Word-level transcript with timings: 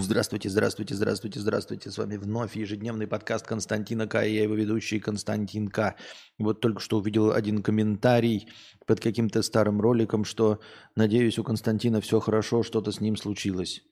Здравствуйте, 0.00 0.48
здравствуйте, 0.48 0.96
здравствуйте, 0.96 1.38
здравствуйте. 1.38 1.90
С 1.92 1.98
вами 1.98 2.16
вновь 2.16 2.56
ежедневный 2.56 3.06
подкаст 3.06 3.46
Константина 3.46 4.08
К. 4.08 4.26
И 4.26 4.34
я 4.34 4.42
его 4.42 4.54
ведущий 4.54 4.98
Константин 4.98 5.68
К. 5.68 5.94
Вот 6.40 6.60
только 6.60 6.80
что 6.80 6.98
увидел 6.98 7.30
один 7.30 7.62
комментарий 7.62 8.48
под 8.84 8.98
каким-то 8.98 9.42
старым 9.42 9.80
роликом, 9.80 10.24
что, 10.24 10.58
надеюсь, 10.96 11.38
у 11.38 11.44
Константина 11.44 12.00
все 12.00 12.18
хорошо, 12.18 12.64
что-то 12.64 12.90
с 12.90 13.00
ним 13.00 13.16
случилось. 13.16 13.84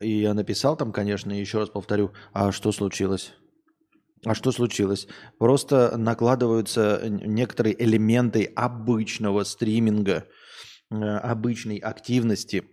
И 0.00 0.20
я 0.20 0.34
написал 0.34 0.76
там, 0.76 0.92
конечно, 0.92 1.32
еще 1.32 1.58
раз 1.58 1.70
повторю, 1.70 2.12
а 2.32 2.52
что 2.52 2.70
случилось? 2.70 3.34
А 4.24 4.34
что 4.34 4.52
случилось? 4.52 5.08
Просто 5.38 5.96
накладываются 5.96 7.02
некоторые 7.08 7.80
элементы 7.82 8.44
обычного 8.56 9.44
стриминга, 9.44 10.26
э, 10.90 10.94
обычной 10.94 11.78
активности 11.78 12.64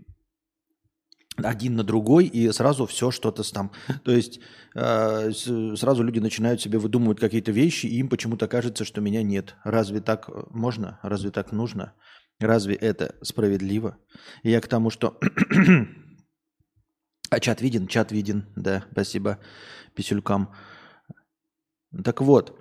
один 1.38 1.76
на 1.76 1.84
другой, 1.84 2.28
и 2.28 2.50
сразу 2.52 2.86
все 2.86 3.12
что-то 3.12 3.44
там. 3.52 3.72
То 4.04 4.12
есть 4.12 4.40
э, 4.74 5.32
сразу 5.76 6.04
люди 6.04 6.20
начинают 6.20 6.62
себе 6.62 6.78
выдумывать 6.80 7.20
какие-то 7.20 7.52
вещи, 7.52 7.88
и 7.88 7.98
им 7.98 8.10
почему-то 8.10 8.48
кажется, 8.48 8.86
что 8.86 9.02
меня 9.02 9.22
нет. 9.22 9.56
Разве 9.64 10.00
так 10.00 10.30
можно? 10.52 11.00
Разве 11.04 11.32
так 11.32 11.52
нужно? 11.52 11.94
Разве 12.40 12.76
это 12.76 13.16
справедливо? 13.22 13.98
И 14.44 14.52
я 14.52 14.62
к 14.62 14.68
тому, 14.68 14.90
что 14.90 15.20
А 17.30 17.40
чат 17.40 17.62
виден? 17.62 17.88
Чат 17.88 18.12
виден, 18.12 18.46
да, 18.56 18.86
спасибо 18.92 19.40
писюлькам. 19.96 20.50
Так 22.04 22.22
вот, 22.22 22.60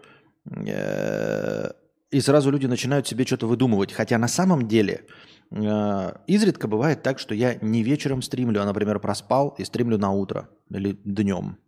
э, 0.67 1.71
и 2.11 2.21
сразу 2.21 2.51
люди 2.51 2.67
начинают 2.67 3.07
себе 3.07 3.25
что-то 3.25 3.47
выдумывать. 3.47 3.93
Хотя 3.93 4.19
на 4.19 4.29
самом 4.29 4.69
деле 4.69 5.07
э, 5.51 6.13
изредка 6.27 6.69
бывает 6.69 7.03
так, 7.03 7.19
что 7.19 7.35
я 7.35 7.57
не 7.61 7.83
вечером 7.83 8.23
стримлю, 8.23 8.63
а, 8.63 8.65
например, 8.65 9.01
проспал 9.01 9.55
и 9.59 9.65
стримлю 9.65 9.99
на 9.99 10.13
утро 10.13 10.49
или 10.71 10.93
днем. 11.05 11.59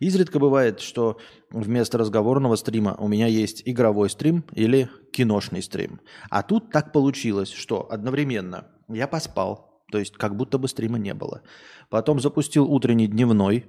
Изредка 0.00 0.40
бывает, 0.40 0.80
что 0.80 1.18
вместо 1.50 1.98
разговорного 1.98 2.56
стрима 2.56 2.96
у 2.98 3.06
меня 3.06 3.26
есть 3.28 3.62
игровой 3.64 4.10
стрим 4.10 4.44
или 4.52 4.90
киношный 5.12 5.62
стрим. 5.62 6.00
А 6.30 6.42
тут 6.42 6.72
так 6.72 6.92
получилось, 6.92 7.50
что 7.50 7.90
одновременно 7.90 8.66
я 8.88 9.06
поспал, 9.06 9.73
то 9.94 10.00
есть 10.00 10.16
как 10.16 10.34
будто 10.34 10.58
бы 10.58 10.66
стрима 10.66 10.98
не 10.98 11.14
было. 11.14 11.42
Потом 11.88 12.18
запустил 12.18 12.64
утренний 12.64 13.06
дневной, 13.06 13.66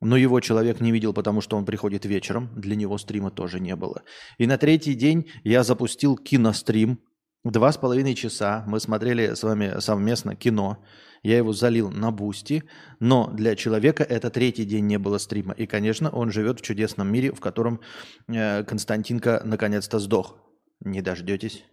но 0.00 0.16
его 0.16 0.38
человек 0.38 0.80
не 0.80 0.92
видел, 0.92 1.12
потому 1.12 1.40
что 1.40 1.56
он 1.56 1.64
приходит 1.64 2.04
вечером. 2.04 2.50
Для 2.54 2.76
него 2.76 2.96
стрима 2.98 3.32
тоже 3.32 3.58
не 3.58 3.74
было. 3.74 4.04
И 4.38 4.46
на 4.46 4.58
третий 4.58 4.94
день 4.94 5.28
я 5.42 5.64
запустил 5.64 6.16
кинострим. 6.16 7.00
Два 7.42 7.72
с 7.72 7.78
половиной 7.78 8.14
часа 8.14 8.62
мы 8.68 8.78
смотрели 8.78 9.34
с 9.34 9.42
вами 9.42 9.80
совместно 9.80 10.36
кино. 10.36 10.84
Я 11.24 11.38
его 11.38 11.52
залил 11.52 11.90
на 11.90 12.12
Boosty, 12.12 12.62
но 13.00 13.28
для 13.32 13.56
человека 13.56 14.04
это 14.04 14.30
третий 14.30 14.64
день 14.64 14.86
не 14.86 15.00
было 15.00 15.18
стрима. 15.18 15.52
И, 15.54 15.66
конечно, 15.66 16.10
он 16.10 16.30
живет 16.30 16.60
в 16.60 16.62
чудесном 16.62 17.12
мире, 17.12 17.32
в 17.32 17.40
котором 17.40 17.80
э, 18.28 18.62
Константинка 18.62 19.42
наконец-то 19.44 19.98
сдох. 19.98 20.38
Не 20.78 21.02
дождетесь. 21.02 21.64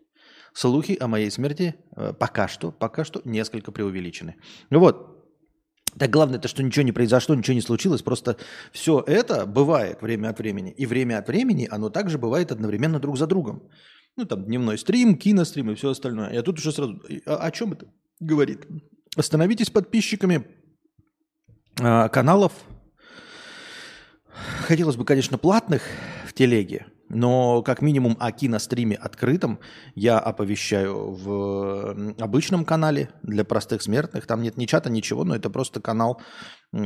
Слухи 0.57 0.97
о 0.99 1.07
моей 1.07 1.29
смерти 1.29 1.75
э, 1.95 2.13
пока 2.13 2.47
что, 2.47 2.71
пока 2.71 3.05
что 3.05 3.21
несколько 3.25 3.71
преувеличены. 3.71 4.37
Ну 4.71 4.79
вот, 4.79 5.23
так 5.99 6.09
главное 6.09 6.39
то, 6.39 6.47
что 6.47 6.63
ничего 6.63 6.81
не 6.81 6.91
произошло, 6.91 7.35
ничего 7.35 7.53
не 7.53 7.61
случилось. 7.61 8.01
Просто 8.01 8.37
все 8.71 9.03
это 9.05 9.45
бывает 9.45 10.01
время 10.01 10.29
от 10.29 10.39
времени. 10.39 10.71
И 10.71 10.87
время 10.87 11.19
от 11.19 11.27
времени 11.27 11.67
оно 11.69 11.91
также 11.91 12.17
бывает 12.17 12.51
одновременно 12.51 12.99
друг 12.99 13.19
за 13.19 13.27
другом. 13.27 13.69
Ну, 14.15 14.25
там 14.25 14.45
дневной 14.45 14.79
стрим, 14.79 15.15
кинострим 15.15 15.69
и 15.69 15.75
все 15.75 15.91
остальное. 15.91 16.33
Я 16.33 16.41
тут 16.41 16.57
уже 16.57 16.71
сразу... 16.71 17.03
О, 17.27 17.35
о 17.35 17.51
чем 17.51 17.73
это 17.73 17.85
говорит? 18.19 18.65
Становитесь 19.15 19.69
подписчиками 19.69 20.43
э, 21.79 22.09
каналов. 22.09 22.53
Хотелось 24.61 24.95
бы, 24.95 25.05
конечно, 25.05 25.37
платных 25.37 25.83
в 26.25 26.33
телеге. 26.33 26.87
Но 27.09 27.61
как 27.61 27.81
минимум 27.81 28.17
о 28.19 28.31
киностриме 28.31 28.95
открытом 28.95 29.59
я 29.95 30.19
оповещаю 30.19 31.11
в 31.13 32.13
обычном 32.19 32.65
канале 32.65 33.09
для 33.23 33.45
простых 33.45 33.81
смертных. 33.81 34.27
Там 34.27 34.41
нет 34.41 34.57
ни 34.57 34.65
чата, 34.65 34.89
ничего, 34.89 35.23
но 35.23 35.35
это 35.35 35.49
просто 35.49 35.79
канал 35.79 36.21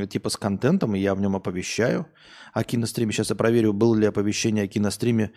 типа 0.09 0.29
с 0.29 0.37
контентом, 0.37 0.95
и 0.95 0.99
я 0.99 1.15
в 1.15 1.21
нем 1.21 1.35
оповещаю 1.35 2.05
о 2.53 2.63
киностриме. 2.63 3.11
Сейчас 3.11 3.31
я 3.31 3.35
проверю, 3.35 3.73
было 3.73 3.95
ли 3.95 4.05
оповещение 4.05 4.65
о 4.65 4.67
киностриме 4.67 5.31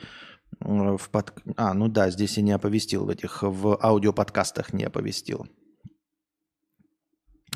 в 0.61 1.01
под... 1.11 1.33
А, 1.56 1.72
ну 1.72 1.89
да, 1.89 2.11
здесь 2.11 2.37
я 2.37 2.43
не 2.43 2.53
оповестил 2.53 3.06
в 3.06 3.09
этих, 3.09 3.43
в 3.43 3.78
аудиоподкастах 3.83 4.75
не 4.75 4.84
оповестил. 4.84 5.47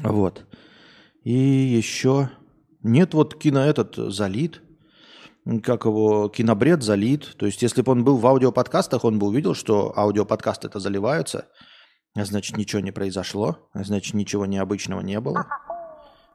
Вот. 0.02 0.46
И 1.24 1.32
еще... 1.32 2.30
Нет, 2.82 3.12
вот 3.12 3.34
кино 3.34 3.60
этот 3.60 3.96
залит– 3.96 4.62
как 5.62 5.86
его, 5.86 6.28
кинобред 6.28 6.82
залит. 6.82 7.36
То 7.36 7.46
есть, 7.46 7.62
если 7.62 7.82
бы 7.82 7.92
он 7.92 8.04
был 8.04 8.18
в 8.18 8.26
аудиоподкастах, 8.26 9.04
он 9.04 9.18
бы 9.18 9.28
увидел, 9.28 9.54
что 9.54 9.96
аудиоподкасты 9.98 10.68
это 10.68 10.78
заливаются. 10.78 11.48
Значит, 12.14 12.56
ничего 12.56 12.80
не 12.80 12.92
произошло. 12.92 13.70
Значит, 13.74 14.14
ничего 14.14 14.46
необычного 14.46 15.00
не 15.00 15.20
было. 15.20 15.46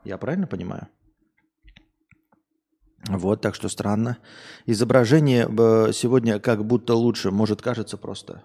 Я 0.03 0.17
правильно 0.17 0.47
понимаю? 0.47 0.87
Вот, 3.07 3.41
так 3.41 3.53
что 3.53 3.69
странно. 3.69 4.17
Изображение 4.65 5.47
э, 5.47 5.91
сегодня 5.91 6.39
как 6.39 6.65
будто 6.65 6.95
лучше. 6.95 7.31
Может, 7.31 7.61
кажется 7.61 7.97
просто. 7.97 8.43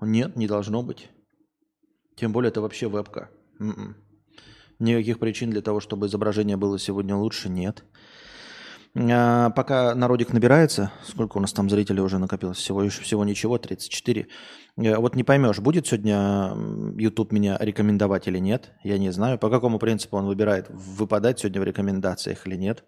Нет, 0.00 0.36
не 0.36 0.48
должно 0.48 0.82
быть. 0.82 1.08
Тем 2.16 2.32
более, 2.32 2.48
это 2.48 2.60
вообще 2.60 2.88
вебка. 2.88 3.30
М-м. 3.60 3.96
Никаких 4.80 5.18
причин 5.18 5.50
для 5.50 5.60
того, 5.60 5.78
чтобы 5.80 6.06
изображение 6.06 6.56
было 6.56 6.78
сегодня 6.78 7.14
лучше, 7.14 7.50
нет. 7.50 7.84
А, 8.96 9.50
пока 9.50 9.94
народик 9.94 10.32
набирается, 10.32 10.90
сколько 11.06 11.38
у 11.38 11.40
нас 11.40 11.52
там 11.52 11.70
зрителей 11.70 12.00
уже 12.00 12.18
накопилось? 12.18 12.56
Всего, 12.56 12.88
всего 12.88 13.24
ничего, 13.24 13.58
34. 13.58 14.26
Э, 14.78 14.96
вот 14.96 15.14
не 15.14 15.22
поймешь, 15.22 15.58
будет 15.60 15.86
сегодня 15.86 16.56
YouTube 16.98 17.30
меня 17.30 17.56
рекомендовать 17.60 18.26
или 18.26 18.38
нет, 18.38 18.72
я 18.82 18.98
не 18.98 19.10
знаю. 19.10 19.38
По 19.38 19.50
какому 19.50 19.78
принципу 19.78 20.16
он 20.16 20.26
выбирает, 20.26 20.66
выпадать 20.70 21.38
сегодня 21.38 21.60
в 21.60 21.64
рекомендациях 21.64 22.46
или 22.46 22.56
нет. 22.56 22.84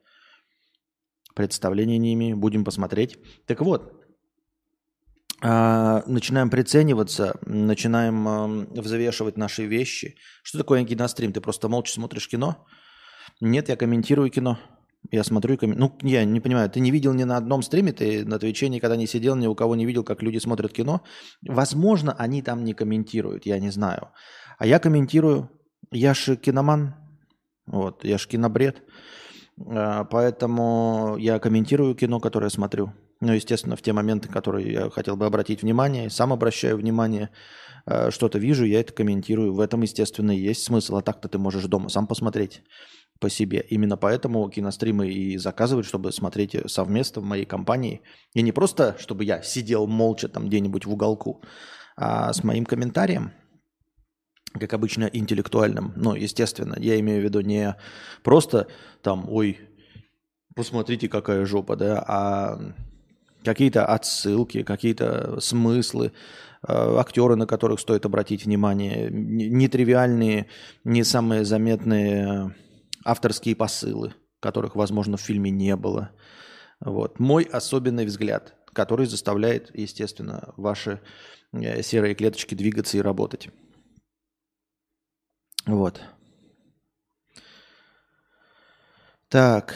Представления 1.34 1.98
не 1.98 2.14
имею, 2.14 2.36
будем 2.36 2.64
посмотреть. 2.64 3.19
Так 3.47 3.60
вот, 3.60 4.01
начинаем 5.42 6.50
прицениваться, 6.50 7.36
начинаем 7.47 8.66
взвешивать 8.66 9.36
наши 9.36 9.66
вещи. 9.66 10.16
Что 10.42 10.58
такое 10.58 10.84
кинострим? 10.84 11.32
Ты 11.32 11.41
просто 11.41 11.69
молча 11.69 11.92
смотришь 11.92 12.28
кино? 12.28 12.64
Нет, 13.41 13.69
я 13.69 13.76
комментирую 13.76 14.31
кино. 14.31 14.58
Я 15.10 15.25
смотрю 15.25 15.54
и 15.54 15.56
комментирую. 15.56 15.98
Ну, 16.00 16.08
я 16.08 16.25
не 16.25 16.41
понимаю, 16.41 16.70
ты 16.70 16.78
не 16.81 16.91
видел 16.92 17.12
ни 17.12 17.25
на 17.25 17.36
одном 17.36 17.62
стриме, 17.62 17.92
ты 17.92 18.25
на 18.25 18.38
Твиче 18.38 18.69
никогда 18.69 18.97
не 18.97 19.06
сидел, 19.06 19.34
ни 19.34 19.48
у 19.48 19.54
кого 19.54 19.75
не 19.75 19.84
видел, 19.84 20.04
как 20.04 20.22
люди 20.22 20.38
смотрят 20.38 20.72
кино. 20.72 21.02
Возможно, 21.47 22.14
они 22.16 22.41
там 22.41 22.62
не 22.62 22.72
комментируют, 22.72 23.44
я 23.44 23.58
не 23.58 23.70
знаю. 23.70 24.10
А 24.58 24.66
я 24.66 24.78
комментирую. 24.78 25.50
Я 25.91 26.14
же 26.14 26.36
киноман, 26.36 26.94
вот, 27.66 28.04
я 28.04 28.16
же 28.16 28.28
кинобред. 28.28 28.82
А, 29.66 30.04
поэтому 30.04 31.16
я 31.19 31.38
комментирую 31.38 31.94
кино, 31.94 32.20
которое 32.20 32.50
смотрю. 32.50 32.92
Ну, 33.22 33.33
естественно, 33.33 33.77
в 33.77 33.83
те 33.83 33.93
моменты, 33.93 34.28
которые 34.28 34.72
я 34.72 34.91
хотел 34.91 35.16
бы 35.16 35.27
обратить 35.27 35.62
внимание, 35.62 36.10
сам 36.10 36.33
обращаю 36.33 36.77
внимание, 36.77 37.31
э, 37.87 38.10
что-то 38.10 38.41
вижу, 38.41 38.65
я 38.65 38.81
это 38.81 38.93
комментирую. 38.93 39.55
В 39.55 39.60
этом, 39.60 39.83
естественно, 39.83 40.33
и 40.33 40.41
есть 40.41 40.65
смысл. 40.65 40.97
А 40.97 41.03
так-то 41.03 41.28
ты 41.28 41.38
можешь 41.38 41.64
дома 41.67 41.88
сам 41.88 42.08
посмотреть 42.08 42.62
по 43.20 43.31
себе. 43.31 43.64
Именно 43.70 43.96
поэтому 43.96 44.50
киностримы 44.50 45.08
и 45.08 45.37
заказывают, 45.37 45.87
чтобы 45.87 46.11
смотреть 46.11 46.56
совместно 46.67 47.23
в 47.23 47.25
моей 47.25 47.44
компании. 47.44 48.00
И 48.35 48.43
не 48.43 48.50
просто, 48.50 48.96
чтобы 48.99 49.23
я 49.23 49.41
сидел 49.41 49.87
молча 49.87 50.29
там 50.29 50.49
где-нибудь 50.49 50.85
в 50.85 50.91
уголку, 50.91 51.44
а 51.96 52.32
с 52.32 52.43
моим 52.43 52.64
комментарием, 52.64 53.31
как 54.58 54.73
обычно, 54.73 55.05
интеллектуальным. 55.05 55.93
Ну, 55.94 56.17
естественно, 56.17 56.75
я 56.76 56.99
имею 56.99 57.20
в 57.20 57.25
виду 57.25 57.41
не 57.41 57.76
просто 58.25 58.67
там, 59.00 59.26
ой, 59.29 59.61
посмотрите, 60.56 61.08
какая 61.08 61.46
жопа, 61.46 61.76
да, 61.76 62.05
а 62.05 62.75
какие-то 63.44 63.87
отсылки, 63.87 64.62
какие-то 64.62 65.41
смыслы, 65.41 66.12
э, 66.67 66.97
актеры, 66.99 67.37
на 67.37 67.47
которых 67.47 67.81
стоит 67.81 68.06
обратить 68.06 68.44
внимание, 68.44 69.09
нетривиальные, 69.11 70.47
не 70.85 71.05
самые 71.05 71.44
заметные 71.44 72.27
э, 72.27 72.50
авторские 73.05 73.56
посылы, 73.56 74.15
которых, 74.41 74.77
возможно, 74.77 75.17
в 75.17 75.21
фильме 75.21 75.50
не 75.50 75.77
было. 75.77 76.11
Вот. 76.81 77.19
Мой 77.21 77.44
особенный 77.44 78.06
взгляд, 78.06 78.55
который 78.73 79.06
заставляет, 79.06 79.71
естественно, 79.75 80.53
ваши 80.56 81.00
э, 81.53 81.83
серые 81.83 82.15
клеточки 82.15 82.55
двигаться 82.55 82.99
и 82.99 83.03
работать. 83.03 83.49
Вот. 85.67 86.00
Так. 89.29 89.75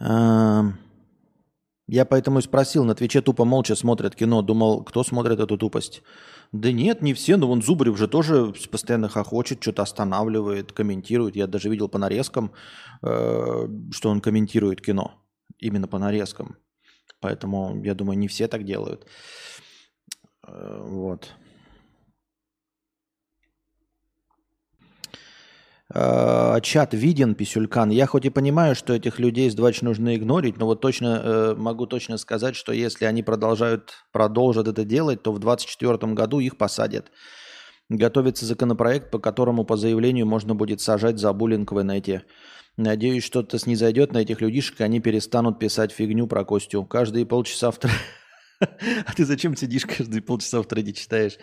Я 0.00 2.04
поэтому 2.04 2.38
и 2.38 2.42
спросил, 2.42 2.84
на 2.84 2.94
Твиче 2.94 3.20
тупо 3.20 3.44
молча 3.44 3.74
смотрят 3.74 4.14
кино. 4.14 4.42
Думал, 4.42 4.84
кто 4.84 5.02
смотрит 5.02 5.40
эту 5.40 5.58
тупость? 5.58 6.02
Да 6.52 6.72
нет, 6.72 7.02
не 7.02 7.14
все, 7.14 7.36
но 7.36 7.48
вон 7.48 7.62
Зубарев 7.62 7.98
же 7.98 8.08
тоже 8.08 8.54
постоянно 8.70 9.08
хохочет, 9.08 9.60
что-то 9.60 9.82
останавливает, 9.82 10.72
комментирует. 10.72 11.36
Я 11.36 11.46
даже 11.46 11.68
видел 11.68 11.88
по 11.88 11.98
нарезкам, 11.98 12.52
э, 13.02 13.68
что 13.90 14.08
он 14.08 14.20
комментирует 14.20 14.80
кино. 14.80 15.20
Именно 15.58 15.88
по 15.88 15.98
нарезкам. 15.98 16.56
Поэтому, 17.20 17.82
я 17.84 17.94
думаю, 17.94 18.18
не 18.18 18.28
все 18.28 18.48
так 18.48 18.64
делают. 18.64 19.06
Э, 20.46 20.84
Вот. 20.86 21.34
Э, 25.92 26.58
Чат 26.62 26.94
виден, 26.94 27.34
Писюлькан. 27.34 27.90
Я 27.90 28.06
хоть 28.06 28.24
и 28.24 28.30
понимаю, 28.30 28.74
что 28.74 28.94
этих 28.94 29.18
людей 29.18 29.50
с 29.50 29.54
двач 29.54 29.82
нужно 29.82 30.14
игнорить, 30.14 30.58
но 30.58 30.66
вот 30.66 30.80
точно 30.80 31.20
э, 31.22 31.54
могу 31.56 31.86
точно 31.86 32.16
сказать, 32.18 32.54
что 32.54 32.72
если 32.72 33.06
они 33.06 33.22
продолжают, 33.22 33.92
продолжат 34.12 34.68
это 34.68 34.84
делать, 34.84 35.22
то 35.22 35.32
в 35.32 35.40
2024 35.40 36.12
году 36.14 36.38
их 36.38 36.56
посадят. 36.56 37.10
Готовится 37.88 38.46
законопроект, 38.46 39.10
по 39.10 39.18
которому 39.18 39.64
по 39.64 39.76
заявлению 39.76 40.26
можно 40.26 40.54
будет 40.54 40.80
сажать 40.80 41.18
за 41.18 41.32
буллинг 41.32 41.72
в 41.72 41.82
инете. 41.82 42.22
Надеюсь, 42.76 43.24
что-то 43.24 43.58
снизойдет 43.58 44.12
на 44.12 44.18
этих 44.18 44.40
людишек, 44.40 44.80
и 44.80 44.84
они 44.84 45.00
перестанут 45.00 45.58
писать 45.58 45.90
фигню 45.90 46.28
про 46.28 46.44
Костю. 46.44 46.84
Каждые 46.84 47.26
полчаса 47.26 47.72
в 47.72 47.78
А 49.06 49.12
ты 49.14 49.24
зачем 49.24 49.56
сидишь 49.56 49.86
каждые 49.86 50.22
полчаса 50.22 50.60
в 50.60 50.66
треде 50.66 50.92
читаешь? 50.92 51.38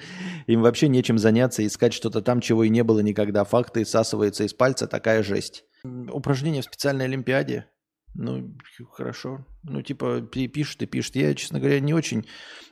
Им 0.47 0.61
вообще 0.61 0.87
нечем 0.87 1.17
заняться, 1.17 1.65
искать 1.65 1.93
что-то 1.93 2.21
там, 2.21 2.41
чего 2.41 2.63
и 2.63 2.69
не 2.69 2.83
было 2.83 2.99
никогда. 2.99 3.43
Факты 3.43 3.83
всасываются 3.83 4.43
из 4.43 4.53
пальца, 4.53 4.87
такая 4.87 5.23
жесть. 5.23 5.65
Упражнение 5.83 6.61
в 6.61 6.65
специальной 6.65 7.05
олимпиаде. 7.05 7.65
Ну, 8.13 8.57
хорошо. 8.91 9.45
Ну, 9.63 9.81
типа, 9.81 10.21
пи- 10.21 10.47
пишет 10.47 10.81
и 10.81 10.85
пишет. 10.85 11.15
Я, 11.15 11.35
честно 11.35 11.59
говоря, 11.59 11.79
не 11.79 11.93
очень 11.93 12.27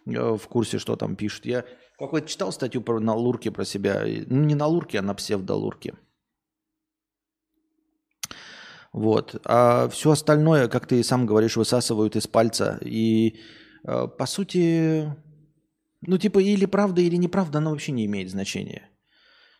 э, 0.07 0.38
в 0.38 0.48
курсе, 0.48 0.80
что 0.80 0.95
там 0.95 1.15
пишет. 1.15 1.45
Я 1.45 1.65
какой-то 2.00 2.27
читал 2.27 2.51
статью 2.51 2.81
про, 2.81 3.00
на 3.00 3.13
Лурке 3.13 3.51
про 3.51 3.63
себя. 3.63 4.03
Ну, 4.27 4.44
не 4.44 4.56
на 4.56 4.65
Лурке, 4.65 5.00
а 5.00 5.01
на 5.03 5.13
псевдолурке. 5.13 5.94
Вот. 8.91 9.39
А 9.45 9.88
все 9.89 10.12
остальное, 10.12 10.68
как 10.68 10.88
ты 10.88 11.03
сам 11.03 11.25
говоришь, 11.25 11.57
высасывают 11.57 12.15
из 12.15 12.27
пальца. 12.27 12.80
И, 12.81 13.39
по 13.85 14.25
сути, 14.25 15.13
ну, 16.01 16.17
типа, 16.17 16.39
или 16.39 16.65
правда, 16.65 17.01
или 17.01 17.15
неправда, 17.15 17.59
оно 17.59 17.71
вообще 17.71 17.91
не 17.91 18.05
имеет 18.05 18.29
значения. 18.29 18.89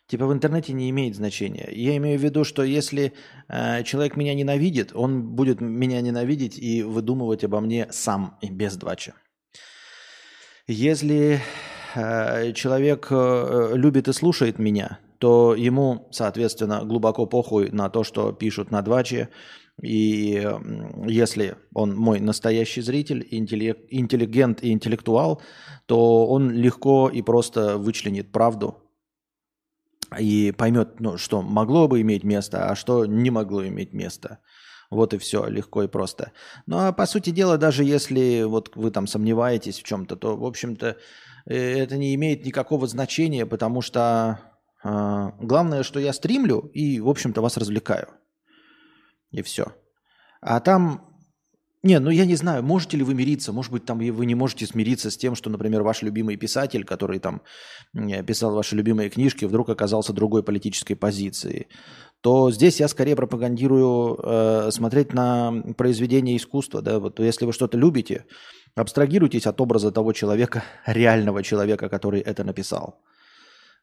Типа 0.06 0.26
в 0.26 0.32
интернете 0.32 0.72
не 0.72 0.88
имеет 0.90 1.16
значения. 1.16 1.68
Я 1.72 1.96
имею 1.96 2.18
в 2.18 2.22
виду, 2.22 2.44
что 2.44 2.62
если 2.62 3.12
э, 3.48 3.82
человек 3.82 4.16
меня 4.16 4.34
ненавидит, 4.34 4.92
он 4.94 5.22
будет 5.22 5.60
меня 5.60 6.00
ненавидеть 6.00 6.58
и 6.58 6.84
выдумывать 6.84 7.42
обо 7.42 7.60
мне 7.60 7.88
сам 7.90 8.38
и 8.40 8.48
без 8.48 8.76
двача. 8.76 9.14
Если 10.68 11.40
э, 11.96 12.52
человек 12.52 13.08
э, 13.10 13.72
любит 13.74 14.06
и 14.06 14.12
слушает 14.12 14.60
меня, 14.60 15.00
то 15.18 15.56
ему, 15.56 16.08
соответственно, 16.12 16.84
глубоко 16.84 17.26
похуй 17.26 17.70
на 17.70 17.88
то, 17.88 18.04
что 18.04 18.32
пишут 18.32 18.70
на 18.70 18.82
дваче. 18.82 19.28
И 19.82 20.48
если 21.06 21.56
он 21.74 21.94
мой 21.94 22.18
настоящий 22.20 22.80
зритель, 22.80 23.26
интеллек- 23.30 23.86
интеллигент 23.90 24.62
и 24.62 24.72
интеллектуал, 24.72 25.42
то 25.86 26.26
он 26.26 26.50
легко 26.50 27.10
и 27.10 27.20
просто 27.20 27.76
вычленит 27.76 28.32
правду 28.32 28.82
и 30.18 30.52
поймет, 30.56 31.00
ну, 31.00 31.16
что 31.18 31.42
могло 31.42 31.88
бы 31.88 32.00
иметь 32.00 32.24
место, 32.24 32.70
а 32.70 32.76
что 32.76 33.06
не 33.06 33.30
могло 33.30 33.66
иметь 33.66 33.92
место. 33.92 34.38
Вот 34.88 35.14
и 35.14 35.18
все, 35.18 35.46
легко 35.46 35.82
и 35.82 35.88
просто. 35.88 36.32
Ну 36.66 36.78
а 36.78 36.92
по 36.92 37.06
сути 37.06 37.30
дела, 37.30 37.58
даже 37.58 37.82
если 37.82 38.44
вот 38.44 38.76
вы 38.76 38.92
там 38.92 39.08
сомневаетесь 39.08 39.80
в 39.80 39.82
чем-то, 39.82 40.14
то, 40.14 40.36
в 40.36 40.44
общем-то, 40.44 40.96
э, 41.46 41.54
это 41.54 41.96
не 41.96 42.14
имеет 42.14 42.44
никакого 42.44 42.86
значения, 42.86 43.46
потому 43.46 43.82
что 43.82 44.38
э, 44.84 45.30
главное, 45.40 45.82
что 45.82 45.98
я 45.98 46.12
стримлю 46.12 46.70
и, 46.72 47.00
в 47.00 47.08
общем-то, 47.08 47.40
вас 47.40 47.56
развлекаю. 47.56 48.08
И 49.36 49.42
все. 49.42 49.66
А 50.40 50.60
там 50.60 51.06
не, 51.82 52.00
ну 52.00 52.10
я 52.10 52.24
не 52.24 52.36
знаю, 52.36 52.62
можете 52.62 52.96
ли 52.96 53.04
вы 53.04 53.14
мириться, 53.14 53.52
может 53.52 53.70
быть, 53.70 53.84
там 53.84 53.98
вы 53.98 54.26
не 54.26 54.34
можете 54.34 54.66
смириться 54.66 55.10
с 55.10 55.16
тем, 55.16 55.34
что, 55.34 55.50
например, 55.50 55.82
ваш 55.82 56.02
любимый 56.02 56.36
писатель, 56.36 56.84
который 56.84 57.18
там 57.18 57.42
э, 57.94 58.22
писал 58.24 58.54
ваши 58.54 58.74
любимые 58.74 59.10
книжки, 59.10 59.44
вдруг 59.44 59.68
оказался 59.68 60.14
другой 60.14 60.42
политической 60.42 60.94
позиции, 60.94 61.68
то 62.22 62.50
здесь 62.50 62.80
я 62.80 62.88
скорее 62.88 63.14
пропагандирую 63.14 64.18
э, 64.22 64.70
смотреть 64.72 65.12
на 65.12 65.52
произведение 65.76 66.38
искусства, 66.38 66.80
да, 66.80 66.98
вот 66.98 67.20
если 67.20 67.44
вы 67.44 67.52
что-то 67.52 67.76
любите, 67.76 68.24
абстрагируйтесь 68.74 69.46
от 69.46 69.60
образа 69.60 69.92
того 69.92 70.14
человека, 70.14 70.64
реального 70.86 71.42
человека, 71.42 71.90
который 71.90 72.20
это 72.20 72.42
написал. 72.42 73.00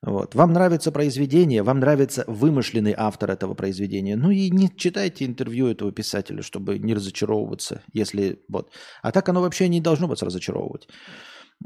Вот. 0.06 0.36
Вам 0.36 0.52
нравится 0.52 0.92
произведение, 0.92 1.64
вам 1.64 1.80
нравится 1.80 2.26
вымышленный 2.28 2.94
автор 2.98 3.32
этого 3.32 3.54
произведения. 3.54 4.18
Ну 4.18 4.32
и 4.32 4.50
не 4.50 4.70
читайте 4.76 5.26
интервью 5.26 5.68
этого 5.68 5.94
писателя, 5.94 6.42
чтобы 6.42 6.78
не 6.78 6.94
разочаровываться, 6.94 7.82
если 7.94 8.42
вот. 8.50 8.72
А 9.02 9.12
так 9.12 9.30
оно 9.30 9.42
вообще 9.42 9.70
не 9.70 9.80
должно 9.80 10.08
вас 10.08 10.22
разочаровывать. 10.22 10.90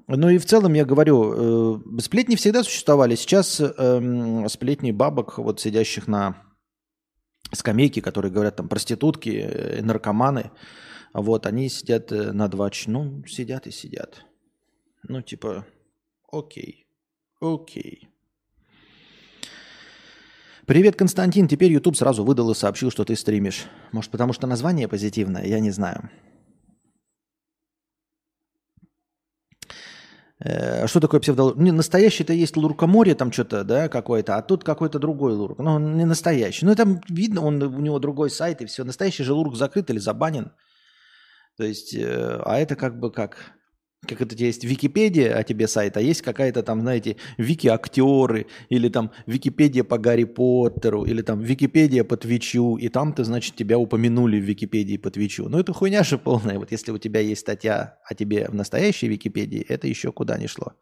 Ну 0.07 0.29
и 0.29 0.37
в 0.37 0.45
целом 0.45 0.73
я 0.73 0.85
говорю, 0.85 1.79
э, 1.97 2.01
сплетни 2.01 2.35
всегда 2.35 2.63
существовали. 2.63 3.15
Сейчас 3.15 3.59
эм, 3.59 4.47
сплетни 4.49 4.91
бабок, 4.91 5.39
вот 5.39 5.59
сидящих 5.59 6.07
на 6.07 6.35
скамейке, 7.51 8.03
которые 8.03 8.31
говорят 8.31 8.57
там 8.57 8.69
проститутки, 8.69 9.29
э, 9.29 9.81
наркоманы, 9.81 10.51
вот 11.11 11.47
они 11.47 11.69
сидят 11.69 12.11
э, 12.11 12.31
на 12.33 12.47
два 12.49 12.69
ч- 12.69 12.91
ну 12.91 13.23
сидят 13.25 13.65
и 13.65 13.71
сидят. 13.71 14.25
Ну 15.01 15.23
типа, 15.23 15.65
окей, 16.31 16.85
окей. 17.41 18.09
Привет, 20.67 20.97
Константин. 20.97 21.47
Теперь 21.47 21.71
YouTube 21.71 21.95
сразу 21.95 22.25
выдал 22.25 22.51
и 22.51 22.53
сообщил, 22.53 22.91
что 22.91 23.05
ты 23.05 23.15
стримишь. 23.15 23.67
Может, 23.93 24.11
потому 24.11 24.33
что 24.33 24.47
название 24.47 24.89
позитивное? 24.89 25.45
Я 25.45 25.61
не 25.61 25.71
знаю. 25.71 26.09
Э, 30.39 30.85
Что 30.87 30.99
такое 30.99 31.21
псевдолурк? 31.21 31.55
Не, 31.57 31.71
настоящий-то 31.71 32.33
есть 32.33 32.57
луркоморье 32.57 33.15
там 33.15 33.31
что-то, 33.31 33.63
да, 33.63 33.87
какое-то, 33.87 34.35
а 34.35 34.41
тут 34.41 34.65
какой-то 34.65 34.99
другой 34.99 35.35
лурк. 35.35 35.57
Ну, 35.59 35.71
он 35.71 35.95
не 35.95 36.03
настоящий. 36.03 36.65
Ну, 36.65 36.75
там 36.75 36.99
видно, 37.07 37.45
он, 37.45 37.63
у 37.63 37.79
него 37.79 37.99
другой 37.99 38.29
сайт 38.29 38.61
и 38.61 38.65
все. 38.65 38.83
Настоящий 38.83 39.23
же 39.23 39.31
лурк 39.31 39.55
закрыт 39.55 39.89
или 39.89 39.99
забанен. 39.99 40.51
То 41.55 41.63
есть, 41.63 41.95
э, 41.95 42.41
а 42.43 42.59
это 42.59 42.75
как 42.75 42.99
бы 42.99 43.09
как... 43.09 43.53
Как 44.07 44.21
это 44.21 44.35
есть 44.35 44.63
Википедия 44.63 45.35
о 45.35 45.43
тебе 45.43 45.67
сайт, 45.67 45.97
а 45.97 46.01
есть 46.01 46.21
какая-то 46.21 46.63
там, 46.63 46.81
знаете, 46.81 47.17
вики-актеры, 47.37 48.47
или 48.69 48.89
там 48.89 49.11
Википедия 49.25 49.83
по 49.83 49.97
Гарри 49.97 50.23
Поттеру, 50.23 51.03
или 51.03 51.21
там 51.21 51.41
Википедия 51.41 52.03
по 52.03 52.15
Твичу, 52.17 52.77
и 52.77 52.87
там-то, 52.89 53.23
значит, 53.23 53.55
тебя 53.55 53.77
упомянули 53.77 54.39
в 54.39 54.43
Википедии 54.43 54.97
по 54.97 55.09
Твичу. 55.11 55.49
Ну, 55.49 55.59
это 55.59 55.73
хуйня 55.73 56.03
же 56.03 56.17
полная. 56.17 56.57
Вот 56.57 56.71
если 56.71 56.91
у 56.91 56.97
тебя 56.97 57.19
есть 57.19 57.41
статья 57.41 57.97
о 58.05 58.15
тебе 58.15 58.47
в 58.47 58.55
настоящей 58.55 59.07
Википедии, 59.07 59.65
это 59.67 59.87
еще 59.87 60.11
куда 60.11 60.37
не 60.37 60.47
шло. 60.47 60.73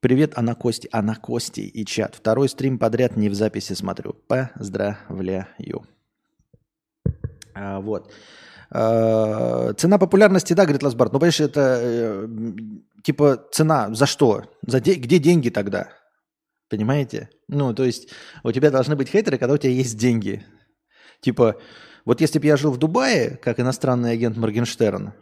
Привет, 0.00 0.32
Анна 0.36 0.54
Кости, 0.54 0.88
Анна 0.92 1.14
Кости 1.14 1.60
и 1.60 1.84
чат. 1.84 2.14
Второй 2.14 2.48
стрим 2.48 2.78
подряд 2.78 3.16
не 3.16 3.28
в 3.28 3.34
записи 3.34 3.74
смотрю. 3.74 4.14
Поздравляю. 4.28 5.46
А, 7.54 7.80
вот. 7.80 8.10
А, 8.72 9.72
цена 9.74 9.98
популярности, 9.98 10.52
да, 10.52 10.64
говорит 10.64 10.82
Ласбард. 10.82 11.12
Ну, 11.12 11.18
понимаешь, 11.18 11.40
это 11.40 11.78
э, 11.82 12.28
типа 13.02 13.44
цена 13.50 13.92
за 13.94 14.06
что? 14.06 14.44
За 14.66 14.80
де- 14.80 14.94
где 14.94 15.18
деньги 15.18 15.50
тогда? 15.50 15.88
Понимаете? 16.68 17.30
Ну, 17.48 17.74
то 17.74 17.84
есть 17.84 18.08
у 18.44 18.52
тебя 18.52 18.70
должны 18.70 18.94
быть 18.94 19.08
хейтеры, 19.08 19.38
когда 19.38 19.54
у 19.54 19.58
тебя 19.58 19.72
есть 19.72 19.98
деньги. 19.98 20.44
Типа, 21.20 21.56
вот 22.04 22.20
если 22.20 22.38
бы 22.38 22.46
я 22.46 22.56
жил 22.56 22.70
в 22.70 22.78
Дубае, 22.78 23.38
как 23.42 23.58
иностранный 23.58 24.12
агент 24.12 24.36
Моргенштерн, 24.36 25.12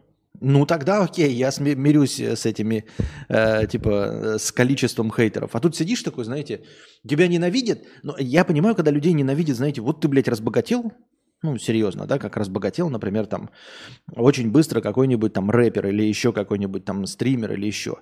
ну 0.40 0.67
тогда 0.67 1.02
окей, 1.02 1.33
я 1.33 1.49
сми- 1.49 1.75
мирюсь 1.75 2.21
с 2.21 2.45
этими, 2.47 2.85
э, 3.28 3.67
типа, 3.67 3.88
э, 3.88 4.38
с 4.38 4.52
количеством 4.52 5.11
хейтеров. 5.11 5.57
А 5.57 5.61
тут 5.61 5.75
сидишь 5.75 6.02
такой, 6.02 6.25
знаете, 6.25 6.64
тебя 7.09 7.26
ненавидят. 7.28 7.81
Но 8.02 8.14
я 8.19 8.45
понимаю, 8.45 8.76
когда 8.76 8.90
людей 8.90 9.14
ненавидят, 9.14 9.57
знаете, 9.57 9.81
вот 9.81 10.00
ты, 10.02 10.07
блядь, 10.09 10.28
разбогател, 10.28 10.93
ну, 11.42 11.57
серьезно, 11.57 12.07
да, 12.07 12.18
как 12.18 12.37
разбогател, 12.37 12.90
например, 12.90 13.26
там, 13.26 13.50
очень 14.14 14.50
быстро 14.50 14.80
какой-нибудь 14.80 15.33
там 15.33 15.50
рэпер 15.50 15.87
или 15.87 16.02
еще 16.02 16.33
какой-нибудь 16.33 16.85
там 16.85 17.07
стример 17.07 17.52
или 17.52 17.66
еще. 17.66 17.99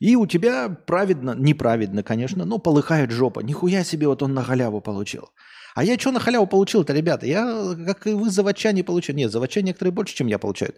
И 0.00 0.16
у 0.16 0.26
тебя 0.26 0.68
праведно, 0.68 1.34
неправедно, 1.36 2.02
конечно, 2.02 2.44
но 2.44 2.58
полыхает 2.58 3.10
жопа. 3.10 3.40
Нихуя 3.40 3.84
себе 3.84 4.08
вот 4.08 4.22
он 4.22 4.32
на 4.32 4.42
халяву 4.42 4.80
получил. 4.80 5.28
А 5.74 5.84
я 5.84 5.98
что 5.98 6.12
на 6.12 6.20
халяву 6.20 6.46
получил-то, 6.46 6.94
ребята? 6.94 7.26
Я, 7.26 7.74
как 7.86 8.06
и 8.06 8.12
вы, 8.12 8.30
заводчане 8.30 8.82
получаю. 8.84 9.16
Нет, 9.16 9.30
заводчане 9.30 9.66
некоторые 9.66 9.92
больше, 9.92 10.14
чем 10.16 10.26
я 10.26 10.38
получают. 10.38 10.76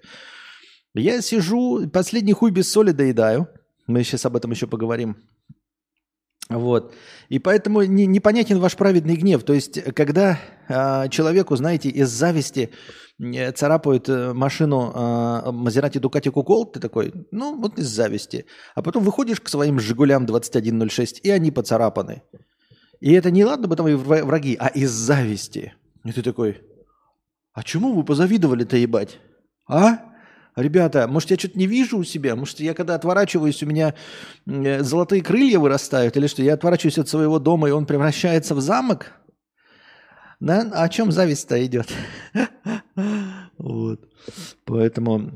Я 0.95 1.23
сижу, 1.23 1.89
последний 1.89 2.33
хуй 2.33 2.51
без 2.51 2.71
соли 2.71 2.91
доедаю. 2.91 3.49
Мы 3.87 4.03
сейчас 4.03 4.27
об 4.27 4.37
этом 4.37 4.51
еще 4.51 4.67
поговорим. 4.67 5.17
Вот. 6.51 6.95
И 7.29 7.39
поэтому 7.39 7.83
не, 7.83 8.07
непонятен 8.07 8.59
ваш 8.59 8.77
праведный 8.77 9.17
гнев. 9.17 9.45
То 9.45 9.53
есть, 9.53 9.81
когда 9.95 10.39
э, 10.69 11.09
человеку, 11.09 11.55
знаете, 11.55 11.89
из 11.89 12.09
зависти 12.09 12.71
э, 13.21 13.53
царапают 13.53 14.09
э, 14.09 14.33
машину 14.33 14.93
э, 14.93 15.53
Мазерати 15.53 15.99
Дукати 15.99 16.29
Кукол, 16.29 16.67
ты 16.67 16.81
такой, 16.81 17.13
ну, 17.31 17.57
вот 17.57 17.79
из 17.79 17.87
зависти. 17.87 18.47
А 18.75 18.83
потом 18.83 19.05
выходишь 19.05 19.41
к 19.41 19.49
своим 19.49 19.79
Жигулям 19.79 20.27
2106, 20.27 21.21
и 21.23 21.31
они 21.31 21.53
поцарапаны. 21.53 22.23
И 22.99 23.13
это 23.13 23.31
не 23.31 23.45
ладно 23.45 23.75
там 23.77 23.87
и 23.87 23.95
враги, 23.95 24.57
а 24.59 24.67
из 24.67 24.91
зависти. 24.91 25.75
И 26.05 26.11
ты 26.11 26.23
такой, 26.23 26.61
а 27.53 27.63
чему 27.63 27.95
вы 27.95 28.03
позавидовали-то, 28.03 28.77
ебать? 28.77 29.21
А? 29.69 30.10
Ребята, 30.57 31.07
может, 31.09 31.31
я 31.31 31.39
что-то 31.39 31.59
не 31.59 31.67
вижу 31.67 31.99
у 31.99 32.05
себя? 32.05 32.37
Может, 32.37 32.61
я 32.61 32.75
когда 32.75 32.95
отворачиваюсь, 32.95 33.63
у 33.63 33.67
меня 33.67 33.95
э, 34.47 34.83
золотые 34.83 35.23
крылья 35.23 35.59
вырастают? 35.59 36.17
Или 36.17 36.27
что, 36.27 36.43
я 36.43 36.55
отворачиваюсь 36.55 36.99
от 36.99 37.09
своего 37.09 37.39
дома, 37.39 37.69
и 37.69 37.73
он 37.73 37.87
превращается 37.87 38.55
в 38.55 38.61
замок? 38.61 39.13
Да? 40.41 40.71
А 40.73 40.85
о 40.85 40.89
чем 40.89 41.13
зависть-то 41.13 41.65
идет? 41.65 41.89
Вот. 43.59 44.01
Поэтому... 44.65 45.33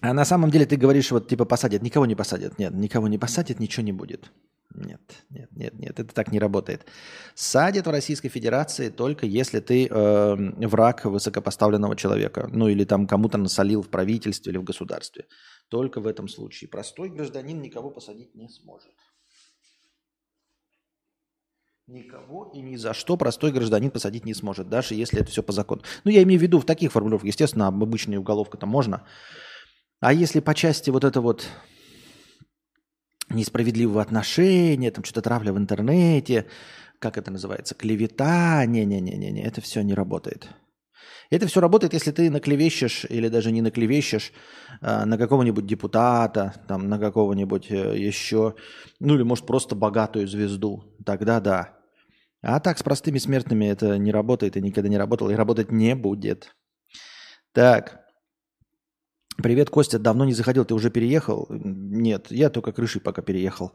А 0.00 0.12
на 0.12 0.24
самом 0.24 0.50
деле 0.50 0.66
ты 0.66 0.76
говоришь, 0.76 1.12
вот 1.12 1.28
типа 1.28 1.44
посадят. 1.44 1.80
Никого 1.82 2.06
не 2.06 2.16
посадят. 2.16 2.58
Нет, 2.58 2.74
никого 2.74 3.06
не 3.06 3.18
посадят, 3.18 3.60
ничего 3.60 3.84
не 3.84 3.92
будет. 3.92 4.32
Нет, 4.76 5.00
нет, 5.30 5.48
нет, 5.52 5.74
нет, 5.74 6.00
это 6.00 6.14
так 6.14 6.32
не 6.32 6.38
работает. 6.38 6.86
Садят 7.34 7.86
в 7.86 7.90
Российской 7.90 8.28
Федерации 8.28 8.90
только 8.90 9.24
если 9.24 9.60
ты 9.60 9.86
э, 9.86 10.66
враг 10.66 11.06
высокопоставленного 11.06 11.96
человека, 11.96 12.48
ну 12.52 12.68
или 12.68 12.84
там 12.84 13.06
кому-то 13.06 13.38
насолил 13.38 13.80
в 13.80 13.88
правительстве 13.88 14.52
или 14.52 14.58
в 14.58 14.64
государстве. 14.64 15.24
Только 15.68 16.00
в 16.00 16.06
этом 16.06 16.28
случае. 16.28 16.68
Простой 16.68 17.08
гражданин 17.08 17.60
никого 17.62 17.90
посадить 17.90 18.34
не 18.34 18.48
сможет. 18.48 18.92
Никого 21.86 22.50
и 22.52 22.60
ни 22.60 22.76
за 22.76 22.92
что 22.92 23.16
простой 23.16 23.52
гражданин 23.52 23.90
посадить 23.90 24.26
не 24.26 24.34
сможет, 24.34 24.68
даже 24.68 24.94
если 24.94 25.20
это 25.20 25.30
все 25.30 25.42
по 25.42 25.52
закону. 25.52 25.82
Ну, 26.04 26.10
я 26.10 26.22
имею 26.24 26.38
в 26.38 26.42
виду 26.42 26.58
в 26.58 26.66
таких 26.66 26.92
формулировках. 26.92 27.28
Естественно, 27.28 27.68
обычная 27.68 28.18
уголовка-то 28.18 28.66
можно. 28.66 29.06
А 30.00 30.12
если 30.12 30.40
по 30.40 30.54
части 30.54 30.90
вот 30.90 31.04
это 31.04 31.20
вот 31.22 31.48
несправедливого 33.28 34.02
отношения, 34.02 34.90
там 34.90 35.04
что-то 35.04 35.22
травля 35.22 35.52
в 35.52 35.58
интернете, 35.58 36.46
как 36.98 37.18
это 37.18 37.30
называется, 37.30 37.74
клевета. 37.74 38.64
Не-не-не-не, 38.66 39.42
это 39.42 39.60
все 39.60 39.82
не 39.82 39.94
работает. 39.94 40.48
Это 41.30 41.46
все 41.46 41.60
работает, 41.60 41.92
если 41.92 42.12
ты 42.12 42.30
наклевещешь 42.30 43.04
или 43.08 43.28
даже 43.28 43.50
не 43.50 43.60
наклевещешь 43.60 44.32
э, 44.80 45.04
на 45.04 45.18
какого-нибудь 45.18 45.66
депутата, 45.66 46.54
там, 46.68 46.88
на 46.88 46.98
какого-нибудь 46.98 47.70
э, 47.70 47.98
еще, 47.98 48.54
ну 49.00 49.14
или 49.14 49.22
может 49.22 49.44
просто 49.46 49.74
богатую 49.74 50.28
звезду. 50.28 50.84
Тогда 51.04 51.40
да. 51.40 51.76
А 52.42 52.60
так 52.60 52.78
с 52.78 52.82
простыми 52.82 53.18
смертными 53.18 53.66
это 53.66 53.98
не 53.98 54.12
работает 54.12 54.56
и 54.56 54.62
никогда 54.62 54.88
не 54.88 54.98
работало 54.98 55.30
и 55.30 55.34
работать 55.34 55.72
не 55.72 55.96
будет. 55.96 56.54
Так. 57.52 58.05
Привет, 59.42 59.68
Костя, 59.68 59.98
давно 59.98 60.24
не 60.24 60.32
заходил, 60.32 60.64
ты 60.64 60.74
уже 60.74 60.90
переехал? 60.90 61.46
Нет, 61.50 62.30
я 62.30 62.48
только 62.48 62.72
крышей 62.72 63.00
пока 63.00 63.22
переехал. 63.22 63.72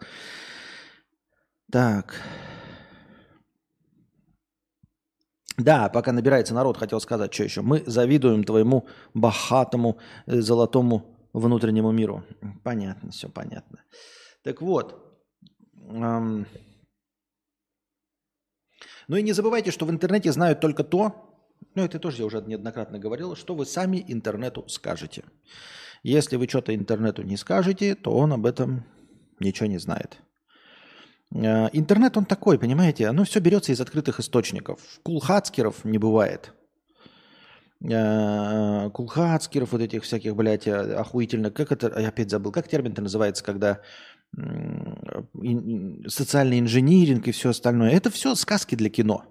Так. 1.71 2.15
Да, 5.57 5.89
пока 5.89 6.11
набирается 6.11 6.55
народ, 6.55 6.77
хотел 6.77 6.99
сказать, 6.99 7.33
что 7.33 7.43
еще. 7.43 7.61
Мы 7.61 7.83
завидуем 7.85 8.43
твоему 8.43 8.87
богатому 9.13 9.99
э, 10.25 10.41
золотому 10.41 11.29
внутреннему 11.33 11.91
миру. 11.91 12.23
Понятно, 12.63 13.11
все 13.11 13.29
понятно. 13.29 13.83
Так 14.43 14.61
вот. 14.61 14.95
Эм... 15.75 16.47
Ну 19.07 19.17
и 19.17 19.21
не 19.21 19.33
забывайте, 19.33 19.71
что 19.71 19.85
в 19.85 19.91
интернете 19.91 20.31
знают 20.31 20.59
только 20.59 20.83
то, 20.83 21.30
ну 21.75 21.83
это 21.83 21.99
тоже 21.99 22.17
я 22.19 22.25
уже 22.25 22.41
неоднократно 22.41 22.99
говорил, 22.99 23.35
что 23.35 23.55
вы 23.55 23.65
сами 23.65 24.03
интернету 24.07 24.65
скажете. 24.67 25.23
Если 26.03 26.35
вы 26.35 26.47
что-то 26.47 26.73
интернету 26.73 27.21
не 27.21 27.37
скажете, 27.37 27.95
то 27.95 28.11
он 28.11 28.33
об 28.33 28.45
этом 28.45 28.85
ничего 29.39 29.67
не 29.67 29.77
знает. 29.77 30.19
Э, 31.33 31.69
интернет 31.73 32.17
он 32.17 32.25
такой, 32.25 32.59
понимаете, 32.59 33.07
оно 33.07 33.23
все 33.23 33.39
берется 33.39 33.71
из 33.71 33.81
открытых 33.81 34.19
источников. 34.19 34.79
Кулхацкеров 35.03 35.85
не 35.85 35.97
бывает. 35.97 36.53
Э, 37.83 38.89
кулхацкеров, 38.91 39.71
вот 39.71 39.81
этих 39.81 40.03
всяких, 40.03 40.35
блядь, 40.35 40.67
э, 40.67 40.93
охуительно. 40.93 41.51
Как 41.51 41.71
это, 41.71 41.99
я 41.99 42.09
опять 42.09 42.29
забыл, 42.29 42.51
как 42.51 42.67
термин-то 42.67 43.01
называется, 43.01 43.43
когда 43.43 43.81
социальный 46.07 46.59
инжиниринг 46.59 47.27
и 47.27 47.31
все 47.33 47.49
остальное. 47.49 47.89
Это 47.89 48.09
все 48.09 48.33
сказки 48.35 48.75
для 48.75 48.89
кино. 48.89 49.25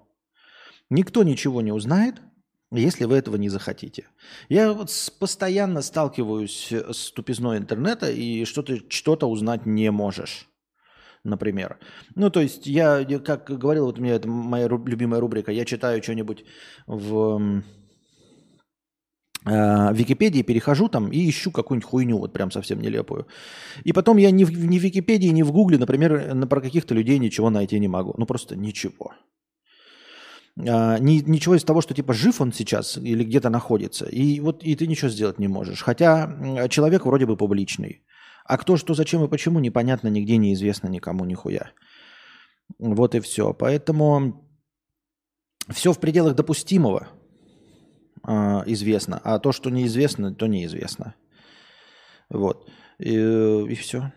Никто 0.91 1.23
ничего 1.23 1.61
не 1.61 1.71
узнает, 1.71 2.21
если 2.69 3.05
вы 3.05 3.15
этого 3.15 3.37
не 3.37 3.47
захотите. 3.47 4.07
Я 4.49 4.73
вот 4.73 4.91
постоянно 5.19 5.81
сталкиваюсь 5.81 6.71
с 6.71 7.11
тупизной 7.11 7.57
интернета, 7.57 8.11
и 8.11 8.43
что-то 8.43 8.77
что 8.89 9.15
узнать 9.27 9.65
не 9.65 9.89
можешь 9.89 10.47
например. 11.23 11.77
Ну, 12.15 12.31
то 12.31 12.41
есть 12.41 12.65
я, 12.65 13.05
как 13.19 13.47
говорил, 13.47 13.85
вот 13.85 13.99
у 13.99 14.01
меня 14.01 14.15
это 14.15 14.27
моя 14.27 14.67
любимая 14.67 15.21
рубрика, 15.21 15.51
я 15.51 15.65
читаю 15.65 16.01
что-нибудь 16.01 16.43
в 16.87 17.61
э, 19.45 19.93
Википедии, 19.93 20.41
перехожу 20.41 20.89
там 20.89 21.11
и 21.11 21.29
ищу 21.29 21.51
какую-нибудь 21.51 21.87
хуйню, 21.87 22.17
вот 22.17 22.33
прям 22.33 22.49
совсем 22.49 22.81
нелепую. 22.81 23.27
И 23.83 23.93
потом 23.93 24.17
я 24.17 24.31
ни 24.31 24.43
в, 24.43 24.51
ни 24.51 24.79
в 24.79 24.81
Википедии, 24.81 25.27
ни 25.27 25.43
в 25.43 25.51
Гугле, 25.51 25.77
например, 25.77 26.33
на, 26.33 26.47
про 26.47 26.59
каких-то 26.59 26.95
людей 26.95 27.19
ничего 27.19 27.51
найти 27.51 27.79
не 27.79 27.87
могу. 27.87 28.15
Ну, 28.17 28.25
просто 28.25 28.55
ничего 28.55 29.13
а, 30.59 30.97
ни, 30.99 31.23
ничего 31.25 31.55
из 31.55 31.63
того, 31.63 31.81
что 31.81 31.93
типа 31.93 32.13
жив 32.13 32.41
он 32.41 32.53
сейчас 32.53 32.97
или 32.97 33.23
где-то 33.23 33.49
находится. 33.49 34.05
И 34.05 34.39
вот 34.39 34.63
и 34.63 34.75
ты 34.75 34.87
ничего 34.87 35.09
сделать 35.09 35.39
не 35.39 35.47
можешь. 35.47 35.81
Хотя 35.83 36.67
человек 36.69 37.05
вроде 37.05 37.25
бы 37.25 37.37
публичный. 37.37 38.03
А 38.45 38.57
кто, 38.57 38.77
что, 38.77 38.93
зачем 38.93 39.23
и 39.23 39.29
почему, 39.29 39.59
непонятно, 39.59 40.09
нигде 40.09 40.37
неизвестно 40.37 40.89
никому 40.89 41.25
нихуя. 41.25 41.71
Вот 42.79 43.15
и 43.15 43.19
все. 43.19 43.53
Поэтому 43.53 44.33
все 45.69 45.93
в 45.93 45.99
пределах 45.99 46.35
допустимого 46.35 47.07
э, 48.27 48.31
известно, 48.65 49.21
а 49.23 49.39
то, 49.39 49.51
что 49.51 49.69
неизвестно, 49.69 50.33
то 50.33 50.47
неизвестно. 50.47 51.15
Вот. 52.29 52.69
И, 52.99 53.13
и 53.13 53.75
все. 53.75 54.11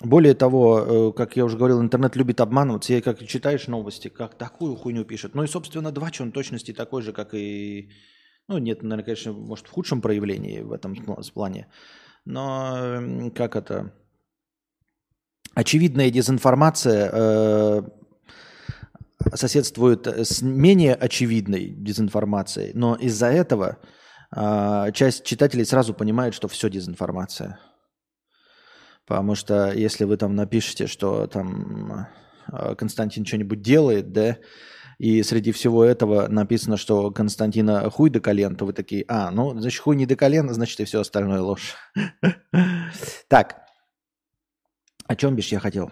Более 0.00 0.34
того, 0.34 0.80
э, 0.80 1.12
как 1.12 1.36
я 1.36 1.44
уже 1.44 1.56
говорил, 1.56 1.80
интернет 1.80 2.16
любит 2.16 2.40
обманываться. 2.40 2.92
И 2.92 3.00
как 3.00 3.24
читаешь 3.26 3.68
новости, 3.68 4.08
как 4.08 4.36
такую 4.36 4.76
хуйню 4.76 5.04
пишет. 5.04 5.34
Ну 5.34 5.44
и, 5.44 5.46
собственно, 5.46 5.92
Двач, 5.92 6.20
он 6.20 6.32
точности 6.32 6.72
такой 6.72 7.02
же, 7.02 7.12
как 7.12 7.34
и... 7.34 7.90
Ну, 8.48 8.58
нет, 8.58 8.82
наверное, 8.82 9.04
конечно, 9.04 9.32
может, 9.32 9.66
в 9.66 9.70
худшем 9.70 10.00
проявлении 10.00 10.60
в 10.60 10.72
этом 10.72 10.94
плане. 11.34 11.68
Но 12.24 13.30
как 13.34 13.56
это... 13.56 13.92
Очевидная 15.54 16.10
дезинформация 16.10 17.10
э, 17.12 17.82
соседствует 19.34 20.06
с 20.08 20.42
менее 20.42 20.94
очевидной 20.96 21.68
дезинформацией. 21.68 22.72
Но 22.74 22.96
из-за 22.96 23.26
этого 23.26 23.78
э, 24.34 24.90
часть 24.92 25.24
читателей 25.24 25.64
сразу 25.64 25.94
понимает, 25.94 26.34
что 26.34 26.48
все 26.48 26.68
дезинформация. 26.68 27.60
Потому 29.06 29.34
что 29.34 29.72
если 29.72 30.04
вы 30.04 30.16
там 30.16 30.34
напишете, 30.34 30.86
что 30.86 31.26
там 31.26 32.08
э, 32.50 32.74
Константин 32.74 33.24
что-нибудь 33.24 33.60
делает, 33.60 34.12
да, 34.12 34.38
и 34.98 35.22
среди 35.22 35.52
всего 35.52 35.84
этого 35.84 36.28
написано, 36.28 36.76
что 36.76 37.10
Константина 37.10 37.90
хуй 37.90 38.10
до 38.10 38.20
колен, 38.20 38.56
то 38.56 38.64
вы 38.64 38.72
такие, 38.72 39.04
а, 39.08 39.30
ну, 39.30 39.58
значит, 39.58 39.82
хуй 39.82 39.96
не 39.96 40.06
до 40.06 40.16
колен, 40.16 40.48
значит, 40.52 40.80
и 40.80 40.84
все 40.84 41.00
остальное 41.00 41.40
ложь. 41.40 41.74
Так, 43.28 43.64
о 45.06 45.16
чем 45.16 45.34
бишь 45.34 45.48
я 45.48 45.58
хотел? 45.58 45.90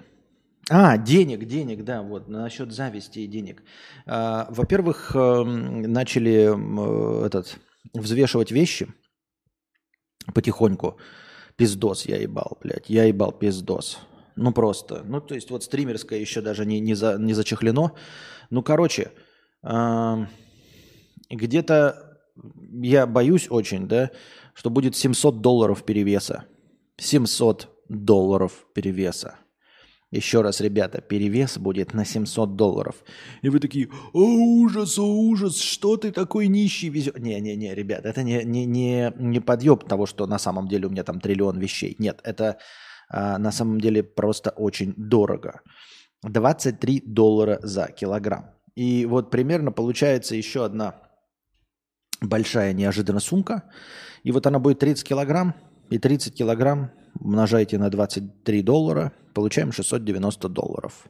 А, 0.70 0.96
денег, 0.96 1.44
денег, 1.44 1.84
да, 1.84 2.02
вот, 2.02 2.28
насчет 2.28 2.72
зависти 2.72 3.20
и 3.20 3.26
денег. 3.26 3.62
А, 4.06 4.46
во-первых, 4.50 5.14
эм, 5.16 5.82
начали 5.82 6.52
э, 6.54 7.26
этот, 7.26 7.58
взвешивать 7.92 8.52
вещи 8.52 8.86
потихоньку. 10.32 10.98
Пиздос 11.62 12.06
я 12.06 12.16
ебал, 12.16 12.58
блядь. 12.60 12.90
Я 12.90 13.04
ебал 13.04 13.30
пиздос. 13.30 14.00
Ну 14.34 14.52
просто. 14.52 15.04
Ну 15.04 15.20
то 15.20 15.36
есть 15.36 15.48
вот 15.48 15.62
стримерское 15.62 16.18
еще 16.18 16.40
даже 16.40 16.66
не, 16.66 16.80
не, 16.80 16.94
за, 16.94 17.18
не 17.18 17.34
зачехлено. 17.34 17.92
Ну 18.50 18.64
короче, 18.64 19.12
где-то 21.30 22.18
я 22.82 23.06
боюсь 23.06 23.46
очень, 23.48 23.86
да, 23.86 24.10
что 24.54 24.70
будет 24.70 24.96
700 24.96 25.40
долларов 25.40 25.84
перевеса. 25.84 26.46
700 26.96 27.68
долларов 27.88 28.66
перевеса. 28.74 29.36
Еще 30.12 30.42
раз, 30.42 30.60
ребята, 30.60 31.00
перевес 31.00 31.56
будет 31.56 31.94
на 31.94 32.04
700 32.04 32.54
долларов. 32.54 32.96
И 33.40 33.48
вы 33.48 33.60
такие, 33.60 33.88
о, 34.12 34.20
ужас, 34.20 34.98
о, 34.98 35.06
ужас, 35.06 35.58
что 35.58 35.96
ты 35.96 36.12
такой 36.12 36.48
нищий 36.48 36.90
везешь? 36.90 37.14
Не-не-не, 37.16 37.74
ребят, 37.74 38.04
это 38.04 38.22
не, 38.22 38.44
не, 38.44 38.66
не, 38.66 39.10
не 39.16 39.40
подъеб 39.40 39.88
того, 39.88 40.04
что 40.04 40.26
на 40.26 40.38
самом 40.38 40.68
деле 40.68 40.86
у 40.86 40.90
меня 40.90 41.02
там 41.02 41.18
триллион 41.18 41.58
вещей. 41.58 41.96
Нет, 41.98 42.20
это 42.24 42.58
а, 43.08 43.38
на 43.38 43.50
самом 43.52 43.80
деле 43.80 44.02
просто 44.02 44.50
очень 44.50 44.92
дорого. 44.98 45.62
23 46.24 47.04
доллара 47.06 47.58
за 47.62 47.86
килограмм. 47.86 48.50
И 48.74 49.06
вот 49.06 49.30
примерно 49.30 49.72
получается 49.72 50.36
еще 50.36 50.66
одна 50.66 50.94
большая 52.20 52.74
неожиданная 52.74 53.20
сумка. 53.20 53.64
И 54.24 54.30
вот 54.30 54.46
она 54.46 54.58
будет 54.58 54.78
30 54.78 55.08
килограмм. 55.08 55.54
И 55.88 55.98
30 55.98 56.34
килограмм 56.34 56.90
умножаете 57.22 57.78
на 57.78 57.90
23 57.90 58.62
доллара, 58.62 59.12
получаем 59.34 59.72
690 59.72 60.48
долларов. 60.48 61.06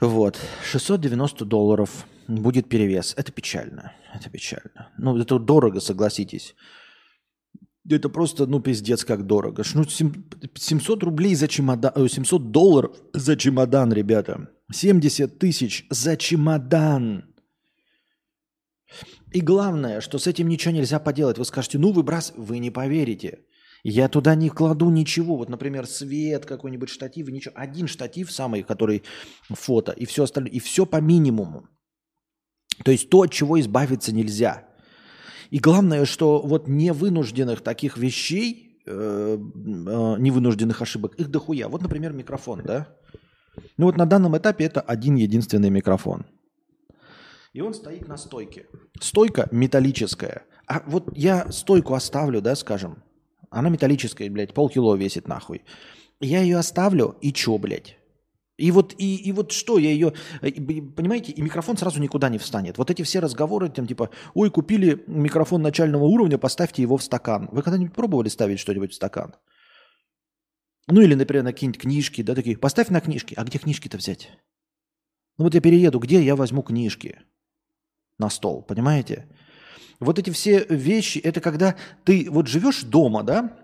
Вот, 0.00 0.38
690 0.64 1.44
долларов 1.44 2.06
будет 2.28 2.68
перевес. 2.68 3.14
Это 3.16 3.32
печально, 3.32 3.92
это 4.14 4.30
печально. 4.30 4.92
Ну, 4.96 5.16
это 5.18 5.38
дорого, 5.38 5.80
согласитесь. 5.80 6.54
Это 7.90 8.08
просто, 8.08 8.46
ну, 8.46 8.60
пиздец, 8.60 9.04
как 9.04 9.26
дорого. 9.26 9.64
Ну, 9.74 9.84
700 9.84 11.02
рублей 11.02 11.34
за 11.34 11.48
чемодан, 11.48 11.92
700 12.08 12.40
э, 12.40 12.44
долларов 12.44 12.96
за 13.14 13.36
чемодан, 13.36 13.92
ребята. 13.92 14.50
70 14.70 15.38
тысяч 15.38 15.86
за 15.90 16.16
чемодан. 16.16 17.24
И 19.32 19.40
главное, 19.40 20.00
что 20.00 20.18
с 20.18 20.26
этим 20.26 20.48
ничего 20.48 20.74
нельзя 20.74 20.98
поделать. 20.98 21.38
Вы 21.38 21.44
скажете, 21.44 21.78
ну, 21.78 21.92
выбрас, 21.92 22.32
вы 22.36 22.58
не 22.58 22.70
поверите. 22.70 23.40
Я 23.84 24.08
туда 24.08 24.34
не 24.34 24.48
кладу 24.48 24.90
ничего. 24.90 25.36
Вот, 25.36 25.48
например, 25.48 25.86
свет, 25.86 26.46
какой-нибудь 26.46 26.88
штатив, 26.88 27.28
ничего. 27.28 27.54
Один 27.56 27.86
штатив 27.86 28.30
самый, 28.30 28.62
который 28.62 29.02
фото, 29.48 29.92
и 29.92 30.04
все 30.04 30.24
остальное. 30.24 30.52
И 30.52 30.58
все 30.58 30.86
по 30.86 31.00
минимуму. 31.00 31.68
То 32.84 32.90
есть 32.90 33.10
то, 33.10 33.22
от 33.22 33.32
чего 33.32 33.58
избавиться 33.60 34.12
нельзя. 34.12 34.68
И 35.50 35.58
главное, 35.58 36.04
что 36.04 36.40
вот 36.40 36.68
невынужденных 36.68 37.62
таких 37.62 37.96
вещей, 37.96 38.80
э, 38.86 39.36
э, 39.36 40.16
невынужденных 40.18 40.82
ошибок, 40.82 41.14
их 41.14 41.28
дохуя. 41.28 41.68
Вот, 41.68 41.82
например, 41.82 42.12
микрофон, 42.12 42.62
да? 42.64 42.88
Ну 43.76 43.86
вот 43.86 43.96
на 43.96 44.06
данном 44.06 44.36
этапе 44.36 44.64
это 44.64 44.80
один 44.80 45.16
единственный 45.16 45.70
микрофон. 45.70 46.26
И 47.52 47.60
он 47.60 47.74
стоит 47.74 48.08
на 48.08 48.16
стойке. 48.16 48.66
Стойка 49.00 49.48
металлическая. 49.50 50.44
А 50.66 50.82
вот 50.86 51.10
я 51.16 51.50
стойку 51.50 51.94
оставлю, 51.94 52.40
да, 52.42 52.54
скажем, 52.54 53.02
она 53.50 53.68
металлическая, 53.68 54.30
блядь, 54.30 54.54
полкило 54.54 54.94
весит 54.94 55.28
нахуй. 55.28 55.62
Я 56.20 56.40
ее 56.42 56.58
оставлю, 56.58 57.16
и 57.20 57.32
чё, 57.32 57.58
блядь? 57.58 57.96
И 58.58 58.72
вот, 58.72 58.94
и, 58.98 59.14
и 59.16 59.30
вот 59.30 59.52
что, 59.52 59.78
я 59.78 59.90
ее, 59.90 60.14
э, 60.42 60.50
понимаете, 60.50 61.30
и 61.30 61.40
микрофон 61.40 61.76
сразу 61.76 62.00
никуда 62.00 62.28
не 62.28 62.38
встанет. 62.38 62.76
Вот 62.76 62.90
эти 62.90 63.02
все 63.02 63.20
разговоры, 63.20 63.68
там 63.68 63.86
типа, 63.86 64.10
ой, 64.34 64.50
купили 64.50 65.04
микрофон 65.06 65.62
начального 65.62 66.04
уровня, 66.04 66.38
поставьте 66.38 66.82
его 66.82 66.96
в 66.96 67.02
стакан. 67.04 67.48
Вы 67.52 67.62
когда-нибудь 67.62 67.94
пробовали 67.94 68.28
ставить 68.28 68.58
что-нибудь 68.58 68.90
в 68.90 68.96
стакан? 68.96 69.36
Ну 70.88 71.00
или, 71.02 71.14
например, 71.14 71.44
на 71.44 71.52
какие-нибудь 71.52 71.80
книжки, 71.80 72.22
да, 72.22 72.34
такие, 72.34 72.58
поставь 72.58 72.88
на 72.88 73.00
книжки. 73.00 73.34
А 73.36 73.44
где 73.44 73.58
книжки-то 73.58 73.96
взять? 73.96 74.30
Ну 75.36 75.44
вот 75.44 75.54
я 75.54 75.60
перееду, 75.60 76.00
где 76.00 76.20
я 76.20 76.34
возьму 76.34 76.62
книжки? 76.62 77.20
На 78.18 78.28
стол, 78.28 78.62
понимаете? 78.62 79.28
Вот 80.00 80.18
эти 80.18 80.30
все 80.30 80.64
вещи, 80.68 81.18
это 81.18 81.40
когда 81.40 81.74
ты 82.04 82.28
вот 82.30 82.46
живешь 82.46 82.82
дома, 82.82 83.22
да, 83.22 83.56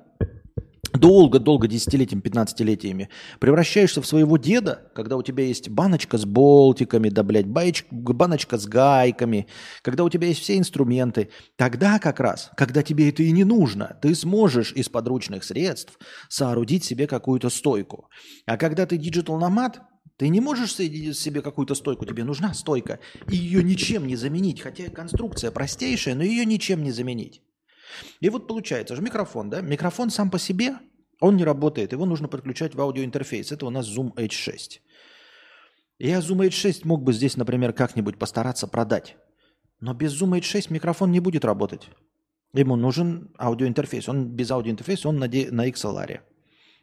долго-долго, 0.94 1.66
десятилетиями, 1.66 2.22
пятнадцатилетиями, 2.22 3.08
превращаешься 3.40 4.00
в 4.00 4.06
своего 4.06 4.36
деда, 4.36 4.90
когда 4.94 5.16
у 5.16 5.22
тебя 5.22 5.44
есть 5.44 5.68
баночка 5.68 6.18
с 6.18 6.24
болтиками, 6.24 7.08
да, 7.08 7.22
блядь, 7.22 7.46
баечка, 7.46 7.88
баночка 7.90 8.58
с 8.58 8.66
гайками, 8.66 9.46
когда 9.82 10.04
у 10.04 10.08
тебя 10.08 10.28
есть 10.28 10.40
все 10.40 10.56
инструменты, 10.56 11.30
тогда 11.56 11.98
как 11.98 12.20
раз, 12.20 12.50
когда 12.56 12.82
тебе 12.82 13.08
это 13.08 13.22
и 13.22 13.32
не 13.32 13.44
нужно, 13.44 13.98
ты 14.02 14.14
сможешь 14.14 14.72
из 14.72 14.88
подручных 14.88 15.44
средств 15.44 15.98
соорудить 16.28 16.84
себе 16.84 17.06
какую-то 17.06 17.50
стойку. 17.50 18.08
А 18.46 18.56
когда 18.56 18.86
ты 18.86 18.96
digital 18.96 19.38
nomad, 19.38 19.80
ты 20.16 20.29
не 20.29 20.40
можешь 20.40 20.74
соорудить 20.74 21.18
себе 21.18 21.42
какую-то 21.42 21.74
стойку, 21.74 22.07
тебе 22.07 22.24
нужна 22.24 22.55
стойка, 22.55 23.00
и 23.29 23.37
ее 23.37 23.62
ничем 23.62 24.07
не 24.07 24.16
заменить, 24.16 24.61
хотя 24.61 24.88
конструкция 24.88 25.50
простейшая, 25.50 26.14
но 26.14 26.22
ее 26.22 26.44
ничем 26.44 26.83
не 26.83 26.92
заменить. 26.92 27.42
И 28.20 28.29
вот 28.29 28.46
получается 28.46 28.96
же 28.96 29.03
микрофон, 29.03 29.50
да? 29.50 29.61
Микрофон 29.61 30.11
сам 30.11 30.31
по 30.31 30.38
себе, 30.38 30.77
он 31.20 31.37
не 31.37 31.44
работает, 31.44 31.92
его 31.92 32.07
нужно 32.07 32.29
подключать 32.29 32.74
в 32.74 32.81
аудиоинтерфейс. 32.81 33.53
Это 33.53 33.66
у 33.66 33.70
нас 33.70 33.88
Zoom 33.88 34.14
H6. 34.14 34.81
Я 35.98 36.18
Zoom 36.18 36.46
H6 36.46 36.81
мог 36.85 37.03
бы 37.03 37.12
здесь, 37.12 37.37
например, 37.37 37.72
как-нибудь 37.72 38.18
постараться 38.18 38.66
продать. 38.66 39.16
Но 39.81 39.94
без 39.94 40.20
Zoom 40.20 40.38
H6 40.38 40.72
микрофон 40.72 41.11
не 41.11 41.20
будет 41.20 41.44
работать. 41.44 41.88
Ему 42.53 42.77
нужен 42.77 43.33
аудиоинтерфейс. 43.38 44.09
Он 44.09 44.27
без 44.27 44.50
аудиоинтерфейса, 44.50 45.09
он 45.09 45.18
на, 45.18 45.27
на 45.27 45.68
XLR. 45.68 46.20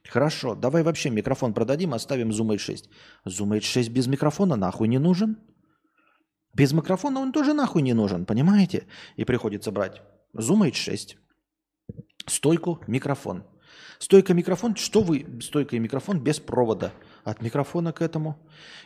Хорошо, 0.09 0.55
давай 0.55 0.83
вообще 0.83 1.09
микрофон 1.09 1.53
продадим, 1.53 1.93
оставим 1.93 2.29
Zoom 2.31 2.55
H6. 2.55 2.89
Zoom 3.27 3.57
H6 3.57 3.89
без 3.89 4.07
микрофона 4.07 4.55
нахуй 4.55 4.87
не 4.87 4.99
нужен. 4.99 5.37
Без 6.53 6.73
микрофона 6.73 7.19
он 7.19 7.31
тоже 7.31 7.53
нахуй 7.53 7.81
не 7.81 7.93
нужен, 7.93 8.25
понимаете? 8.25 8.87
И 9.15 9.23
приходится 9.23 9.71
брать 9.71 10.01
Zoom 10.35 10.69
H6, 10.69 11.15
стойку, 12.25 12.79
микрофон. 12.87 13.43
Стойка 13.99 14.33
микрофон, 14.33 14.75
что 14.75 15.01
вы, 15.01 15.25
стойка 15.41 15.75
и 15.75 15.79
микрофон 15.79 16.19
без 16.19 16.39
провода 16.39 16.91
от 17.23 17.41
микрофона 17.41 17.93
к 17.93 18.01
этому. 18.01 18.35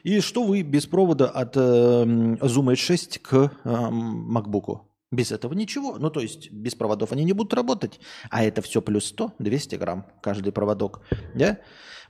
И 0.04 0.20
что 0.20 0.44
вы 0.44 0.62
без 0.62 0.86
провода 0.86 1.30
от 1.30 1.56
э, 1.56 1.60
Zoom 1.60 2.74
H6 2.74 3.20
к 3.20 3.34
э, 3.34 3.70
MacBook. 3.70 4.82
Без 5.16 5.32
этого 5.32 5.54
ничего. 5.54 5.98
Ну, 5.98 6.10
то 6.10 6.20
есть 6.20 6.52
без 6.52 6.76
проводов 6.76 7.12
они 7.14 7.24
не 7.24 7.34
будут 7.34 7.54
работать. 7.54 8.00
А 8.30 8.44
это 8.44 8.62
все 8.62 8.82
плюс 8.82 9.06
100, 9.06 9.36
200 9.40 9.76
грамм 9.76 10.06
каждый 10.22 10.52
проводок. 10.52 11.02
Да? 11.34 11.60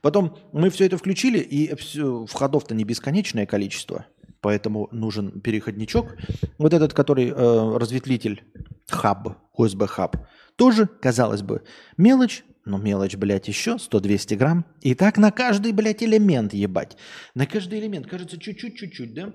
Потом 0.02 0.38
мы 0.52 0.70
все 0.70 0.86
это 0.86 0.98
включили, 0.98 1.40
и 1.40 1.74
входов-то 2.26 2.74
не 2.74 2.84
бесконечное 2.84 3.46
количество. 3.46 4.06
Поэтому 4.42 4.88
нужен 4.92 5.40
переходничок. 5.42 6.16
Вот 6.58 6.74
этот, 6.74 6.94
который 6.94 7.30
э, 7.30 7.78
разветвитель 7.78 8.44
хаб, 8.90 9.38
USB 9.58 9.88
хаб, 9.88 10.18
тоже, 10.56 10.88
казалось 10.88 11.42
бы, 11.42 11.64
мелочь, 11.98 12.44
но 12.66 12.78
мелочь, 12.78 13.16
блядь, 13.16 13.48
еще 13.48 13.76
100-200 13.76 14.36
грамм. 14.36 14.66
И 14.82 14.96
так 14.96 15.18
на 15.18 15.32
каждый, 15.32 15.72
блядь, 15.72 16.04
элемент 16.04 16.54
ебать. 16.54 16.98
На 17.34 17.46
каждый 17.46 17.80
элемент, 17.80 18.08
кажется, 18.08 18.40
чуть-чуть, 18.40 18.78
чуть-чуть, 18.78 19.14
да? 19.14 19.34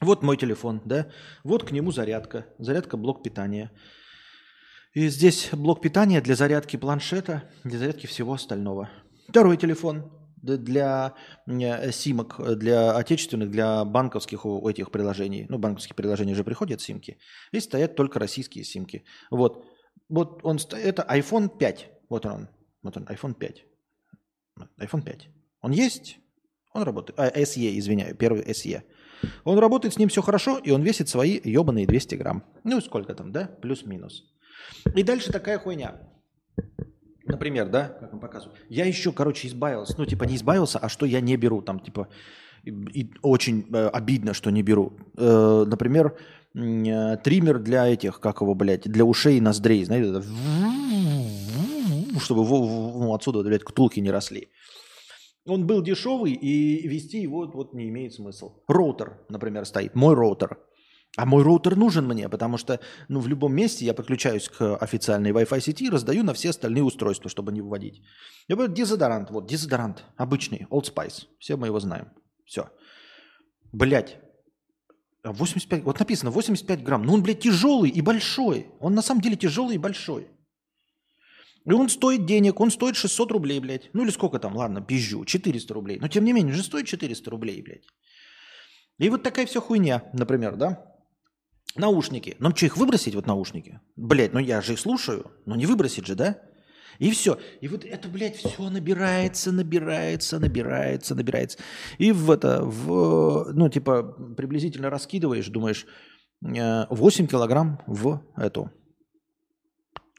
Вот 0.00 0.22
мой 0.22 0.36
телефон, 0.36 0.82
да? 0.84 1.08
Вот 1.42 1.64
к 1.64 1.72
нему 1.72 1.90
зарядка. 1.90 2.46
Зарядка 2.58 2.96
блок 2.96 3.22
питания. 3.22 3.70
И 4.92 5.08
здесь 5.08 5.50
блок 5.52 5.80
питания 5.80 6.20
для 6.20 6.34
зарядки 6.34 6.76
планшета, 6.76 7.50
для 7.64 7.78
зарядки 7.78 8.06
всего 8.06 8.34
остального. 8.34 8.90
Второй 9.28 9.56
телефон 9.56 10.12
для 10.42 11.14
э, 11.46 11.92
симок, 11.92 12.40
для 12.58 12.92
отечественных, 12.92 13.50
для 13.50 13.84
банковских 13.84 14.44
у 14.46 14.68
этих 14.68 14.90
приложений. 14.90 15.46
Ну, 15.48 15.58
банковские 15.58 15.96
приложения 15.96 16.34
же 16.34 16.44
приходят 16.44 16.80
симки. 16.80 17.18
Здесь 17.52 17.64
стоят 17.64 17.96
только 17.96 18.18
российские 18.18 18.64
симки. 18.64 19.04
Вот. 19.30 19.64
Вот 20.08 20.40
он, 20.44 20.58
это 20.72 21.06
iPhone 21.08 21.48
5. 21.58 21.90
Вот 22.08 22.26
он. 22.26 22.48
Вот 22.82 22.96
он, 22.96 23.04
iPhone 23.04 23.34
5. 23.34 23.64
iPhone 24.78 25.02
5. 25.02 25.28
Он 25.62 25.72
есть? 25.72 26.18
Он 26.72 26.82
работает. 26.82 27.18
А, 27.18 27.28
SE, 27.40 27.78
извиняю, 27.78 28.14
первый 28.14 28.42
SE. 28.52 28.82
Он 29.44 29.58
работает, 29.58 29.94
с 29.94 29.98
ним 29.98 30.08
все 30.08 30.22
хорошо, 30.22 30.58
и 30.58 30.70
он 30.70 30.82
весит 30.82 31.08
свои 31.08 31.40
ебаные 31.42 31.86
200 31.86 32.14
грамм. 32.16 32.44
Ну, 32.64 32.80
сколько 32.80 33.14
там, 33.14 33.32
да? 33.32 33.50
Плюс-минус. 33.62 34.24
И 34.94 35.02
дальше 35.02 35.32
такая 35.32 35.58
хуйня. 35.58 35.94
Например, 37.24 37.68
да, 37.68 37.88
как 37.88 38.14
он 38.14 38.20
показывает. 38.20 38.58
Я 38.68 38.86
еще, 38.86 39.12
короче, 39.12 39.48
избавился. 39.48 39.94
Ну, 39.98 40.06
типа 40.06 40.24
не 40.24 40.36
избавился, 40.36 40.78
а 40.78 40.88
что 40.88 41.06
я 41.06 41.20
не 41.20 41.36
беру. 41.36 41.60
Там, 41.60 41.80
типа, 41.80 42.08
и, 42.64 43.10
очень 43.22 43.66
э, 43.72 43.88
обидно, 43.88 44.32
что 44.32 44.50
не 44.50 44.62
беру. 44.62 44.92
Э, 45.16 45.64
например, 45.66 46.16
э, 46.54 47.16
триммер 47.22 47.58
для 47.58 47.88
этих, 47.88 48.20
как 48.20 48.40
его, 48.40 48.54
блядь, 48.54 48.88
для 48.88 49.04
ушей 49.04 49.38
и 49.38 49.40
ноздрей, 49.40 49.84
знаете, 49.84 50.22
чтобы 52.20 52.44
в, 52.44 52.48
в, 52.48 52.98
ну, 52.98 53.14
отсюда, 53.14 53.42
блядь, 53.42 53.64
ктулки 53.64 54.00
не 54.00 54.10
росли. 54.10 54.48
Он 55.46 55.66
был 55.66 55.82
дешевый, 55.82 56.32
и 56.32 56.86
вести 56.88 57.20
его 57.20 57.46
вот 57.46 57.72
не 57.72 57.88
имеет 57.88 58.14
смысла. 58.14 58.52
Роутер, 58.66 59.20
например, 59.28 59.64
стоит. 59.64 59.94
Мой 59.94 60.14
роутер. 60.14 60.58
А 61.16 61.24
мой 61.24 61.42
роутер 61.42 61.76
нужен 61.76 62.06
мне, 62.06 62.28
потому 62.28 62.58
что 62.58 62.78
ну, 63.08 63.20
в 63.20 63.28
любом 63.28 63.54
месте 63.54 63.86
я 63.86 63.94
подключаюсь 63.94 64.48
к 64.48 64.76
официальной 64.76 65.30
Wi-Fi 65.30 65.60
сети 65.60 65.86
и 65.86 65.90
раздаю 65.90 66.24
на 66.24 66.34
все 66.34 66.50
остальные 66.50 66.82
устройства, 66.84 67.30
чтобы 67.30 67.52
не 67.52 67.62
выводить. 67.62 68.02
Я 68.48 68.56
говорю, 68.56 68.72
дезодорант, 68.74 69.30
вот, 69.30 69.46
дезодорант, 69.46 70.04
обычный, 70.16 70.66
Old 70.70 70.92
Spice. 70.92 71.24
Все 71.38 71.56
мы 71.56 71.68
его 71.68 71.80
знаем. 71.80 72.08
Все. 72.44 72.68
Блять. 73.72 74.18
85, 75.24 75.84
вот 75.84 75.98
написано 75.98 76.30
85 76.30 76.82
грамм. 76.84 77.02
Ну 77.04 77.14
он, 77.14 77.22
блядь, 77.22 77.40
тяжелый 77.40 77.90
и 77.90 78.00
большой. 78.00 78.66
Он 78.78 78.94
на 78.94 79.02
самом 79.02 79.22
деле 79.22 79.36
тяжелый 79.36 79.76
и 79.76 79.78
большой. 79.78 80.28
И 81.66 81.72
он 81.72 81.88
стоит 81.88 82.26
денег, 82.26 82.60
он 82.60 82.70
стоит 82.70 82.96
600 82.96 83.32
рублей, 83.32 83.60
блядь. 83.60 83.90
Ну 83.92 84.04
или 84.04 84.10
сколько 84.10 84.38
там, 84.38 84.56
ладно, 84.56 84.80
пизжу, 84.80 85.24
400 85.24 85.74
рублей. 85.74 85.98
Но 86.00 86.08
тем 86.08 86.24
не 86.24 86.32
менее, 86.32 86.54
же 86.54 86.62
стоит 86.62 86.86
400 86.86 87.30
рублей, 87.30 87.60
блядь. 87.62 87.84
И 88.98 89.10
вот 89.10 89.22
такая 89.22 89.46
вся 89.46 89.60
хуйня, 89.60 90.04
например, 90.12 90.56
да? 90.56 90.94
Наушники. 91.74 92.36
Нам 92.38 92.54
что, 92.54 92.66
их 92.66 92.76
выбросить, 92.76 93.14
вот 93.14 93.26
наушники? 93.26 93.80
Блядь, 93.96 94.32
ну 94.32 94.38
я 94.38 94.62
же 94.62 94.72
их 94.72 94.78
слушаю. 94.78 95.30
Ну 95.44 95.56
не 95.56 95.66
выбросить 95.66 96.06
же, 96.06 96.14
да? 96.14 96.40
И 96.98 97.10
все. 97.10 97.38
И 97.60 97.68
вот 97.68 97.84
это, 97.84 98.08
блядь, 98.08 98.36
все 98.36 98.70
набирается, 98.70 99.52
набирается, 99.52 100.38
набирается, 100.38 101.14
набирается. 101.14 101.58
И 101.98 102.12
в 102.12 102.30
это, 102.30 102.62
в, 102.62 103.52
ну, 103.52 103.68
типа, 103.68 104.02
приблизительно 104.36 104.88
раскидываешь, 104.88 105.48
думаешь, 105.48 105.86
8 106.40 107.24
э, 107.24 107.28
килограмм 107.28 107.82
в 107.86 108.22
эту, 108.36 108.70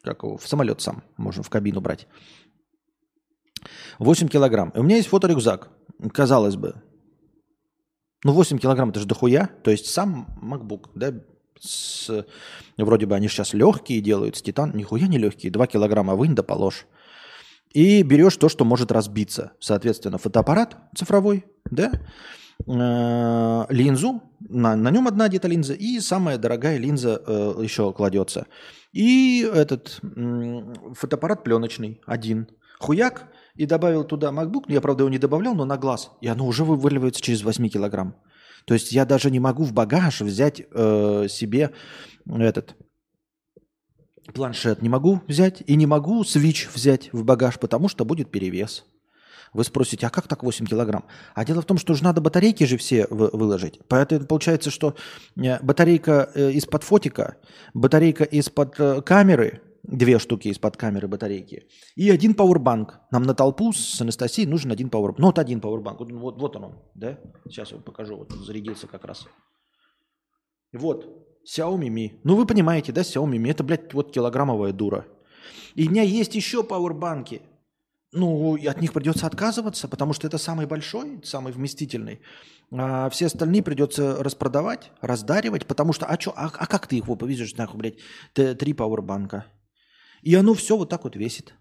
как 0.07 0.23
его, 0.23 0.37
в 0.37 0.47
самолет 0.47 0.81
сам, 0.81 1.03
можно 1.17 1.43
в 1.43 1.49
кабину 1.49 1.81
брать. 1.81 2.07
8 3.99 4.27
килограмм. 4.27 4.69
И 4.69 4.79
у 4.79 4.83
меня 4.83 4.95
есть 4.95 5.09
фоторюкзак, 5.09 5.69
казалось 6.13 6.55
бы. 6.55 6.81
Ну, 8.23 8.31
8 8.33 8.57
килограмм 8.57 8.89
это 8.89 8.99
же 8.99 9.05
дохуя. 9.05 9.49
То 9.63 9.71
есть 9.71 9.87
сам 9.87 10.27
MacBook, 10.41 10.89
да, 10.95 11.13
с, 11.59 12.25
вроде 12.77 13.05
бы 13.05 13.15
они 13.15 13.27
сейчас 13.27 13.53
легкие 13.53 14.01
делают, 14.01 14.37
с 14.37 14.41
титан, 14.41 14.71
нихуя 14.75 15.07
не 15.07 15.17
легкие, 15.17 15.51
2 15.51 15.67
килограмма 15.67 16.15
вынь 16.15 16.35
да 16.35 16.43
положь. 16.43 16.85
И 17.73 18.01
берешь 18.03 18.37
то, 18.37 18.49
что 18.49 18.65
может 18.65 18.91
разбиться. 18.91 19.51
Соответственно, 19.59 20.17
фотоаппарат 20.17 20.77
цифровой, 20.95 21.45
да, 21.69 21.91
э, 22.65 23.73
линзу, 23.73 24.21
на, 24.39 24.75
на 24.75 24.89
нем 24.89 25.07
одна 25.07 25.27
где-то 25.27 25.47
линза, 25.47 25.73
и 25.73 25.99
самая 25.99 26.37
дорогая 26.37 26.77
линза 26.77 27.21
э, 27.25 27.55
еще 27.61 27.91
кладется. 27.91 28.47
И 28.93 29.41
этот 29.41 29.99
фотоаппарат 30.95 31.43
пленочный, 31.43 32.01
один. 32.05 32.47
Хуяк, 32.79 33.27
и 33.55 33.65
добавил 33.65 34.03
туда 34.03 34.29
MacBook, 34.29 34.65
я, 34.67 34.81
правда, 34.81 35.03
его 35.03 35.09
не 35.09 35.17
добавлял, 35.17 35.55
но 35.55 35.65
на 35.65 35.77
глаз, 35.77 36.11
и 36.21 36.27
оно 36.27 36.45
уже 36.45 36.63
вываливается 36.63 37.21
через 37.21 37.43
8 37.43 37.69
килограмм. 37.69 38.15
То 38.65 38.73
есть 38.73 38.91
я 38.91 39.05
даже 39.05 39.31
не 39.31 39.39
могу 39.39 39.63
в 39.63 39.73
багаж 39.73 40.21
взять 40.21 40.61
э, 40.61 41.27
себе 41.29 41.73
этот 42.27 42.75
планшет. 44.33 44.81
Не 44.81 44.89
могу 44.89 45.21
взять 45.27 45.63
и 45.65 45.75
не 45.75 45.85
могу 45.85 46.23
свич 46.23 46.67
взять 46.73 47.11
в 47.13 47.23
багаж, 47.23 47.59
потому 47.59 47.87
что 47.87 48.05
будет 48.05 48.29
перевес. 48.29 48.85
Вы 49.57 49.63
спросите, 49.63 50.05
а 50.05 50.11
как 50.11 50.27
так 50.27 50.43
8 50.43 50.67
килограмм? 50.67 51.05
А 51.33 51.43
дело 51.43 51.63
в 51.63 51.65
том, 51.65 51.79
что 51.79 51.95
же 51.95 52.03
надо 52.03 52.21
батарейки 52.21 52.63
же 52.65 52.77
все 52.77 53.07
выложить. 53.09 53.79
Поэтому 53.87 54.27
получается, 54.27 54.69
что 54.69 54.93
э, 55.35 55.57
батарейка 55.63 56.29
э, 56.35 56.51
из-под 56.51 56.83
фотика, 56.83 57.37
батарейка 57.73 58.23
из-под 58.23 58.79
э, 58.79 59.01
камеры, 59.01 59.63
две 59.81 60.19
штуки 60.19 60.49
из-под 60.49 60.77
камеры 60.77 61.07
батарейки. 61.07 61.65
И 61.95 62.07
один 62.11 62.35
пауэрбанк. 62.35 62.99
Нам 63.09 63.23
на 63.23 63.33
толпу 63.33 63.73
с 63.73 63.99
Анастасией 63.99 64.47
нужен 64.47 64.71
один 64.71 64.91
пауэрбанк. 64.91 65.17
Ну, 65.17 65.25
вот 65.25 65.39
один 65.39 65.59
пауэрбанк. 65.59 66.01
Вот, 66.01 66.11
вот, 66.11 66.39
вот 66.39 66.55
он, 66.55 66.75
да? 66.93 67.17
Сейчас 67.45 67.71
я 67.71 67.77
вам 67.77 67.83
покажу. 67.83 68.15
Вот 68.15 68.31
он 68.31 68.43
зарядился 68.43 68.85
как 68.85 69.05
раз. 69.05 69.25
Вот. 70.71 71.03
Xiaomi 71.51 71.89
Mi. 71.89 72.19
Ну, 72.23 72.35
вы 72.35 72.45
понимаете, 72.45 72.91
да, 72.91 73.01
Xiaomi 73.01 73.39
Mi. 73.39 73.49
Это, 73.49 73.63
блядь, 73.63 73.91
вот 73.95 74.11
килограммовая 74.11 74.71
дура. 74.71 75.07
И 75.73 75.87
у 75.87 75.89
меня 75.89 76.03
есть 76.03 76.35
еще 76.35 76.63
пауэрбанки. 76.63 77.41
Ну, 78.13 78.55
от 78.55 78.81
них 78.81 78.93
придется 78.93 79.27
отказываться, 79.27 79.87
потому 79.87 80.13
что 80.13 80.27
это 80.27 80.37
самый 80.37 80.65
большой, 80.65 81.19
самый 81.23 81.51
вместительный. 81.51 82.21
А 82.71 83.09
все 83.09 83.25
остальные 83.25 83.63
придется 83.63 84.23
распродавать, 84.23 84.91
раздаривать, 85.01 85.65
потому 85.65 85.93
что, 85.93 86.05
а, 86.05 86.17
чё, 86.17 86.31
а, 86.35 86.51
а 86.57 86.67
как 86.67 86.87
ты 86.87 87.01
вот 87.01 87.19
повезешь, 87.19 87.55
нахуй, 87.55 87.79
блядь, 87.79 87.97
три 88.33 88.73
пауэрбанка? 88.73 89.45
И 90.21 90.35
оно 90.35 90.53
все 90.53 90.77
вот 90.77 90.89
так 90.89 91.03
вот 91.03 91.15
весит. 91.15 91.53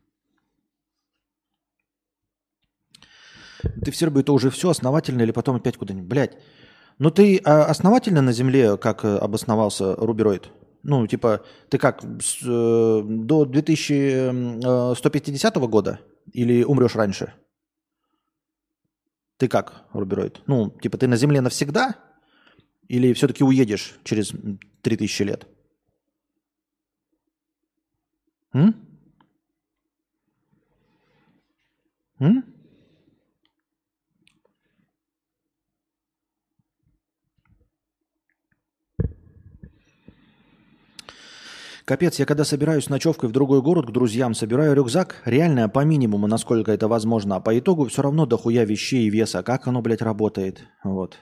Ты 3.85 3.91
в 3.91 3.97
Сербии 3.97 4.21
это 4.21 4.33
уже 4.33 4.51
все 4.51 4.71
основательно 4.71 5.23
или 5.23 5.33
потом 5.33 5.57
опять 5.57 5.77
куда-нибудь? 5.77 6.09
Блядь, 6.09 6.39
ну 6.99 7.11
ты 7.11 7.41
а, 7.45 7.65
основательно 7.65 8.23
на 8.23 8.33
Земле, 8.33 8.77
как 8.77 9.05
э, 9.05 9.19
обосновался 9.19 9.97
Рубероид? 9.97 10.51
Ну, 10.85 11.05
типа, 11.09 11.43
ты 11.69 11.79
как, 11.79 12.05
с, 12.23 12.39
э, 12.43 13.03
до 13.05 13.45
2150 13.45 15.57
э, 15.57 15.61
года 15.61 15.99
или 16.33 16.65
умрешь 16.65 16.95
раньше? 16.97 17.35
Ты 19.39 19.49
как, 19.49 19.87
Рубероид? 19.93 20.43
Ну, 20.47 20.71
типа, 20.71 20.97
ты 20.99 21.07
на 21.07 21.17
Земле 21.17 21.41
навсегда 21.41 21.97
или 22.89 23.13
все-таки 23.13 23.45
уедешь 23.45 23.99
через 24.05 24.33
3000 24.83 25.23
лет? 25.23 25.47
М? 28.53 28.75
М? 32.19 32.56
Капец, 41.87 42.19
я 42.19 42.27
когда 42.27 42.45
собираюсь 42.45 42.87
с 42.87 42.89
ночевкой 42.89 43.29
в 43.29 43.33
другой 43.33 43.63
город 43.63 43.87
к 43.87 43.93
друзьям, 43.93 44.35
собираю 44.35 44.75
рюкзак, 44.75 45.23
реально 45.25 45.69
по 45.69 45.85
минимуму, 45.85 46.27
насколько 46.27 46.73
это 46.73 46.89
возможно, 46.89 47.37
а 47.37 47.41
по 47.41 47.57
итогу 47.57 47.87
все 47.87 48.03
равно 48.03 48.27
дохуя 48.27 48.65
вещей 48.65 49.07
и 49.07 49.11
веса. 49.11 49.45
Как 49.45 49.69
оно, 49.69 49.83
блядь, 49.83 50.03
работает? 50.03 50.65
Вот. 50.83 51.21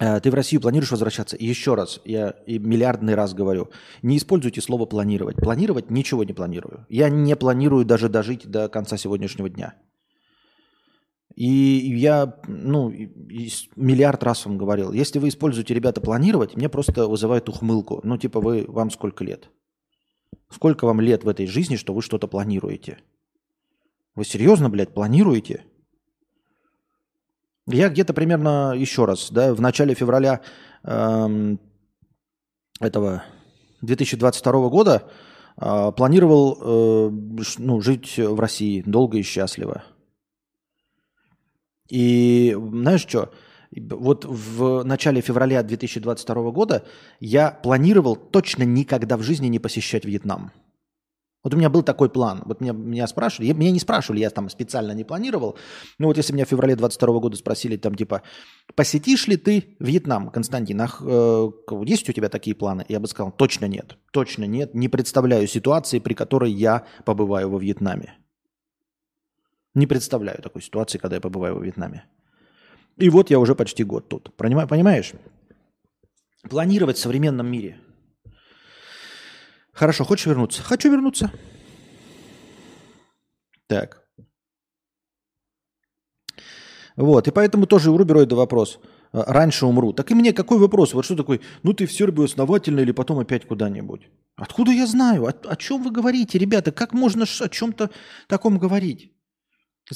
Э, 0.00 0.18
ты 0.18 0.32
в 0.32 0.34
Россию 0.34 0.60
планируешь 0.60 0.90
возвращаться? 0.90 1.36
Еще 1.38 1.76
раз, 1.76 2.00
я 2.04 2.34
миллиардный 2.48 3.14
раз 3.14 3.32
говорю, 3.32 3.70
не 4.02 4.16
используйте 4.16 4.60
слово 4.60 4.86
планировать. 4.86 5.36
Планировать 5.36 5.88
ничего 5.88 6.24
не 6.24 6.32
планирую. 6.32 6.84
Я 6.88 7.08
не 7.08 7.36
планирую 7.36 7.84
даже 7.84 8.08
дожить 8.08 8.50
до 8.50 8.68
конца 8.68 8.96
сегодняшнего 8.96 9.48
дня. 9.48 9.74
И 11.38 11.94
я, 11.96 12.34
ну, 12.48 12.92
миллиард 13.76 14.24
раз 14.24 14.44
вам 14.44 14.58
говорил, 14.58 14.90
если 14.90 15.20
вы 15.20 15.28
используете, 15.28 15.72
ребята, 15.72 16.00
планировать, 16.00 16.56
мне 16.56 16.68
просто 16.68 17.06
вызывает 17.06 17.48
ухмылку. 17.48 18.00
Ну, 18.02 18.18
типа, 18.18 18.40
вы, 18.40 18.64
вам 18.66 18.90
сколько 18.90 19.22
лет? 19.22 19.48
Сколько 20.50 20.84
вам 20.84 21.00
лет 21.00 21.22
в 21.22 21.28
этой 21.28 21.46
жизни, 21.46 21.76
что 21.76 21.94
вы 21.94 22.02
что-то 22.02 22.26
планируете? 22.26 22.98
Вы 24.16 24.24
серьезно, 24.24 24.68
блядь, 24.68 24.92
планируете? 24.92 25.62
Я 27.68 27.88
где-то 27.88 28.14
примерно, 28.14 28.72
еще 28.76 29.04
раз, 29.04 29.30
да, 29.30 29.54
в 29.54 29.60
начале 29.60 29.94
февраля 29.94 30.40
эм, 30.82 31.60
этого 32.80 33.22
2022 33.82 34.68
года 34.70 35.08
э, 35.56 35.92
планировал 35.96 36.58
э, 36.60 37.10
ну, 37.58 37.80
жить 37.80 38.18
в 38.18 38.40
России 38.40 38.82
долго 38.84 39.18
и 39.18 39.22
счастливо. 39.22 39.84
И 41.88 42.56
знаешь 42.56 43.02
что? 43.02 43.32
Вот 43.70 44.24
в 44.24 44.82
начале 44.84 45.20
февраля 45.20 45.62
2022 45.62 46.50
года 46.52 46.84
я 47.20 47.50
планировал 47.50 48.16
точно 48.16 48.62
никогда 48.62 49.16
в 49.16 49.22
жизни 49.22 49.48
не 49.48 49.58
посещать 49.58 50.04
Вьетнам. 50.04 50.52
Вот 51.44 51.54
у 51.54 51.56
меня 51.56 51.70
был 51.70 51.82
такой 51.82 52.10
план. 52.10 52.42
Вот 52.46 52.60
меня, 52.60 52.72
меня 52.72 53.06
спрашивали, 53.06 53.52
меня 53.52 53.70
не 53.70 53.78
спрашивали, 53.78 54.20
я 54.20 54.30
там 54.30 54.48
специально 54.48 54.92
не 54.92 55.04
планировал. 55.04 55.56
Но 55.98 56.08
вот 56.08 56.16
если 56.16 56.32
меня 56.32 56.44
в 56.44 56.48
феврале 56.48 56.74
22 56.74 57.20
года 57.20 57.36
спросили, 57.36 57.76
там 57.76 57.94
типа, 57.94 58.22
посетишь 58.74 59.28
ли 59.28 59.36
ты 59.36 59.76
Вьетнам, 59.78 60.30
Константин, 60.30 60.80
ах, 60.80 61.00
э, 61.04 61.50
есть 61.84 62.08
у 62.08 62.12
тебя 62.12 62.28
такие 62.28 62.56
планы? 62.56 62.84
Я 62.88 62.98
бы 62.98 63.06
сказал, 63.06 63.30
точно 63.30 63.66
нет, 63.66 63.96
точно 64.12 64.44
нет. 64.44 64.74
Не 64.74 64.88
представляю 64.88 65.46
ситуации, 65.46 66.00
при 66.00 66.14
которой 66.14 66.50
я 66.50 66.84
побываю 67.04 67.50
во 67.50 67.58
Вьетнаме. 67.58 68.18
Не 69.74 69.86
представляю 69.86 70.42
такой 70.42 70.62
ситуации, 70.62 70.98
когда 70.98 71.16
я 71.16 71.20
побываю 71.20 71.56
во 71.56 71.64
Вьетнаме. 71.64 72.04
И 72.96 73.10
вот 73.10 73.30
я 73.30 73.38
уже 73.38 73.54
почти 73.54 73.84
год 73.84 74.08
тут. 74.08 74.34
Понимаешь? 74.36 75.12
Планировать 76.48 76.96
в 76.96 77.00
современном 77.00 77.50
мире– 77.50 77.80
Хорошо, 79.78 80.04
хочешь 80.04 80.26
вернуться? 80.26 80.62
Хочу 80.62 80.90
вернуться. 80.90 81.30
Так. 83.68 84.02
Вот, 86.96 87.28
и 87.28 87.30
поэтому 87.30 87.66
тоже 87.66 87.92
у 87.92 87.96
Рубероида 87.96 88.34
вопрос. 88.34 88.80
А, 89.12 89.32
раньше 89.32 89.66
умру. 89.66 89.92
Так 89.92 90.10
и 90.10 90.14
мне 90.14 90.32
какой 90.32 90.58
вопрос? 90.58 90.94
Вот 90.94 91.04
что 91.04 91.14
такой, 91.14 91.40
ну 91.62 91.74
ты 91.74 91.86
в 91.86 91.92
Сербию 91.92 92.24
основательно 92.24 92.80
или 92.80 92.90
потом 92.90 93.20
опять 93.20 93.46
куда-нибудь? 93.46 94.08
Откуда 94.34 94.72
я 94.72 94.86
знаю? 94.86 95.26
О, 95.26 95.28
о 95.28 95.56
чем 95.56 95.84
вы 95.84 95.92
говорите, 95.92 96.38
ребята? 96.38 96.72
Как 96.72 96.92
можно 96.92 97.24
о 97.40 97.48
чем-то 97.48 97.90
таком 98.26 98.58
говорить? 98.58 99.12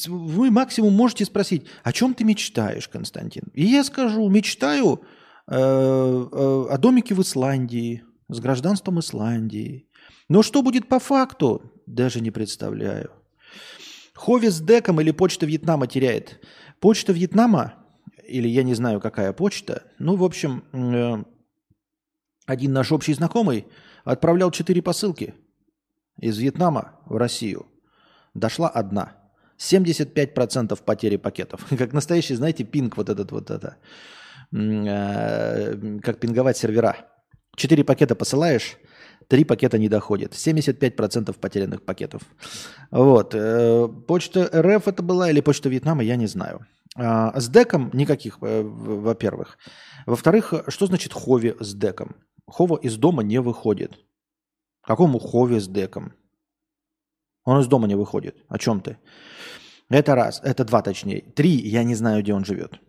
Вы 0.07 0.50
максимум 0.50 0.94
можете 0.94 1.24
спросить, 1.24 1.66
о 1.83 1.92
чем 1.92 2.14
ты 2.14 2.24
мечтаешь, 2.24 2.88
Константин? 2.88 3.44
И 3.52 3.64
я 3.64 3.85
скажу, 3.85 4.28
мечтаю 4.28 5.02
э, 5.46 5.55
э, 5.57 6.66
о 6.70 6.78
домике 6.78 7.14
в 7.14 7.20
Исландии, 7.20 8.02
с 8.28 8.40
гражданством 8.40 9.00
Исландии. 9.00 9.88
Но 10.28 10.42
что 10.42 10.62
будет 10.62 10.88
по 10.88 10.98
факту, 10.98 11.72
даже 11.87 12.20
не 12.20 12.31
представляю. 12.31 13.11
Хови 14.14 14.48
с 14.48 14.61
деком 14.61 15.00
или 15.00 15.11
почта 15.11 15.46
Вьетнама 15.46 15.87
теряет. 15.87 16.40
Почта 16.81 17.12
Вьетнама, 17.12 17.74
или 18.26 18.48
я 18.48 18.62
не 18.62 18.74
знаю, 18.74 19.00
какая 19.00 19.33
почта, 19.33 19.85
ну, 19.98 20.16
в 20.16 20.24
общем, 20.24 20.64
э, 20.72 21.22
один 22.46 22.72
наш 22.72 22.92
общий 22.92 23.14
знакомый 23.14 23.66
отправлял 24.05 24.50
четыре 24.50 24.81
посылки 24.81 25.35
из 26.18 26.38
Вьетнама 26.38 27.00
в 27.07 27.16
Россию 27.16 27.66
дошла 28.35 28.68
одна. 28.68 29.21
75% 29.62 30.83
потери 30.85 31.16
пакетов. 31.16 31.66
Как 31.79 31.92
настоящий, 31.92 32.35
знаете, 32.35 32.64
пинг 32.64 32.96
вот 32.96 33.09
этот 33.09 33.33
вот 33.33 33.51
это. 33.51 33.77
Э, 34.53 36.01
как 36.03 36.20
пинговать 36.20 36.57
сервера. 36.57 36.96
Четыре 37.57 37.85
пакета 37.85 38.14
посылаешь, 38.14 38.77
три 39.29 39.44
пакета 39.44 39.79
не 39.79 39.88
доходит. 39.88 40.33
75% 40.33 41.38
потерянных 41.38 41.85
пакетов. 41.85 42.22
Вот. 42.90 43.35
Э, 43.35 43.88
почта 44.07 44.51
РФ 44.53 44.88
это 44.88 45.03
была 45.03 45.31
или 45.31 45.40
почта 45.40 45.68
Вьетнама, 45.68 46.03
я 46.03 46.16
не 46.16 46.27
знаю. 46.27 46.66
А, 46.96 47.38
с 47.40 47.48
деком 47.48 47.90
никаких, 47.94 48.38
э, 48.42 48.62
во-первых. 48.62 49.59
Во-вторых, 50.07 50.53
что 50.68 50.87
значит 50.87 51.12
хови 51.12 51.55
с 51.61 51.75
деком? 51.75 52.16
Хова 52.46 52.77
из 52.77 52.96
дома 52.96 53.22
не 53.22 53.40
выходит. 53.40 53.98
Какому 54.83 55.18
хови 55.18 55.61
с 55.61 55.68
деком? 55.68 56.12
Он 57.44 57.61
из 57.61 57.66
дома 57.66 57.88
не 57.88 57.94
выходит. 57.94 58.37
О 58.48 58.59
чем 58.59 58.81
ты? 58.81 58.98
Это 59.88 60.14
раз. 60.14 60.40
Это 60.44 60.64
два 60.64 60.83
точнее. 60.83 61.22
Три. 61.35 61.50
Я 61.50 61.85
не 61.85 61.94
знаю, 61.94 62.22
где 62.22 62.35
он 62.35 62.44
живет. 62.44 62.81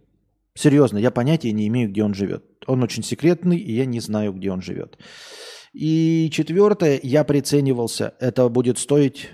Серьезно, 0.55 0.99
я 0.99 1.09
понятия 1.09 1.51
не 1.51 1.67
имею, 1.67 1.89
где 1.89 2.03
он 2.03 2.13
живет. 2.13 2.45
Он 2.67 2.83
очень 2.83 3.03
секретный, 3.03 3.57
и 3.57 3.73
я 3.73 3.85
не 3.85 3.99
знаю, 3.99 4.33
где 4.33 4.51
он 4.51 4.61
живет. 4.61 4.97
И 5.73 6.29
четвертое, 6.31 6.99
я 7.01 7.23
приценивался, 7.23 8.13
это 8.19 8.47
будет 8.49 8.77
стоить 8.77 9.31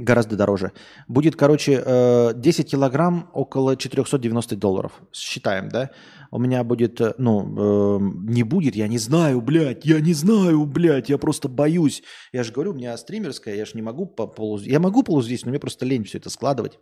гораздо 0.00 0.36
дороже. 0.36 0.72
Будет, 1.08 1.36
короче, 1.36 2.32
10 2.34 2.66
э, 2.66 2.68
килограмм 2.68 3.30
около 3.32 3.76
490 3.76 4.56
долларов. 4.56 4.92
Считаем, 5.12 5.68
да? 5.68 5.90
У 6.30 6.38
меня 6.38 6.64
будет, 6.64 7.00
э, 7.00 7.14
ну, 7.18 7.98
э, 7.98 7.98
не 8.28 8.42
будет, 8.42 8.76
я 8.76 8.88
не 8.88 8.98
знаю, 8.98 9.40
блядь, 9.40 9.84
я 9.84 10.00
не 10.00 10.14
знаю, 10.14 10.64
блядь, 10.66 11.08
я 11.08 11.18
просто 11.18 11.48
боюсь. 11.48 12.02
Я 12.32 12.44
же 12.44 12.52
говорю, 12.52 12.72
у 12.72 12.74
меня 12.74 12.96
стримерская, 12.96 13.54
я 13.54 13.64
же 13.64 13.72
не 13.74 13.82
могу 13.82 14.06
по 14.06 14.26
полу... 14.26 14.58
Я 14.58 14.80
могу 14.80 15.02
полу 15.02 15.22
здесь, 15.22 15.44
но 15.44 15.50
мне 15.50 15.58
просто 15.58 15.86
лень 15.86 16.04
все 16.04 16.18
это 16.18 16.30
складывать. 16.30 16.78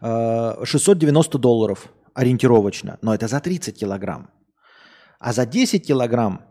690 0.00 1.38
долларов 1.38 1.88
ориентировочно, 2.12 2.98
но 3.00 3.14
это 3.14 3.28
за 3.28 3.40
30 3.40 3.78
килограмм. 3.78 4.30
А 5.18 5.32
за 5.32 5.46
10 5.46 5.86
килограмм 5.86 6.42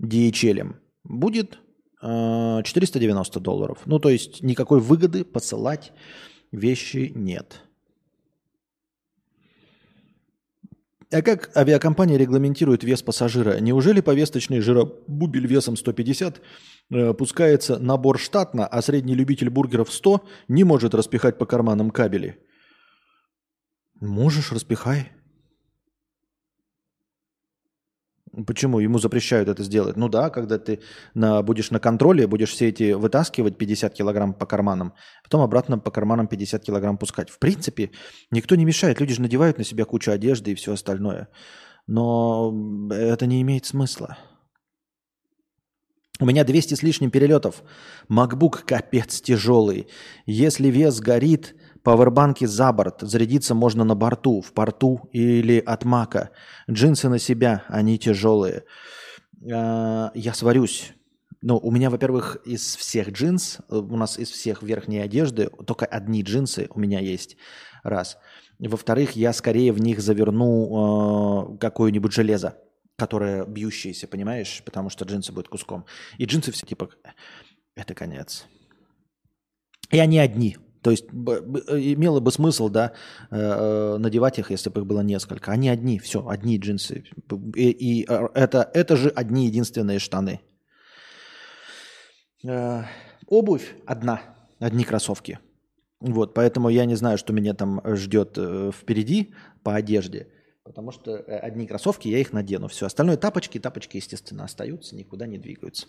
DHL 0.00 0.76
будет 1.02 1.58
490 2.06 3.40
долларов. 3.40 3.78
Ну, 3.86 3.98
то 3.98 4.08
есть 4.08 4.42
никакой 4.42 4.80
выгоды 4.80 5.24
посылать 5.24 5.92
вещи 6.52 7.12
нет. 7.14 7.62
А 11.12 11.22
как 11.22 11.56
авиакомпания 11.56 12.18
регламентирует 12.18 12.82
вес 12.82 13.02
пассажира? 13.02 13.60
Неужели 13.60 14.00
повесточный 14.00 14.60
жиробубель 14.60 15.46
весом 15.46 15.76
150 15.76 16.40
э, 16.90 17.14
пускается 17.14 17.78
набор 17.78 18.18
штатно, 18.18 18.66
а 18.66 18.82
средний 18.82 19.14
любитель 19.14 19.48
бургеров 19.48 19.92
100 19.92 20.24
не 20.48 20.64
может 20.64 20.94
распихать 20.94 21.38
по 21.38 21.46
карманам 21.46 21.90
кабели? 21.90 22.38
Можешь, 24.00 24.50
распихай. 24.52 25.12
Почему? 28.44 28.80
Ему 28.80 28.98
запрещают 28.98 29.48
это 29.48 29.62
сделать. 29.62 29.96
Ну 29.96 30.08
да, 30.08 30.30
когда 30.30 30.58
ты 30.58 30.80
на, 31.14 31.42
будешь 31.42 31.70
на 31.70 31.78
контроле, 31.78 32.26
будешь 32.26 32.50
все 32.50 32.68
эти 32.68 32.92
вытаскивать 32.92 33.56
50 33.56 33.94
килограмм 33.94 34.34
по 34.34 34.46
карманам, 34.46 34.92
потом 35.24 35.40
обратно 35.40 35.78
по 35.78 35.90
карманам 35.90 36.26
50 36.26 36.62
килограмм 36.62 36.98
пускать. 36.98 37.30
В 37.30 37.38
принципе, 37.38 37.90
никто 38.30 38.54
не 38.56 38.64
мешает. 38.64 39.00
Люди 39.00 39.14
же 39.14 39.22
надевают 39.22 39.58
на 39.58 39.64
себя 39.64 39.84
кучу 39.84 40.10
одежды 40.10 40.52
и 40.52 40.54
все 40.54 40.72
остальное. 40.72 41.28
Но 41.86 42.88
это 42.90 43.26
не 43.26 43.40
имеет 43.42 43.64
смысла. 43.64 44.18
У 46.18 46.24
меня 46.24 46.44
200 46.44 46.74
с 46.74 46.82
лишним 46.82 47.10
перелетов. 47.10 47.62
MacBook 48.10 48.64
капец 48.66 49.20
тяжелый. 49.20 49.86
Если 50.24 50.68
вес 50.68 51.00
горит, 51.00 51.54
Пауэрбанки 51.86 52.46
за 52.46 52.72
борт. 52.72 53.02
Зарядиться 53.02 53.54
можно 53.54 53.84
на 53.84 53.94
борту, 53.94 54.40
в 54.40 54.52
порту 54.52 55.08
или 55.12 55.62
от 55.64 55.84
мака. 55.84 56.30
Джинсы 56.68 57.08
на 57.08 57.20
себя, 57.20 57.62
они 57.68 57.96
тяжелые. 57.96 58.64
А, 59.52 60.10
я 60.12 60.34
сварюсь. 60.34 60.94
Ну, 61.42 61.58
у 61.58 61.70
меня, 61.70 61.90
во-первых, 61.90 62.38
из 62.44 62.74
всех 62.74 63.10
джинс, 63.10 63.58
э, 63.70 63.76
у 63.76 63.96
нас 63.96 64.18
из 64.18 64.30
всех 64.30 64.64
верхней 64.64 64.98
одежды 64.98 65.48
только 65.64 65.86
одни 65.86 66.22
джинсы 66.22 66.66
у 66.70 66.80
меня 66.80 66.98
есть. 66.98 67.36
Раз. 67.84 68.18
Во-вторых, 68.58 69.12
я 69.12 69.32
скорее 69.32 69.70
в 69.70 69.80
них 69.80 70.00
заверну 70.00 71.54
э, 71.54 71.58
какое-нибудь 71.58 72.12
железо, 72.12 72.58
которое 72.96 73.46
бьющееся, 73.46 74.08
понимаешь? 74.08 74.60
Потому 74.64 74.90
что 74.90 75.04
джинсы 75.04 75.30
будут 75.30 75.48
куском. 75.48 75.84
И 76.18 76.24
джинсы 76.24 76.50
все 76.50 76.66
типа... 76.66 76.88
Это 77.76 77.94
конец. 77.94 78.44
И 79.92 80.00
они 80.00 80.18
одни. 80.18 80.56
То 80.86 80.92
есть 80.92 81.06
имело 81.10 82.20
бы 82.20 82.30
смысл, 82.30 82.68
да, 82.68 82.92
э, 83.32 83.36
э, 83.36 83.98
надевать 83.98 84.38
их, 84.38 84.52
если 84.52 84.70
бы 84.70 84.82
их 84.82 84.86
было 84.86 85.00
несколько. 85.00 85.50
Они 85.50 85.68
одни, 85.68 85.98
все, 85.98 86.24
одни 86.28 86.58
джинсы. 86.58 87.02
И, 87.56 87.70
и 87.70 88.06
э, 88.08 88.28
это, 88.34 88.70
это 88.72 88.96
же 88.96 89.08
одни 89.08 89.46
единственные 89.46 89.98
штаны. 89.98 90.42
Обувь 93.26 93.74
одна, 93.84 94.20
одни 94.60 94.84
кроссовки. 94.84 95.40
Вот, 95.98 96.34
поэтому 96.34 96.68
я 96.68 96.84
не 96.84 96.94
знаю, 96.94 97.18
что 97.18 97.32
меня 97.32 97.54
там 97.54 97.82
ждет 97.84 98.38
впереди 98.72 99.34
по 99.64 99.74
одежде. 99.74 100.28
Потому 100.62 100.92
что 100.92 101.16
одни 101.16 101.66
кроссовки, 101.66 102.06
я 102.06 102.18
их 102.18 102.32
надену. 102.32 102.68
Все, 102.68 102.86
остальное 102.86 103.16
тапочки, 103.16 103.58
тапочки, 103.58 103.96
естественно, 103.96 104.44
остаются, 104.44 104.94
никуда 104.94 105.26
не 105.26 105.38
двигаются. 105.38 105.88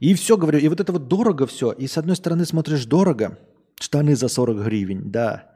И 0.00 0.14
все, 0.14 0.36
говорю, 0.36 0.58
и 0.58 0.68
вот 0.68 0.80
это 0.80 0.92
вот 0.92 1.08
дорого 1.08 1.46
все. 1.46 1.72
И 1.72 1.86
с 1.86 1.98
одной 1.98 2.16
стороны 2.16 2.44
смотришь 2.44 2.86
дорого, 2.86 3.38
штаны 3.80 4.16
за 4.16 4.28
40 4.28 4.64
гривен, 4.64 5.10
да. 5.10 5.52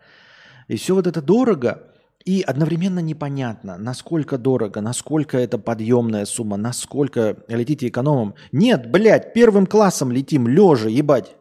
И 0.69 0.77
все 0.77 0.95
вот 0.95 1.07
это 1.07 1.23
дорого, 1.23 1.93
и 2.25 2.43
одновременно 2.43 3.01
непонятно, 3.01 3.79
насколько 3.79 4.39
дорого, 4.39 4.81
насколько 4.81 5.39
это 5.39 5.59
подъемная 5.59 6.25
сумма, 6.25 6.57
насколько 6.57 7.37
летите 7.49 7.89
экономом. 7.89 8.35
Нет, 8.53 8.91
блядь, 8.91 9.33
первым 9.33 9.67
классом 9.67 10.13
летим, 10.13 10.49
лежа, 10.49 10.89
ебать. 10.89 11.37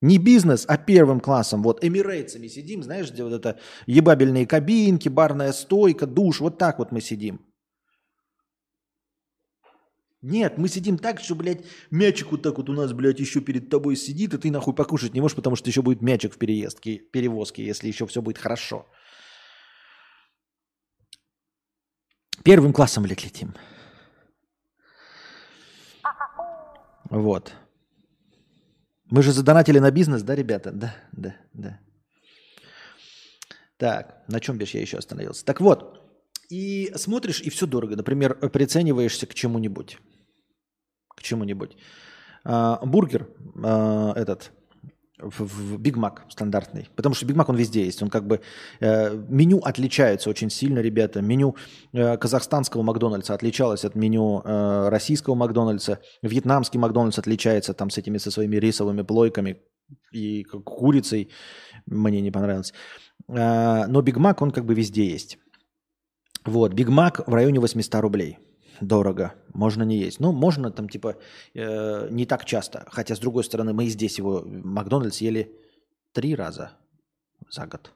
Не 0.00 0.18
бизнес, 0.18 0.64
а 0.68 0.76
первым 0.76 1.20
классом. 1.20 1.62
Вот 1.62 1.82
эмирейтсами 1.82 2.48
сидим, 2.48 2.82
знаешь, 2.82 3.10
где 3.10 3.24
вот 3.24 3.32
это 3.32 3.58
ебабельные 3.86 4.46
кабинки, 4.46 5.08
барная 5.08 5.52
стойка, 5.52 6.06
душ, 6.06 6.40
вот 6.40 6.58
так 6.58 6.78
вот 6.78 6.92
мы 6.92 7.00
сидим. 7.00 7.40
Нет, 10.24 10.56
мы 10.56 10.68
сидим 10.68 10.96
так, 10.96 11.20
что, 11.20 11.34
блядь, 11.34 11.66
мячик 11.90 12.32
вот 12.32 12.42
так 12.42 12.56
вот 12.56 12.70
у 12.70 12.72
нас, 12.72 12.94
блядь, 12.94 13.20
еще 13.20 13.42
перед 13.42 13.68
тобой 13.68 13.94
сидит, 13.94 14.32
и 14.32 14.38
ты 14.38 14.50
нахуй 14.50 14.74
покушать 14.74 15.12
не 15.12 15.20
можешь, 15.20 15.36
потому 15.36 15.54
что 15.54 15.68
еще 15.68 15.82
будет 15.82 16.00
мячик 16.00 16.32
в 16.32 16.38
переездке, 16.38 16.96
перевозке, 17.12 17.62
если 17.62 17.88
еще 17.88 18.06
все 18.06 18.22
будет 18.22 18.38
хорошо. 18.38 18.86
Первым 22.42 22.72
классом, 22.72 23.02
блядь, 23.02 23.22
летим. 23.22 23.54
Вот. 27.10 27.52
Мы 29.10 29.22
же 29.22 29.32
задонатили 29.32 29.78
на 29.78 29.90
бизнес, 29.90 30.22
да, 30.22 30.34
ребята? 30.34 30.72
Да, 30.72 30.96
да, 31.12 31.36
да. 31.52 31.80
Так, 33.76 34.24
на 34.28 34.40
чем 34.40 34.56
бишь 34.56 34.74
я 34.74 34.80
еще 34.80 34.96
остановился? 34.96 35.44
Так 35.44 35.60
вот, 35.60 36.00
и 36.48 36.90
смотришь, 36.96 37.42
и 37.42 37.50
все 37.50 37.66
дорого. 37.66 37.94
Например, 37.94 38.34
прицениваешься 38.34 39.26
к 39.26 39.34
чему-нибудь 39.34 39.98
чему-нибудь. 41.24 41.76
А, 42.44 42.80
бургер 42.84 43.26
а, 43.62 44.12
этот 44.14 44.52
в 45.18 45.78
Биг 45.78 45.96
Мак 45.96 46.24
стандартный. 46.28 46.88
Потому 46.96 47.14
что 47.14 47.26
Биг 47.26 47.36
Мак 47.36 47.48
он 47.48 47.56
везде 47.56 47.84
есть. 47.84 48.02
Он 48.02 48.10
как 48.10 48.26
бы 48.26 48.40
э, 48.80 49.16
меню 49.28 49.58
отличается 49.58 50.28
очень 50.28 50.50
сильно, 50.50 50.80
ребята. 50.80 51.22
Меню 51.22 51.56
э, 51.92 52.16
казахстанского 52.16 52.82
Макдональдса 52.82 53.34
отличалось 53.34 53.84
от 53.84 53.94
меню 53.94 54.42
э, 54.44 54.88
российского 54.88 55.34
Макдональдса. 55.34 56.00
Вьетнамский 56.22 56.80
Макдональдс 56.80 57.18
отличается 57.18 57.74
там 57.74 57.90
с 57.90 57.98
этими 57.98 58.18
со 58.18 58.30
своими 58.30 58.56
рисовыми 58.56 59.02
плойками 59.02 59.62
и 60.12 60.44
курицей. 60.44 61.30
Мне 61.86 62.20
не 62.20 62.30
понравилось. 62.30 62.74
Э, 63.28 63.86
но 63.86 64.02
Биг 64.02 64.16
Мак 64.16 64.42
он 64.42 64.50
как 64.50 64.64
бы 64.64 64.74
везде 64.74 65.06
есть. 65.06 65.38
Вот, 66.44 66.74
Биг 66.74 66.88
Мак 66.88 67.26
в 67.26 67.32
районе 67.32 67.60
800 67.60 67.94
рублей 68.00 68.38
дорого, 68.80 69.34
можно 69.52 69.82
не 69.82 69.96
есть. 69.96 70.20
Ну, 70.20 70.32
можно 70.32 70.70
там 70.70 70.88
типа 70.88 71.16
э, 71.54 72.08
не 72.10 72.26
так 72.26 72.44
часто. 72.44 72.84
Хотя, 72.90 73.14
с 73.14 73.18
другой 73.18 73.44
стороны, 73.44 73.72
мы 73.72 73.84
и 73.84 73.88
здесь 73.88 74.18
его, 74.18 74.42
Макдональдс, 74.44 75.20
ели 75.20 75.52
три 76.12 76.34
раза 76.34 76.72
за 77.50 77.66
год. 77.66 77.92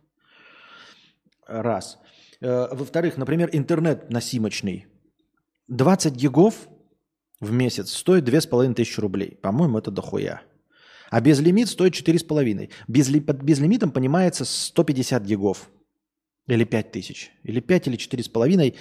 Раз. 1.47 1.99
Э, 2.41 2.69
во-вторых, 2.73 3.17
например, 3.17 3.51
интернет 3.53 4.11
носимочный. 4.11 4.87
20 5.69 6.15
гигов 6.15 6.69
в 7.41 7.53
месяц 7.53 7.93
стоит 7.93 8.25
2500 8.25 8.99
рублей. 8.99 9.39
По-моему, 9.43 9.79
это 9.79 9.91
дохуя. 9.91 10.43
А 11.11 11.21
безлимит 11.21 11.69
стоит 11.69 11.95
4,5. 11.95 12.71
Без, 12.87 13.11
под 13.25 13.43
безлимитом 13.43 13.91
понимается 13.91 14.45
150 14.45 15.23
гигов. 15.25 15.71
Или 16.47 16.65
5000. 16.65 17.31
Или 17.45 17.61
5, 17.61 17.89
или 17.89 17.97
4,5. 17.97 18.75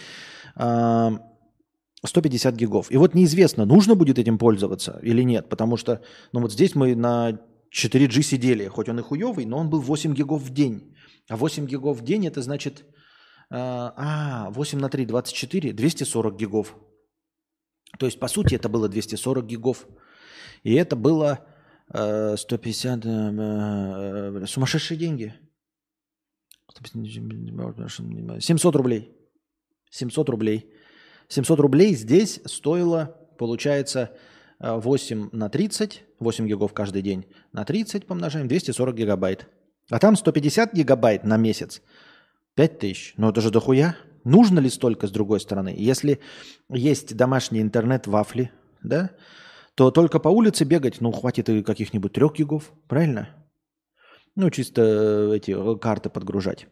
150 2.05 2.55
гигов. 2.55 2.91
И 2.91 2.97
вот 2.97 3.15
неизвестно, 3.15 3.65
нужно 3.65 3.95
будет 3.95 4.19
этим 4.19 4.37
пользоваться 4.37 4.99
или 5.01 5.23
нет, 5.23 5.49
потому 5.49 5.77
что, 5.77 6.01
ну 6.31 6.41
вот 6.41 6.51
здесь 6.51 6.75
мы 6.75 6.95
на 6.95 7.39
4G 7.71 8.21
сидели, 8.21 8.67
хоть 8.67 8.89
он 8.89 8.99
и 8.99 9.01
хуевый, 9.01 9.45
но 9.45 9.57
он 9.57 9.69
был 9.69 9.81
8 9.81 10.13
гигов 10.13 10.41
в 10.41 10.53
день. 10.53 10.95
А 11.29 11.35
8 11.35 11.65
гигов 11.65 11.99
в 11.99 12.03
день 12.03 12.27
это 12.27 12.41
значит, 12.41 12.85
а, 13.49 14.49
8 14.51 14.79
на 14.79 14.89
3, 14.89 15.05
24, 15.05 15.73
240 15.73 16.37
гигов. 16.37 16.75
То 17.99 18.05
есть, 18.05 18.19
по 18.19 18.27
сути, 18.27 18.55
это 18.55 18.69
было 18.69 18.89
240 18.89 19.45
гигов. 19.45 19.87
И 20.63 20.73
это 20.73 20.95
было 20.95 21.45
э, 21.93 22.35
150, 22.37 23.05
э, 23.05 23.09
э, 23.09 24.45
сумасшедшие 24.45 24.97
деньги. 24.97 25.33
700 28.39 28.75
рублей. 28.75 29.11
700 29.89 30.29
рублей. 30.29 30.69
700 31.29 31.59
рублей 31.59 31.93
здесь 31.95 32.39
стоило, 32.45 33.15
получается, 33.37 34.11
8 34.59 35.29
на 35.31 35.49
30, 35.49 36.03
8 36.19 36.47
гигов 36.47 36.73
каждый 36.73 37.01
день, 37.01 37.25
на 37.51 37.63
30 37.63 38.05
помножаем, 38.05 38.47
240 38.47 38.95
гигабайт. 38.95 39.47
А 39.89 39.99
там 39.99 40.15
150 40.15 40.73
гигабайт 40.73 41.23
на 41.23 41.37
месяц, 41.37 41.81
5000. 42.55 43.13
Ну 43.17 43.29
это 43.29 43.41
же 43.41 43.51
дохуя. 43.51 43.95
Нужно 44.23 44.59
ли 44.59 44.69
столько 44.69 45.07
с 45.07 45.11
другой 45.11 45.39
стороны? 45.39 45.73
Если 45.77 46.19
есть 46.69 47.15
домашний 47.15 47.61
интернет, 47.61 48.07
вафли, 48.07 48.51
да, 48.83 49.11
то 49.75 49.91
только 49.91 50.19
по 50.19 50.27
улице 50.27 50.65
бегать, 50.65 51.01
ну, 51.01 51.11
хватит 51.11 51.49
и 51.49 51.63
каких-нибудь 51.63 52.11
трех 52.11 52.33
гигов, 52.33 52.71
правильно? 52.87 53.29
Ну, 54.35 54.49
чисто 54.49 54.81
э, 54.81 55.35
эти 55.37 55.51
э, 55.51 55.77
карты 55.79 56.09
подгружать. 56.09 56.67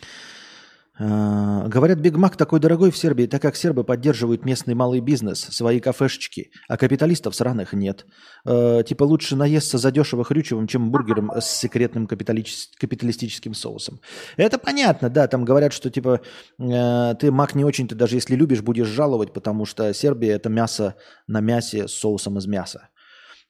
А, 0.00 0.83
говорят, 0.98 1.98
Биг 1.98 2.16
Мак 2.16 2.36
такой 2.36 2.60
дорогой 2.60 2.90
в 2.92 2.96
Сербии, 2.96 3.26
так 3.26 3.42
как 3.42 3.56
сербы 3.56 3.82
поддерживают 3.82 4.44
местный 4.44 4.74
малый 4.74 5.00
бизнес, 5.00 5.40
свои 5.40 5.80
кафешечки, 5.80 6.52
а 6.68 6.76
капиталистов 6.76 7.34
сраных 7.34 7.72
нет. 7.72 8.06
Э, 8.46 8.82
типа 8.86 9.02
лучше 9.02 9.34
наесться 9.34 9.78
задешево 9.78 10.22
хрючевым, 10.22 10.68
чем 10.68 10.92
бургером 10.92 11.32
с 11.40 11.46
секретным 11.46 12.06
капиталистическим 12.06 13.54
соусом. 13.54 14.00
Это 14.36 14.58
понятно, 14.58 15.10
да, 15.10 15.26
там 15.26 15.44
говорят, 15.44 15.72
что 15.72 15.90
типа 15.90 16.20
э, 16.60 17.14
ты 17.18 17.32
Мак 17.32 17.56
не 17.56 17.64
очень-то, 17.64 17.96
даже 17.96 18.16
если 18.16 18.36
любишь, 18.36 18.62
будешь 18.62 18.86
жаловать, 18.86 19.32
потому 19.32 19.64
что 19.64 19.92
Сербия 19.92 20.34
это 20.34 20.48
мясо 20.48 20.94
на 21.26 21.40
мясе 21.40 21.88
с 21.88 21.92
соусом 21.92 22.38
из 22.38 22.46
мяса. 22.46 22.88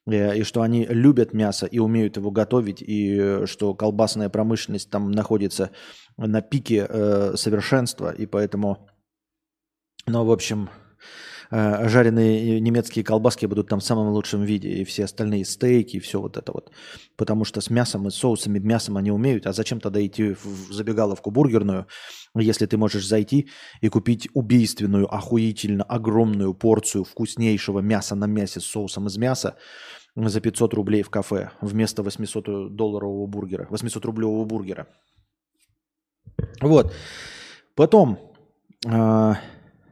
Э, 0.06 0.36
и 0.36 0.42
что 0.44 0.62
они 0.62 0.86
любят 0.86 1.32
мясо 1.32 1.66
и 1.66 1.78
умеют 1.78 2.16
его 2.16 2.30
готовить, 2.30 2.82
и 2.82 3.46
что 3.46 3.74
колбасная 3.74 4.28
промышленность 4.28 4.90
там 4.90 5.10
находится 5.10 5.70
на 6.16 6.40
пике 6.40 6.86
э, 6.88 7.36
совершенства, 7.36 8.12
и 8.12 8.26
поэтому, 8.26 8.88
ну, 10.06 10.24
в 10.24 10.30
общем, 10.30 10.70
э, 11.50 11.88
жареные 11.88 12.60
немецкие 12.60 13.04
колбаски 13.04 13.46
будут 13.46 13.68
там 13.68 13.80
в 13.80 13.84
самом 13.84 14.08
лучшем 14.08 14.42
виде, 14.42 14.68
и 14.68 14.84
все 14.84 15.04
остальные 15.04 15.44
стейки, 15.44 15.96
и 15.96 16.00
все 16.00 16.20
вот 16.20 16.36
это 16.36 16.52
вот. 16.52 16.70
Потому 17.16 17.44
что 17.44 17.60
с 17.60 17.70
мясом 17.70 18.06
и 18.06 18.10
соусами 18.10 18.58
мясом 18.58 18.96
они 18.96 19.10
умеют, 19.10 19.46
а 19.46 19.52
зачем 19.52 19.80
тогда 19.80 20.04
идти 20.04 20.34
в 20.34 20.72
забегаловку 20.72 21.30
бургерную, 21.30 21.86
если 22.36 22.66
ты 22.66 22.76
можешь 22.76 23.06
зайти 23.06 23.50
и 23.80 23.88
купить 23.88 24.28
убийственную, 24.34 25.12
охуительно 25.12 25.84
огромную 25.84 26.54
порцию 26.54 27.04
вкуснейшего 27.04 27.80
мяса 27.80 28.14
на 28.14 28.26
мясе 28.26 28.60
с 28.60 28.64
соусом 28.64 29.06
из 29.06 29.16
мяса, 29.16 29.56
за 30.16 30.40
500 30.40 30.74
рублей 30.74 31.02
в 31.02 31.10
кафе 31.10 31.50
вместо 31.60 32.02
800 32.02 32.74
долларового 32.74 33.26
бургера, 33.26 33.66
800 33.70 34.04
рублевого 34.04 34.44
бургера. 34.44 34.86
Вот. 36.60 36.92
Потом, 37.74 38.18
э, 38.86 39.32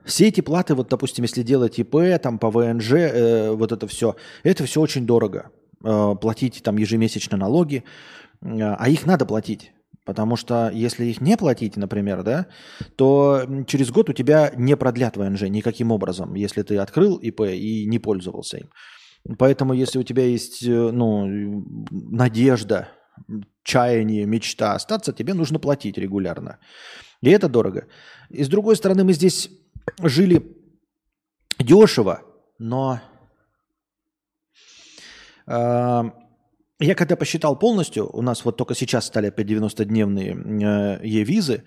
все 0.05 0.28
эти 0.28 0.40
платы, 0.40 0.74
вот, 0.74 0.88
допустим, 0.88 1.24
если 1.24 1.42
делать 1.42 1.78
ИП, 1.78 2.20
там, 2.22 2.38
по 2.38 2.50
ВНЖ, 2.50 2.92
э, 2.92 3.50
вот 3.52 3.72
это 3.72 3.87
все, 3.87 4.16
это 4.42 4.64
все 4.64 4.81
очень 4.81 5.07
дорого. 5.07 5.50
Э, 5.85 6.14
платить 6.20 6.62
там 6.62 6.76
ежемесячно 6.76 7.37
налоги, 7.37 7.85
э, 8.40 8.46
а 8.48 8.88
их 8.88 9.07
надо 9.07 9.26
платить. 9.26 9.72
Потому 10.05 10.37
что 10.37 10.70
если 10.72 11.07
их 11.07 11.20
не 11.20 11.37
платить, 11.37 11.76
например, 11.76 12.22
да, 12.22 12.46
то 12.96 13.42
через 13.66 13.90
год 13.90 14.11
у 14.11 14.12
тебя 14.12 14.52
не 14.57 14.76
продлят 14.76 15.16
ВНЖ 15.16 15.42
никаким 15.42 15.92
образом, 15.92 16.35
если 16.35 16.62
ты 16.62 16.78
открыл 16.78 17.16
ИП 17.16 17.42
и 17.42 17.87
не 17.87 17.98
пользовался 18.00 18.59
им. 18.59 18.70
Поэтому, 19.38 19.72
если 19.72 19.98
у 19.98 20.02
тебя 20.02 20.24
есть 20.24 20.64
э, 20.64 20.90
ну, 20.90 21.64
надежда, 21.90 22.88
чаяние, 23.62 24.27
мечта 24.27 24.75
остаться, 24.75 25.12
тебе 25.12 25.35
нужно 25.35 25.59
платить 25.59 25.98
регулярно. 25.98 26.59
И 27.20 27.31
это 27.31 27.48
дорого. 27.48 27.87
И 28.31 28.44
с 28.44 28.48
другой 28.48 28.77
стороны, 28.77 29.05
мы 29.05 29.12
здесь 29.12 29.51
жили 30.03 30.57
дешево, 31.59 32.22
но 32.59 33.01
э, 35.46 36.03
я 36.81 36.94
когда 36.94 37.16
посчитал 37.16 37.59
полностью, 37.59 38.09
у 38.12 38.22
нас 38.22 38.44
вот 38.44 38.57
только 38.57 38.75
сейчас 38.75 39.07
стали 39.07 39.29
опять 39.29 39.46
90-дневные 39.46 40.33
э, 40.33 41.07
е-визы, 41.07 41.64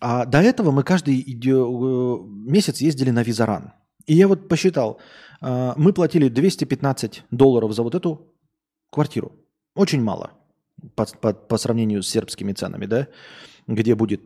а 0.00 0.24
до 0.24 0.38
этого 0.38 0.70
мы 0.72 0.82
каждый 0.82 1.20
э, 1.20 1.54
месяц 2.50 2.80
ездили 2.80 3.10
на 3.10 3.22
визаран. 3.22 3.72
И 4.06 4.14
я 4.14 4.26
вот 4.26 4.48
посчитал, 4.48 4.98
э, 5.40 5.72
мы 5.76 5.92
платили 5.92 6.28
215 6.28 7.24
долларов 7.30 7.72
за 7.72 7.82
вот 7.82 7.94
эту 7.94 8.34
квартиру. 8.90 9.32
Очень 9.76 10.02
мало 10.02 10.39
по, 10.94 11.06
по, 11.06 11.32
по 11.32 11.58
сравнению 11.58 12.02
с 12.02 12.08
сербскими 12.08 12.52
ценами, 12.52 12.86
да, 12.86 13.08
где 13.66 13.94
будет 13.94 14.22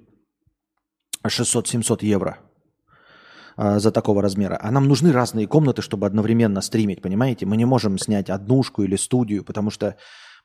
600-700 1.27 2.05
евро 2.05 2.39
а, 3.57 3.79
за 3.79 3.91
такого 3.91 4.23
размера. 4.23 4.59
А 4.61 4.71
нам 4.71 4.89
нужны 4.89 5.13
разные 5.13 5.47
комнаты, 5.47 5.83
чтобы 5.83 6.07
одновременно 6.07 6.61
стримить, 6.61 7.03
понимаете? 7.03 7.47
Мы 7.47 7.57
не 7.57 7.65
можем 7.65 7.99
снять 7.99 8.31
однушку 8.31 8.83
или 8.83 8.97
студию, 8.97 9.45
потому 9.45 9.71
что 9.71 9.97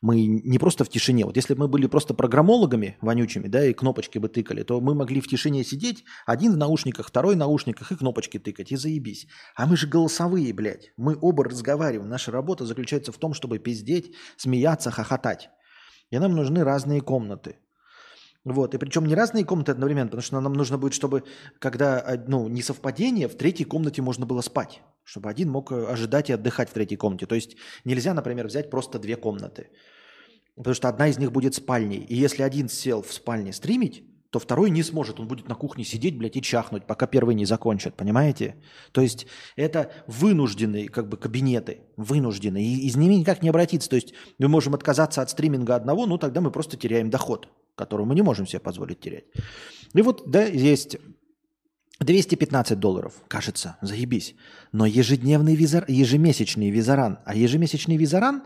мы 0.01 0.25
не 0.25 0.59
просто 0.59 0.85
в 0.85 0.89
тишине. 0.89 1.25
Вот 1.25 1.35
если 1.35 1.53
бы 1.53 1.61
мы 1.61 1.67
были 1.67 1.87
просто 1.87 2.13
программологами 2.13 2.97
вонючими, 3.01 3.47
да, 3.47 3.65
и 3.65 3.73
кнопочки 3.73 4.17
бы 4.17 4.29
тыкали, 4.29 4.63
то 4.63 4.79
мы 4.79 4.95
могли 4.95 5.19
в 5.19 5.27
тишине 5.27 5.63
сидеть, 5.63 6.05
один 6.25 6.53
в 6.53 6.57
наушниках, 6.57 7.07
второй 7.07 7.35
в 7.35 7.37
наушниках, 7.37 7.91
и 7.91 7.95
кнопочки 7.95 8.39
тыкать, 8.39 8.71
и 8.71 8.77
заебись. 8.77 9.27
А 9.55 9.65
мы 9.65 9.75
же 9.75 9.87
голосовые, 9.87 10.53
блядь. 10.53 10.91
Мы 10.95 11.17
оба 11.19 11.43
разговариваем. 11.43 12.09
Наша 12.09 12.31
работа 12.31 12.65
заключается 12.65 13.11
в 13.11 13.17
том, 13.17 13.33
чтобы 13.33 13.59
пиздеть, 13.59 14.13
смеяться, 14.37 14.89
хохотать. 14.89 15.49
И 16.11 16.19
нам 16.19 16.35
нужны 16.35 16.63
разные 16.63 17.01
комнаты. 17.01 17.57
Вот, 18.45 18.73
и 18.73 18.77
причем 18.77 19.05
не 19.05 19.15
разные 19.15 19.43
комнаты 19.43 19.73
одновременно, 19.73 20.07
потому 20.07 20.21
что 20.21 20.39
нам 20.39 20.53
нужно 20.53 20.77
будет, 20.77 20.93
чтобы, 20.93 21.23
когда 21.59 22.23
ну, 22.27 22.47
не 22.47 22.61
совпадение, 22.61 23.27
в 23.27 23.35
третьей 23.35 23.65
комнате 23.65 24.01
можно 24.01 24.25
было 24.25 24.41
спать, 24.41 24.81
чтобы 25.03 25.29
один 25.29 25.49
мог 25.49 25.71
э, 25.71 25.85
ожидать 25.85 26.29
и 26.29 26.33
отдыхать 26.33 26.69
в 26.69 26.73
третьей 26.73 26.97
комнате. 26.97 27.25
То 27.25 27.35
есть 27.35 27.57
нельзя, 27.83 28.13
например, 28.13 28.47
взять 28.47 28.69
просто 28.69 28.97
две 28.97 29.17
комнаты, 29.17 29.69
потому 30.55 30.73
что 30.73 30.87
одна 30.87 31.09
из 31.09 31.19
них 31.19 31.33
будет 31.33 31.53
спальней. 31.53 31.99
И 31.99 32.15
если 32.15 32.41
один 32.41 32.69
сел 32.69 33.01
в 33.01 33.11
спальне 33.11 33.51
стримить, 33.51 34.08
то 34.31 34.39
второй 34.39 34.69
не 34.69 34.83
сможет. 34.83 35.19
Он 35.19 35.27
будет 35.27 35.47
на 35.47 35.55
кухне 35.55 35.83
сидеть, 35.83 36.17
блядь, 36.17 36.35
и 36.35 36.41
чахнуть, 36.41 36.85
пока 36.85 37.07
первый 37.07 37.35
не 37.35 37.45
закончит, 37.45 37.95
понимаете? 37.95 38.55
То 38.91 39.01
есть 39.01 39.25
это 39.55 39.91
вынужденные 40.07 40.87
как 40.89 41.09
бы 41.09 41.17
кабинеты, 41.17 41.81
вынужденные, 41.97 42.63
и 42.63 42.87
из 42.87 42.95
ними 42.95 43.15
никак 43.15 43.41
не 43.41 43.49
обратиться. 43.49 43.89
То 43.89 43.95
есть 43.95 44.13
мы 44.37 44.47
можем 44.47 44.75
отказаться 44.75 45.21
от 45.21 45.29
стриминга 45.29 45.75
одного, 45.75 46.05
ну 46.05 46.17
тогда 46.17 46.41
мы 46.41 46.51
просто 46.51 46.77
теряем 46.77 47.09
доход, 47.09 47.49
который 47.75 48.05
мы 48.05 48.13
не 48.13 48.21
можем 48.21 48.45
себе 48.45 48.59
позволить 48.59 48.99
терять. 48.99 49.25
И 49.93 50.01
вот, 50.01 50.23
да, 50.29 50.43
есть 50.43 50.97
215 51.99 52.79
долларов, 52.79 53.13
кажется, 53.27 53.77
заебись. 53.81 54.35
Но 54.71 54.85
ежедневный 54.85 55.55
визар, 55.55 55.85
ежемесячный 55.87 56.69
визаран, 56.69 57.19
а 57.25 57.35
ежемесячный 57.35 57.97
визаран 57.97 58.43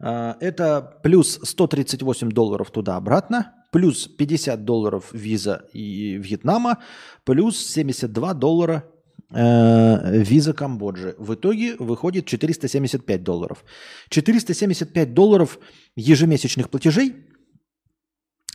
э, 0.00 0.34
это 0.40 1.00
плюс 1.02 1.40
138 1.42 2.30
долларов 2.30 2.70
туда-обратно, 2.70 3.54
плюс 3.74 4.06
50 4.06 4.64
долларов 4.64 5.10
виза 5.12 5.64
и 5.72 6.16
Вьетнама, 6.22 6.78
плюс 7.24 7.58
72 7.58 8.34
доллара 8.34 8.84
э, 9.30 10.22
виза 10.22 10.52
Камбоджи. 10.52 11.16
В 11.18 11.34
итоге 11.34 11.74
выходит 11.80 12.24
475 12.24 13.24
долларов. 13.24 13.64
475 14.10 15.12
долларов 15.12 15.58
ежемесячных 15.96 16.70
платежей, 16.70 17.16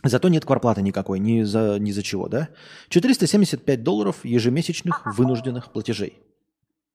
зато 0.02 0.30
нет 0.30 0.46
кварплаты 0.46 0.80
никакой, 0.80 1.18
ни 1.18 1.42
за, 1.42 1.76
ни 1.78 1.92
за 1.92 2.02
чего, 2.02 2.28
да? 2.28 2.48
475 2.88 3.82
долларов 3.82 4.24
ежемесячных 4.24 5.02
вынужденных 5.18 5.70
платежей. 5.70 6.14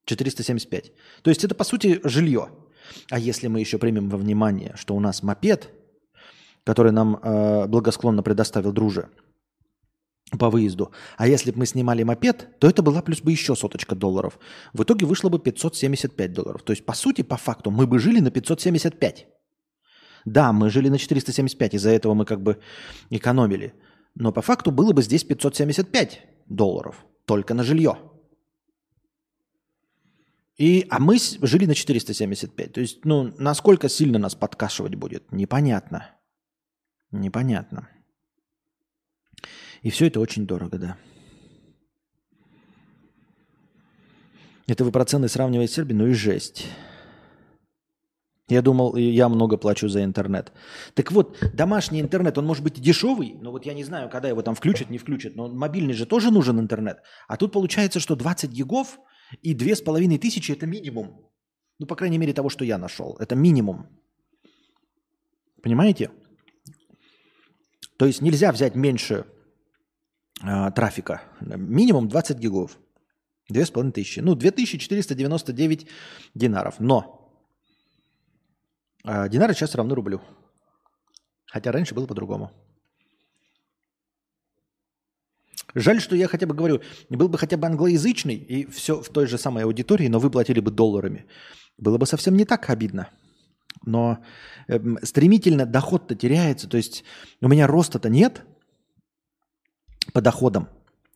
475. 0.06 0.93
То 1.22 1.30
есть 1.30 1.43
это, 1.43 1.54
по 1.54 1.64
сути, 1.64 2.02
жилье. 2.04 2.49
А 3.12 3.20
если 3.20 3.49
мы 3.49 3.60
еще 3.60 3.78
примем 3.78 4.10
во 4.10 4.18
внимание, 4.18 4.74
что 4.78 4.95
у 4.95 4.99
нас 4.99 5.22
мопед– 5.22 5.70
который 6.66 6.91
нам 6.91 7.20
э, 7.22 7.68
благосклонно 7.68 8.24
предоставил 8.24 8.74
друже 8.74 9.09
по 10.39 10.49
выезду. 10.49 10.91
А 11.18 11.28
если 11.28 11.51
бы 11.51 11.59
мы 11.59 11.66
снимали 11.68 12.03
мопед, 12.03 12.59
то 12.59 12.68
это 12.68 12.82
была 12.82 13.01
плюс 13.01 13.22
бы 13.22 13.32
еще 13.32 13.55
соточка 13.55 13.95
долларов. 13.95 14.39
В 14.74 14.84
итоге 14.84 15.05
вышло 15.05 15.30
бы 15.30 15.39
575 15.39 16.34
долларов. 16.34 16.63
То 16.63 16.74
есть, 16.74 16.86
по 16.86 16.93
сути, 16.93 17.22
по 17.22 17.38
факту, 17.38 17.72
мы 17.72 17.86
бы 17.86 17.99
жили 17.99 18.20
на 18.20 18.32
575. 18.32 19.28
Да, 20.26 20.51
мы 20.51 20.72
жили 20.72 20.89
на 20.89 20.97
475, 20.97 21.76
из-за 21.76 21.91
этого 21.91 22.16
мы 22.16 22.26
как 22.26 22.41
бы 22.41 22.59
экономили. 23.11 23.76
Но 24.16 24.32
по 24.32 24.41
факту 24.41 24.72
было 24.72 24.91
бы 24.91 25.03
здесь 25.03 25.24
575 25.24 26.22
долларов. 26.47 27.05
только 27.26 27.53
на 27.53 27.63
жилье. 27.63 27.97
И, 30.57 30.86
а 30.89 30.99
мы 30.99 31.18
жили 31.20 31.66
на 31.66 31.76
475. 31.76 32.74
То 32.74 32.82
есть, 32.82 33.05
ну, 33.05 33.34
насколько 33.38 33.89
сильно 33.89 34.20
нас 34.20 34.36
подкашивать 34.36 34.95
будет, 34.95 35.32
непонятно. 35.32 36.16
Непонятно. 37.20 37.89
И 39.82 39.89
все 39.89 40.07
это 40.07 40.20
очень 40.20 40.45
дорого, 40.45 40.78
да. 40.78 40.97
Это 44.68 44.84
вы 44.84 44.91
про 44.91 45.05
цены 45.05 45.28
сравниваете 45.28 45.72
с 45.72 45.76
Сербией, 45.76 45.97
ну 45.97 46.07
и 46.07 46.13
жесть. 46.13 46.68
Я 48.47 48.61
думал, 48.61 48.95
я 48.95 49.30
много 49.30 49.57
плачу 49.57 49.88
за 49.88 50.03
интернет. 50.03 50.51
Так 50.93 51.11
вот, 51.11 51.38
домашний 51.53 52.01
интернет, 52.01 52.38
он 52.38 52.45
может 52.45 52.63
быть 52.63 52.80
дешевый, 52.80 53.36
но 53.41 53.51
вот 53.51 53.66
я 53.66 53.74
не 53.74 53.84
знаю, 53.84 54.09
когда 54.09 54.28
его 54.28 54.41
там 54.41 54.55
включат, 54.55 54.89
не 54.89 54.97
включат, 54.97 55.36
но 55.36 55.47
мобильный 55.47 55.93
же 55.93 56.05
тоже 56.05 56.32
нужен 56.32 56.59
интернет. 56.59 57.01
А 57.28 57.38
тут 57.38 57.53
получается, 57.53 57.99
что 57.99 58.16
20 58.16 58.51
гигов 58.51 58.99
и 59.41 59.53
2500– 59.53 60.49
это 60.57 60.68
минимум. 60.68 61.32
Ну, 61.80 61.88
по 61.88 61.95
крайней 61.95 62.18
мере, 62.18 62.34
того, 62.34 62.49
что 62.49 62.66
я 62.66 62.78
нашел. 62.78 63.16
Это 63.20 63.36
минимум. 63.36 63.88
Понимаете? 65.63 66.11
То 67.98 68.06
есть 68.06 68.22
нельзя 68.22 68.52
взять 68.52 68.76
меньше 68.76 69.26
э, 70.43 70.72
трафика. 70.72 71.22
Минимум 71.41 72.08
20 72.08 72.38
гигов. 72.38 72.78
2500. 73.50 74.24
Ну, 74.24 74.36
2499 74.36 75.88
динаров. 76.34 76.76
Но 76.80 77.26
а 79.06 79.28
динары 79.30 79.54
сейчас 79.54 79.76
равны 79.76 79.93
рублю. 79.93 80.20
Хотя 81.46 81.72
раньше 81.72 81.93
было 81.93 82.08
по-другому. 82.08 82.52
Жаль, 85.76 86.02
что 86.02 86.16
я 86.16 86.28
хотя 86.28 86.48
бы 86.48 86.56
говорю, 86.56 86.82
был 87.10 87.28
бы 87.28 87.38
хотя 87.38 87.58
бы 87.58 87.68
англоязычный 87.68 88.36
и 88.36 88.66
все 88.66 89.02
в 89.02 89.10
той 89.10 89.28
же 89.28 89.38
самой 89.38 89.66
аудитории, 89.66 90.08
но 90.08 90.20
вы 90.20 90.32
платили 90.32 90.60
бы 90.60 90.72
долларами. 90.72 91.26
Было 91.78 91.98
бы 91.98 92.06
совсем 92.06 92.36
не 92.36 92.46
так 92.46 92.70
обидно. 92.70 93.10
Но 93.86 94.20
э, 94.68 94.80
стремительно 95.04 95.66
доход-то 95.66 96.16
теряется. 96.16 96.68
То 96.68 96.78
есть 96.78 97.04
у 97.42 97.48
меня 97.48 97.68
роста-то 97.68 98.10
нет 98.10 98.44
по 100.14 100.22
доходам 100.22 100.70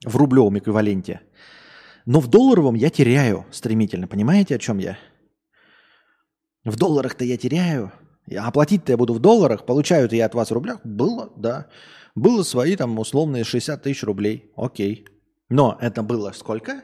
в 0.06 0.16
рублевом 0.16 0.58
эквиваленте. 0.58 1.22
Но 2.06 2.20
в 2.20 2.28
долларовом 2.28 2.76
я 2.76 2.90
теряю 2.90 3.46
стремительно. 3.52 4.08
Понимаете, 4.08 4.56
о 4.56 4.60
чем 4.60 4.78
я? 4.78 4.98
В 6.64 6.76
долларах-то 6.76 7.26
я 7.26 7.38
теряю. 7.38 7.92
А 8.32 8.48
оплатить-то 8.48 8.92
я 8.92 8.98
буду 8.98 9.14
в 9.14 9.20
долларах. 9.20 9.66
Получаю-то 9.66 10.16
я 10.16 10.26
от 10.26 10.36
вас 10.36 10.50
в 10.50 10.54
рублях. 10.54 10.80
Было, 10.84 11.32
да. 11.36 11.68
Было 12.16 12.44
свои 12.44 12.76
там 12.76 12.98
условные 13.00 13.44
60 13.44 13.82
тысяч 13.82 14.04
рублей. 14.04 14.52
Окей. 14.56 15.08
Но 15.50 15.78
это 15.82 16.04
было 16.04 16.32
сколько? 16.32 16.84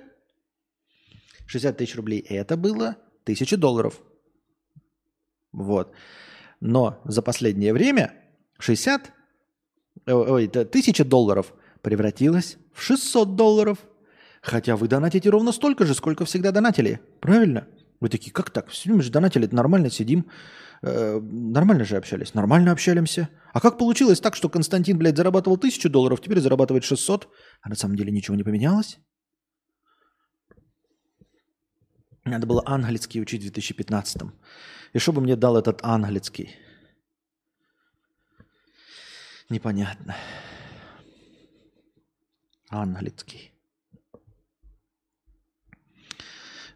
60 1.45 1.77
тысяч 1.77 1.95
рублей. 1.95 2.19
Это 2.19 2.57
было 2.57 2.97
тысячи 3.23 3.55
долларов. 3.55 4.01
Вот. 5.55 5.93
Но 6.59 7.01
за 7.05 7.21
последнее 7.21 7.73
время 7.73 8.13
60, 8.59 9.11
ой, 10.07 10.47
тысяча 10.47 11.05
долларов 11.05 11.53
превратилась 11.81 12.57
в 12.73 12.81
600 12.81 13.35
долларов. 13.35 13.77
Хотя 14.41 14.75
вы 14.75 14.87
донатите 14.87 15.29
ровно 15.29 15.51
столько 15.51 15.85
же, 15.85 15.95
сколько 15.95 16.25
всегда 16.25 16.51
донатили. 16.51 16.99
Правильно? 17.19 17.67
Вы 17.99 18.09
такие, 18.09 18.31
как 18.31 18.49
так? 18.51 18.67
Все 18.69 19.01
же 19.01 19.11
донатили, 19.11 19.47
нормально 19.51 19.89
сидим. 19.89 20.25
Э, 20.83 21.19
нормально 21.21 21.85
же 21.85 21.97
общались. 21.97 22.33
Нормально 22.33 22.71
общаемся. 22.71 23.29
А 23.53 23.61
как 23.61 23.77
получилось 23.77 24.19
так, 24.19 24.35
что 24.35 24.49
Константин, 24.49 24.97
блядь, 24.97 25.17
зарабатывал 25.17 25.57
тысячу 25.57 25.89
долларов, 25.89 26.21
теперь 26.21 26.41
зарабатывает 26.41 26.83
600, 26.83 27.27
а 27.61 27.69
на 27.69 27.75
самом 27.75 27.95
деле 27.95 28.11
ничего 28.11 28.35
не 28.35 28.43
поменялось? 28.43 28.99
Надо 32.25 32.45
было 32.47 32.63
английский 32.65 33.21
учить 33.21 33.43
в 33.43 33.51
2015-м. 33.51 34.33
И 34.95 34.97
что 34.97 35.11
бы 35.11 35.19
мне 35.19 35.35
дал 35.35 35.57
этот 35.57 35.83
английский? 35.83 36.55
Непонятно. 39.49 40.15
Английский. 42.69 43.51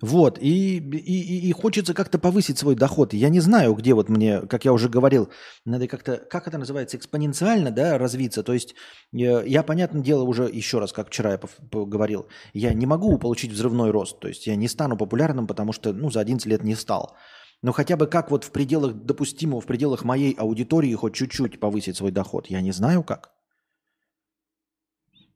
Вот, 0.02 0.38
и, 0.42 0.80
и, 0.80 1.50
и 1.50 1.52
хочется 1.54 1.94
как-то 1.94 2.20
повысить 2.20 2.58
свой 2.58 2.76
доход. 2.76 3.14
Я 3.14 3.30
не 3.30 3.40
знаю, 3.40 3.74
где 3.74 3.94
вот 3.94 4.10
мне, 4.10 4.42
как 4.42 4.66
я 4.66 4.74
уже 4.74 4.90
говорил, 4.90 5.30
надо 5.64 5.88
как-то, 5.88 6.18
как 6.18 6.48
это 6.50 6.58
называется, 6.58 6.98
экспоненциально, 6.98 7.72
да, 7.72 7.98
развиться. 7.98 8.44
То 8.44 8.54
есть 8.54 8.76
я, 9.14 9.42
я 9.44 9.64
понятное 9.64 10.02
дело, 10.02 10.24
уже 10.24 10.44
еще 10.44 10.80
раз, 10.80 10.92
как 10.92 11.08
вчера 11.08 11.32
я 11.32 11.40
говорил, 11.72 12.28
я 12.54 12.74
не 12.74 12.86
могу 12.86 13.18
получить 13.18 13.54
взрывной 13.54 13.92
рост. 13.92 14.20
То 14.20 14.28
есть 14.28 14.46
я 14.46 14.58
не 14.58 14.68
стану 14.68 14.98
популярным, 14.98 15.48
потому 15.48 15.72
что, 15.72 15.94
ну, 15.94 16.12
за 16.12 16.20
11 16.20 16.46
лет 16.48 16.64
не 16.64 16.76
стал. 16.76 17.16
Но 17.62 17.74
хотя 17.74 17.98
бы 17.98 18.08
как 18.08 18.32
вот 18.32 18.46
в 18.46 18.52
пределах 18.52 18.94
допустимого, 18.94 19.60
в 19.60 19.66
пределах 19.66 20.04
моей 20.04 20.34
аудитории 20.34 20.94
хоть 20.96 21.14
чуть-чуть 21.14 21.60
повысить 21.60 21.98
свой 21.98 22.12
доход, 22.12 22.48
я 22.48 22.62
не 22.62 22.72
знаю 22.72 23.04
как. 23.04 23.32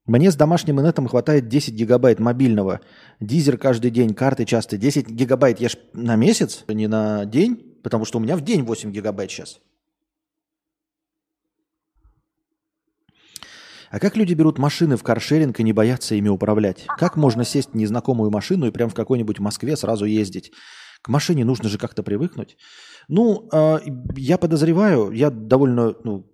Мне 0.06 0.32
с 0.32 0.36
домашним 0.36 0.82
инетом 0.82 1.08
хватает 1.08 1.48
10 1.48 1.74
гигабайт 1.74 2.20
мобильного. 2.20 2.82
Дизер 3.22 3.58
каждый 3.58 3.90
день, 3.90 4.14
карты 4.14 4.44
часто. 4.46 4.78
10 4.78 5.08
гигабайт 5.08 5.62
я 5.62 5.70
ж 5.70 5.78
на 5.94 6.18
месяц, 6.18 6.66
а 6.68 6.74
не 6.74 6.88
на 6.88 7.26
день, 7.26 7.80
потому 7.84 8.04
что 8.04 8.18
у 8.18 8.22
меня 8.22 8.36
в 8.36 8.42
день 8.42 8.64
8 8.64 8.92
гигабайт 8.92 9.32
сейчас. 9.32 9.60
А 13.92 14.00
как 14.00 14.18
люди 14.18 14.34
берут 14.34 14.58
машины 14.58 14.98
в 14.98 15.04
каршеринг 15.04 15.60
и 15.60 15.64
не 15.64 15.72
боятся 15.72 16.16
ими 16.16 16.28
управлять? 16.28 16.86
Как 16.98 17.16
можно 17.16 17.46
сесть 17.46 17.74
в 17.74 17.76
незнакомую 17.76 18.32
машину 18.32 18.66
и 18.66 18.72
прям 18.72 18.90
в 18.90 18.96
какой-нибудь 18.96 19.40
Москве 19.40 19.78
сразу 19.78 20.06
ездить? 20.06 20.52
К 21.04 21.10
машине 21.10 21.46
нужно 21.46 21.70
же 21.70 21.78
как-то 21.78 22.02
привыкнуть. 22.02 22.58
Ну, 23.10 23.50
э, 23.52 23.80
я 24.16 24.38
подозреваю, 24.38 25.12
я 25.12 25.30
довольно 25.30 25.96
ну, 26.04 26.26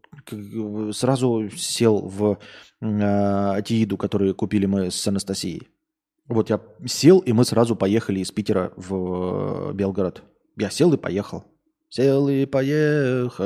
сразу 0.94 1.50
сел 1.58 2.08
в 2.08 2.38
э, 2.82 3.62
Тииду, 3.66 3.98
которую 3.98 4.36
купили 4.36 4.68
мы 4.68 4.92
с 4.92 5.08
Анастасией. 5.08 5.68
Вот 6.28 6.52
я 6.52 6.62
сел, 6.86 7.18
и 7.20 7.34
мы 7.34 7.46
сразу 7.46 7.76
поехали 7.76 8.20
из 8.20 8.32
Питера 8.32 8.72
в 8.76 9.74
Белгород. 9.74 10.22
Я 10.56 10.70
сел 10.70 10.94
и 10.94 10.98
поехал. 10.98 11.46
Сел 11.90 12.30
и 12.30 12.46
поехал, 12.46 13.38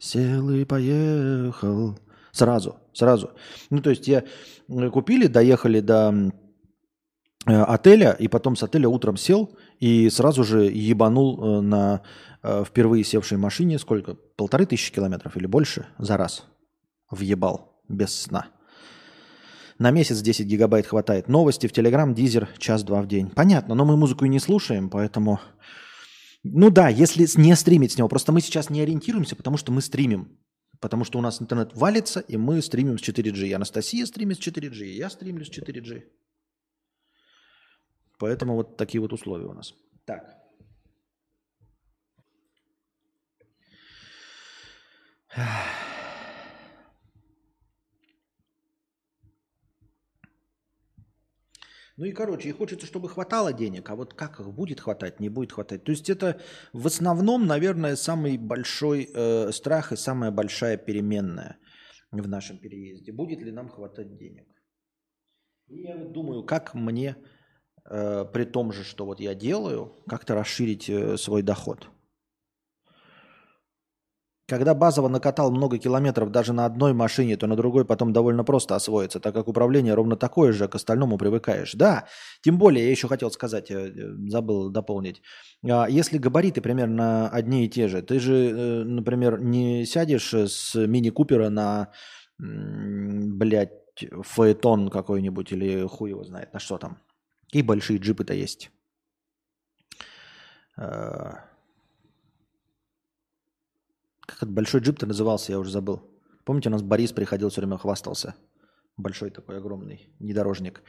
сел 0.00 0.50
и 0.50 0.64
поехал. 0.64 1.96
Сразу, 2.32 2.80
сразу. 2.92 3.30
Ну, 3.70 3.80
то 3.80 3.90
есть 3.90 4.08
я 4.08 4.24
купили, 4.92 5.28
доехали 5.28 5.78
до 5.78 6.12
э, 6.12 6.30
отеля, 7.52 8.12
и 8.12 8.28
потом 8.28 8.56
с 8.56 8.62
отеля 8.62 8.88
утром 8.88 9.16
сел 9.16 9.56
и 9.78 10.08
сразу 10.08 10.44
же 10.44 10.64
ебанул 10.64 11.58
э, 11.58 11.60
на 11.60 12.02
э, 12.42 12.64
впервые 12.66 13.04
севшей 13.04 13.38
машине 13.38 13.78
сколько? 13.78 14.14
Полторы 14.14 14.66
тысячи 14.66 14.92
километров 14.92 15.36
или 15.36 15.46
больше 15.46 15.86
за 15.98 16.16
раз 16.16 16.44
въебал 17.10 17.82
без 17.88 18.14
сна. 18.14 18.46
На 19.78 19.90
месяц 19.90 20.20
10 20.20 20.46
гигабайт 20.46 20.86
хватает. 20.86 21.28
Новости 21.28 21.66
в 21.66 21.72
Телеграм, 21.72 22.14
Дизер, 22.14 22.48
час-два 22.58 23.02
в 23.02 23.08
день. 23.08 23.28
Понятно, 23.28 23.74
но 23.74 23.84
мы 23.84 23.96
музыку 23.96 24.24
и 24.24 24.28
не 24.28 24.38
слушаем, 24.38 24.88
поэтому... 24.88 25.40
Ну 26.44 26.70
да, 26.70 26.88
если 26.88 27.26
не 27.40 27.56
стримить 27.56 27.92
с 27.92 27.98
него. 27.98 28.08
Просто 28.08 28.30
мы 28.30 28.40
сейчас 28.40 28.70
не 28.70 28.80
ориентируемся, 28.80 29.34
потому 29.34 29.56
что 29.56 29.72
мы 29.72 29.80
стримим. 29.80 30.38
Потому 30.80 31.04
что 31.04 31.18
у 31.18 31.22
нас 31.22 31.40
интернет 31.40 31.74
валится, 31.74 32.20
и 32.20 32.36
мы 32.36 32.60
стримим 32.62 32.98
с 32.98 33.02
4G. 33.02 33.48
И 33.48 33.52
Анастасия 33.52 34.06
стримит 34.06 34.36
с 34.36 34.46
4G, 34.46 34.84
и 34.84 34.96
я 34.96 35.10
стримлю 35.10 35.44
с 35.44 35.50
4G. 35.50 36.02
Поэтому 38.18 38.54
вот 38.54 38.76
такие 38.76 39.00
вот 39.00 39.12
условия 39.12 39.46
у 39.46 39.52
нас. 39.52 39.74
Так. 40.04 40.44
Ну 51.96 52.06
и, 52.06 52.12
короче, 52.12 52.48
и 52.48 52.52
хочется, 52.52 52.86
чтобы 52.86 53.08
хватало 53.08 53.52
денег, 53.52 53.88
а 53.88 53.94
вот 53.94 54.14
как 54.14 54.40
их 54.40 54.48
будет 54.52 54.80
хватать, 54.80 55.20
не 55.20 55.28
будет 55.28 55.52
хватать. 55.52 55.84
То 55.84 55.92
есть 55.92 56.10
это 56.10 56.40
в 56.72 56.88
основном, 56.88 57.46
наверное, 57.46 57.94
самый 57.94 58.36
большой 58.36 59.08
э, 59.14 59.52
страх 59.52 59.92
и 59.92 59.96
самая 59.96 60.32
большая 60.32 60.76
переменная 60.76 61.56
в 62.10 62.26
нашем 62.26 62.58
переезде. 62.58 63.12
Будет 63.12 63.42
ли 63.42 63.52
нам 63.52 63.68
хватать 63.68 64.16
денег? 64.16 64.48
И 65.68 65.82
я 65.82 65.96
вот 65.96 66.12
думаю, 66.12 66.42
как 66.42 66.74
мне, 66.74 67.16
э, 67.88 68.24
при 68.32 68.44
том 68.44 68.72
же, 68.72 68.84
что 68.84 69.06
вот 69.06 69.20
я 69.20 69.34
делаю, 69.34 69.92
как-то 70.08 70.34
расширить 70.34 70.88
э, 70.88 71.16
свой 71.16 71.42
доход. 71.42 71.88
Когда 74.46 74.74
базово 74.74 75.08
накатал 75.08 75.50
много 75.50 75.78
километров 75.78 76.30
даже 76.30 76.52
на 76.52 76.66
одной 76.66 76.92
машине, 76.92 77.38
то 77.38 77.46
на 77.46 77.56
другой 77.56 77.86
потом 77.86 78.12
довольно 78.12 78.44
просто 78.44 78.74
освоиться, 78.76 79.18
так 79.18 79.34
как 79.34 79.48
управление 79.48 79.94
ровно 79.94 80.16
такое 80.16 80.52
же, 80.52 80.68
к 80.68 80.74
остальному 80.74 81.16
привыкаешь. 81.16 81.72
Да, 81.72 82.08
тем 82.42 82.58
более, 82.58 82.84
я 82.84 82.90
еще 82.90 83.08
хотел 83.08 83.30
сказать, 83.30 83.70
э, 83.70 83.92
забыл 84.28 84.68
дополнить. 84.68 85.22
А 85.66 85.88
если 85.88 86.18
габариты 86.18 86.60
примерно 86.60 87.30
одни 87.30 87.64
и 87.64 87.70
те 87.70 87.88
же, 87.88 88.02
ты 88.02 88.20
же, 88.20 88.84
например, 88.84 89.40
не 89.40 89.86
сядешь 89.86 90.34
с 90.34 90.74
мини-купера 90.74 91.48
на, 91.48 91.92
блядь, 92.38 93.72
фаэтон 94.22 94.90
какой-нибудь 94.90 95.52
или 95.52 95.86
хуй 95.86 96.10
его 96.10 96.24
знает 96.24 96.52
на 96.52 96.60
что 96.60 96.76
там. 96.78 96.98
И 97.54 97.62
большие 97.62 97.98
джипы-то 97.98 98.34
есть. 98.34 98.70
Э, 100.76 101.34
как 104.20 104.36
этот 104.38 104.50
большой 104.50 104.80
джип-то 104.80 105.06
назывался, 105.06 105.52
я 105.52 105.60
уже 105.60 105.70
забыл. 105.70 106.02
Помните, 106.44 106.68
у 106.68 106.72
нас 106.72 106.82
Борис 106.82 107.12
приходил, 107.12 107.50
все 107.50 107.60
время 107.60 107.78
хвастался. 107.78 108.34
Большой 108.96 109.30
такой 109.30 109.58
огромный 109.58 110.08
внедорожник. 110.18 110.82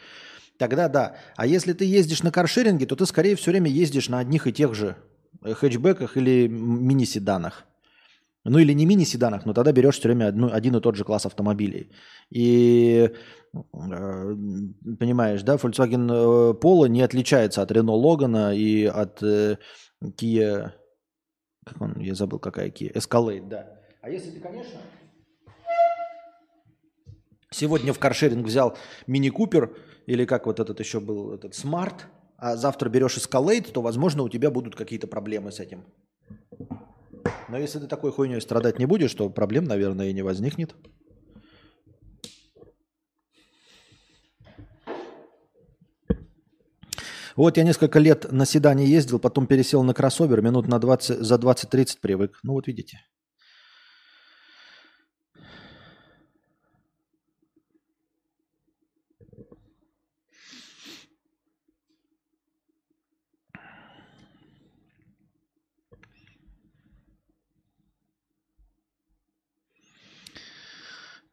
Тогда 0.58 0.90
да. 0.90 1.18
А 1.36 1.46
если 1.46 1.74
ты 1.74 1.86
ездишь 1.86 2.24
на 2.24 2.32
каршеринге, 2.32 2.88
то 2.88 2.96
ты 2.96 3.06
скорее 3.06 3.36
все 3.36 3.52
время 3.52 3.70
ездишь 3.70 4.10
на 4.10 4.18
одних 4.18 4.48
и 4.48 4.54
тех 4.54 4.74
же 4.74 4.98
хэтчбеках 5.44 6.18
или 6.18 6.48
мини-седанах. 6.48 7.66
Ну 8.46 8.60
или 8.60 8.74
не 8.74 8.86
мини-седанах, 8.86 9.46
но 9.46 9.54
тогда 9.54 9.72
берешь 9.72 9.98
все 9.98 10.08
время 10.08 10.28
одну, 10.28 10.50
один 10.54 10.76
и 10.76 10.82
тот 10.82 10.96
же 10.96 11.04
класс 11.04 11.26
автомобилей. 11.26 11.92
И 12.30 13.10
э, 13.54 14.36
понимаешь, 15.00 15.42
да, 15.42 15.56
Volkswagen 15.56 16.08
э, 16.12 16.54
Polo 16.54 16.88
не 16.88 17.02
отличается 17.02 17.64
от 17.64 17.72
Renault 17.72 18.02
Logan 18.02 18.56
и 18.56 18.86
от 18.86 19.24
э, 19.24 19.58
Kia, 20.04 20.72
как 21.66 21.82
он, 21.82 22.00
я 22.00 22.14
забыл, 22.14 22.38
какая 22.38 22.70
Kia, 22.70 22.94
Escalade, 22.94 23.50
да. 23.50 23.66
А 24.02 24.10
если 24.12 24.30
ты, 24.30 24.40
конечно, 24.40 24.80
сегодня 27.50 27.94
в 27.94 28.00
каршеринг 28.00 28.46
взял 28.46 28.78
Мини 29.08 29.30
Купер, 29.30 29.76
или 30.06 30.26
как 30.26 30.46
вот 30.46 30.60
этот 30.60 30.80
еще 30.80 31.00
был, 31.00 31.34
этот 31.34 31.54
Smart, 31.54 31.96
а 32.38 32.56
завтра 32.56 32.90
берешь 32.90 33.18
Escalade, 33.18 33.72
то, 33.72 33.82
возможно, 33.82 34.22
у 34.22 34.30
тебя 34.30 34.52
будут 34.52 34.76
какие-то 34.76 35.08
проблемы 35.08 35.52
с 35.52 35.60
этим. 35.60 35.84
Но 37.56 37.62
если 37.62 37.80
ты 37.80 37.88
такой 37.88 38.12
хуйней 38.12 38.42
страдать 38.42 38.80
не 38.80 38.86
будешь, 38.86 39.14
то 39.14 39.30
проблем, 39.30 39.64
наверное, 39.64 40.10
и 40.10 40.14
не 40.14 40.24
возникнет. 40.24 40.76
Вот 47.38 47.56
я 47.56 47.64
несколько 47.64 48.00
лет 48.00 48.30
на 48.30 48.46
седане 48.46 48.86
ездил, 48.86 49.20
потом 49.20 49.48
пересел 49.48 49.84
на 49.84 49.94
кроссовер, 49.94 50.42
минут 50.42 50.68
на 50.68 50.80
20, 50.80 51.20
за 51.20 51.36
20-30 51.36 52.00
привык. 52.02 52.40
Ну 52.44 52.52
вот 52.52 52.68
видите. 52.68 53.00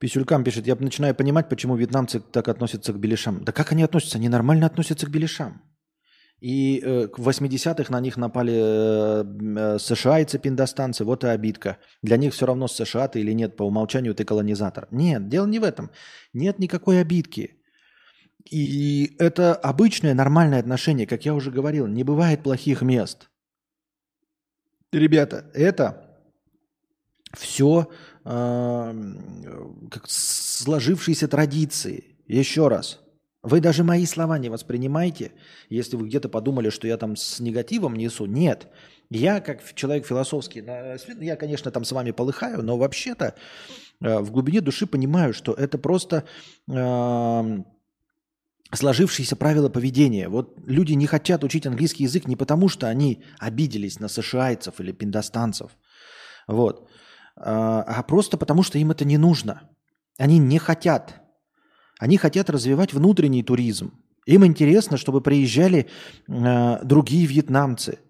Писюлькам 0.02 0.42
пишет, 0.42 0.66
я 0.66 0.74
начинаю 0.74 1.14
понимать, 1.14 1.48
почему 1.48 1.76
вьетнамцы 1.76 2.18
так 2.18 2.48
относятся 2.48 2.92
к 2.92 2.98
беляшам. 2.98 3.44
Да 3.44 3.52
как 3.52 3.70
они 3.70 3.84
относятся? 3.84 4.18
Они 4.18 4.28
нормально 4.28 4.66
относятся 4.66 5.06
к 5.06 5.10
беляшам. 5.10 5.62
И 6.40 6.80
э, 6.84 7.06
в 7.16 7.28
80-х 7.28 7.92
на 7.92 8.00
них 8.00 8.16
напали 8.16 8.52
э, 8.52 9.24
э, 9.24 9.78
США-ицы, 9.78 10.40
пиндостанцы, 10.40 11.04
вот 11.04 11.22
и 11.22 11.28
обидка. 11.28 11.78
Для 12.02 12.16
них 12.16 12.34
все 12.34 12.46
равно 12.46 12.66
США 12.66 13.06
ты 13.06 13.20
или 13.20 13.32
нет, 13.32 13.56
по 13.56 13.62
умолчанию 13.62 14.12
ты 14.12 14.24
колонизатор. 14.24 14.88
Нет, 14.90 15.28
дело 15.28 15.46
не 15.46 15.60
в 15.60 15.64
этом. 15.64 15.92
Нет 16.32 16.58
никакой 16.58 17.00
обидки. 17.00 17.62
И 18.50 19.14
это 19.20 19.54
обычное 19.54 20.14
нормальное 20.14 20.58
отношение, 20.58 21.06
как 21.06 21.24
я 21.24 21.32
уже 21.32 21.52
говорил, 21.52 21.86
не 21.86 22.02
бывает 22.02 22.42
плохих 22.42 22.82
мест. 22.82 23.28
Ребята, 24.92 25.44
это 25.54 26.18
все 27.34 27.88
как 28.24 30.04
сложившиеся 30.06 31.28
традиции. 31.28 32.16
Еще 32.26 32.68
раз, 32.68 33.00
вы 33.42 33.60
даже 33.60 33.82
мои 33.82 34.06
слова 34.06 34.38
не 34.38 34.48
воспринимаете, 34.48 35.32
если 35.68 35.96
вы 35.96 36.06
где-то 36.06 36.28
подумали, 36.28 36.70
что 36.70 36.86
я 36.86 36.96
там 36.96 37.16
с 37.16 37.40
негативом 37.40 37.96
несу. 37.96 38.26
Нет. 38.26 38.68
Я, 39.10 39.40
как 39.40 39.60
человек 39.74 40.06
философский, 40.06 40.64
я, 41.20 41.36
конечно, 41.36 41.70
там 41.70 41.84
с 41.84 41.92
вами 41.92 42.12
полыхаю, 42.12 42.62
но 42.62 42.78
вообще-то 42.78 43.34
э, 44.00 44.18
в 44.20 44.30
глубине 44.30 44.60
души 44.60 44.86
понимаю, 44.86 45.34
что 45.34 45.52
это 45.52 45.76
просто 45.76 46.24
э, 46.70 47.58
сложившиеся 48.72 49.36
правила 49.36 49.68
поведения. 49.68 50.28
Вот 50.28 50.56
люди 50.64 50.92
не 50.92 51.06
хотят 51.06 51.44
учить 51.44 51.66
английский 51.66 52.04
язык 52.04 52.26
не 52.26 52.36
потому, 52.36 52.68
что 52.68 52.86
они 52.86 53.22
обиделись 53.38 54.00
на 54.00 54.08
сашиайцев 54.08 54.80
или 54.80 54.92
пиндостанцев, 54.92 55.72
вот, 56.46 56.88
а, 57.36 57.82
а 57.82 58.02
просто 58.02 58.36
потому, 58.36 58.62
что 58.62 58.78
им 58.78 58.90
это 58.90 59.04
не 59.04 59.18
нужно. 59.18 59.62
Они 60.18 60.38
не 60.38 60.58
хотят 60.58 61.22
они 62.02 62.16
хотят 62.16 62.50
развивать 62.50 62.92
внутренний 62.92 63.44
туризм. 63.44 63.92
Им 64.26 64.44
интересно, 64.44 64.96
чтобы 64.96 65.20
приезжали 65.20 65.86
э, 66.26 66.84
другие 66.84 67.26
вьетнамцы, 67.26 68.00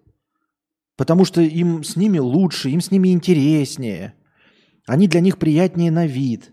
потому 0.97 1.25
что 1.25 1.41
им 1.41 1.83
с 1.83 1.95
ними 1.95 2.17
лучше, 2.17 2.71
им 2.71 2.81
с 2.81 2.89
ними 2.89 3.13
интереснее. 3.13 4.15
Они 4.87 5.07
для 5.07 5.19
них 5.19 5.37
приятнее 5.37 5.91
на 5.91 6.07
вид. 6.07 6.51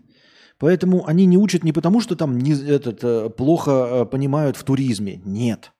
Поэтому 0.59 1.07
они 1.07 1.25
не 1.25 1.39
учат 1.39 1.63
не 1.63 1.73
потому, 1.73 1.99
что 1.99 2.15
там 2.15 2.37
не, 2.37 2.53
этот, 2.53 3.03
э, 3.03 3.31
плохо 3.31 3.71
э, 3.71 4.05
понимают 4.05 4.55
в 4.55 4.63
туризме. 4.63 5.19
Нет. 5.25 5.71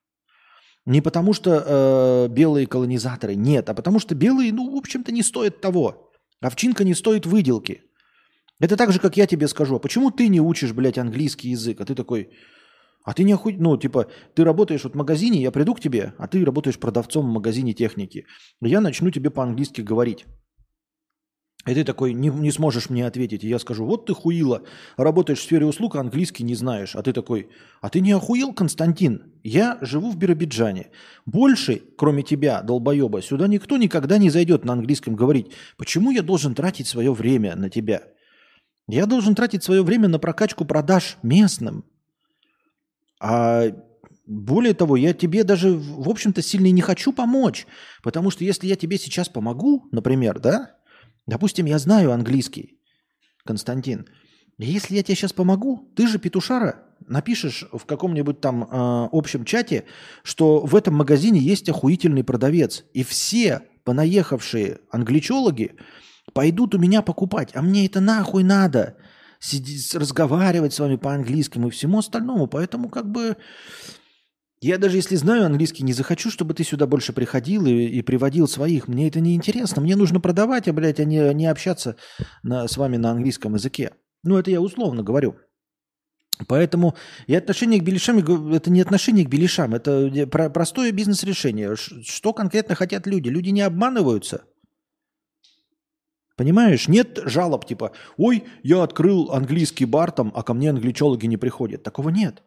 Не 0.87 0.99
потому, 0.99 1.33
что 1.33 1.63
э, 1.63 2.27
белые 2.33 2.65
колонизаторы. 2.65 3.35
Нет. 3.35 3.69
А 3.69 3.75
потому, 3.75 3.99
что 3.99 4.15
белые, 4.15 4.51
ну, 4.51 4.73
в 4.73 4.77
общем-то, 4.77 5.11
не 5.11 5.21
стоят 5.21 5.61
того. 5.61 6.10
Овчинка 6.41 6.83
не 6.83 6.95
стоит 6.95 7.25
выделки. 7.25 7.83
Это 8.59 8.75
так 8.75 8.91
же, 8.91 8.99
как 8.99 9.17
я 9.17 9.27
тебе 9.27 9.47
скажу, 9.47 9.75
а 9.75 9.79
почему 9.79 10.11
ты 10.11 10.27
не 10.27 10.41
учишь, 10.41 10.73
блядь, 10.73 10.97
английский 10.97 11.49
язык? 11.49 11.81
А 11.81 11.85
ты 11.85 11.95
такой, 11.95 12.29
а 13.03 13.13
ты 13.13 13.23
не 13.23 13.33
охуй... 13.33 13.57
Ну, 13.57 13.77
типа, 13.77 14.05
ты 14.35 14.43
работаешь 14.43 14.83
вот 14.83 14.93
в 14.93 14.97
магазине, 14.97 15.41
я 15.41 15.51
приду 15.51 15.73
к 15.73 15.79
тебе, 15.79 16.13
а 16.17 16.27
ты 16.27 16.45
работаешь 16.45 16.77
продавцом 16.77 17.25
в 17.25 17.33
магазине 17.33 17.73
техники. 17.73 18.25
Я 18.61 18.81
начну 18.81 19.11
тебе 19.11 19.29
по-английски 19.29 19.81
говорить. 19.81 20.25
И 21.67 21.75
ты 21.75 21.83
такой, 21.83 22.13
не, 22.13 22.29
не 22.29 22.51
сможешь 22.51 22.89
мне 22.89 23.05
ответить. 23.05 23.43
И 23.43 23.47
я 23.47 23.59
скажу, 23.59 23.85
вот 23.85 24.07
ты 24.07 24.15
хуила, 24.15 24.63
работаешь 24.97 25.39
в 25.39 25.43
сфере 25.43 25.67
услуг, 25.67 25.95
а 25.95 25.99
английский 25.99 26.43
не 26.43 26.55
знаешь. 26.55 26.95
А 26.95 27.03
ты 27.03 27.13
такой, 27.13 27.49
а 27.81 27.89
ты 27.89 27.99
не 27.99 28.13
охуел, 28.13 28.51
Константин? 28.51 29.31
Я 29.43 29.77
живу 29.81 30.09
в 30.09 30.17
Биробиджане. 30.17 30.87
Больше, 31.25 31.83
кроме 31.97 32.23
тебя, 32.23 32.63
долбоеба, 32.63 33.21
сюда 33.21 33.47
никто 33.47 33.77
никогда 33.77 34.17
не 34.17 34.31
зайдет 34.31 34.65
на 34.65 34.73
английском 34.73 35.15
говорить. 35.15 35.51
Почему 35.77 36.09
я 36.09 36.23
должен 36.23 36.55
тратить 36.55 36.87
свое 36.87 37.13
время 37.13 37.55
на 37.55 37.69
тебя? 37.69 38.03
Я 38.87 39.05
должен 39.05 39.35
тратить 39.35 39.63
свое 39.63 39.83
время 39.83 40.07
на 40.07 40.17
прокачку 40.17 40.65
продаж 40.65 41.17
местным. 41.21 41.85
А 43.19 43.65
более 44.25 44.73
того, 44.73 44.97
я 44.97 45.13
тебе 45.13 45.43
даже, 45.43 45.73
в 45.73 46.09
общем-то, 46.09 46.41
сильно 46.41 46.67
и 46.67 46.71
не 46.71 46.81
хочу 46.81 47.13
помочь. 47.13 47.67
Потому 48.01 48.31
что 48.31 48.43
если 48.43 48.65
я 48.65 48.75
тебе 48.75 48.97
сейчас 48.97 49.29
помогу, 49.29 49.87
например, 49.91 50.39
да, 50.39 50.77
допустим, 51.31 51.65
я 51.65 51.79
знаю 51.79 52.11
английский, 52.11 52.77
Константин, 53.45 54.05
если 54.57 54.95
я 54.95 55.01
тебе 55.01 55.15
сейчас 55.15 55.31
помогу, 55.31 55.89
ты 55.95 56.05
же 56.05 56.19
петушара, 56.19 56.83
напишешь 57.07 57.65
в 57.71 57.85
каком-нибудь 57.85 58.41
там 58.41 58.63
э, 58.63 58.67
общем 59.13 59.45
чате, 59.45 59.85
что 60.23 60.59
в 60.59 60.75
этом 60.75 60.93
магазине 60.93 61.39
есть 61.39 61.69
охуительный 61.69 62.25
продавец, 62.25 62.83
и 62.93 63.03
все 63.05 63.61
понаехавшие 63.85 64.79
англичологи 64.91 65.77
пойдут 66.33 66.75
у 66.75 66.79
меня 66.79 67.01
покупать, 67.01 67.51
а 67.53 67.61
мне 67.61 67.85
это 67.85 68.01
нахуй 68.01 68.43
надо. 68.43 68.97
Сидеть, 69.39 69.95
разговаривать 69.95 70.73
с 70.73 70.79
вами 70.79 70.97
по-английскому 70.97 71.69
и 71.69 71.71
всему 71.71 71.99
остальному. 71.99 72.45
Поэтому 72.45 72.89
как 72.89 73.09
бы 73.09 73.37
я 74.61 74.77
даже 74.77 74.97
если 74.97 75.15
знаю 75.15 75.45
английский, 75.45 75.83
не 75.83 75.91
захочу, 75.91 76.29
чтобы 76.29 76.53
ты 76.53 76.63
сюда 76.63 76.85
больше 76.85 77.13
приходил 77.13 77.65
и, 77.65 77.71
и 77.71 78.01
приводил 78.03 78.47
своих. 78.47 78.87
Мне 78.87 79.07
это 79.07 79.19
не 79.19 79.35
интересно. 79.35 79.81
Мне 79.81 79.95
нужно 79.95 80.19
продавать, 80.19 80.67
а, 80.67 80.73
блядь, 80.73 80.99
а 80.99 81.03
не, 81.03 81.33
не 81.33 81.47
общаться 81.47 81.95
на, 82.43 82.67
с 82.67 82.77
вами 82.77 82.97
на 82.97 83.09
английском 83.09 83.55
языке. 83.55 83.93
Ну, 84.23 84.37
это 84.37 84.51
я 84.51 84.61
условно 84.61 85.01
говорю. 85.01 85.35
Поэтому 86.47 86.95
и 87.25 87.35
отношение 87.35 87.79
к 87.79 87.83
беляшам, 87.83 88.19
это 88.53 88.69
не 88.69 88.81
отношение 88.81 89.25
к 89.25 89.29
беляшам, 89.29 89.73
это 89.73 90.27
простое 90.27 90.91
бизнес-решение. 90.91 91.75
Что 91.75 92.31
конкретно 92.31 92.75
хотят 92.75 93.07
люди? 93.07 93.29
Люди 93.29 93.49
не 93.49 93.61
обманываются. 93.61 94.43
Понимаешь, 96.37 96.87
нет 96.87 97.19
жалоб 97.25 97.65
типа, 97.65 97.93
ой, 98.17 98.45
я 98.63 98.83
открыл 98.83 99.31
английский 99.31 99.85
бар 99.85 100.11
там, 100.11 100.31
а 100.35 100.43
ко 100.43 100.53
мне 100.53 100.69
англичологи 100.69 101.25
не 101.25 101.37
приходят. 101.37 101.83
Такого 101.83 102.09
нет. 102.09 102.43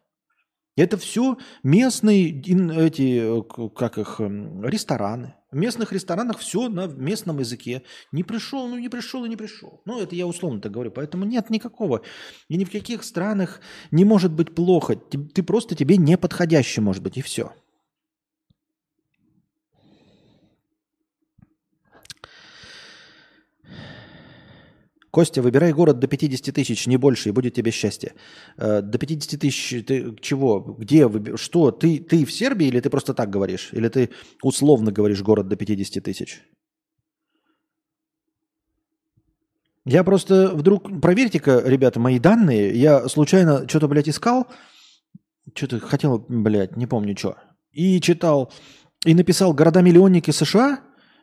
Это 0.75 0.97
все 0.97 1.37
местные 1.63 2.29
эти, 2.29 3.41
как 3.75 3.97
их, 3.97 4.19
эм, 4.19 4.63
рестораны. 4.65 5.35
В 5.51 5.55
местных 5.55 5.93
ресторанах 5.93 6.39
все 6.39 6.67
на 6.67 6.87
местном 6.87 7.39
языке. 7.39 7.83
Не 8.11 8.23
пришел, 8.23 8.67
ну 8.67 8.77
не 8.77 8.89
пришел 8.89 9.23
и 9.23 9.29
не 9.29 9.37
пришел. 9.37 9.81
Ну, 9.85 10.01
это 10.01 10.15
я 10.15 10.27
условно 10.27 10.59
так 10.59 10.73
говорю. 10.73 10.91
Поэтому 10.91 11.23
нет 11.23 11.49
никакого. 11.49 12.01
И 12.49 12.57
ни 12.57 12.65
в 12.65 12.71
каких 12.71 13.03
странах 13.05 13.61
не 13.91 14.03
может 14.03 14.33
быть 14.33 14.53
плохо. 14.53 14.95
Ты 14.97 15.43
просто 15.43 15.75
тебе 15.75 15.95
не 15.95 16.17
подходящий, 16.17 16.81
может 16.81 17.01
быть, 17.01 17.15
и 17.15 17.21
все. 17.21 17.53
Костя, 25.15 25.41
выбирай 25.41 25.71
город 25.71 25.99
до 25.99 26.07
50 26.07 26.53
тысяч, 26.53 26.87
не 26.87 26.97
больше, 26.97 27.29
и 27.29 27.31
будет 27.31 27.53
тебе 27.53 27.71
счастье. 27.71 28.15
Э, 28.57 28.81
до 28.81 28.97
50 28.97 29.39
тысяч 29.39 29.85
ты 29.85 30.13
чего? 30.19 30.59
Где? 30.59 31.09
Что? 31.37 31.71
Ты, 31.71 31.99
ты 31.99 32.25
в 32.25 32.33
Сербии 32.33 32.67
или 32.67 32.81
ты 32.81 32.89
просто 32.89 33.13
так 33.13 33.29
говоришь? 33.29 33.69
Или 33.71 33.87
ты 33.87 34.09
условно 34.43 34.91
говоришь 34.91 35.21
город 35.21 35.47
до 35.47 35.55
50 35.55 36.03
тысяч? 36.03 36.41
Я 39.85 40.03
просто 40.03 40.53
вдруг... 40.53 40.99
Проверьте-ка, 40.99 41.63
ребята, 41.63 41.97
мои 41.97 42.19
данные. 42.19 42.77
Я 42.77 43.07
случайно 43.07 43.69
что-то, 43.69 43.87
блядь, 43.87 44.09
искал. 44.09 44.47
Что-то 45.53 45.79
хотел, 45.79 46.25
блядь, 46.27 46.75
не 46.75 46.87
помню 46.87 47.15
что. 47.17 47.37
И 47.71 48.01
читал, 48.01 48.51
и 49.05 49.13
написал 49.13 49.53
города-миллионники 49.53 50.31
США, 50.31 50.81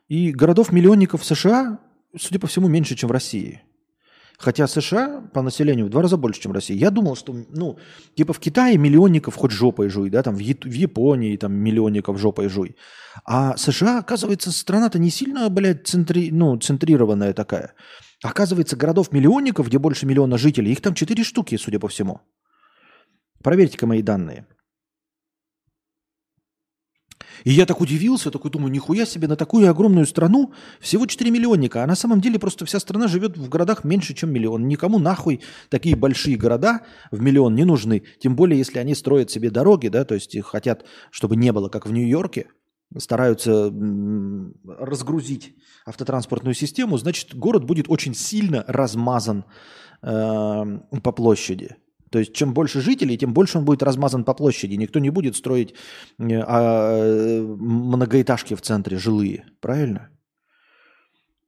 и 0.09 0.33
городов-миллионников 0.33 1.23
США, 1.27 1.79
судя 2.19 2.39
по 2.39 2.47
всему, 2.47 2.69
меньше, 2.69 2.97
чем 2.97 3.11
в 3.11 3.13
России. 3.13 3.61
Хотя 4.43 4.67
США 4.67 5.23
по 5.33 5.41
населению 5.41 5.87
в 5.87 5.91
два 5.91 6.03
раза 6.03 6.17
больше, 6.17 6.41
чем 6.41 6.53
Россия. 6.53 6.77
Я 6.77 6.91
думал, 6.91 7.15
что, 7.15 7.33
ну, 7.33 7.79
типа 8.17 8.33
в 8.33 8.41
Китае 8.41 8.77
миллионников 8.77 9.37
хоть 9.37 9.53
жопой 9.53 9.89
жуй, 9.89 10.11
да, 10.11 10.23
там 10.23 10.35
в, 10.35 10.39
в 10.39 10.73
Японии 10.73 11.37
там 11.37 11.53
миллионников 11.53 12.19
жопой 12.19 12.49
жуй. 12.49 12.75
А 13.25 13.57
США, 13.57 14.01
оказывается, 14.01 14.51
страна-то 14.51 14.99
не 14.99 15.11
сильно, 15.11 15.49
блядь, 15.49 15.87
центри, 15.87 16.33
ну, 16.33 16.57
центрированная 16.57 17.35
такая. 17.35 17.75
Оказывается, 18.25 18.77
городов-миллионников, 18.77 19.69
где 19.69 19.79
больше 19.79 20.07
миллиона 20.07 20.39
жителей, 20.39 20.73
их 20.73 20.81
там 20.81 20.95
четыре 20.95 21.23
штуки, 21.23 21.57
судя 21.57 21.79
по 21.79 21.87
всему. 21.87 22.21
Проверьте-ка 23.45 23.87
мои 23.87 24.03
данные. 24.03 24.47
И 27.45 27.53
я 27.53 27.67
так 27.67 27.81
удивился, 27.81 28.31
такой 28.31 28.51
думаю, 28.51 28.73
нихуя 28.73 29.07
себе, 29.07 29.29
на 29.29 29.37
такую 29.37 29.69
огромную 29.69 30.07
страну 30.07 30.53
всего 30.81 31.07
4 31.07 31.31
миллионника, 31.31 31.83
а 31.83 31.87
на 31.87 31.97
самом 31.97 32.21
деле 32.21 32.39
просто 32.39 32.65
вся 32.65 32.81
страна 32.81 33.09
живет 33.09 33.37
в 33.37 33.49
городах 33.49 33.85
меньше, 33.85 34.15
чем 34.15 34.33
миллион. 34.33 34.69
Никому 34.69 34.99
нахуй 34.99 35.41
такие 35.69 35.97
большие 35.97 36.37
города 36.37 36.83
в 37.11 37.21
миллион 37.21 37.55
не 37.55 37.65
нужны, 37.65 38.03
тем 38.19 38.37
более, 38.37 38.59
если 38.59 38.79
они 38.79 38.95
строят 38.95 39.31
себе 39.31 39.51
дороги, 39.51 39.89
да, 39.89 40.05
то 40.05 40.15
есть 40.15 40.41
хотят, 40.43 40.85
чтобы 41.11 41.37
не 41.37 41.53
было, 41.53 41.69
как 41.69 41.87
в 41.87 41.93
Нью-Йорке, 41.93 42.47
стараются 42.99 43.73
разгрузить 44.67 45.55
автотранспортную 45.87 46.55
систему, 46.55 46.99
значит, 46.99 47.35
город 47.35 47.65
будет 47.65 47.87
очень 47.89 48.15
сильно 48.15 48.65
размазан 48.67 49.45
э, 50.03 50.63
по 51.03 51.13
площади. 51.13 51.77
То 52.13 52.19
есть 52.19 52.35
чем 52.35 52.53
больше 52.53 52.81
жителей, 52.81 53.17
тем 53.17 53.33
больше 53.33 53.59
он 53.59 53.65
будет 53.65 53.83
размазан 53.83 54.25
по 54.25 54.35
площади. 54.35 54.77
Никто 54.77 55.01
не 55.01 55.11
будет 55.11 55.35
строить 55.35 55.75
э, 56.19 56.43
а, 56.47 57.43
многоэтажки 57.43 58.55
в 58.55 58.61
центре, 58.61 58.99
жилые. 58.99 59.45
Правильно? 59.61 60.11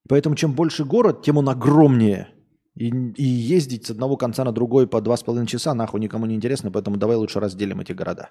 Поэтому 0.08 0.36
чем 0.36 0.52
больше 0.54 0.84
город, 0.84 1.22
тем 1.22 1.36
он 1.36 1.48
огромнее. 1.48 2.28
И, 2.76 2.88
и 3.16 3.54
ездить 3.54 3.86
с 3.86 3.90
одного 3.90 4.16
конца 4.16 4.44
на 4.44 4.52
другой 4.52 4.86
по 4.86 5.00
два 5.00 5.16
с 5.16 5.22
половиной 5.22 5.46
часа 5.46 5.74
нахуй 5.74 6.00
никому 6.00 6.26
не 6.26 6.34
интересно, 6.34 6.70
поэтому 6.70 6.96
давай 6.96 7.16
лучше 7.16 7.40
разделим 7.40 7.80
эти 7.80 7.92
города. 7.92 8.30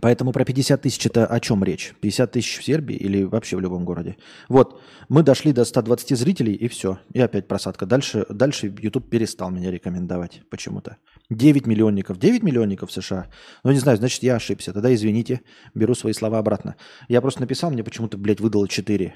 Поэтому 0.00 0.32
про 0.32 0.44
50 0.44 0.82
тысяч 0.82 1.06
это 1.06 1.26
о 1.26 1.40
чем 1.40 1.62
речь? 1.64 1.94
50 2.00 2.32
тысяч 2.32 2.58
в 2.58 2.64
Сербии 2.64 2.96
или 2.96 3.22
вообще 3.22 3.56
в 3.56 3.60
любом 3.60 3.84
городе? 3.84 4.16
Вот, 4.48 4.80
мы 5.08 5.22
дошли 5.22 5.52
до 5.52 5.64
120 5.64 6.16
зрителей 6.18 6.54
и 6.54 6.68
все. 6.68 6.98
И 7.12 7.20
опять 7.20 7.48
просадка. 7.48 7.86
Дальше, 7.86 8.26
дальше 8.28 8.74
YouTube 8.78 9.08
перестал 9.08 9.50
меня 9.50 9.70
рекомендовать 9.70 10.42
почему-то. 10.50 10.96
9 11.30 11.66
миллионников. 11.66 12.18
9 12.18 12.42
миллионников 12.42 12.90
в 12.90 12.92
США? 12.92 13.30
Ну, 13.62 13.72
не 13.72 13.78
знаю, 13.78 13.98
значит, 13.98 14.22
я 14.22 14.36
ошибся. 14.36 14.72
Тогда 14.72 14.92
извините, 14.94 15.42
беру 15.74 15.94
свои 15.94 16.12
слова 16.12 16.38
обратно. 16.38 16.76
Я 17.08 17.20
просто 17.20 17.40
написал, 17.40 17.70
мне 17.70 17.84
почему-то, 17.84 18.18
блядь, 18.18 18.40
выдало 18.40 18.68
4. 18.68 19.14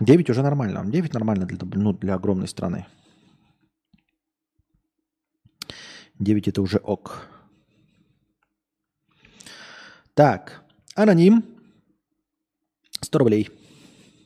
9 0.00 0.30
уже 0.30 0.42
нормально. 0.42 0.84
9 0.86 1.14
нормально 1.14 1.46
для, 1.46 1.58
ну, 1.74 1.92
для 1.92 2.14
огромной 2.14 2.48
страны. 2.48 2.86
9 6.18 6.48
это 6.48 6.62
уже 6.62 6.78
ок. 6.78 7.28
Так, 10.16 10.64
аноним. 10.94 11.44
100 13.02 13.18
рублей. 13.18 13.50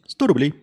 100 0.07 0.26
рублей. 0.28 0.55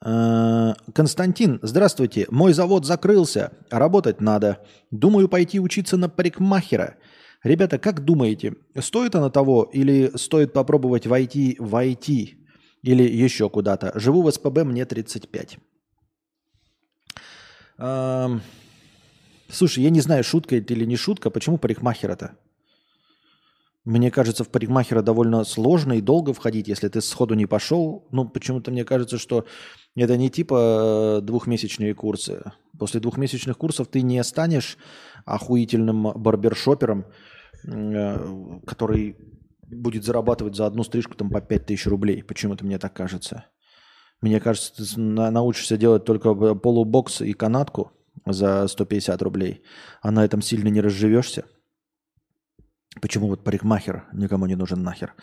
А, 0.00 0.74
Константин, 0.94 1.58
здравствуйте. 1.60 2.26
Мой 2.30 2.54
завод 2.54 2.86
закрылся, 2.86 3.52
работать 3.70 4.22
надо. 4.22 4.64
Думаю 4.90 5.28
пойти 5.28 5.60
учиться 5.60 5.98
на 5.98 6.08
парикмахера. 6.08 6.96
Ребята, 7.42 7.78
как 7.78 8.02
думаете, 8.02 8.54
стоит 8.80 9.14
оно 9.14 9.28
того 9.28 9.68
или 9.74 10.16
стоит 10.16 10.54
попробовать 10.54 11.06
войти 11.06 11.56
в 11.58 11.74
IT 11.74 12.28
или 12.82 13.02
еще 13.02 13.50
куда-то? 13.50 13.92
Живу 14.00 14.22
в 14.22 14.32
СПБ, 14.32 14.64
мне 14.64 14.86
35. 14.86 15.58
Слушай, 19.48 19.84
я 19.84 19.90
не 19.90 20.00
знаю, 20.00 20.24
шутка 20.24 20.56
это 20.56 20.74
или 20.74 20.84
не 20.84 20.96
шутка, 20.96 21.30
почему 21.30 21.58
парикмахера-то? 21.58 22.36
Мне 23.84 24.10
кажется, 24.10 24.42
в 24.42 24.48
парикмахера 24.48 25.00
довольно 25.00 25.44
сложно 25.44 25.92
и 25.92 26.00
долго 26.00 26.32
входить, 26.32 26.66
если 26.66 26.88
ты 26.88 27.00
сходу 27.00 27.34
не 27.34 27.46
пошел. 27.46 28.08
Ну, 28.10 28.28
почему-то 28.28 28.72
мне 28.72 28.84
кажется, 28.84 29.16
что 29.16 29.46
это 29.94 30.16
не 30.16 30.28
типа 30.28 31.20
э, 31.20 31.24
двухмесячные 31.24 31.94
курсы. 31.94 32.42
После 32.76 32.98
двухмесячных 32.98 33.56
курсов 33.56 33.86
ты 33.86 34.02
не 34.02 34.22
станешь 34.24 34.76
охуительным 35.24 36.12
барбершопером, 36.16 37.06
э, 37.64 38.60
который 38.66 39.16
будет 39.62 40.04
зарабатывать 40.04 40.56
за 40.56 40.66
одну 40.66 40.82
стрижку 40.82 41.14
там 41.14 41.30
по 41.30 41.40
5000 41.40 41.86
рублей. 41.86 42.24
Почему-то 42.24 42.64
мне 42.64 42.78
так 42.80 42.92
кажется. 42.92 43.44
Мне 44.20 44.40
кажется, 44.40 44.72
ты 44.74 45.00
научишься 45.00 45.76
делать 45.76 46.04
только 46.04 46.34
полубокс 46.56 47.20
и 47.20 47.32
канатку– 47.34 47.92
за 48.24 48.66
150 48.66 49.22
рублей, 49.22 49.62
а 50.02 50.10
на 50.10 50.24
этом 50.24 50.42
сильно 50.42 50.68
не 50.68 50.80
разживешься. 50.80 51.44
Почему 53.00 53.28
вот 53.28 53.44
парикмахер 53.44 54.04
никому 54.12 54.46
не 54.46 54.56
нужен 54.56 54.82
нахер? 54.82 55.14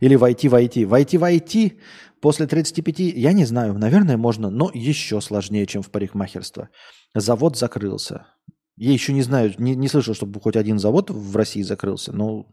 Или 0.00 0.14
войти 0.14 0.48
войти. 0.48 0.86
Войти 0.86 1.18
войти 1.18 1.78
после 2.20 2.46
35, 2.46 2.98
я 2.98 3.32
не 3.32 3.44
знаю, 3.44 3.78
наверное, 3.78 4.16
можно, 4.16 4.50
но 4.50 4.70
еще 4.72 5.20
сложнее, 5.20 5.66
чем 5.66 5.82
в 5.82 5.90
парикмахерство. 5.90 6.70
Завод 7.14 7.58
закрылся. 7.58 8.26
Я 8.76 8.92
еще 8.92 9.12
не 9.12 9.22
знаю, 9.22 9.52
не, 9.58 9.74
не 9.76 9.88
слышал, 9.88 10.14
чтобы 10.14 10.40
хоть 10.40 10.56
один 10.56 10.78
завод 10.78 11.10
в 11.10 11.36
России 11.36 11.62
закрылся, 11.62 12.12
но 12.12 12.46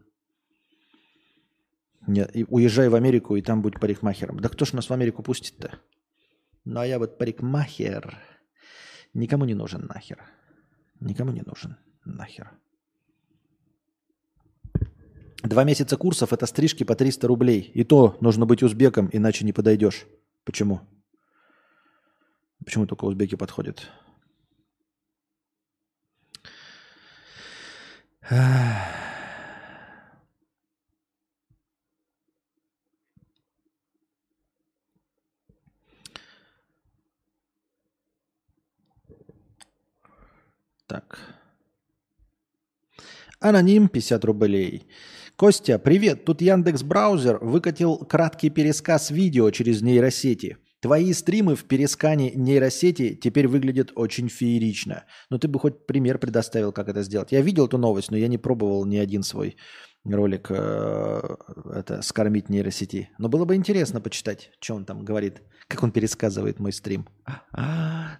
нет, 2.06 2.34
и 2.34 2.44
уезжай 2.48 2.88
в 2.88 2.94
Америку 2.94 3.36
и 3.36 3.42
там 3.42 3.62
будь 3.62 3.78
парикмахером. 3.78 4.40
Да 4.40 4.48
кто 4.48 4.64
ж 4.64 4.72
нас 4.72 4.88
в 4.88 4.92
Америку 4.92 5.22
пустит-то? 5.22 5.78
Ну 6.64 6.80
а 6.80 6.86
я 6.86 6.98
вот 6.98 7.18
парикмахер. 7.18 8.18
Никому 9.14 9.44
не 9.44 9.54
нужен 9.54 9.86
нахер. 9.86 10.22
Никому 11.00 11.32
не 11.32 11.42
нужен 11.42 11.76
нахер. 12.04 12.50
Два 15.42 15.64
месяца 15.64 15.96
курсов– 15.96 16.32
это 16.34 16.46
стрижки 16.46 16.84
по 16.84 16.94
300 16.94 17.26
рублей. 17.28 17.70
И 17.74 17.84
то 17.84 18.16
нужно 18.20 18.44
быть 18.44 18.62
узбеком, 18.62 19.08
иначе 19.12 19.44
не 19.44 19.52
подойдешь. 19.52 20.06
Почему? 20.44 20.80
Почему 22.64 22.86
только 22.86 23.04
узбеки 23.04 23.36
подходят? 23.36 23.88
Так. 40.88 41.18
Аноним 43.40 43.88
50 43.88 44.24
рублей. 44.24 44.88
Костя, 45.36 45.78
привет. 45.78 46.24
Тут 46.24 46.40
Яндекс 46.40 46.82
Браузер 46.82 47.38
выкатил 47.44 47.98
краткий 47.98 48.48
пересказ 48.48 49.10
видео 49.10 49.50
через 49.50 49.82
нейросети. 49.82 50.56
Твои 50.80 51.12
стримы 51.12 51.56
в 51.56 51.64
перескане 51.64 52.30
нейросети 52.30 53.14
теперь 53.14 53.48
выглядят 53.48 53.90
очень 53.96 54.28
феерично. 54.28 55.04
Но 55.28 55.38
ты 55.38 55.48
бы 55.48 55.58
хоть 55.58 55.86
пример 55.86 56.18
предоставил, 56.18 56.72
как 56.72 56.88
это 56.88 57.02
сделать. 57.02 57.32
Я 57.32 57.40
видел 57.40 57.66
эту 57.66 57.78
новость, 57.78 58.10
но 58.10 58.16
я 58.16 58.28
не 58.28 58.38
пробовал 58.38 58.84
ни 58.84 58.96
один 58.96 59.24
свой 59.24 59.56
ролик 60.04 60.46
э, 60.50 61.36
это 61.74 62.02
скормить 62.02 62.48
нейросети. 62.48 63.10
Но 63.18 63.28
было 63.28 63.44
бы 63.44 63.56
интересно 63.56 64.00
почитать, 64.00 64.50
что 64.60 64.74
он 64.74 64.84
там 64.84 65.04
говорит, 65.04 65.42
как 65.66 65.82
он 65.82 65.90
пересказывает 65.90 66.60
мой 66.60 66.72
стрим. 66.72 67.08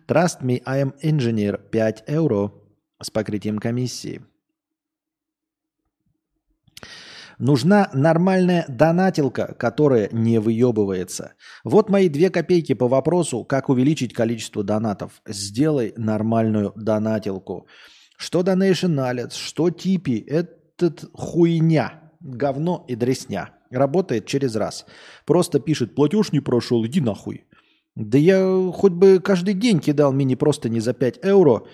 Trust 0.09 0.43
me, 0.43 0.61
I 0.65 0.83
am 0.83 0.95
engineer. 1.03 1.61
5 1.71 2.05
евро 2.09 2.53
с 3.01 3.11
покрытием 3.11 3.59
комиссии. 3.59 4.23
Нужна 7.39 7.89
нормальная 7.95 8.65
донатилка, 8.69 9.55
которая 9.59 10.09
не 10.11 10.41
выебывается. 10.41 11.35
Вот 11.63 11.89
мои 11.89 12.09
две 12.09 12.31
копейки 12.31 12.75
по 12.75 12.89
вопросу, 12.89 13.45
как 13.45 13.69
увеличить 13.69 14.13
количество 14.13 14.65
донатов. 14.65 15.23
Сделай 15.27 15.95
нормальную 15.97 16.73
донатилку. 16.75 17.69
Что 18.17 18.41
Donation 18.41 18.97
Alerts, 18.97 19.37
что 19.37 19.71
Типи, 19.71 20.19
этот 20.27 21.05
хуйня, 21.13 22.13
говно 22.21 22.85
и 22.89 22.97
дресня. 22.97 23.51
работает 23.71 24.27
через 24.27 24.57
раз. 24.57 24.87
Просто 25.25 25.61
пишет, 25.61 25.95
платеж 25.95 26.33
не 26.33 26.41
прошел, 26.41 26.85
иди 26.87 27.01
нахуй. 27.01 27.45
Да 27.95 28.19
я 28.19 28.71
хоть 28.73 28.93
бы 28.93 29.21
каждый 29.21 29.55
день 29.55 29.79
кидал 29.79 30.13
мини 30.13 30.35
просто 30.35 30.69
не 30.69 30.81
за 30.81 30.93
5 30.93 31.21
евро, 31.25 31.65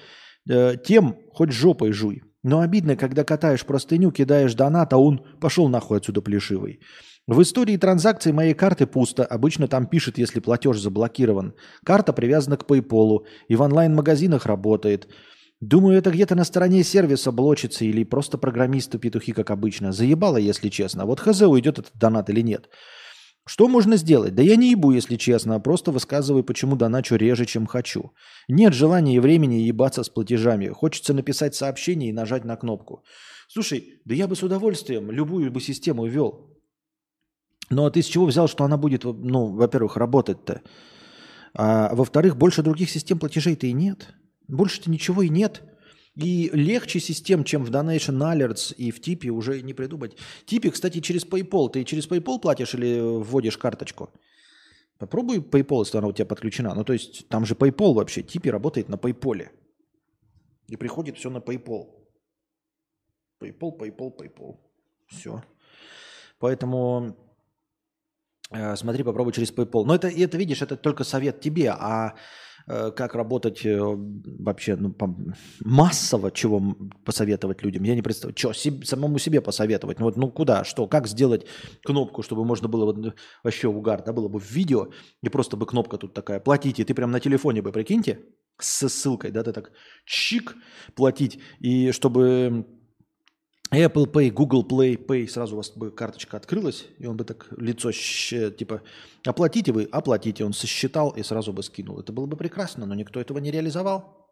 э, 0.49 0.75
тем 0.85 1.17
хоть 1.33 1.53
жопой 1.53 1.93
жуй. 1.93 2.23
Но 2.45 2.61
обидно, 2.61 2.95
когда 2.95 3.25
катаешь 3.25 3.65
простыню, 3.65 4.13
кидаешь 4.13 4.55
донат, 4.55 4.93
а 4.93 4.99
он 4.99 5.25
пошел 5.41 5.69
нахуй 5.69 5.97
отсюда 5.99 6.21
плешивый. 6.21 6.79
В 7.27 7.41
истории 7.41 7.79
транзакций 7.79 8.33
моей 8.33 8.53
карты 8.53 8.87
пусто. 8.87 9.25
Обычно 9.25 9.67
там 9.67 9.87
пишет, 9.87 10.19
если 10.19 10.41
платеж 10.41 10.79
заблокирован. 10.79 11.55
Карта 11.85 12.13
привязана 12.13 12.59
к 12.59 12.67
PayPal 12.67 13.25
и 13.49 13.57
в 13.57 13.63
онлайн-магазинах 13.63 14.45
работает. 14.45 15.09
Думаю, 15.63 15.97
это 15.97 16.11
где-то 16.11 16.35
на 16.35 16.45
стороне 16.45 16.85
сервиса 16.85 17.33
блочится 17.33 17.87
или 17.87 18.05
просто 18.05 18.37
программисты 18.37 18.99
петухи, 18.99 19.33
как 19.33 19.51
обычно. 19.51 19.93
Заебало, 19.93 20.37
если 20.37 20.69
честно. 20.69 21.07
Вот 21.07 21.21
хз, 21.21 21.41
уйдет 21.41 21.79
этот 21.79 21.93
донат 21.95 22.29
или 22.29 22.43
нет. 22.43 22.69
Что 23.47 23.69
можно 23.69 23.97
сделать? 23.97 24.35
Да 24.35 24.43
я 24.43 24.57
не 24.57 24.71
ебу, 24.71 24.93
если 24.93 25.17
честно, 25.17 25.55
а 25.55 25.61
просто 25.61 25.91
высказываю, 25.93 26.45
почему 26.45 26.77
доначу 26.77 27.17
реже, 27.17 27.45
чем 27.45 27.67
хочу. 27.67 28.13
Нет 28.49 28.73
желания 28.73 29.17
и 29.17 29.21
времени 29.21 29.69
ебаться 29.69 30.03
с 30.03 30.09
платежами. 30.09 30.69
Хочется 30.69 31.13
написать 31.13 31.55
сообщение 31.55 32.09
и 32.09 32.13
нажать 32.13 32.45
на 32.45 32.57
кнопку. 32.57 33.05
Слушай, 33.49 34.01
да 34.07 34.15
я 34.15 34.29
бы 34.29 34.35
с 34.35 34.43
удовольствием 34.43 35.11
любую 35.11 35.51
бы 35.51 35.61
систему 35.61 36.07
ввел. 36.07 36.51
Но 37.71 37.91
ты 37.91 38.03
с 38.03 38.07
чего 38.07 38.25
взял, 38.27 38.49
что 38.49 38.65
она 38.65 38.79
будет, 38.79 39.05
ну, 39.05 39.47
во-первых, 39.47 39.97
работать-то? 39.97 40.63
А 41.55 41.95
во-вторых, 41.95 42.37
больше 42.37 42.63
других 42.63 42.91
систем 42.91 43.19
платежей-то 43.19 43.67
и 43.67 43.73
нет. 43.73 44.15
Больше-то 44.49 44.91
ничего 44.91 45.23
и 45.23 45.29
нет. 45.29 45.63
И 46.17 46.51
легче 46.53 47.01
систем, 47.01 47.43
чем 47.43 47.65
в 47.65 47.71
Donation 47.71 48.19
Alerts 48.19 48.75
и 48.75 48.91
в 48.91 49.01
Типе 49.01 49.31
уже 49.31 49.63
не 49.63 49.75
придумать. 49.75 50.17
Типе, 50.47 50.71
кстати, 50.71 51.01
через 51.01 51.27
PayPal. 51.27 51.71
Ты 51.71 51.85
через 51.85 52.09
PayPal 52.09 52.39
платишь 52.39 52.75
или 52.75 53.01
вводишь 53.01 53.59
карточку? 53.59 54.11
Попробуй 54.99 55.39
PayPal, 55.39 55.81
если 55.81 55.99
она 55.99 56.07
у 56.07 56.13
тебя 56.13 56.27
подключена. 56.27 56.75
Ну, 56.75 56.85
то 56.85 56.93
есть 56.93 57.29
там 57.29 57.45
же 57.45 57.55
PayPal 57.55 57.95
вообще. 57.95 58.23
Типе 58.23 58.51
работает 58.51 58.89
на 58.89 58.95
PayPal. 58.95 59.49
И 60.69 60.77
приходит 60.77 61.17
все 61.19 61.31
на 61.31 61.39
PayPal. 61.39 61.89
PayPal, 63.41 63.77
PayPal, 63.77 64.17
PayPal. 64.17 64.59
Все. 65.09 65.43
Поэтому 66.39 67.17
Э, 68.55 68.77
смотри, 68.77 69.03
попробуй 69.03 69.33
через 69.33 69.53
PayPal. 69.53 69.85
Но 69.85 69.95
это, 69.95 70.09
это, 70.09 70.37
видишь, 70.37 70.63
это 70.63 70.77
только 70.77 71.05
совет 71.05 71.41
тебе, 71.41 71.71
а 71.71 72.15
как 72.67 73.15
работать 73.15 73.67
э, 73.67 73.79
вообще 73.79 74.77
ну, 74.77 74.95
массово, 75.65 76.31
чего 76.31 76.77
посоветовать 77.05 77.63
людям, 77.63 77.83
я 77.85 77.95
не 77.95 78.03
представляю. 78.03 78.37
Что, 78.37 78.53
себе, 78.53 78.87
самому 78.87 79.19
себе 79.19 79.41
посоветовать? 79.41 79.99
Ну, 79.99 80.07
вот, 80.07 80.17
ну 80.17 80.31
куда, 80.31 80.65
что, 80.65 80.87
как 80.87 81.07
сделать 81.07 81.47
кнопку, 81.85 82.23
чтобы 82.23 82.45
можно 82.45 82.69
было 82.69 82.87
вот, 82.87 83.15
вообще 83.43 83.69
угар, 83.69 84.03
да, 84.03 84.13
было 84.13 84.29
бы 84.29 84.41
в 84.41 84.51
видео, 84.51 84.89
и 85.23 85.29
просто 85.29 85.57
бы 85.57 85.67
кнопка 85.67 85.99
тут 85.99 86.15
такая, 86.15 86.41
платите, 86.41 86.85
ты 86.85 86.95
прям 86.95 87.11
на 87.11 87.21
телефоне 87.21 87.61
бы, 87.61 87.71
прикиньте, 87.73 88.21
с 88.59 88.89
ссылкой, 88.89 89.31
да, 89.31 89.43
ты 89.43 89.53
так 89.53 89.73
чик 90.07 90.55
платить, 90.95 91.39
и 91.61 91.93
чтобы 91.93 92.67
Apple 93.75 94.07
Pay, 94.07 94.31
Google 94.31 94.63
Play 94.63 94.97
Pay, 94.97 95.27
сразу 95.29 95.55
у 95.55 95.57
вас 95.57 95.71
бы 95.71 95.91
карточка 95.91 96.37
открылась, 96.37 96.87
и 96.99 97.07
он 97.07 97.17
бы 97.17 97.25
так 97.25 97.47
лицо, 97.57 97.93
типа, 97.93 98.83
оплатите 99.25 99.73
вы, 99.73 99.89
оплатите, 99.91 100.45
он 100.45 100.53
сосчитал 100.53 101.11
и 101.11 101.23
сразу 101.23 101.53
бы 101.53 101.63
скинул. 101.63 101.99
Это 101.99 102.13
было 102.13 102.27
бы 102.27 102.37
прекрасно, 102.37 102.87
но 102.87 102.95
никто 102.95 103.21
этого 103.21 103.39
не 103.39 103.51
реализовал. 103.51 104.29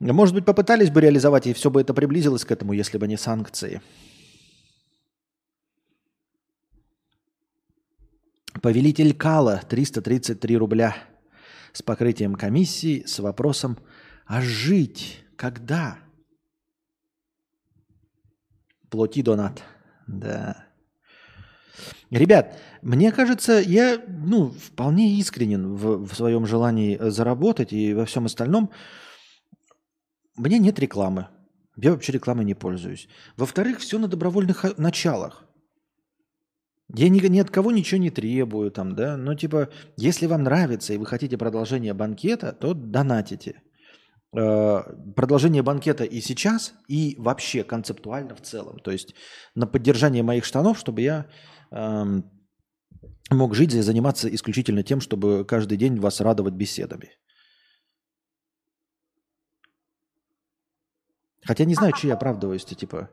Может 0.00 0.34
быть, 0.34 0.44
попытались 0.44 0.90
бы 0.90 1.00
реализовать, 1.00 1.46
и 1.46 1.52
все 1.52 1.70
бы 1.70 1.80
это 1.80 1.94
приблизилось 1.94 2.44
к 2.44 2.52
этому, 2.52 2.72
если 2.72 2.98
бы 2.98 3.08
не 3.08 3.16
санкции. 3.16 3.80
Повелитель 8.60 9.14
Кала, 9.14 9.62
333 9.68 10.56
рубля 10.56 10.96
с 11.72 11.82
покрытием 11.82 12.34
комиссии, 12.34 13.04
с 13.06 13.18
вопросом 13.18 13.78
«А 14.26 14.40
жить 14.40 15.24
когда?» 15.36 16.03
Плати 18.94 19.22
донат. 19.22 19.64
Да. 20.06 20.66
Ребят, 22.10 22.56
мне 22.80 23.10
кажется, 23.10 23.54
я 23.54 24.00
ну, 24.06 24.50
вполне 24.50 25.18
искренен 25.18 25.74
в, 25.74 26.06
в 26.06 26.14
своем 26.14 26.46
желании 26.46 26.96
заработать 27.00 27.72
и 27.72 27.92
во 27.92 28.04
всем 28.04 28.26
остальном. 28.26 28.70
Мне 30.36 30.60
нет 30.60 30.78
рекламы. 30.78 31.26
Я 31.76 31.90
вообще 31.90 32.12
рекламой 32.12 32.44
не 32.44 32.54
пользуюсь. 32.54 33.08
Во-вторых, 33.36 33.80
все 33.80 33.98
на 33.98 34.06
добровольных 34.06 34.78
началах. 34.78 35.44
Я 36.94 37.08
ни, 37.08 37.18
ни 37.26 37.40
от 37.40 37.50
кого 37.50 37.72
ничего 37.72 38.00
не 38.00 38.10
требую 38.10 38.70
там, 38.70 38.94
да. 38.94 39.16
Но 39.16 39.34
типа, 39.34 39.70
если 39.96 40.26
вам 40.26 40.44
нравится 40.44 40.92
и 40.94 40.98
вы 40.98 41.06
хотите 41.06 41.36
продолжение 41.36 41.94
банкета, 41.94 42.52
то 42.52 42.74
донатите. 42.74 43.60
Э, 44.36 44.82
продолжение 45.14 45.62
банкета 45.62 46.04
и 46.04 46.20
сейчас, 46.20 46.74
и 46.88 47.14
вообще 47.18 47.62
концептуально 47.62 48.34
в 48.34 48.40
целом. 48.40 48.78
То 48.80 48.90
есть 48.90 49.14
на 49.54 49.66
поддержание 49.66 50.22
моих 50.22 50.44
штанов, 50.44 50.78
чтобы 50.78 51.02
я 51.02 51.26
эм, 51.70 52.24
мог 53.30 53.54
жить 53.54 53.74
и 53.74 53.80
заниматься 53.80 54.28
исключительно 54.34 54.82
тем, 54.82 55.00
чтобы 55.00 55.44
каждый 55.44 55.78
день 55.78 56.00
вас 56.00 56.20
радовать 56.20 56.54
беседами. 56.54 57.10
Хотя 61.46 61.64
не 61.64 61.74
знаю, 61.74 61.94
что 61.94 62.08
я 62.08 62.14
оправдываюсь-то, 62.14 62.74
типа. 62.74 63.10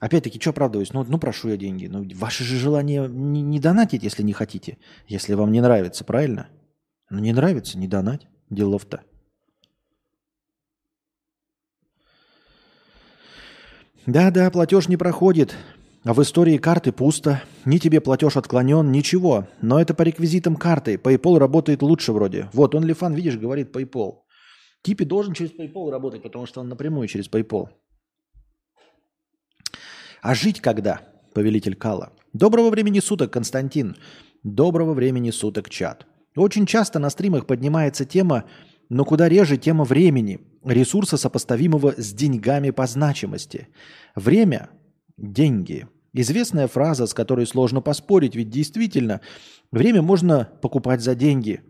Опять-таки, 0.00 0.40
что 0.40 0.50
оправдываюсь? 0.50 0.92
Ну, 0.92 1.04
ну, 1.04 1.18
прошу 1.18 1.48
я 1.48 1.56
деньги. 1.56 1.86
Ну, 1.86 2.06
ваше 2.16 2.44
же 2.44 2.56
желание 2.56 3.08
не, 3.08 3.42
не 3.42 3.60
донатить, 3.60 4.02
если 4.02 4.24
не 4.24 4.32
хотите. 4.32 4.78
Если 5.06 5.34
вам 5.34 5.52
не 5.52 5.60
нравится, 5.60 6.04
правильно? 6.04 6.48
Ну, 7.08 7.20
не 7.20 7.32
нравится, 7.32 7.78
не 7.78 7.86
донать. 7.86 8.26
Делов-то. 8.50 9.04
Да-да, 14.06 14.50
платеж 14.50 14.88
не 14.88 14.96
проходит. 14.96 15.56
А 16.04 16.14
в 16.14 16.22
истории 16.22 16.58
карты 16.58 16.92
пусто. 16.92 17.42
Ни 17.64 17.78
тебе 17.78 18.00
платеж 18.00 18.36
отклонен, 18.36 18.92
ничего. 18.92 19.48
Но 19.60 19.80
это 19.80 19.94
по 19.94 20.02
реквизитам 20.02 20.54
карты. 20.54 20.94
PayPal 20.94 21.38
работает 21.38 21.82
лучше 21.82 22.12
вроде. 22.12 22.48
Вот, 22.52 22.76
он 22.76 22.84
Лифан, 22.84 23.14
видишь, 23.14 23.36
говорит 23.36 23.74
PayPal. 23.74 24.18
Типи 24.82 25.04
должен 25.04 25.32
через 25.34 25.50
PayPal 25.50 25.90
работать, 25.90 26.22
потому 26.22 26.46
что 26.46 26.60
он 26.60 26.68
напрямую 26.68 27.08
через 27.08 27.28
PayPal. 27.28 27.68
А 30.22 30.34
жить 30.36 30.60
когда? 30.60 31.00
Повелитель 31.34 31.74
Кала. 31.74 32.12
Доброго 32.32 32.70
времени 32.70 33.00
суток, 33.00 33.32
Константин. 33.32 33.96
Доброго 34.44 34.94
времени 34.94 35.32
суток, 35.32 35.68
чат. 35.68 36.06
Очень 36.36 36.66
часто 36.66 37.00
на 37.00 37.10
стримах 37.10 37.46
поднимается 37.46 38.04
тема, 38.04 38.44
но 38.88 39.04
куда 39.04 39.28
реже 39.28 39.56
тема 39.56 39.84
времени– 39.84 40.40
ресурса, 40.64 41.16
сопоставимого 41.16 41.94
с 41.96 42.12
деньгами 42.12 42.70
по 42.70 42.86
значимости. 42.86 43.68
Время– 44.14 44.70
деньги. 45.16 45.86
Известная 46.12 46.66
фраза, 46.66 47.06
с 47.06 47.14
которой 47.14 47.46
сложно 47.46 47.80
поспорить, 47.80 48.34
ведь 48.34 48.50
действительно 48.50 49.20
время 49.70 50.02
можно 50.02 50.48
покупать 50.62 51.02
за 51.02 51.14
деньги. 51.14 51.60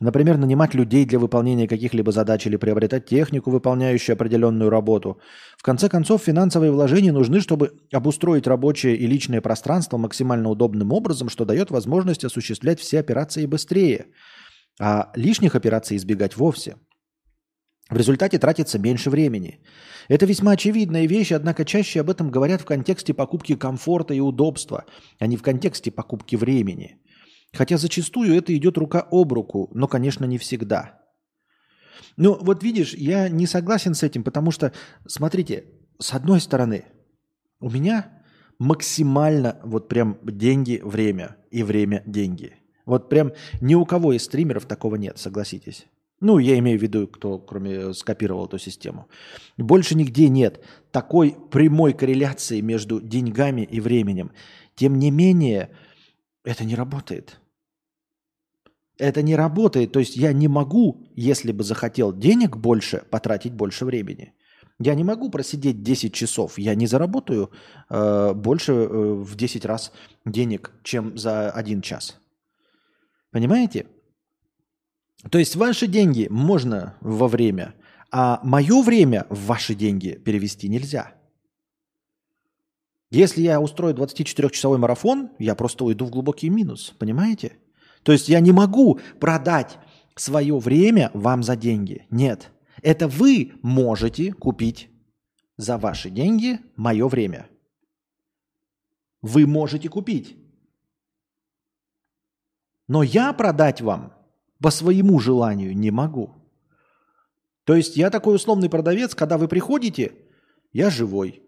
Например, 0.00 0.36
нанимать 0.36 0.74
людей 0.74 1.04
для 1.04 1.20
выполнения 1.20 1.68
каких-либо 1.68 2.10
задач 2.10 2.46
или 2.46 2.56
приобретать 2.56 3.06
технику, 3.06 3.50
выполняющую 3.50 4.14
определенную 4.14 4.68
работу. 4.68 5.18
В 5.56 5.62
конце 5.62 5.88
концов, 5.88 6.22
финансовые 6.22 6.72
вложения 6.72 7.12
нужны, 7.12 7.40
чтобы 7.40 7.74
обустроить 7.92 8.48
рабочее 8.48 8.96
и 8.96 9.06
личное 9.06 9.40
пространство 9.40 9.96
максимально 9.96 10.50
удобным 10.50 10.92
образом, 10.92 11.28
что 11.28 11.44
дает 11.44 11.70
возможность 11.70 12.24
осуществлять 12.24 12.80
все 12.80 12.98
операции 12.98 13.46
быстрее, 13.46 14.06
а 14.80 15.12
лишних 15.14 15.54
операций 15.54 15.96
избегать 15.96 16.36
вовсе– 16.36 16.76
в 17.90 17.96
результате 17.96 18.38
тратится 18.38 18.78
меньше 18.78 19.10
времени. 19.10 19.60
Это 20.08 20.24
весьма 20.24 20.52
очевидная 20.52 21.06
вещь, 21.06 21.32
однако 21.32 21.64
чаще 21.64 22.00
об 22.00 22.08
этом 22.08 22.30
говорят 22.30 22.62
в 22.62 22.64
контексте 22.64 23.12
покупки 23.12 23.54
комфорта 23.56 24.14
и 24.14 24.20
удобства, 24.20 24.86
а 25.18 25.26
не 25.26 25.36
в 25.36 25.42
контексте 25.42 25.90
покупки 25.90 26.36
времени. 26.36 26.98
Хотя 27.52 27.76
зачастую 27.76 28.34
это 28.34 28.56
идет 28.56 28.78
рука 28.78 29.06
об 29.10 29.32
руку, 29.32 29.70
но, 29.74 29.86
конечно, 29.86 30.24
не 30.24 30.38
всегда. 30.38 31.02
Ну, 32.16 32.38
вот 32.40 32.62
видишь, 32.62 32.94
я 32.94 33.28
не 33.28 33.46
согласен 33.46 33.94
с 33.94 34.02
этим, 34.02 34.24
потому 34.24 34.50
что, 34.50 34.72
смотрите, 35.06 35.64
с 36.00 36.14
одной 36.14 36.40
стороны, 36.40 36.86
у 37.60 37.70
меня 37.70 38.22
максимально 38.58 39.60
вот 39.62 39.88
прям 39.88 40.18
деньги, 40.22 40.80
время 40.82 41.36
и 41.50 41.62
время, 41.62 42.02
деньги. 42.06 42.54
Вот 42.86 43.08
прям 43.08 43.32
ни 43.60 43.74
у 43.74 43.84
кого 43.86 44.12
из 44.12 44.24
стримеров 44.24 44.66
такого 44.66 44.96
нет, 44.96 45.18
согласитесь. 45.18 45.86
Ну, 46.20 46.38
я 46.38 46.58
имею 46.58 46.78
в 46.78 46.82
виду, 46.82 47.06
кто 47.06 47.38
кроме 47.38 47.72
э, 47.72 47.92
скопировал 47.92 48.46
эту 48.46 48.58
систему. 48.58 49.08
Больше 49.58 49.94
нигде 49.94 50.28
нет 50.28 50.64
такой 50.90 51.36
прямой 51.50 51.92
корреляции 51.92 52.60
между 52.60 53.00
деньгами 53.00 53.62
и 53.62 53.80
временем. 53.80 54.30
Тем 54.74 54.98
не 54.98 55.10
менее, 55.10 55.70
это 56.44 56.64
не 56.64 56.76
работает. 56.76 57.40
Это 58.96 59.22
не 59.22 59.34
работает. 59.34 59.92
То 59.92 59.98
есть 59.98 60.16
я 60.16 60.32
не 60.32 60.48
могу, 60.48 61.02
если 61.14 61.52
бы 61.52 61.64
захотел 61.64 62.12
денег 62.12 62.56
больше, 62.56 63.04
потратить 63.10 63.52
больше 63.52 63.84
времени. 63.84 64.34
Я 64.78 64.94
не 64.94 65.04
могу 65.04 65.30
просидеть 65.30 65.82
10 65.82 66.14
часов. 66.14 66.58
Я 66.58 66.74
не 66.74 66.86
заработаю 66.86 67.50
э, 67.90 68.32
больше 68.34 68.72
э, 68.72 68.86
в 68.86 69.36
10 69.36 69.64
раз 69.64 69.92
денег, 70.24 70.72
чем 70.82 71.18
за 71.18 71.50
один 71.50 71.80
час. 71.80 72.18
Понимаете? 73.34 73.86
То 75.28 75.38
есть 75.40 75.56
ваши 75.56 75.88
деньги 75.88 76.28
можно 76.30 76.96
во 77.00 77.26
время, 77.26 77.74
а 78.12 78.38
мое 78.44 78.80
время 78.80 79.26
в 79.28 79.46
ваши 79.46 79.74
деньги 79.74 80.10
перевести 80.10 80.68
нельзя. 80.68 81.14
Если 83.10 83.42
я 83.42 83.60
устрою 83.60 83.92
24-часовой 83.96 84.78
марафон, 84.78 85.30
я 85.40 85.56
просто 85.56 85.84
уйду 85.84 86.04
в 86.04 86.10
глубокий 86.10 86.48
минус. 86.48 86.94
Понимаете? 86.96 87.58
То 88.04 88.12
есть 88.12 88.28
я 88.28 88.38
не 88.38 88.52
могу 88.52 89.00
продать 89.18 89.78
свое 90.14 90.56
время 90.56 91.10
вам 91.12 91.42
за 91.42 91.56
деньги. 91.56 92.06
Нет. 92.10 92.52
Это 92.82 93.08
вы 93.08 93.54
можете 93.62 94.32
купить 94.32 94.90
за 95.56 95.76
ваши 95.76 96.08
деньги 96.08 96.60
мое 96.76 97.08
время. 97.08 97.48
Вы 99.22 99.48
можете 99.48 99.88
купить. 99.88 100.36
Но 102.88 103.02
я 103.02 103.32
продать 103.32 103.80
вам 103.80 104.12
по 104.60 104.70
своему 104.70 105.20
желанию 105.20 105.76
не 105.76 105.90
могу. 105.90 106.34
То 107.64 107.74
есть 107.74 107.96
я 107.96 108.10
такой 108.10 108.36
условный 108.36 108.68
продавец, 108.68 109.14
когда 109.14 109.38
вы 109.38 109.48
приходите, 109.48 110.12
я 110.72 110.90
живой. 110.90 111.42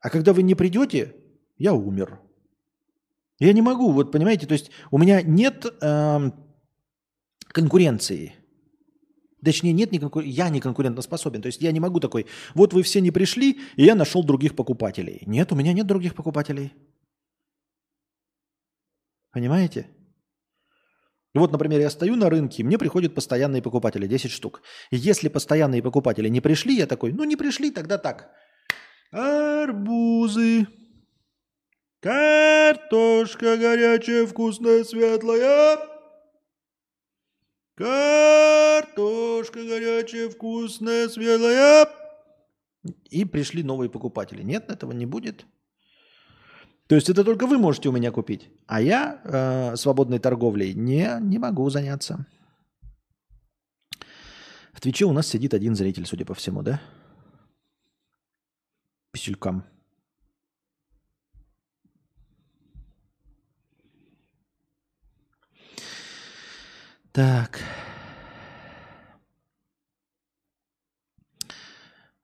А 0.00 0.10
когда 0.10 0.32
вы 0.32 0.42
не 0.42 0.54
придете, 0.54 1.14
я 1.58 1.74
умер. 1.74 2.20
Я 3.38 3.52
не 3.52 3.62
могу, 3.62 3.90
вот 3.90 4.12
понимаете, 4.12 4.46
то 4.46 4.52
есть 4.52 4.70
у 4.90 4.98
меня 4.98 5.22
нет 5.22 5.66
э, 5.80 6.30
конкуренции. 7.48 8.34
Точнее, 9.42 9.72
нет, 9.72 9.92
не 9.92 9.98
конкур... 9.98 10.22
я 10.22 10.50
не 10.50 10.60
конкурентоспособен. 10.60 11.40
То 11.40 11.46
есть 11.46 11.62
я 11.62 11.72
не 11.72 11.80
могу 11.80 12.00
такой, 12.00 12.26
вот 12.54 12.74
вы 12.74 12.82
все 12.82 13.00
не 13.00 13.10
пришли, 13.10 13.58
и 13.76 13.84
я 13.84 13.94
нашел 13.94 14.22
других 14.22 14.54
покупателей. 14.54 15.22
Нет, 15.26 15.52
у 15.52 15.56
меня 15.56 15.72
нет 15.72 15.86
других 15.86 16.14
покупателей. 16.14 16.72
Понимаете? 19.32 19.86
Вот, 21.34 21.52
например, 21.52 21.80
я 21.80 21.90
стою 21.90 22.16
на 22.16 22.28
рынке, 22.28 22.64
мне 22.64 22.76
приходят 22.76 23.14
постоянные 23.14 23.62
покупатели, 23.62 24.08
10 24.08 24.30
штук. 24.30 24.62
И 24.90 24.96
если 24.96 25.28
постоянные 25.28 25.82
покупатели 25.82 26.28
не 26.28 26.40
пришли, 26.40 26.74
я 26.74 26.86
такой, 26.86 27.12
ну 27.12 27.24
не 27.24 27.36
пришли, 27.36 27.70
тогда 27.70 27.98
так. 27.98 28.30
Арбузы, 29.12 30.66
картошка 32.00 33.56
горячая, 33.56 34.26
вкусная, 34.26 34.84
светлая. 34.84 35.78
Картошка 37.76 39.60
горячая, 39.64 40.28
вкусная, 40.28 41.08
светлая. 41.08 41.88
И 43.10 43.24
пришли 43.24 43.62
новые 43.62 43.88
покупатели. 43.88 44.42
Нет, 44.42 44.70
этого 44.70 44.92
не 44.92 45.06
будет. 45.06 45.46
То 46.90 46.96
есть 46.96 47.08
это 47.08 47.22
только 47.22 47.46
вы 47.46 47.56
можете 47.56 47.88
у 47.88 47.92
меня 47.92 48.10
купить, 48.10 48.50
а 48.66 48.80
я 48.80 49.20
э, 49.22 49.76
свободной 49.76 50.18
торговлей 50.18 50.74
не, 50.74 51.20
не 51.20 51.38
могу 51.38 51.70
заняться. 51.70 52.26
В 54.72 54.80
Твиче 54.80 55.04
у 55.04 55.12
нас 55.12 55.28
сидит 55.28 55.54
один 55.54 55.76
зритель, 55.76 56.04
судя 56.04 56.24
по 56.24 56.34
всему, 56.34 56.62
да? 56.62 56.80
Писюлькам. 59.12 59.62
Так. 67.12 67.60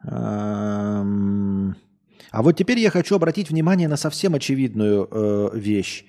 Эм... 0.02 1.45
А 2.30 2.42
вот 2.42 2.56
теперь 2.56 2.78
я 2.78 2.90
хочу 2.90 3.14
обратить 3.16 3.50
внимание 3.50 3.88
на 3.88 3.96
совсем 3.96 4.34
очевидную 4.34 5.08
э, 5.10 5.50
вещь. 5.54 6.04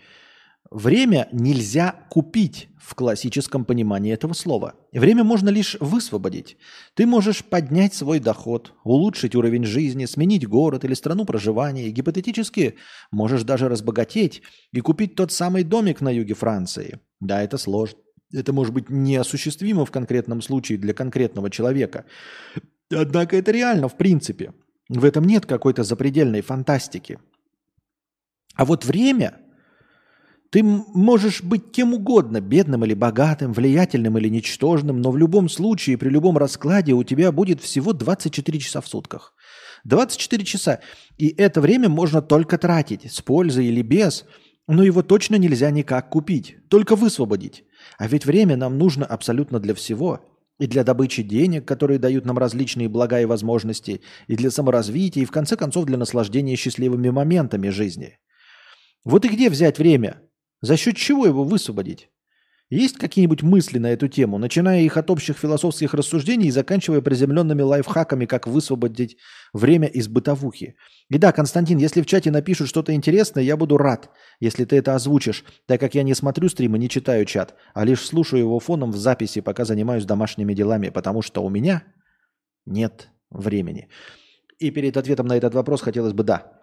Время 0.71 1.29
нельзя 1.31 1.95
купить 2.09 2.67
в 2.77 2.93
классическом 2.95 3.63
понимании 3.65 4.13
этого 4.13 4.33
слова. 4.33 4.75
Время 4.91 5.23
можно 5.23 5.49
лишь 5.49 5.77
высвободить. 5.79 6.57
Ты 6.93 7.05
можешь 7.05 7.43
поднять 7.43 7.93
свой 7.93 8.19
доход, 8.19 8.73
улучшить 8.83 9.35
уровень 9.35 9.65
жизни, 9.65 10.05
сменить 10.05 10.47
город 10.47 10.83
или 10.83 10.93
страну 10.93 11.25
проживания. 11.25 11.87
И 11.87 11.91
гипотетически 11.91 12.75
можешь 13.11 13.43
даже 13.43 13.69
разбогатеть 13.69 14.41
и 14.73 14.81
купить 14.81 15.15
тот 15.15 15.31
самый 15.31 15.63
домик 15.63 16.01
на 16.01 16.09
юге 16.09 16.33
Франции. 16.33 16.99
Да, 17.19 17.41
это 17.41 17.57
сложно. 17.57 17.99
Это 18.33 18.51
может 18.51 18.73
быть 18.73 18.89
неосуществимо 18.89 19.85
в 19.85 19.91
конкретном 19.91 20.41
случае 20.41 20.77
для 20.77 20.93
конкретного 20.93 21.49
человека. 21.49 22.05
Однако 22.89 23.37
это 23.37 23.51
реально 23.51 23.87
в 23.87 23.95
принципе. 23.95 24.53
В 24.89 25.03
этом 25.03 25.25
нет 25.25 25.45
какой-то 25.45 25.83
запредельной 25.83 26.41
фантастики. 26.41 27.19
А 28.55 28.65
вот 28.65 28.85
время, 28.85 29.37
ты 30.49 30.63
можешь 30.63 31.43
быть 31.43 31.71
кем 31.71 31.93
угодно, 31.93 32.39
бедным 32.39 32.85
или 32.85 32.93
богатым, 32.93 33.53
влиятельным 33.53 34.17
или 34.17 34.29
ничтожным, 34.29 35.01
но 35.01 35.11
в 35.11 35.17
любом 35.17 35.49
случае, 35.49 35.97
при 35.97 36.09
любом 36.09 36.37
раскладе 36.37 36.93
у 36.93 37.03
тебя 37.03 37.31
будет 37.31 37.61
всего 37.61 37.93
24 37.93 38.59
часа 38.59 38.81
в 38.81 38.87
сутках. 38.87 39.33
24 39.83 40.45
часа. 40.45 40.79
И 41.17 41.27
это 41.27 41.61
время 41.61 41.89
можно 41.89 42.21
только 42.21 42.57
тратить, 42.57 43.11
с 43.11 43.21
пользой 43.21 43.67
или 43.67 43.81
без, 43.81 44.25
но 44.67 44.83
его 44.83 45.03
точно 45.03 45.35
нельзя 45.35 45.69
никак 45.69 46.09
купить, 46.09 46.57
только 46.69 46.95
высвободить. 46.95 47.63
А 47.97 48.07
ведь 48.07 48.25
время 48.25 48.55
нам 48.55 48.77
нужно 48.77 49.05
абсолютно 49.05 49.59
для 49.59 49.75
всего– 49.75 50.21
и 50.59 50.67
для 50.67 50.83
добычи 50.83 51.23
денег, 51.23 51.67
которые 51.67 51.99
дают 51.99 52.25
нам 52.25 52.37
различные 52.37 52.89
блага 52.89 53.21
и 53.21 53.25
возможности, 53.25 54.01
и 54.27 54.35
для 54.35 54.51
саморазвития, 54.51 55.23
и 55.23 55.25
в 55.25 55.31
конце 55.31 55.55
концов 55.55 55.85
для 55.85 55.97
наслаждения 55.97 56.55
счастливыми 56.55 57.09
моментами 57.09 57.69
жизни. 57.69 58.19
Вот 59.03 59.25
и 59.25 59.29
где 59.29 59.49
взять 59.49 59.77
время? 59.77 60.21
За 60.61 60.75
счет 60.75 60.97
чего 60.97 61.25
его 61.25 61.43
высвободить? 61.43 62.09
Есть 62.69 62.97
какие-нибудь 62.97 63.43
мысли 63.43 63.77
на 63.77 63.93
эту 63.93 64.09
тему, 64.09 64.37
начиная 64.37 64.81
их 64.81 64.97
от 64.97 65.09
общих 65.09 65.37
философских 65.37 65.93
рассуждений 65.93 66.47
и 66.47 66.51
заканчивая 66.51 66.99
приземленными 66.99 67.61
лайфхаками, 67.61 68.25
как 68.25 68.45
высвободить 68.45 69.17
время 69.53 69.87
из 69.87 70.09
бытовухи? 70.09 70.75
И 71.09 71.17
да, 71.17 71.31
Константин, 71.31 71.77
если 71.77 72.01
в 72.01 72.05
чате 72.05 72.29
напишут 72.29 72.67
что-то 72.67 72.93
интересное, 72.93 73.41
я 73.43 73.55
буду 73.55 73.77
рад, 73.77 74.09
если 74.41 74.65
ты 74.65 74.75
это 74.75 74.95
озвучишь, 74.95 75.45
так 75.65 75.79
как 75.79 75.95
я 75.95 76.03
не 76.03 76.13
смотрю 76.13 76.49
стримы, 76.49 76.77
не 76.77 76.89
читаю 76.89 77.23
чат, 77.23 77.55
а 77.73 77.85
лишь 77.85 78.05
слушаю 78.05 78.41
его 78.41 78.59
фоном 78.59 78.91
в 78.91 78.97
записи, 78.97 79.39
пока 79.39 79.63
занимаюсь 79.63 80.03
домашними 80.03 80.53
делами, 80.53 80.89
потому 80.89 81.21
что 81.21 81.45
у 81.45 81.49
меня 81.49 81.83
нет 82.65 83.07
времени. 83.29 83.87
И 84.59 84.71
перед 84.71 84.97
ответом 84.97 85.27
на 85.27 85.37
этот 85.37 85.53
вопрос 85.53 85.81
хотелось 85.81 86.13
бы, 86.13 86.25
да, 86.25 86.56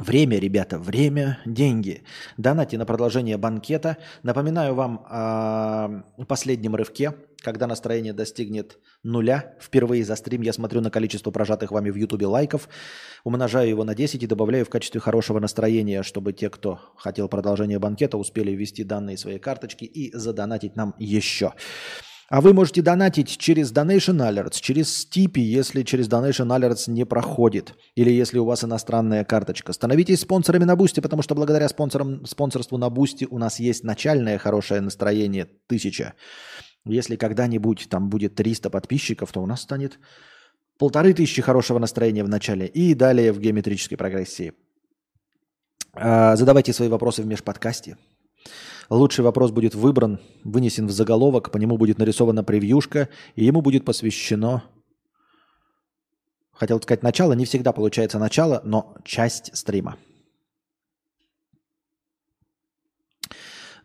Время, 0.00 0.38
ребята, 0.38 0.78
время– 0.78 1.40
деньги. 1.44 2.04
Донати 2.38 2.76
на 2.76 2.86
продолжение 2.86 3.36
банкета. 3.36 3.98
Напоминаю 4.22 4.74
вам 4.74 5.04
о 5.06 6.24
последнем 6.26 6.74
рывке, 6.74 7.12
когда 7.42 7.66
настроение 7.66 8.14
достигнет 8.14 8.78
нуля. 9.02 9.54
Впервые 9.60 10.02
за 10.02 10.16
стрим 10.16 10.40
я 10.40 10.54
смотрю 10.54 10.80
на 10.80 10.90
количество 10.90 11.30
прожатых 11.30 11.70
вами 11.70 11.90
в 11.90 11.96
ютубе 11.96 12.26
лайков, 12.26 12.70
умножаю 13.24 13.68
его 13.68 13.84
на 13.84 13.94
10 13.94 14.22
и 14.22 14.26
добавляю 14.26 14.64
в 14.64 14.70
качестве 14.70 15.02
хорошего 15.02 15.38
настроения, 15.38 16.02
чтобы 16.02 16.32
те, 16.32 16.48
кто 16.48 16.80
хотел 16.96 17.28
продолжение 17.28 17.78
банкета, 17.78 18.16
успели 18.16 18.52
ввести 18.52 18.84
данные 18.84 19.18
своей 19.18 19.38
карточки 19.38 19.84
и 19.84 20.16
задонатить 20.16 20.76
нам 20.76 20.94
еще. 20.98 21.52
А 22.30 22.40
вы 22.40 22.54
можете 22.54 22.80
донатить 22.80 23.36
через 23.38 23.72
Donation 23.72 24.18
Alerts, 24.18 24.60
через 24.60 24.96
Стипи, 24.96 25.40
если 25.40 25.82
через 25.82 26.08
Donation 26.08 26.46
Alerts 26.46 26.88
не 26.88 27.04
проходит, 27.04 27.74
или 27.96 28.12
если 28.12 28.38
у 28.38 28.44
вас 28.44 28.62
иностранная 28.62 29.24
карточка. 29.24 29.72
Становитесь 29.72 30.20
спонсорами 30.20 30.62
на 30.62 30.76
Boosty, 30.76 31.00
потому 31.00 31.22
что 31.22 31.34
благодаря 31.34 31.68
спонсорам, 31.68 32.24
спонсорству 32.24 32.78
на 32.78 32.88
Boosty 32.88 33.26
у 33.28 33.38
нас 33.38 33.58
есть 33.58 33.82
начальное 33.82 34.38
хорошее 34.38 34.80
настроение, 34.80 35.48
тысяча. 35.66 36.14
Если 36.84 37.16
когда-нибудь 37.16 37.88
там 37.90 38.08
будет 38.08 38.36
300 38.36 38.70
подписчиков, 38.70 39.32
то 39.32 39.42
у 39.42 39.46
нас 39.46 39.62
станет 39.62 39.98
полторы 40.78 41.12
тысячи 41.14 41.42
хорошего 41.42 41.80
настроения 41.80 42.22
в 42.22 42.28
начале 42.28 42.68
и 42.68 42.94
далее 42.94 43.32
в 43.32 43.40
геометрической 43.40 43.98
прогрессии. 43.98 44.52
А, 45.94 46.36
задавайте 46.36 46.72
свои 46.72 46.88
вопросы 46.88 47.22
в 47.22 47.26
межподкасте. 47.26 47.96
Лучший 48.90 49.24
вопрос 49.24 49.52
будет 49.52 49.76
выбран, 49.76 50.18
вынесен 50.42 50.88
в 50.88 50.90
заголовок, 50.90 51.52
по 51.52 51.58
нему 51.58 51.78
будет 51.78 51.98
нарисована 51.98 52.42
превьюшка, 52.42 53.08
и 53.36 53.44
ему 53.44 53.60
будет 53.62 53.84
посвящено, 53.84 54.64
хотел 56.52 56.82
сказать 56.82 57.04
начало, 57.04 57.34
не 57.34 57.44
всегда 57.44 57.72
получается 57.72 58.18
начало, 58.18 58.60
но 58.64 58.96
часть 59.04 59.56
стрима. 59.56 59.96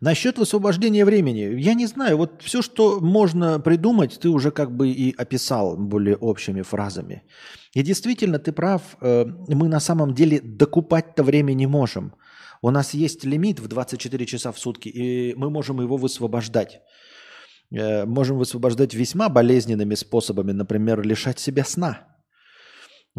Насчет 0.01 0.39
высвобождения 0.39 1.05
времени, 1.05 1.61
я 1.61 1.75
не 1.75 1.85
знаю, 1.85 2.17
вот 2.17 2.41
все, 2.41 2.63
что 2.63 2.99
можно 2.99 3.59
придумать, 3.59 4.19
ты 4.19 4.29
уже 4.29 4.51
как 4.51 4.75
бы 4.75 4.89
и 4.89 5.15
описал 5.15 5.77
более 5.77 6.17
общими 6.17 6.63
фразами. 6.63 7.23
И 7.73 7.83
действительно, 7.83 8.39
ты 8.39 8.51
прав, 8.51 8.81
э, 9.01 9.25
мы 9.25 9.69
на 9.69 9.79
самом 9.79 10.15
деле 10.15 10.41
докупать-то 10.41 11.23
время 11.23 11.53
не 11.53 11.67
можем. 11.67 12.13
У 12.61 12.71
нас 12.71 12.93
есть 12.93 13.23
лимит 13.25 13.59
в 13.59 13.67
24 13.67 14.25
часа 14.25 14.51
в 14.51 14.59
сутки, 14.59 14.89
и 14.89 15.33
мы 15.35 15.49
можем 15.49 15.81
его 15.81 15.97
высвобождать. 15.97 16.81
Э, 17.71 18.05
можем 18.05 18.37
высвобождать 18.37 18.93
весьма 18.93 19.29
болезненными 19.29 19.95
способами, 19.95 20.51
например, 20.53 21.01
лишать 21.01 21.39
себя 21.39 21.63
сна. 21.63 22.07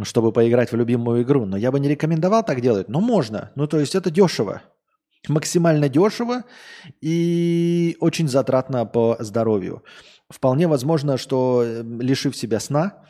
чтобы 0.03 0.31
поиграть 0.33 0.73
в 0.73 0.77
любимую 0.77 1.23
игру. 1.23 1.47
Но 1.47 1.57
я 1.57 1.73
бы 1.73 1.81
не 1.81 1.89
рекомендовал 1.89 2.45
так 2.45 2.61
делать. 2.61 2.89
Но 2.89 3.01
можно. 3.01 3.51
Ну, 3.57 3.67
то 3.67 3.79
есть 3.81 3.95
это 3.95 4.11
дешево. 4.11 4.61
Максимально 5.29 5.89
дешево 5.89 6.45
и 7.01 7.97
очень 8.01 8.29
затратно 8.29 8.85
по 8.85 9.17
здоровью. 9.21 9.83
Вполне 10.29 10.69
возможно, 10.69 11.17
что 11.17 11.63
э, 11.65 11.83
лишив 11.83 12.37
себя 12.37 12.61
сна, 12.61 13.07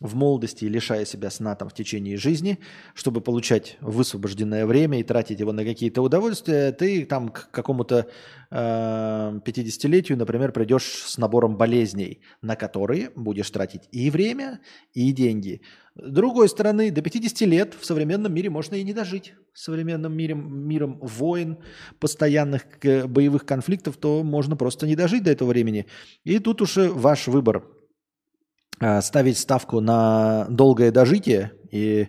в 0.00 0.14
молодости, 0.14 0.64
лишая 0.64 1.04
себя 1.04 1.28
сна 1.30 1.56
там, 1.56 1.68
в 1.68 1.74
течение 1.74 2.16
жизни, 2.16 2.58
чтобы 2.94 3.20
получать 3.20 3.76
высвобожденное 3.80 4.64
время 4.64 5.00
и 5.00 5.02
тратить 5.02 5.40
его 5.40 5.52
на 5.52 5.64
какие-то 5.64 6.02
удовольствия, 6.02 6.70
ты 6.70 7.04
там 7.04 7.30
к 7.30 7.50
какому-то 7.50 8.06
э, 8.50 8.54
50-летию, 8.54 10.16
например, 10.16 10.52
придешь 10.52 10.84
с 10.84 11.18
набором 11.18 11.56
болезней, 11.56 12.20
на 12.42 12.54
которые 12.54 13.10
будешь 13.16 13.50
тратить 13.50 13.88
и 13.90 14.08
время, 14.10 14.60
и 14.92 15.10
деньги. 15.10 15.62
С 15.96 16.12
другой 16.12 16.48
стороны, 16.48 16.92
до 16.92 17.02
50 17.02 17.40
лет 17.48 17.74
в 17.74 17.84
современном 17.84 18.32
мире 18.32 18.50
можно 18.50 18.76
и 18.76 18.84
не 18.84 18.92
дожить. 18.92 19.34
В 19.52 19.58
современном 19.58 20.16
мире, 20.16 20.34
миром 20.34 21.00
войн, 21.02 21.58
постоянных 21.98 22.62
боевых 22.82 23.44
конфликтов, 23.44 23.96
то 23.96 24.22
можно 24.22 24.54
просто 24.54 24.86
не 24.86 24.94
дожить 24.94 25.24
до 25.24 25.32
этого 25.32 25.48
времени. 25.48 25.86
И 26.22 26.38
тут 26.38 26.62
уже 26.62 26.88
ваш 26.88 27.26
выбор– 27.26 27.66
Э, 27.77 27.77
ставить 29.00 29.38
ставку 29.38 29.80
на 29.80 30.46
долгое 30.48 30.90
дожитие 30.90 31.52
и 31.70 32.08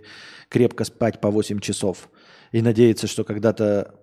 крепко 0.50 0.84
спать 0.84 1.22
по 1.22 1.32
8 1.32 1.60
часов 1.60 2.10
и 2.52 2.62
надеяться, 2.62 3.08
что 3.08 3.24
когда-то 3.24 3.96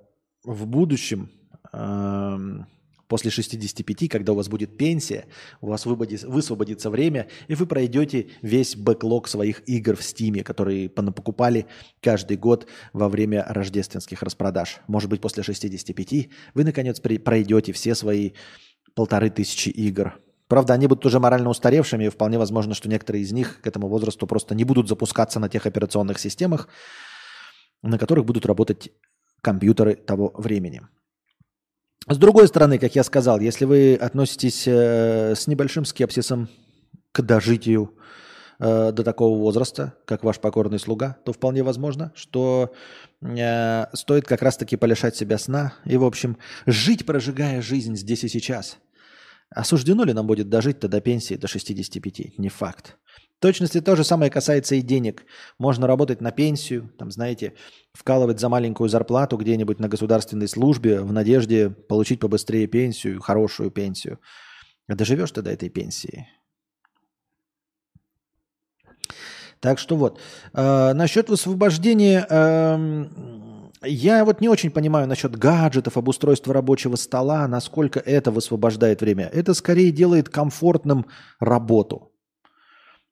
в 0.44 0.66
будущем, 0.66 1.30
эм, 1.72 2.66
после 3.08 3.30
65, 3.30 4.08
когда 4.08 4.32
у 4.32 4.36
вас 4.36 4.48
будет 4.48 4.76
пенсия, 4.76 5.26
у 5.60 5.68
вас 5.68 5.86
высвободится 5.86 6.90
время, 6.90 7.28
и 7.48 7.54
вы 7.54 7.66
пройдете 7.66 8.28
весь 8.42 8.76
бэклог 8.76 9.28
своих 9.28 9.68
игр 9.68 9.96
в 9.96 10.02
Стиме, 10.02 10.42
которые 10.42 10.88
покупали 10.88 11.66
каждый 12.00 12.36
год 12.36 12.66
во 12.92 13.08
время 13.08 13.44
рождественских 13.48 14.22
распродаж. 14.22 14.78
Может 14.86 15.10
быть, 15.10 15.20
после 15.20 15.42
65 15.42 16.28
вы, 16.54 16.64
наконец, 16.64 17.00
пройдете 17.00 17.72
все 17.72 17.94
свои 17.94 18.32
полторы 18.94 19.30
тысячи 19.30 19.68
игр– 19.68 20.18
Правда, 20.48 20.74
они 20.74 20.86
будут 20.86 21.04
уже 21.06 21.18
морально 21.18 21.50
устаревшими, 21.50 22.04
и 22.04 22.08
вполне 22.08 22.38
возможно, 22.38 22.74
что 22.74 22.88
некоторые 22.88 23.22
из 23.22 23.32
них 23.32 23.60
к 23.60 23.66
этому 23.66 23.88
возрасту 23.88 24.26
просто 24.26 24.54
не 24.54 24.64
будут 24.64 24.88
запускаться 24.88 25.40
на 25.40 25.48
тех 25.48 25.66
операционных 25.66 26.20
системах, 26.20 26.68
на 27.82 27.98
которых 27.98 28.24
будут 28.24 28.46
работать 28.46 28.92
компьютеры 29.40 29.96
того 29.96 30.32
времени. 30.36 30.82
С 32.08 32.16
другой 32.16 32.46
стороны, 32.46 32.78
как 32.78 32.94
я 32.94 33.02
сказал, 33.02 33.40
если 33.40 33.64
вы 33.64 33.96
относитесь 33.96 34.68
э, 34.68 35.34
с 35.34 35.48
небольшим 35.48 35.84
скепсисом 35.84 36.48
к 37.10 37.22
дожитию 37.22 37.94
э, 38.60 38.92
до 38.92 39.02
такого 39.02 39.36
возраста, 39.36 39.94
как 40.04 40.22
ваш 40.22 40.38
покорный 40.38 40.78
слуга, 40.78 41.16
то 41.24 41.32
вполне 41.32 41.64
возможно, 41.64 42.12
что 42.14 42.72
э, 43.20 43.86
стоит 43.92 44.26
как 44.26 44.42
раз-таки 44.42 44.76
полишать 44.76 45.16
себя 45.16 45.38
сна 45.38 45.74
и, 45.84 45.96
в 45.96 46.04
общем, 46.04 46.36
жить, 46.66 47.04
прожигая 47.04 47.60
жизнь 47.60 47.96
здесь 47.96 48.22
и 48.22 48.28
сейчас– 48.28 48.78
Осуждено 49.50 50.04
ли 50.04 50.12
нам 50.12 50.26
будет 50.26 50.48
дожить-то 50.48 50.88
до 50.88 51.00
пенсии 51.00 51.34
до 51.34 51.46
65? 51.46 52.38
Не 52.38 52.48
факт. 52.48 52.98
В 53.38 53.40
точности 53.40 53.80
то 53.80 53.94
же 53.96 54.02
самое 54.02 54.30
касается 54.30 54.74
и 54.74 54.82
денег. 54.82 55.24
Можно 55.58 55.86
работать 55.86 56.20
на 56.20 56.32
пенсию, 56.32 56.92
там, 56.98 57.10
знаете, 57.10 57.52
вкалывать 57.92 58.40
за 58.40 58.48
маленькую 58.48 58.88
зарплату 58.88 59.36
где-нибудь 59.36 59.78
на 59.78 59.88
государственной 59.88 60.48
службе 60.48 61.00
в 61.00 61.12
надежде 61.12 61.70
получить 61.70 62.20
побыстрее 62.20 62.66
пенсию, 62.66 63.20
хорошую 63.20 63.70
пенсию. 63.70 64.18
А 64.88 64.94
доживешь 64.94 65.32
ты 65.32 65.42
до 65.42 65.50
этой 65.50 65.68
пенсии? 65.68 66.26
Так 69.60 69.78
что 69.78 69.96
вот. 69.96 70.20
Э, 70.54 70.92
насчет 70.92 71.28
высвобождения 71.28 72.26
э, 72.28 72.76
я 73.86 74.24
вот 74.24 74.40
не 74.40 74.48
очень 74.48 74.70
понимаю 74.70 75.06
насчет 75.06 75.36
гаджетов, 75.36 75.96
обустройства 75.96 76.54
рабочего 76.54 76.96
стола, 76.96 77.46
насколько 77.48 78.00
это 78.00 78.30
высвобождает 78.30 79.00
время. 79.00 79.30
Это 79.32 79.54
скорее 79.54 79.90
делает 79.90 80.28
комфортным 80.28 81.06
работу. 81.40 82.12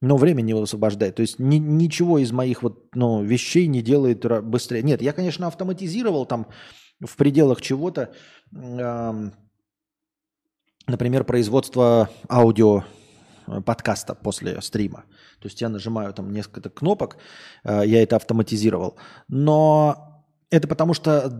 Но 0.01 0.17
время 0.17 0.43
не 0.43 0.55
высвобождает. 0.55 1.17
То 1.17 1.23
есть 1.23 1.39
ни, 1.39 1.57
ничего 1.57 2.19
из 2.19 2.31
моих 2.33 2.63
вот, 2.63 2.95
ну, 2.95 3.23
вещей 3.23 3.67
не 3.67 3.83
делает 3.83 4.25
быстрее. 4.45 4.83
Нет, 4.83 5.01
я, 5.01 5.13
конечно, 5.13 5.47
автоматизировал 5.47 6.27
там 6.27 6.47
в 7.01 7.17
пределах 7.17 7.61
чего-то, 7.61 8.13
э, 8.53 9.31
например, 10.87 11.25
производство 11.25 12.11
аудио 12.29 12.85
э, 13.47 13.61
подкаста 13.63 14.15
после 14.15 14.61
стрима. 14.61 15.05
То 15.41 15.49
есть 15.49 15.61
я 15.61 15.69
нажимаю 15.69 16.13
там 16.13 16.33
несколько 16.33 16.71
кнопок, 16.71 17.17
э, 17.65 17.83
я 17.87 18.03
это 18.03 18.17
автоматизировал. 18.17 18.97
Но 19.29 20.14
это 20.55 20.69
потому 20.69 20.95
что 20.95 21.31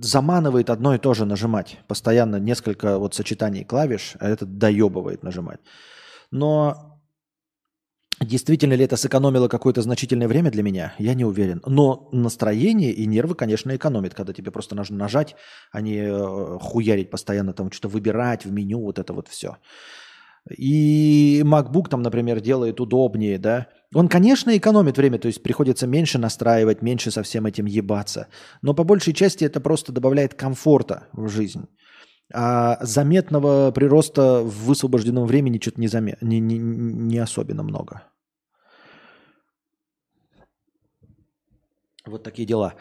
заманывает 0.00 0.70
одно 0.70 0.94
и 0.94 0.98
то 0.98 1.14
же 1.14 1.24
нажимать. 1.24 1.78
Постоянно 1.88 2.36
несколько 2.36 2.98
вот 2.98 3.14
сочетаний 3.14 3.64
клавиш, 3.64 4.14
а 4.20 4.28
это 4.28 4.46
доебывает 4.46 5.22
нажимать. 5.22 5.60
Но 6.30 7.00
действительно 8.20 8.74
ли 8.74 8.84
это 8.84 8.96
сэкономило 8.96 9.48
какое-то 9.48 9.82
значительное 9.82 10.28
время 10.28 10.50
для 10.50 10.62
меня, 10.62 10.94
я 10.98 11.14
не 11.14 11.24
уверен. 11.24 11.60
Но 11.66 12.08
настроение 12.12 12.92
и 12.92 13.06
нервы, 13.06 13.34
конечно, 13.34 13.74
экономит, 13.74 14.14
когда 14.14 14.32
тебе 14.32 14.50
просто 14.50 14.74
нужно 14.74 14.96
нажать, 14.96 15.36
а 15.72 15.80
не 15.80 15.96
э, 15.96 16.58
хуярить 16.60 17.10
постоянно, 17.10 17.52
там 17.52 17.70
что-то 17.70 17.88
выбирать 17.88 18.44
в 18.44 18.52
меню, 18.52 18.80
вот 18.80 18.98
это 18.98 19.12
вот 19.12 19.28
все. 19.28 19.56
И 20.50 21.42
MacBook 21.44 21.88
там, 21.88 22.02
например, 22.02 22.40
делает 22.40 22.80
удобнее, 22.80 23.38
да. 23.38 23.68
Он, 23.94 24.08
конечно, 24.08 24.56
экономит 24.56 24.96
время, 24.96 25.18
то 25.18 25.28
есть 25.28 25.42
приходится 25.42 25.86
меньше 25.86 26.18
настраивать, 26.18 26.82
меньше 26.82 27.10
со 27.10 27.22
всем 27.22 27.46
этим 27.46 27.66
ебаться. 27.66 28.26
Но 28.62 28.74
по 28.74 28.84
большей 28.84 29.12
части 29.12 29.44
это 29.44 29.60
просто 29.60 29.92
добавляет 29.92 30.34
комфорта 30.34 31.08
в 31.12 31.28
жизнь. 31.28 31.66
А 32.34 32.78
заметного 32.80 33.70
прироста 33.72 34.42
в 34.42 34.64
высвобожденном 34.64 35.26
времени 35.26 35.58
что-то 35.60 35.80
не, 35.80 35.88
заме... 35.88 36.16
не, 36.22 36.40
не, 36.40 36.58
не 36.58 37.18
особенно 37.18 37.62
много. 37.62 38.02
Вот 42.06 42.22
такие 42.22 42.46
дела. 42.46 42.74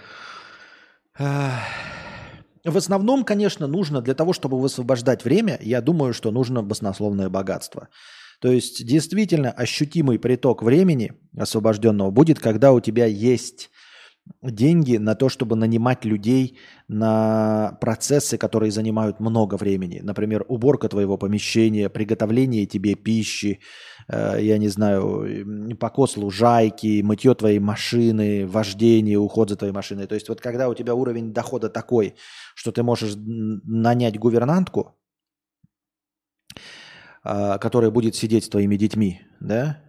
В 1.20 2.78
основном, 2.78 3.26
конечно, 3.26 3.68
нужно 3.68 4.02
для 4.02 4.14
того, 4.14 4.34
чтобы 4.34 4.60
высвобождать 4.60 5.26
время, 5.26 5.58
я 5.62 5.82
думаю, 5.82 6.14
что 6.14 6.32
нужно 6.32 6.64
баснословное 6.64 7.30
богатство. 7.30 7.90
То 8.42 8.52
есть 8.52 8.84
действительно 8.86 9.52
ощутимый 9.52 10.18
приток 10.18 10.64
времени 10.64 11.14
освобожденного 11.38 12.10
будет, 12.10 12.40
когда 12.40 12.74
у 12.74 12.80
тебя 12.80 13.06
есть 13.06 13.70
деньги 14.42 14.98
на 14.98 15.16
то, 15.16 15.30
чтобы 15.30 15.56
нанимать 15.56 16.06
людей 16.06 16.58
на 16.88 17.78
процессы, 17.82 18.38
которые 18.38 18.72
занимают 18.72 19.20
много 19.20 19.56
времени. 19.56 20.00
Например, 20.04 20.44
уборка 20.48 20.90
твоего 20.90 21.18
помещения, 21.18 21.90
приготовление 21.90 22.66
тебе 22.66 22.96
пищи, 22.96 23.60
э, 24.08 24.38
я 24.42 24.58
не 24.58 24.70
знаю, 24.70 25.76
покос 25.80 26.18
лужайки, 26.18 27.02
мытье 27.04 27.36
твоей 27.36 27.60
машины, 27.60 28.48
вождение, 28.48 29.18
уход 29.18 29.50
за 29.50 29.56
твоей 29.56 29.74
машиной. 29.74 30.08
То 30.08 30.16
есть 30.16 30.30
вот 30.30 30.42
когда 30.42 30.70
у 30.70 30.74
тебя 30.74 30.96
уровень 30.96 31.34
дохода 31.34 31.70
такой, 31.70 32.16
что 32.56 32.72
ты 32.72 32.84
можешь 32.84 33.14
нанять 33.16 34.18
гувернантку, 34.18 34.96
которая 37.24 37.92
будет 37.92 38.16
сидеть 38.16 38.46
с 38.46 38.50
твоими 38.50 38.76
детьми, 38.76 39.22
да, 39.40 39.80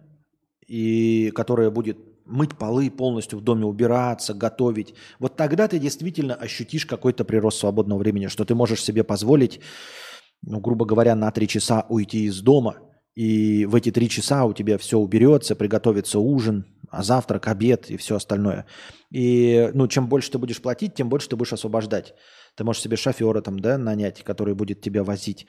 и 0.67 1.31
которая 1.35 1.69
будет 1.69 1.97
мыть 2.25 2.57
полы 2.57 2.89
полностью 2.89 3.39
в 3.39 3.43
доме, 3.43 3.65
убираться, 3.65 4.33
готовить, 4.33 4.93
вот 5.19 5.35
тогда 5.35 5.67
ты 5.67 5.79
действительно 5.79 6.35
ощутишь 6.35 6.85
какой-то 6.85 7.25
прирост 7.25 7.59
свободного 7.59 7.99
времени, 7.99 8.27
что 8.27 8.45
ты 8.45 8.55
можешь 8.55 8.83
себе 8.83 9.03
позволить, 9.03 9.59
ну, 10.41 10.59
грубо 10.59 10.85
говоря, 10.85 11.15
на 11.15 11.31
три 11.31 11.47
часа 11.47 11.85
уйти 11.89 12.25
из 12.25 12.41
дома, 12.41 12.77
и 13.15 13.65
в 13.65 13.75
эти 13.75 13.91
три 13.91 14.09
часа 14.09 14.45
у 14.45 14.53
тебя 14.53 14.77
все 14.77 14.97
уберется, 14.97 15.55
приготовится 15.55 16.19
ужин, 16.19 16.65
а 16.89 17.03
завтрак, 17.03 17.47
обед 17.47 17.91
и 17.91 17.97
все 17.97 18.15
остальное. 18.15 18.65
И 19.11 19.69
ну, 19.73 19.87
чем 19.87 20.07
больше 20.07 20.31
ты 20.31 20.39
будешь 20.39 20.61
платить, 20.61 20.95
тем 20.95 21.09
больше 21.09 21.29
ты 21.29 21.35
будешь 21.35 21.53
освобождать. 21.53 22.15
Ты 22.55 22.63
можешь 22.63 22.81
себе 22.81 22.97
шофера 22.97 23.41
там, 23.41 23.59
да, 23.59 23.77
нанять, 23.77 24.23
который 24.23 24.55
будет 24.55 24.81
тебя 24.81 25.03
возить. 25.03 25.47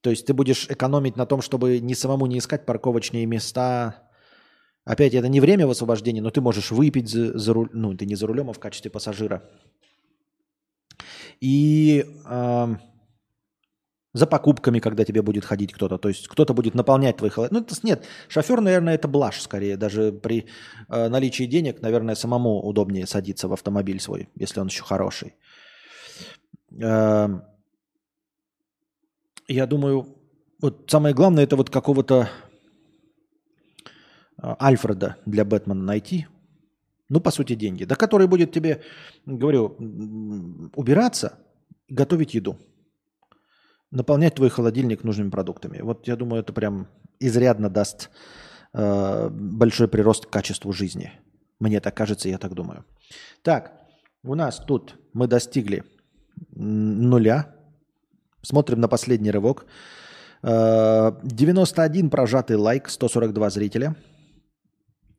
То 0.00 0.10
есть 0.10 0.26
ты 0.26 0.34
будешь 0.34 0.66
экономить 0.70 1.16
на 1.16 1.26
том, 1.26 1.42
чтобы 1.42 1.80
не 1.80 1.94
самому 1.94 2.26
не 2.26 2.38
искать 2.38 2.66
парковочные 2.66 3.26
места, 3.26 4.10
Опять, 4.84 5.14
это 5.14 5.28
не 5.28 5.40
время 5.40 5.66
в 5.66 5.74
но 6.20 6.30
ты 6.30 6.40
можешь 6.40 6.70
выпить 6.70 7.08
за, 7.08 7.38
за 7.38 7.52
руль, 7.52 7.68
ну, 7.72 7.94
ты 7.94 8.06
не 8.06 8.16
за 8.16 8.26
рулем, 8.26 8.50
а 8.50 8.52
в 8.52 8.58
качестве 8.58 8.90
пассажира. 8.90 9.42
И 11.40 12.04
э, 12.26 12.74
за 14.12 14.26
покупками, 14.26 14.80
когда 14.80 15.04
тебе 15.04 15.22
будет 15.22 15.44
ходить 15.44 15.72
кто-то. 15.72 15.98
То 15.98 16.08
есть 16.08 16.28
кто-то 16.28 16.54
будет 16.54 16.74
наполнять 16.74 17.18
твои 17.18 17.30
холодильник. 17.30 17.68
Ну, 17.68 17.76
это, 17.76 17.86
нет, 17.86 18.04
шофер, 18.28 18.60
наверное, 18.60 18.94
это 18.94 19.06
блажь 19.06 19.40
скорее. 19.40 19.76
Даже 19.76 20.12
при 20.12 20.46
э, 20.88 21.08
наличии 21.08 21.44
денег, 21.44 21.82
наверное, 21.82 22.14
самому 22.14 22.60
удобнее 22.60 23.06
садиться 23.06 23.48
в 23.48 23.52
автомобиль 23.52 24.00
свой, 24.00 24.28
если 24.34 24.60
он 24.60 24.68
еще 24.68 24.82
хороший. 24.82 25.34
Э, 26.82 27.28
я 29.54 29.66
думаю, 29.66 30.16
вот 30.60 30.90
самое 30.90 31.14
главное, 31.14 31.44
это 31.44 31.56
вот 31.56 31.70
какого-то 31.70 32.28
Альфреда 34.42 35.16
для 35.26 35.44
Бэтмена 35.44 35.82
найти, 35.82 36.26
ну, 37.08 37.20
по 37.20 37.30
сути, 37.30 37.54
деньги, 37.54 37.84
да, 37.84 37.96
который 37.96 38.26
будет 38.26 38.52
тебе, 38.52 38.82
говорю, 39.26 39.76
убираться, 40.74 41.38
готовить 41.88 42.34
еду, 42.34 42.58
наполнять 43.90 44.36
твой 44.36 44.48
холодильник 44.50 45.04
нужными 45.04 45.30
продуктами. 45.30 45.80
Вот 45.80 46.06
я 46.06 46.16
думаю, 46.16 46.42
это 46.42 46.52
прям 46.52 46.88
изрядно 47.18 47.68
даст 47.68 48.10
э, 48.72 49.28
большой 49.30 49.88
прирост 49.88 50.26
к 50.26 50.30
качеству 50.30 50.72
жизни. 50.72 51.12
Мне 51.58 51.80
так 51.80 51.96
кажется, 51.96 52.28
я 52.28 52.38
так 52.38 52.54
думаю. 52.54 52.84
Так, 53.42 53.72
у 54.22 54.34
нас 54.34 54.58
тут 54.58 54.94
мы 55.12 55.26
достигли 55.26 55.84
нуля. 56.52 57.56
Смотрим 58.42 58.80
на 58.80 58.88
последний 58.88 59.30
рывок. 59.30 59.66
91 60.42 62.06
э, 62.06 62.10
прожатый 62.10 62.56
лайк, 62.56 62.88
142 62.88 63.50
зрителя. 63.50 63.96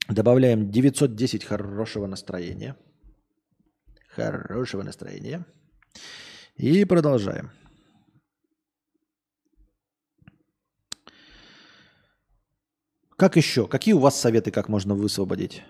Добавляем 0.10 0.72
910 0.72 1.44
хорошего 1.44 2.08
настроения. 2.08 2.76
Хорошего 4.16 4.82
настроения. 4.82 5.46
И 6.58 6.84
продолжаем. 6.86 7.52
Как 13.16 13.36
еще? 13.36 13.68
Какие 13.68 13.94
у 13.94 14.00
вас 14.00 14.20
советы, 14.20 14.50
как 14.50 14.68
можно 14.68 14.96
высвободить? 14.96 15.62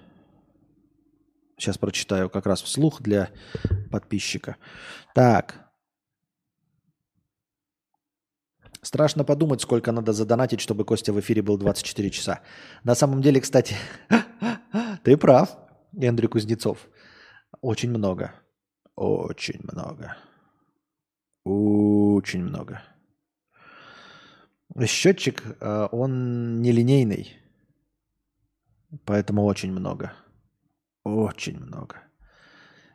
Сейчас 1.58 1.78
прочитаю 1.78 2.30
как 2.30 2.46
раз 2.46 2.62
вслух 2.62 3.02
для 3.02 3.30
подписчика. 3.92 4.56
Так. 5.14 5.71
Страшно 8.84 9.24
подумать, 9.24 9.62
сколько 9.62 9.92
надо 9.92 10.12
задонатить, 10.12 10.60
чтобы 10.60 10.86
Костя 10.86 11.14
в 11.14 11.20
эфире 11.20 11.42
был 11.42 11.58
24 11.58 12.10
часа. 12.10 12.42
На 12.84 12.96
самом 12.96 13.22
деле, 13.22 13.40
кстати, 13.40 13.76
ты 15.04 15.18
прав, 15.18 15.56
Эндрю 15.96 16.30
Кузнецов. 16.30 16.90
Очень 17.62 17.92
много. 17.92 18.34
Очень 18.96 19.60
много. 19.64 20.18
Очень 21.44 22.44
много. 22.44 22.82
Счетчик, 24.86 25.44
э, 25.60 25.88
он 25.92 26.62
нелинейный. 26.62 27.38
Поэтому 29.06 29.46
очень 29.46 29.72
много. 29.72 30.14
Очень 31.04 31.60
много. 31.60 32.02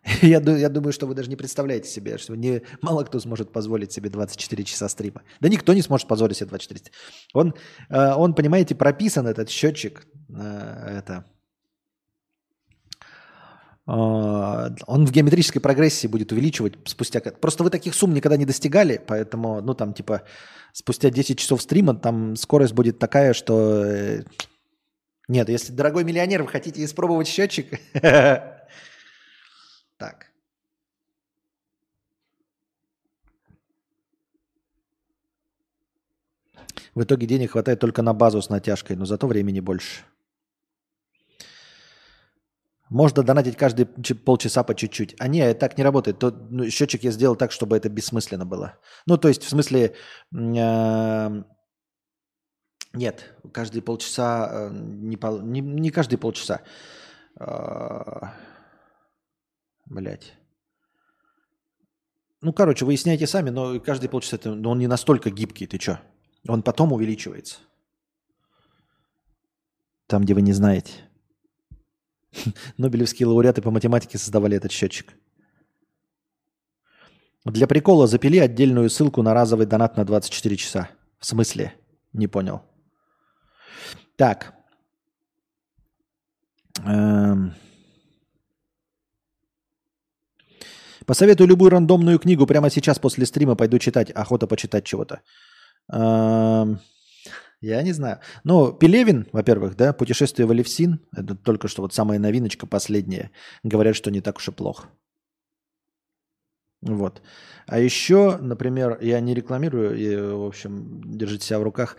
Я, 0.23 0.41
я 0.41 0.69
думаю, 0.69 0.93
что 0.93 1.07
вы 1.07 1.15
даже 1.15 1.29
не 1.29 1.37
представляете 1.37 1.89
себе, 1.89 2.19
что 2.19 2.35
не, 2.37 2.63
мало 2.81 3.05
кто 3.05 3.19
сможет 3.21 3.53
позволить 3.53 3.93
себе 3.93 4.09
24 4.09 4.65
часа 4.65 4.89
стрима. 4.89 5.23
Да 5.41 5.49
никто 5.49 5.75
не 5.75 5.83
сможет 5.83 6.07
позволить 6.07 6.37
себе 6.37 6.49
24 6.51 6.81
часа. 6.81 6.93
Он, 7.35 7.55
э, 7.89 8.13
он 8.15 8.35
понимаете, 8.35 8.75
прописан 8.75 9.27
этот 9.27 9.51
счетчик. 9.51 10.07
Э, 10.29 10.99
это, 10.99 11.25
э, 13.89 13.91
он 14.87 15.07
в 15.07 15.11
геометрической 15.11 15.61
прогрессии 15.61 16.07
будет 16.07 16.31
увеличивать 16.31 16.75
спустя... 16.85 17.21
Просто 17.21 17.65
вы 17.65 17.71
таких 17.71 17.95
сумм 17.95 18.15
никогда 18.15 18.37
не 18.37 18.47
достигали, 18.47 19.01
поэтому, 19.05 19.61
ну, 19.61 19.75
там, 19.75 19.93
типа, 19.93 20.23
спустя 20.73 21.11
10 21.11 21.39
часов 21.39 21.63
стрима 21.63 21.95
там 21.95 22.37
скорость 22.37 22.75
будет 22.75 23.01
такая, 23.01 23.33
что 23.33 24.23
нет, 25.29 25.49
если, 25.49 25.73
дорогой 25.73 26.05
миллионер, 26.05 26.45
вы 26.45 26.49
хотите 26.49 26.85
испробовать 26.85 27.27
счетчик, 27.27 27.81
так. 29.99 30.33
В 36.95 37.03
итоге 37.03 37.27
денег 37.27 37.53
хватает 37.53 37.81
только 37.81 38.03
на 38.03 38.15
базу 38.15 38.41
с 38.41 38.49
натяжкой, 38.49 38.97
но 38.97 39.05
зато 39.05 39.27
времени 39.27 39.61
больше. 39.61 40.05
Можно 42.89 43.23
донатить 43.23 43.57
каждые 43.57 43.87
полчаса 43.87 44.63
по 44.63 44.75
чуть-чуть. 44.75 45.17
А 45.19 45.27
не, 45.27 45.55
так 45.55 45.77
не 45.77 45.85
работает. 45.85 46.19
То, 46.19 46.31
ну, 46.31 46.71
счетчик 46.71 47.03
я 47.03 47.11
сделал 47.11 47.35
так, 47.37 47.51
чтобы 47.51 47.77
это 47.77 47.89
бессмысленно 47.89 48.47
было. 48.47 48.79
Ну, 49.07 49.19
то 49.19 49.29
есть, 49.29 49.43
в 49.43 49.49
смысле, 49.49 49.95
э, 50.33 51.43
нет, 52.93 53.35
каждые 53.53 53.83
полчаса, 53.83 54.49
э, 54.51 54.71
не, 54.73 55.17
пол, 55.17 55.41
не, 55.41 55.61
не 55.61 55.91
каждые 55.91 56.19
полчаса. 56.19 56.61
А, 57.39 58.33
Блять. 59.87 60.35
Ну, 62.41 62.53
короче, 62.53 62.85
выясняйте 62.85 63.27
сами, 63.27 63.51
но 63.51 63.81
каждые 63.81 64.11
полчаса 64.11 64.37
это, 64.37 64.55
но 64.55 64.71
он 64.71 64.79
не 64.79 64.87
настолько 64.87 65.31
гибкий, 65.31 65.67
ты 65.67 65.79
чё? 65.79 65.99
Он 66.49 66.63
потом 66.63 66.93
увеличивается. 66.93 67.59
Там, 70.07 70.23
где 70.23 70.35
вы 70.35 70.43
не 70.43 70.53
знаете. 70.53 70.93
Нобелевские 72.79 73.27
лауреаты 73.27 73.63
по 73.63 73.71
математике 73.71 74.19
создавали 74.19 74.57
этот 74.57 74.71
счетчик. 74.71 75.15
Для 77.45 77.67
прикола 77.67 78.07
запили 78.07 78.39
отдельную 78.39 78.91
ссылку 78.91 79.23
на 79.23 79.33
разовый 79.33 79.67
донат 79.67 79.97
на 79.97 80.05
24 80.05 80.57
часа. 80.57 80.91
В 81.21 81.27
смысле? 81.27 81.75
Не 82.13 82.27
понял. 82.27 82.63
Так. 84.17 84.55
Эм. 86.85 87.55
Посоветую 91.07 91.49
любую 91.49 91.71
рандомную 91.71 92.19
книгу 92.19 92.47
прямо 92.47 92.71
сейчас 92.71 92.99
после 92.99 93.25
стрима. 93.27 93.57
Пойду 93.57 93.79
читать. 93.79 94.11
Охота 94.11 94.47
почитать 94.47 94.85
чего-то. 94.85 95.21
Я 97.63 97.83
не 97.83 97.93
знаю. 97.93 98.19
Ну, 98.45 98.73
Пелевин, 98.73 99.27
во-первых, 99.33 99.77
да, 99.77 99.93
«Путешествие 99.95 100.47
в 100.47 100.51
Алевсин». 100.51 101.01
Это 101.17 101.35
только 101.35 101.69
что 101.69 101.83
вот 101.83 101.95
самая 101.95 102.19
новиночка, 102.19 102.67
последняя. 102.67 103.31
Говорят, 103.65 103.97
что 103.97 104.11
не 104.11 104.21
так 104.21 104.37
уж 104.37 104.49
и 104.49 104.53
плохо. 104.53 104.89
Вот. 106.83 107.23
А 107.67 107.79
еще, 107.79 108.37
например, 108.41 108.99
я 109.01 109.21
не 109.21 109.35
рекламирую, 109.35 109.97
и, 109.97 110.17
в 110.17 110.45
общем, 110.47 111.01
держите 111.05 111.47
себя 111.47 111.59
в 111.59 111.63
руках. 111.63 111.97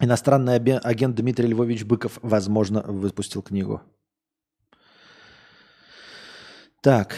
Иностранный 0.00 0.56
агент 0.56 1.14
Дмитрий 1.14 1.48
Львович 1.48 1.84
Быков, 1.84 2.18
возможно, 2.22 2.82
выпустил 2.82 3.42
книгу. 3.42 3.80
Так. 6.82 7.16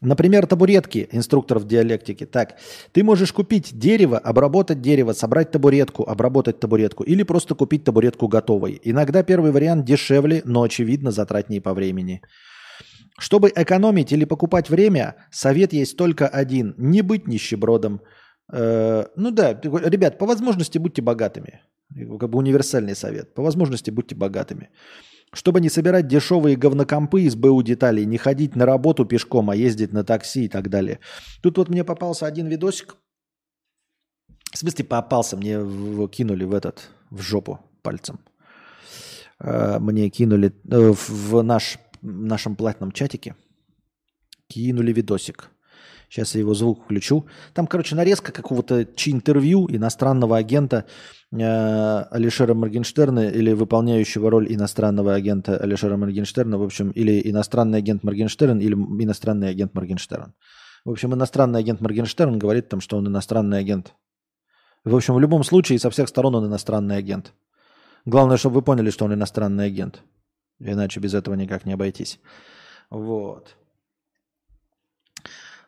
Например, 0.00 0.46
табуретки, 0.46 1.08
инструктор 1.12 1.58
в 1.58 1.66
диалектике. 1.66 2.24
Так, 2.24 2.56
ты 2.92 3.04
можешь 3.04 3.32
купить 3.32 3.78
дерево, 3.78 4.18
обработать 4.18 4.80
дерево, 4.80 5.12
собрать 5.12 5.50
табуретку, 5.50 6.08
обработать 6.08 6.58
табуретку 6.58 7.04
или 7.04 7.22
просто 7.22 7.54
купить 7.54 7.84
табуретку 7.84 8.28
готовой. 8.28 8.80
Иногда 8.82 9.22
первый 9.22 9.52
вариант 9.52 9.84
дешевле, 9.84 10.40
но 10.44 10.62
очевидно 10.62 11.10
затратнее 11.10 11.60
по 11.60 11.74
времени. 11.74 12.22
Чтобы 13.18 13.52
экономить 13.54 14.12
или 14.12 14.24
покупать 14.24 14.70
время, 14.70 15.16
совет 15.30 15.74
есть 15.74 15.98
только 15.98 16.26
один– 16.28 16.74
не 16.78 17.02
быть 17.02 17.28
нищебродом– 17.28 18.00
Э, 18.52 19.04
ну 19.16 19.30
да, 19.30 19.60
ребят, 19.62 20.18
по 20.18 20.26
возможности 20.26 20.78
будьте 20.78 21.02
богатыми. 21.02 21.60
Как 21.94 22.30
бы 22.30 22.38
универсальный 22.38 22.94
совет. 22.94 23.34
По 23.34 23.42
возможности 23.42 23.90
будьте 23.90 24.14
богатыми. 24.14 24.70
Чтобы 25.32 25.60
не 25.60 25.68
собирать 25.68 26.08
дешевые 26.08 26.56
говнокомпы 26.56 27.22
из 27.22 27.36
БУ 27.36 27.62
деталей, 27.62 28.04
не 28.04 28.18
ходить 28.18 28.56
на 28.56 28.66
работу 28.66 29.04
пешком, 29.04 29.50
а 29.50 29.56
ездить 29.56 29.92
на 29.92 30.02
такси 30.02 30.46
и 30.46 30.48
так 30.48 30.68
далее. 30.68 30.98
Тут 31.40 31.58
вот 31.58 31.68
мне 31.68 31.84
попался 31.84 32.26
один 32.26 32.48
видосик. 32.48 32.96
В 34.52 34.58
смысле 34.58 34.84
попался, 34.84 35.36
мне 35.36 35.52
его 35.52 36.08
кинули 36.08 36.44
в 36.44 36.52
этот, 36.52 36.90
в 37.10 37.20
жопу 37.20 37.60
пальцем. 37.82 38.18
Э, 39.38 39.78
мне 39.78 40.10
кинули 40.10 40.52
э, 40.68 40.92
в 40.92 41.42
наш, 41.42 41.78
нашем 42.02 42.56
платном 42.56 42.90
чатике. 42.90 43.36
Кинули 44.48 44.92
видосик. 44.92 45.50
Сейчас 46.10 46.34
я 46.34 46.40
его 46.40 46.54
звук 46.54 46.82
включу. 46.84 47.26
Там, 47.54 47.68
короче, 47.68 47.94
нарезка 47.94 48.32
какого-то 48.32 48.84
чи-интервью 48.84 49.68
иностранного 49.70 50.36
агента 50.36 50.84
э, 51.30 51.36
Алишера 51.38 52.52
Моргенштерна 52.52 53.28
или 53.28 53.52
выполняющего 53.52 54.28
роль 54.28 54.52
иностранного 54.52 55.14
агента 55.14 55.56
Алишера 55.56 55.96
Моргенштерна, 55.96 56.58
в 56.58 56.64
общем, 56.64 56.90
или 56.90 57.30
иностранный 57.30 57.78
агент 57.78 58.02
Моргенштерн, 58.02 58.58
или 58.58 58.74
иностранный 58.74 59.50
агент 59.50 59.72
Моргенштерн. 59.72 60.34
В 60.84 60.90
общем, 60.90 61.14
иностранный 61.14 61.60
агент 61.60 61.80
Моргенштерн 61.80 62.40
говорит 62.40 62.68
там, 62.68 62.80
что 62.80 62.96
он 62.96 63.06
иностранный 63.06 63.60
агент. 63.60 63.94
В 64.84 64.96
общем, 64.96 65.14
в 65.14 65.20
любом 65.20 65.44
случае, 65.44 65.78
со 65.78 65.90
всех 65.90 66.08
сторон 66.08 66.34
он 66.34 66.46
иностранный 66.46 66.96
агент. 66.96 67.34
Главное, 68.04 68.36
чтобы 68.36 68.56
вы 68.56 68.62
поняли, 68.62 68.90
что 68.90 69.04
он 69.04 69.14
иностранный 69.14 69.66
агент. 69.66 70.02
Иначе 70.58 70.98
без 70.98 71.14
этого 71.14 71.36
никак 71.36 71.66
не 71.66 71.74
обойтись. 71.74 72.18
Вот. 72.90 73.56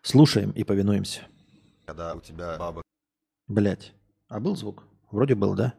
Слушаем 0.03 0.51
и 0.51 0.65
повинуемся. 0.65 1.23
Когда 1.87 2.15
у 2.15 2.20
тебя 2.20 2.59
бабок... 2.59 2.83
Блять. 3.47 3.93
А 4.29 4.41
был 4.41 4.57
звук? 4.57 4.83
Вроде 5.12 5.37
был, 5.37 5.55
да? 5.55 5.74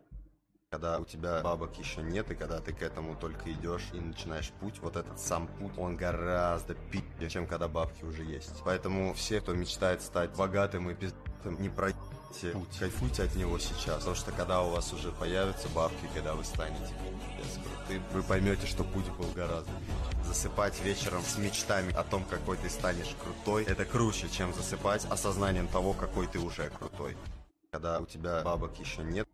Когда 0.70 0.98
у 0.98 1.06
тебя 1.06 1.41
бабок 1.41 1.78
еще 1.78 2.02
нет, 2.02 2.32
и 2.32 2.36
когда 2.36 2.60
ты 2.60 2.74
к 2.74 2.82
этому 2.82 3.16
только 3.18 3.52
идешь 3.52 3.90
и 3.94 4.00
начинаешь 4.00 4.52
путь, 4.62 4.80
вот 4.80 4.95
этот 4.95 5.20
сам 5.20 5.48
путь, 5.48 5.78
он 5.78 5.98
гораздо 5.98 6.74
пи***, 6.74 7.04
чем 7.30 7.45
когда 7.48 7.68
бабки 7.68 8.06
уже 8.06 8.24
есть. 8.24 8.62
Поэтому 8.64 9.14
все, 9.14 9.41
кто 9.41 9.54
мечтает 9.54 10.02
стать 10.02 10.36
богатым 10.38 10.90
и 10.90 10.95
пиздатым, 10.95 11.62
не 11.62 11.70
про 11.70 11.91
выбирайте 12.34 12.49
путь, 12.51 12.80
кайфуйте 12.80 13.23
от 13.23 13.35
него 13.35 13.60
сейчас. 13.60 13.97
Потому 13.97 14.15
что 14.15 14.31
когда 14.31 14.61
у 14.61 14.69
вас 14.69 14.91
уже 14.93 15.11
появятся 15.11 15.68
бабки, 15.69 16.10
когда 16.14 16.34
вы 16.34 16.43
станете 16.43 16.93
крутым, 17.85 18.03
вы 18.14 18.23
поймете, 18.23 18.65
что 18.68 18.84
путь 18.84 19.05
был 19.18 19.27
гораздо 19.35 19.72
легче. 19.72 20.27
Засыпать 20.27 20.81
вечером 20.84 21.22
с 21.23 21.38
мечтами 21.38 21.93
о 21.93 22.03
том, 22.03 22.23
какой 22.30 22.57
ты 22.57 22.69
станешь 22.69 23.15
крутой, 23.22 23.64
это 23.65 23.85
круче, 23.85 24.27
чем 24.30 24.53
засыпать 24.53 25.05
осознанием 25.10 25.68
того, 25.68 25.93
какой 25.93 26.27
ты 26.27 26.39
уже 26.39 26.69
крутой. 26.77 27.15
Когда 27.72 27.99
у 27.99 28.05
тебя 28.05 28.41
бабок 28.43 28.80
еще 28.80 29.01
нет, 29.01 29.27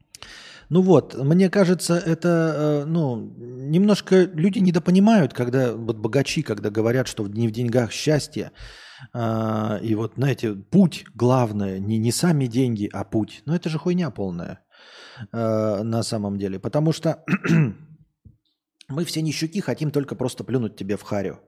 Ну 0.70 0.82
вот, 0.82 1.16
мне 1.16 1.50
кажется, 1.50 1.96
это, 1.98 2.84
э, 2.84 2.86
ну, 2.86 3.18
немножко 3.18 4.24
люди 4.24 4.60
недопонимают, 4.60 5.34
когда 5.34 5.74
вот 5.74 5.98
богачи, 5.98 6.42
когда 6.42 6.70
говорят, 6.70 7.08
что 7.08 7.28
не 7.28 7.48
в 7.48 7.52
деньгах 7.52 7.92
счастье, 7.92 8.52
и 9.14 9.96
вот, 9.96 10.14
знаете, 10.16 10.54
путь 10.54 11.06
главное, 11.16 11.80
не, 11.80 11.98
не 11.98 12.12
сами 12.12 12.48
деньги, 12.48 12.90
а 12.92 13.04
путь. 13.04 13.44
Но 13.46 13.56
это 13.56 13.70
же 13.70 13.78
хуйня 13.78 14.10
полная 14.10 14.60
э, 15.32 15.84
на 15.84 16.04
самом 16.04 16.38
деле. 16.38 16.60
Потому 16.60 16.92
что 16.92 17.24
мы 18.90 19.06
все 19.06 19.22
нищуки 19.22 19.62
хотим 19.62 19.92
только 19.92 20.16
просто 20.16 20.44
плюнуть 20.44 20.76
тебе 20.76 20.98
в 20.98 21.04
харю. 21.04 21.40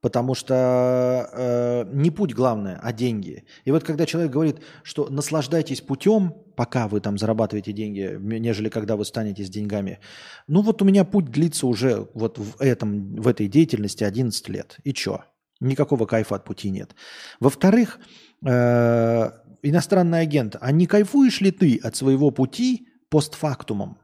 Потому 0.00 0.34
что 0.34 1.30
э, 1.32 1.84
не 1.94 2.10
путь 2.10 2.34
главное, 2.34 2.78
а 2.82 2.92
деньги. 2.92 3.44
И 3.64 3.70
вот 3.70 3.84
когда 3.84 4.04
человек 4.04 4.32
говорит, 4.32 4.58
что 4.82 5.08
наслаждайтесь 5.08 5.80
путем, 5.80 6.34
пока 6.56 6.88
вы 6.88 7.00
там 7.00 7.16
зарабатываете 7.16 7.72
деньги, 7.72 8.18
нежели 8.20 8.68
когда 8.68 8.96
вы 8.96 9.06
станете 9.06 9.44
с 9.44 9.48
деньгами. 9.48 10.00
Ну 10.46 10.60
вот 10.60 10.82
у 10.82 10.84
меня 10.84 11.04
путь 11.04 11.30
длится 11.30 11.66
уже 11.66 12.06
вот 12.12 12.38
в, 12.38 12.60
этом, 12.60 13.14
в 13.16 13.26
этой 13.26 13.48
деятельности 13.48 14.04
11 14.04 14.46
лет. 14.50 14.76
И 14.84 14.92
чё? 14.92 15.24
Никакого 15.60 16.06
кайфа 16.06 16.36
от 16.36 16.44
пути 16.44 16.70
нет. 16.70 16.94
Во-вторых, 17.40 17.98
э, 18.44 19.30
иностранный 19.62 20.20
агент, 20.20 20.56
а 20.60 20.72
не 20.72 20.86
кайфуешь 20.86 21.40
ли 21.40 21.50
ты 21.50 21.78
от 21.82 21.96
своего 21.96 22.30
пути 22.30 22.88
постфактумом? 23.08 23.98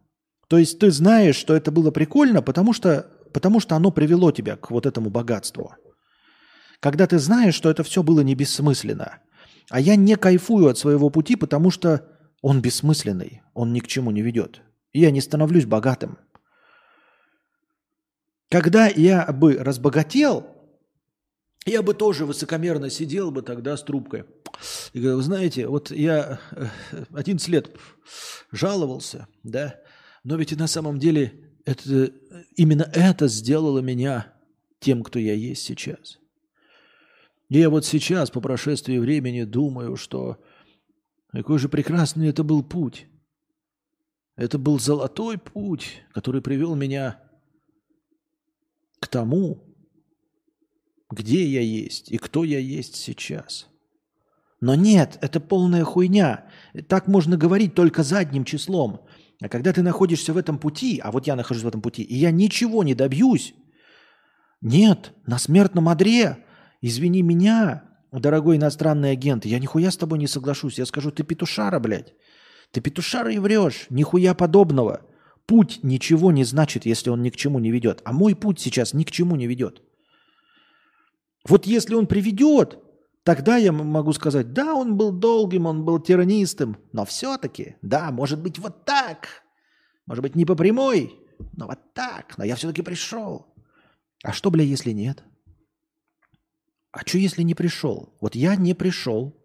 То 0.48 0.58
есть 0.58 0.78
ты 0.78 0.90
знаешь, 0.90 1.36
что 1.36 1.54
это 1.54 1.70
было 1.70 1.90
прикольно, 1.90 2.42
потому 2.42 2.72
что, 2.72 3.06
потому 3.32 3.60
что 3.60 3.76
оно 3.76 3.90
привело 3.90 4.32
тебя 4.32 4.56
к 4.56 4.70
вот 4.70 4.86
этому 4.86 5.10
богатству. 5.10 5.74
Когда 6.80 7.06
ты 7.06 7.18
знаешь, 7.18 7.54
что 7.54 7.70
это 7.70 7.84
все 7.84 8.02
было 8.02 8.20
не 8.20 8.34
бессмысленно. 8.34 9.18
А 9.68 9.78
я 9.78 9.96
не 9.96 10.16
кайфую 10.16 10.68
от 10.68 10.78
своего 10.78 11.10
пути, 11.10 11.36
потому 11.36 11.70
что 11.70 12.08
он 12.42 12.60
бессмысленный, 12.62 13.42
он 13.54 13.72
ни 13.72 13.80
к 13.80 13.86
чему 13.86 14.10
не 14.10 14.22
ведет. 14.22 14.62
И 14.92 15.00
я 15.00 15.10
не 15.10 15.20
становлюсь 15.20 15.66
богатым. 15.66 16.18
Когда 18.50 18.88
я 18.88 19.26
бы 19.26 19.58
разбогател, 19.60 20.49
я 21.66 21.82
бы 21.82 21.94
тоже 21.94 22.26
высокомерно 22.26 22.90
сидел 22.90 23.30
бы 23.30 23.42
тогда 23.42 23.76
с 23.76 23.82
трубкой. 23.82 24.24
И 24.92 24.98
говорил, 24.98 25.18
вы 25.18 25.22
знаете, 25.22 25.66
вот 25.66 25.90
я 25.90 26.40
11 27.12 27.48
лет 27.48 27.70
жаловался, 28.50 29.26
да, 29.42 29.80
но 30.24 30.36
ведь 30.36 30.52
и 30.52 30.56
на 30.56 30.66
самом 30.66 30.98
деле 30.98 31.52
это, 31.64 32.12
именно 32.56 32.90
это 32.94 33.28
сделало 33.28 33.80
меня 33.80 34.34
тем, 34.80 35.02
кто 35.02 35.18
я 35.18 35.34
есть 35.34 35.62
сейчас. 35.62 36.18
И 37.48 37.58
я 37.58 37.68
вот 37.68 37.84
сейчас, 37.84 38.30
по 38.30 38.40
прошествии 38.40 38.98
времени, 38.98 39.44
думаю, 39.44 39.96
что 39.96 40.42
какой 41.32 41.58
же 41.58 41.68
прекрасный 41.68 42.28
это 42.28 42.44
был 42.44 42.62
путь. 42.62 43.06
Это 44.36 44.58
был 44.58 44.78
золотой 44.78 45.36
путь, 45.36 46.02
который 46.12 46.40
привел 46.40 46.74
меня 46.74 47.22
к 49.00 49.08
тому, 49.08 49.69
где 51.10 51.44
я 51.44 51.60
есть 51.60 52.10
и 52.10 52.18
кто 52.18 52.44
я 52.44 52.58
есть 52.58 52.96
сейчас. 52.96 53.66
Но 54.60 54.74
нет, 54.74 55.18
это 55.22 55.40
полная 55.40 55.84
хуйня. 55.84 56.44
Так 56.88 57.08
можно 57.08 57.36
говорить 57.36 57.74
только 57.74 58.02
задним 58.02 58.44
числом. 58.44 59.00
А 59.40 59.48
когда 59.48 59.72
ты 59.72 59.82
находишься 59.82 60.34
в 60.34 60.36
этом 60.36 60.58
пути, 60.58 61.00
а 61.02 61.10
вот 61.10 61.26
я 61.26 61.34
нахожусь 61.34 61.64
в 61.64 61.68
этом 61.68 61.80
пути, 61.80 62.02
и 62.02 62.14
я 62.14 62.30
ничего 62.30 62.84
не 62.84 62.94
добьюсь, 62.94 63.54
нет, 64.60 65.12
на 65.26 65.38
смертном 65.38 65.88
одре, 65.88 66.44
извини 66.82 67.22
меня, 67.22 67.84
дорогой 68.12 68.58
иностранный 68.58 69.12
агент, 69.12 69.46
я 69.46 69.58
нихуя 69.58 69.90
с 69.90 69.96
тобой 69.96 70.18
не 70.18 70.26
соглашусь. 70.26 70.78
Я 70.78 70.84
скажу, 70.84 71.10
ты 71.10 71.22
петушара, 71.22 71.80
блядь. 71.80 72.12
Ты 72.70 72.82
петушара 72.82 73.32
и 73.32 73.38
врешь, 73.38 73.86
нихуя 73.88 74.34
подобного. 74.34 75.00
Путь 75.46 75.80
ничего 75.82 76.30
не 76.30 76.44
значит, 76.44 76.84
если 76.84 77.08
он 77.08 77.22
ни 77.22 77.30
к 77.30 77.36
чему 77.36 77.58
не 77.58 77.70
ведет. 77.70 78.02
А 78.04 78.12
мой 78.12 78.36
путь 78.36 78.60
сейчас 78.60 78.92
ни 78.92 79.04
к 79.04 79.10
чему 79.10 79.36
не 79.36 79.46
ведет. 79.46 79.82
Вот 81.48 81.66
если 81.66 81.94
он 81.94 82.06
приведет, 82.06 82.78
тогда 83.24 83.56
я 83.56 83.72
могу 83.72 84.12
сказать, 84.12 84.52
да, 84.52 84.74
он 84.74 84.96
был 84.96 85.12
долгим, 85.12 85.66
он 85.66 85.84
был 85.84 85.98
тиранистым, 85.98 86.76
но 86.92 87.04
все-таки, 87.04 87.76
да, 87.82 88.10
может 88.10 88.40
быть 88.40 88.58
вот 88.58 88.84
так, 88.84 89.28
может 90.06 90.22
быть 90.22 90.34
не 90.34 90.44
по 90.44 90.54
прямой, 90.54 91.14
но 91.56 91.66
вот 91.66 91.78
так, 91.94 92.36
но 92.36 92.44
я 92.44 92.56
все-таки 92.56 92.82
пришел. 92.82 93.54
А 94.22 94.32
что, 94.32 94.50
бля, 94.50 94.64
если 94.64 94.92
нет? 94.92 95.24
А 96.92 97.00
что, 97.06 97.18
если 97.18 97.42
не 97.42 97.54
пришел? 97.54 98.16
Вот 98.20 98.34
я 98.34 98.56
не 98.56 98.74
пришел. 98.74 99.36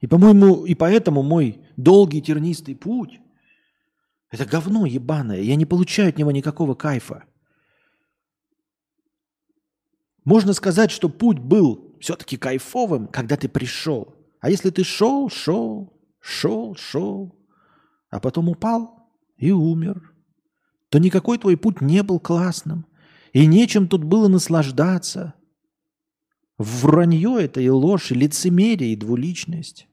И, 0.00 0.06
по-моему, 0.06 0.64
и 0.64 0.74
поэтому 0.74 1.22
мой 1.22 1.60
долгий 1.76 2.20
тернистый 2.20 2.76
путь– 2.76 3.20
это 4.30 4.44
говно 4.44 4.84
ебаное. 4.84 5.40
Я 5.40 5.56
не 5.56 5.64
получаю 5.64 6.10
от 6.10 6.18
него 6.18 6.30
никакого 6.30 6.74
кайфа. 6.74 7.24
Можно 10.28 10.52
сказать, 10.52 10.90
что 10.90 11.08
путь 11.08 11.38
был 11.38 11.96
все-таки 12.00 12.36
кайфовым, 12.36 13.06
когда 13.06 13.38
ты 13.38 13.48
пришел. 13.48 14.14
А 14.40 14.50
если 14.50 14.68
ты 14.68 14.84
шел, 14.84 15.30
шел, 15.30 15.98
шел, 16.20 16.76
шел, 16.76 17.34
а 18.10 18.20
потом 18.20 18.50
упал 18.50 19.10
и 19.38 19.52
умер, 19.52 20.12
то 20.90 20.98
никакой 20.98 21.38
твой 21.38 21.56
путь 21.56 21.80
не 21.80 22.02
был 22.02 22.20
классным. 22.20 22.84
И 23.32 23.46
нечем 23.46 23.88
тут 23.88 24.04
было 24.04 24.28
наслаждаться. 24.28 25.32
Вранье 26.58 27.38
это 27.40 27.62
и 27.62 27.70
ложь, 27.70 28.12
и 28.12 28.14
лицемерие, 28.14 28.92
и 28.92 28.96
двуличность. 28.96 29.88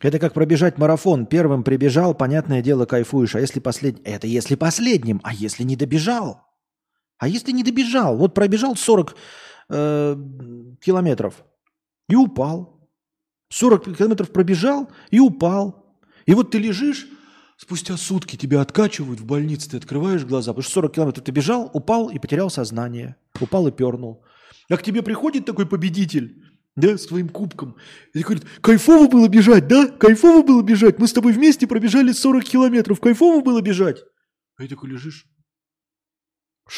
Это 0.00 0.18
как 0.18 0.32
пробежать 0.32 0.78
марафон. 0.78 1.26
Первым 1.26 1.64
прибежал, 1.64 2.14
понятное 2.14 2.62
дело, 2.62 2.86
кайфуешь. 2.86 3.34
А 3.34 3.40
если 3.40 3.60
последний? 3.60 4.02
Это 4.04 4.26
если 4.26 4.54
последним. 4.54 5.20
А 5.24 5.34
если 5.34 5.64
не 5.64 5.76
добежал? 5.76 6.46
А 7.18 7.26
если 7.26 7.50
не 7.50 7.64
добежал? 7.64 8.16
Вот 8.16 8.32
пробежал 8.32 8.76
40 8.76 9.16
э, 9.70 10.16
километров 10.80 11.44
и 12.08 12.14
упал. 12.14 12.88
40 13.50 13.96
километров 13.96 14.30
пробежал 14.30 14.88
и 15.10 15.18
упал. 15.18 15.98
И 16.26 16.34
вот 16.34 16.52
ты 16.52 16.58
лежишь, 16.58 17.08
спустя 17.56 17.96
сутки 17.96 18.36
тебя 18.36 18.60
откачивают 18.60 19.20
в 19.20 19.26
больнице, 19.26 19.70
ты 19.70 19.78
открываешь 19.78 20.24
глаза, 20.24 20.52
потому 20.52 20.62
что 20.62 20.72
40 20.74 20.94
километров 20.94 21.24
ты 21.24 21.32
бежал, 21.32 21.70
упал 21.72 22.08
и 22.08 22.18
потерял 22.18 22.50
сознание. 22.50 23.16
Упал 23.40 23.66
и 23.66 23.72
пернул. 23.72 24.22
А 24.70 24.76
к 24.76 24.82
тебе 24.82 25.02
приходит 25.02 25.44
такой 25.44 25.66
победитель 25.66 26.44
да, 26.78 26.96
с 26.96 27.06
твоим 27.06 27.28
кубком. 27.28 27.76
И 28.14 28.22
говорит, 28.22 28.44
кайфово 28.60 29.08
было 29.08 29.28
бежать, 29.28 29.66
да? 29.66 29.88
Кайфово 29.88 30.46
было 30.46 30.62
бежать. 30.62 30.98
Мы 30.98 31.08
с 31.08 31.12
тобой 31.12 31.32
вместе 31.32 31.66
пробежали 31.66 32.12
40 32.12 32.44
километров. 32.44 33.00
Кайфово 33.00 33.42
было 33.42 33.60
бежать. 33.60 34.04
А 34.56 34.62
я 34.62 34.68
такой 34.68 34.90
лежишь. 34.90 35.26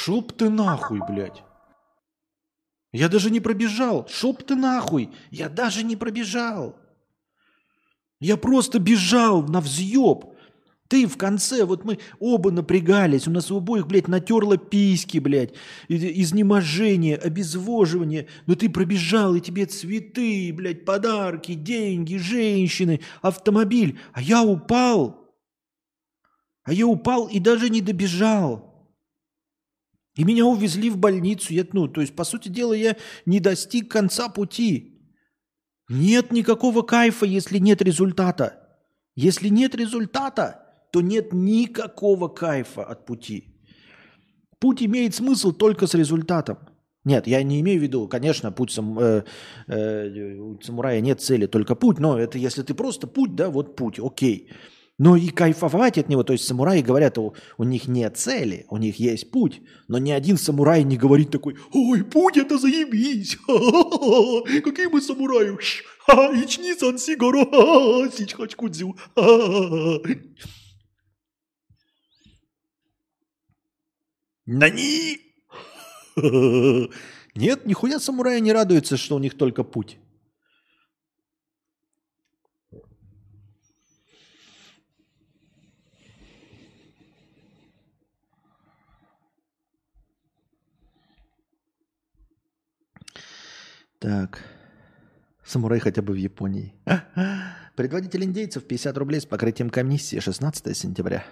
Б 0.08 0.22
ты 0.36 0.48
нахуй, 0.48 1.00
блядь. 1.06 1.42
Я 2.92 3.08
даже 3.08 3.30
не 3.30 3.40
пробежал. 3.40 4.08
Б 4.22 4.32
ты 4.46 4.54
нахуй. 4.54 5.10
Я 5.30 5.48
даже 5.50 5.84
не 5.84 5.96
пробежал. 5.96 6.78
Я 8.20 8.36
просто 8.36 8.78
бежал 8.78 9.42
на 9.42 9.60
взъеб. 9.60 10.29
Ты 10.90 11.06
в 11.06 11.16
конце, 11.16 11.64
вот 11.66 11.84
мы 11.84 12.00
оба 12.18 12.50
напрягались, 12.50 13.28
у 13.28 13.30
нас 13.30 13.48
у 13.52 13.58
обоих, 13.58 13.86
блядь, 13.86 14.08
натерло 14.08 14.56
письки, 14.56 15.18
блядь, 15.18 15.54
изнеможение, 15.88 17.16
обезвоживание, 17.16 18.26
но 18.46 18.56
ты 18.56 18.68
пробежал, 18.68 19.36
и 19.36 19.40
тебе 19.40 19.66
цветы, 19.66 20.52
блядь, 20.52 20.84
подарки, 20.84 21.54
деньги, 21.54 22.16
женщины, 22.16 22.98
автомобиль, 23.22 24.00
а 24.12 24.20
я 24.20 24.42
упал, 24.42 25.32
а 26.64 26.72
я 26.72 26.88
упал 26.88 27.28
и 27.28 27.38
даже 27.38 27.70
не 27.70 27.82
добежал. 27.82 28.90
И 30.16 30.24
меня 30.24 30.44
увезли 30.44 30.90
в 30.90 30.96
больницу, 30.96 31.54
я, 31.54 31.64
ну, 31.72 31.86
то 31.86 32.00
есть, 32.00 32.16
по 32.16 32.24
сути 32.24 32.48
дела, 32.48 32.72
я 32.72 32.96
не 33.26 33.38
достиг 33.38 33.88
конца 33.88 34.28
пути. 34.28 35.00
Нет 35.88 36.32
никакого 36.32 36.82
кайфа, 36.82 37.26
если 37.26 37.58
нет 37.58 37.80
результата. 37.80 38.76
Если 39.14 39.50
нет 39.50 39.76
результата, 39.76 40.66
то 40.92 41.00
нет 41.00 41.32
никакого 41.32 42.28
кайфа 42.28 42.84
от 42.84 43.06
пути. 43.06 43.44
Путь 44.58 44.82
имеет 44.82 45.14
смысл 45.14 45.52
только 45.52 45.86
с 45.86 45.94
результатом. 45.94 46.58
Нет, 47.04 47.26
я 47.26 47.42
не 47.42 47.60
имею 47.60 47.80
в 47.80 47.82
виду, 47.82 48.08
конечно, 48.08 48.52
путь 48.52 48.72
сам, 48.72 48.98
э, 48.98 49.24
э, 49.68 50.34
у 50.36 50.60
самурая 50.60 51.00
нет 51.00 51.22
цели, 51.22 51.46
только 51.46 51.74
путь, 51.74 51.98
но 51.98 52.18
это 52.18 52.36
если 52.36 52.62
ты 52.62 52.74
просто 52.74 53.06
путь, 53.06 53.34
да, 53.34 53.48
вот 53.48 53.74
путь, 53.74 53.98
окей. 53.98 54.50
Но 54.98 55.16
и 55.16 55.28
кайфовать 55.28 55.96
от 55.96 56.10
него, 56.10 56.24
то 56.24 56.34
есть 56.34 56.46
самураи 56.46 56.82
говорят, 56.82 57.16
у, 57.16 57.34
у 57.56 57.64
них 57.64 57.88
нет 57.88 58.18
цели, 58.18 58.66
у 58.68 58.76
них 58.76 58.96
есть 59.00 59.30
путь, 59.30 59.62
но 59.88 59.96
ни 59.96 60.10
один 60.10 60.36
самурай 60.36 60.84
не 60.84 60.98
говорит 60.98 61.30
такой, 61.30 61.56
ой, 61.72 62.04
путь 62.04 62.36
это 62.36 62.58
заебись, 62.58 63.36
какие 64.62 64.88
мы 64.88 65.00
самураи, 65.00 65.56
ични-сан 66.42 66.98
сигаро, 66.98 68.10
сичхачкудзю. 68.10 68.94
Нани! 74.52 75.20
Нет, 77.36 77.66
нихуя 77.66 78.00
самураи 78.00 78.40
не 78.40 78.52
радуются, 78.52 78.96
что 78.96 79.14
у 79.14 79.20
них 79.20 79.38
только 79.38 79.62
путь. 79.62 79.96
Так. 94.00 94.42
Самурай 95.44 95.78
хотя 95.78 96.02
бы 96.02 96.12
в 96.12 96.16
Японии. 96.16 96.74
Предводитель 97.76 98.24
индейцев 98.24 98.64
50 98.64 98.98
рублей 98.98 99.20
с 99.20 99.26
покрытием 99.26 99.70
комиссии 99.70 100.18
16 100.18 100.76
сентября. 100.76 101.24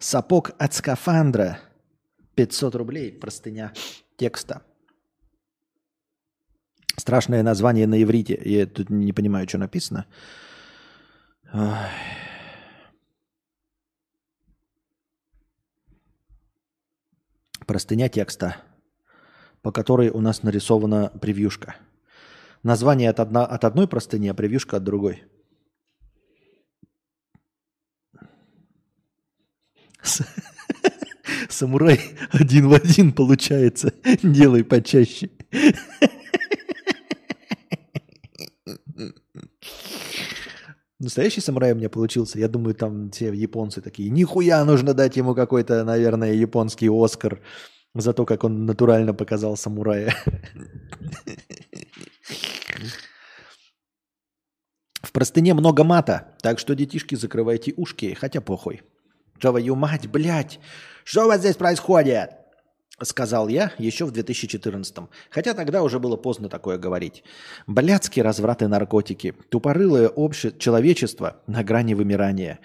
Сапог 0.00 0.50
от 0.58 0.74
скафандра 0.74 1.60
500 2.34 2.74
рублей, 2.74 3.12
простыня 3.12 3.72
текста. 4.16 4.62
Страшное 6.96 7.44
название 7.44 7.86
на 7.86 8.02
иврите. 8.02 8.40
Я 8.44 8.66
тут 8.66 8.90
не 8.90 9.12
понимаю, 9.12 9.48
что 9.48 9.58
написано. 9.58 10.06
Простыня 17.66 18.08
текста 18.08 18.56
по 19.62 19.72
которой 19.72 20.08
у 20.08 20.20
нас 20.20 20.42
нарисована 20.42 21.12
превьюшка. 21.20 21.76
Название 22.62 23.10
от, 23.10 23.20
одна, 23.20 23.44
от 23.46 23.64
одной 23.64 23.88
простыни, 23.88 24.28
а 24.28 24.34
превьюшка 24.34 24.76
от 24.78 24.84
другой. 24.84 25.24
Самурай 31.48 32.00
один 32.32 32.68
в 32.68 32.74
один 32.74 33.12
получается. 33.12 33.92
Делай 34.22 34.64
почаще. 34.64 35.30
Настоящий 40.98 41.40
самурай 41.40 41.72
у 41.72 41.76
меня 41.76 41.88
получился. 41.88 42.38
Я 42.38 42.48
думаю, 42.48 42.74
там 42.74 43.10
все 43.10 43.32
японцы 43.32 43.80
такие. 43.80 44.10
Нихуя 44.10 44.62
нужно 44.64 44.92
дать 44.92 45.16
ему 45.16 45.34
какой-то, 45.34 45.82
наверное, 45.84 46.34
японский 46.34 46.90
Оскар 46.90 47.40
за 47.94 48.12
то, 48.12 48.26
как 48.26 48.44
он 48.44 48.66
натурально 48.66 49.14
показал 49.14 49.56
самурая. 49.56 50.14
В 55.02 55.12
простыне 55.12 55.54
много 55.54 55.84
мата, 55.84 56.36
так 56.42 56.58
что, 56.58 56.74
детишки, 56.74 57.14
закрывайте 57.14 57.72
ушки, 57.76 58.14
хотя 58.14 58.40
похуй. 58.42 58.82
Твою 59.40 59.74
мать, 59.74 60.06
блядь, 60.08 60.60
что 61.04 61.24
у 61.24 61.28
вас 61.28 61.40
здесь 61.40 61.56
происходит? 61.56 62.30
Сказал 63.02 63.48
я 63.48 63.72
еще 63.78 64.04
в 64.04 64.12
2014-м. 64.12 65.08
Хотя 65.30 65.54
тогда 65.54 65.82
уже 65.82 65.98
было 65.98 66.16
поздно 66.16 66.50
такое 66.50 66.76
говорить. 66.76 67.24
Блядские 67.66 68.22
развраты 68.22 68.68
наркотики. 68.68 69.34
Тупорылое 69.48 70.08
обще... 70.08 70.52
человечество 70.58 71.40
на 71.46 71.64
грани 71.64 71.94
вымирания. 71.94 72.60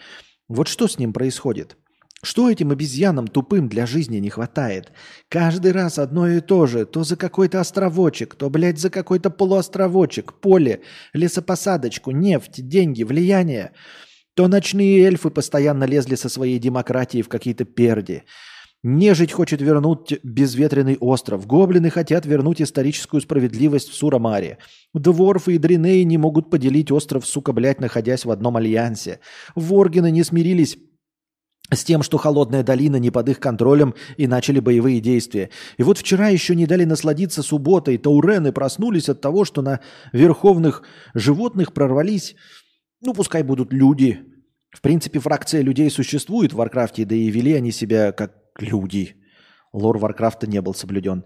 Вот 0.49 0.67
что 0.67 0.89
с 0.89 0.99
ним 0.99 1.13
происходит? 1.13 1.77
Что 2.21 2.49
этим 2.49 2.71
обезьянам 2.71 3.27
тупым 3.27 3.69
для 3.69 3.85
жизни 3.85 4.17
не 4.17 4.29
хватает? 4.29 4.91
Каждый 5.29 5.71
раз 5.71 5.99
одно 5.99 6.27
и 6.27 6.41
то 6.41 6.65
же. 6.65 6.85
То 6.85 7.03
за 7.03 7.15
какой-то 7.15 7.61
островочек, 7.61 8.35
то, 8.35 8.49
блядь, 8.49 8.79
за 8.79 8.89
какой-то 8.89 9.29
полуостровочек, 9.29 10.33
поле, 10.33 10.81
лесопосадочку, 11.13 12.11
нефть, 12.11 12.67
деньги, 12.67 13.03
влияние. 13.03 13.71
То 14.35 14.49
ночные 14.49 15.03
эльфы 15.03 15.29
постоянно 15.29 15.85
лезли 15.85 16.15
со 16.15 16.27
своей 16.27 16.59
демократией 16.59 17.23
в 17.23 17.29
какие-то 17.29 17.63
перди. 17.63 18.23
Нежить 18.83 19.31
хочет 19.31 19.61
вернуть 19.61 20.19
безветренный 20.23 20.97
остров. 20.99 21.47
Гоблины 21.47 21.89
хотят 21.89 22.25
вернуть 22.25 22.61
историческую 22.61 23.21
справедливость 23.21 23.89
в 23.89 23.95
Сурамаре. 23.95 24.59
Дворфы 24.93 25.55
и 25.55 25.57
дринеи 25.57 26.03
не 26.03 26.17
могут 26.17 26.51
поделить 26.51 26.91
остров, 26.91 27.25
сука, 27.25 27.51
блядь, 27.51 27.79
находясь 27.79 28.25
в 28.25 28.31
одном 28.31 28.57
альянсе. 28.57 29.21
Воргены 29.55 30.11
не 30.11 30.23
смирились 30.23 30.77
с 31.71 31.83
тем, 31.83 32.03
что 32.03 32.17
холодная 32.17 32.61
долина 32.61 32.97
не 32.97 33.09
под 33.09 33.29
их 33.29 33.39
контролем 33.39 33.95
и 34.17 34.27
начали 34.27 34.59
боевые 34.59 34.99
действия. 34.99 35.49
И 35.77 35.83
вот 35.83 35.97
вчера 35.97 36.27
еще 36.27 36.55
не 36.55 36.67
дали 36.67 36.83
насладиться 36.83 37.41
субботой, 37.41 37.97
таурены 37.97 38.51
проснулись 38.51 39.09
от 39.09 39.19
того, 39.19 39.45
что 39.45 39.63
на 39.63 39.79
верховных 40.13 40.83
животных 41.15 41.73
прорвались, 41.73 42.35
ну 43.05 43.13
пускай 43.13 43.43
будут 43.43 43.71
люди. 43.73 44.19
В 44.71 44.81
принципе, 44.81 45.19
фракция 45.19 45.61
людей 45.61 45.89
существует 45.89 46.53
в 46.53 46.57
Варкрафте, 46.57 47.05
да 47.05 47.15
и 47.15 47.29
вели 47.29 47.53
они 47.53 47.71
себя 47.71 48.11
как 48.11 48.33
люди. 48.59 49.15
Лор 49.73 49.97
Варкрафта 49.97 50.47
не 50.47 50.61
был 50.61 50.73
соблюден. 50.73 51.23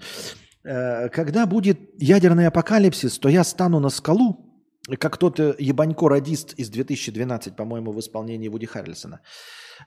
Э, 0.63 1.09
когда 1.09 1.45
будет 1.45 1.79
ядерный 1.97 2.47
апокалипсис, 2.47 3.17
то 3.17 3.29
я 3.29 3.43
стану 3.43 3.79
на 3.79 3.89
скалу, 3.89 4.45
как 4.99 5.17
тот 5.17 5.39
э, 5.39 5.55
ебанько-радист 5.57 6.53
из 6.53 6.69
2012, 6.69 7.55
по-моему, 7.55 7.91
в 7.91 7.99
исполнении 7.99 8.47
Вуди 8.49 8.65
Харрельсона– 8.65 9.21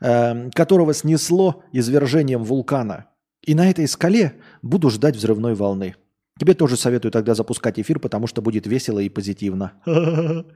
Эм, 0.00 0.50
которого 0.50 0.94
снесло 0.94 1.64
извержением 1.72 2.44
вулкана. 2.44 3.06
И 3.42 3.54
на 3.54 3.68
этой 3.68 3.86
скале 3.86 4.40
буду 4.62 4.90
ждать 4.90 5.16
взрывной 5.16 5.54
волны. 5.54 5.96
Тебе 6.38 6.54
тоже 6.54 6.76
советую 6.76 7.12
тогда 7.12 7.34
запускать 7.34 7.78
эфир, 7.78 7.98
потому 7.98 8.26
что 8.26 8.40
будет 8.40 8.66
весело 8.66 8.98
и 9.00 9.08
позитивно. 9.08 9.72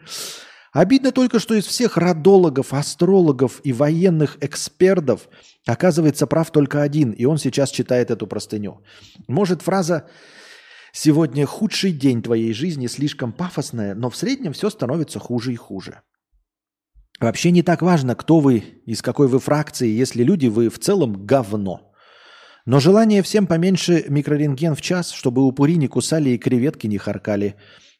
Обидно 0.72 1.12
только, 1.12 1.38
что 1.38 1.54
из 1.54 1.66
всех 1.66 1.96
родологов, 1.96 2.74
астрологов 2.74 3.60
и 3.64 3.72
военных 3.72 4.36
экспертов 4.40 5.28
оказывается 5.66 6.26
прав 6.26 6.50
только 6.50 6.82
один, 6.82 7.12
и 7.12 7.24
он 7.24 7.38
сейчас 7.38 7.70
читает 7.70 8.10
эту 8.10 8.26
простыню. 8.26 8.82
Может, 9.26 9.62
фраза 9.62 10.08
«Сегодня 10.92 11.46
худший 11.46 11.92
день 11.92 12.22
твоей 12.22 12.52
жизни» 12.52 12.86
слишком 12.86 13.32
пафосная, 13.32 13.94
но 13.94 14.10
в 14.10 14.16
среднем 14.16 14.52
все 14.52 14.70
становится 14.70 15.18
хуже 15.18 15.52
и 15.52 15.56
хуже. 15.56 16.00
Вообще 17.20 17.50
не 17.50 17.62
так 17.62 17.80
важно, 17.80 18.14
кто 18.14 18.40
вы, 18.40 18.82
из 18.84 19.00
какой 19.00 19.28
вы 19.28 19.38
фракции, 19.38 19.88
если 19.88 20.22
люди 20.22 20.48
вы 20.48 20.68
в 20.68 20.78
целом 20.78 21.24
говно. 21.24 21.92
Но 22.66 22.80
желание 22.80 23.22
всем 23.22 23.46
поменьше 23.46 24.04
микрорентген 24.08 24.74
в 24.74 24.82
час, 24.82 25.12
чтобы 25.12 25.42
упыри 25.42 25.76
не 25.76 25.86
кусали 25.86 26.30
и 26.30 26.38
креветки 26.38 26.86
не 26.86 26.98
харкали. 26.98 27.54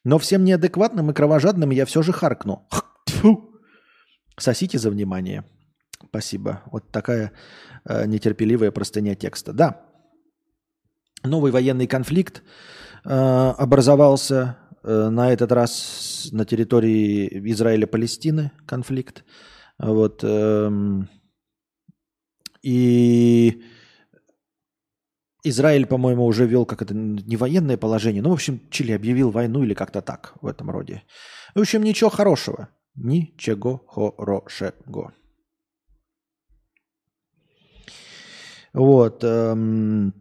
Но 0.07 0.17
всем 0.17 0.43
неадекватным 0.43 1.11
и 1.11 1.13
кровожадным 1.13 1.71
я 1.71 1.85
все 1.85 2.01
же 2.01 2.13
харкну. 2.13 2.67
Фу. 3.07 3.51
Сосите 4.39 4.77
за 4.77 4.89
внимание. 4.89 5.43
Спасибо. 6.09 6.61
Вот 6.71 6.91
такая 6.91 7.31
э, 7.85 8.05
нетерпеливая 8.05 8.71
простыня 8.71 9.15
текста. 9.15 9.53
Да. 9.53 9.81
Новый 11.23 11.51
военный 11.51 11.87
конфликт 11.87 12.43
э, 13.05 13.09
образовался 13.09 14.57
Э, 14.87 15.09
на 15.09 15.33
этот 15.33 15.51
раз 15.51 16.29
на 16.31 16.45
территории 16.45 17.27
Израиля-Палестины 17.51 18.51
конфликт. 18.65 19.25
Вот. 19.77 20.23
Эм, 20.23 21.09
и 22.63 23.63
Израиль, 25.43 25.85
по-моему, 25.85 26.25
уже 26.25 26.45
вел 26.45 26.65
как 26.65 26.81
это 26.81 26.93
не 26.93 27.37
военное 27.37 27.77
положение. 27.77 28.21
Ну, 28.21 28.29
в 28.29 28.33
общем, 28.33 28.61
Чили 28.69 28.91
объявил 28.91 29.31
войну 29.31 29.63
или 29.63 29.73
как-то 29.73 30.01
так 30.01 30.33
в 30.41 30.47
этом 30.47 30.69
роде. 30.69 31.03
В 31.55 31.59
общем, 31.59 31.83
ничего 31.83 32.09
хорошего. 32.09 32.69
Ничего 32.95 33.77
хорошего. 33.87 35.13
Вот. 38.73 39.23
Эм, 39.23 40.13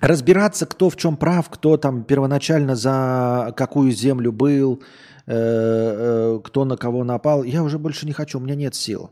разбираться, 0.00 0.66
кто 0.66 0.90
в 0.90 0.96
чем 0.96 1.16
прав, 1.16 1.48
кто 1.50 1.76
там 1.76 2.04
первоначально 2.04 2.74
за 2.74 3.54
какую 3.56 3.90
землю 3.92 4.32
был, 4.32 4.82
э, 5.26 5.32
э, 5.34 6.40
кто 6.44 6.64
на 6.64 6.76
кого 6.76 7.04
напал, 7.04 7.42
я 7.42 7.62
уже 7.62 7.78
больше 7.78 8.06
не 8.06 8.12
хочу, 8.12 8.38
у 8.38 8.42
меня 8.42 8.54
нет 8.54 8.74
сил. 8.74 9.10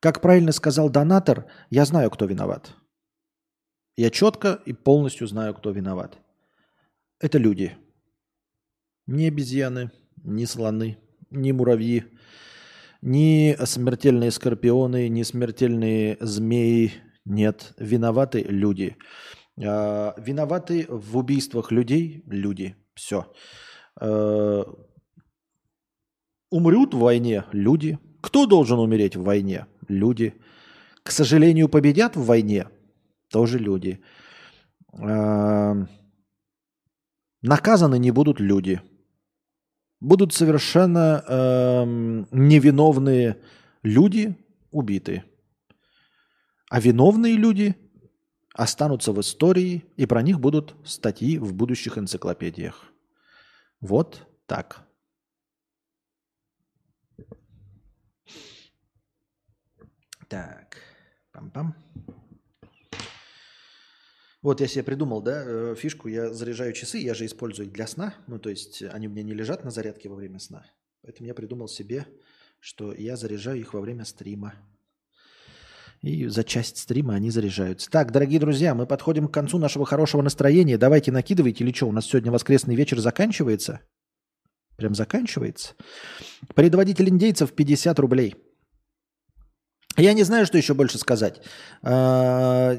Как 0.00 0.20
правильно 0.20 0.52
сказал 0.52 0.90
донатор, 0.90 1.46
я 1.70 1.84
знаю, 1.84 2.10
кто 2.10 2.26
виноват. 2.26 2.74
Я 3.98 4.10
четко 4.10 4.60
и 4.64 4.72
полностью 4.72 5.26
знаю, 5.26 5.54
кто 5.54 5.72
виноват. 5.72 6.18
Это 7.18 7.36
люди. 7.38 7.76
Не 9.08 9.26
обезьяны, 9.26 9.90
не 10.22 10.46
слоны, 10.46 10.98
не 11.30 11.52
муравьи, 11.52 12.04
не 13.02 13.56
смертельные 13.64 14.30
скорпионы, 14.30 15.08
не 15.08 15.24
смертельные 15.24 16.16
змеи. 16.20 16.92
Нет, 17.24 17.74
виноваты 17.76 18.42
люди. 18.42 18.96
Э, 19.56 20.12
виноваты 20.16 20.86
в 20.88 21.16
убийствах 21.16 21.72
людей 21.72 22.22
люди. 22.28 22.76
Все. 22.94 23.32
Э, 24.00 24.62
Умрут 26.50 26.94
в 26.94 26.98
войне 26.98 27.46
люди. 27.50 27.98
Кто 28.20 28.46
должен 28.46 28.78
умереть 28.78 29.16
в 29.16 29.24
войне? 29.24 29.66
Люди. 29.88 30.34
К 31.02 31.10
сожалению, 31.10 31.68
победят 31.68 32.14
в 32.14 32.24
войне? 32.24 32.68
Тоже 33.28 33.58
люди. 33.58 34.02
Наказаны 37.42 37.98
не 37.98 38.10
будут 38.10 38.40
люди. 38.40 38.80
Будут 40.00 40.32
совершенно 40.32 41.22
невиновные 42.32 43.42
люди 43.82 44.36
убиты. 44.70 45.24
А 46.70 46.80
виновные 46.80 47.36
люди 47.36 47.74
останутся 48.54 49.12
в 49.12 49.20
истории, 49.20 49.84
и 49.96 50.06
про 50.06 50.22
них 50.22 50.38
будут 50.40 50.74
статьи 50.84 51.38
в 51.38 51.54
будущих 51.54 51.96
энциклопедиях. 51.96 52.92
Вот 53.80 54.26
так. 54.46 54.84
Так, 60.28 60.76
пам-пам. 61.32 61.74
Вот 64.42 64.60
я 64.60 64.68
себе 64.68 64.84
придумал, 64.84 65.20
да, 65.20 65.42
э, 65.44 65.74
фишку, 65.76 66.08
я 66.08 66.32
заряжаю 66.32 66.72
часы, 66.72 66.98
я 66.98 67.14
же 67.14 67.26
использую 67.26 67.66
их 67.66 67.72
для 67.72 67.86
сна, 67.86 68.14
ну 68.28 68.38
то 68.38 68.50
есть 68.50 68.82
они 68.82 69.08
у 69.08 69.10
меня 69.10 69.24
не 69.24 69.34
лежат 69.34 69.64
на 69.64 69.70
зарядке 69.70 70.08
во 70.08 70.14
время 70.14 70.38
сна. 70.38 70.64
Поэтому 71.02 71.26
я 71.26 71.34
придумал 71.34 71.68
себе, 71.68 72.06
что 72.60 72.92
я 72.92 73.16
заряжаю 73.16 73.58
их 73.58 73.74
во 73.74 73.80
время 73.80 74.04
стрима. 74.04 74.54
И 76.02 76.26
за 76.28 76.44
часть 76.44 76.78
стрима 76.78 77.14
они 77.14 77.30
заряжаются. 77.30 77.90
Так, 77.90 78.12
дорогие 78.12 78.38
друзья, 78.38 78.74
мы 78.74 78.86
подходим 78.86 79.26
к 79.26 79.34
концу 79.34 79.58
нашего 79.58 79.84
хорошего 79.84 80.22
настроения. 80.22 80.78
Давайте 80.78 81.10
накидывайте 81.10 81.64
или 81.64 81.72
что, 81.72 81.88
у 81.88 81.92
нас 81.92 82.06
сегодня 82.06 82.30
воскресный 82.30 82.76
вечер 82.76 83.00
заканчивается? 83.00 83.80
Прям 84.76 84.94
заканчивается. 84.94 85.74
Предводитель 86.54 87.08
индейцев 87.08 87.52
50 87.52 87.98
рублей. 87.98 88.36
Я 89.98 90.12
не 90.12 90.22
знаю, 90.22 90.46
что 90.46 90.56
еще 90.56 90.74
больше 90.74 90.96
сказать. 90.98 91.42
А, 91.82 92.76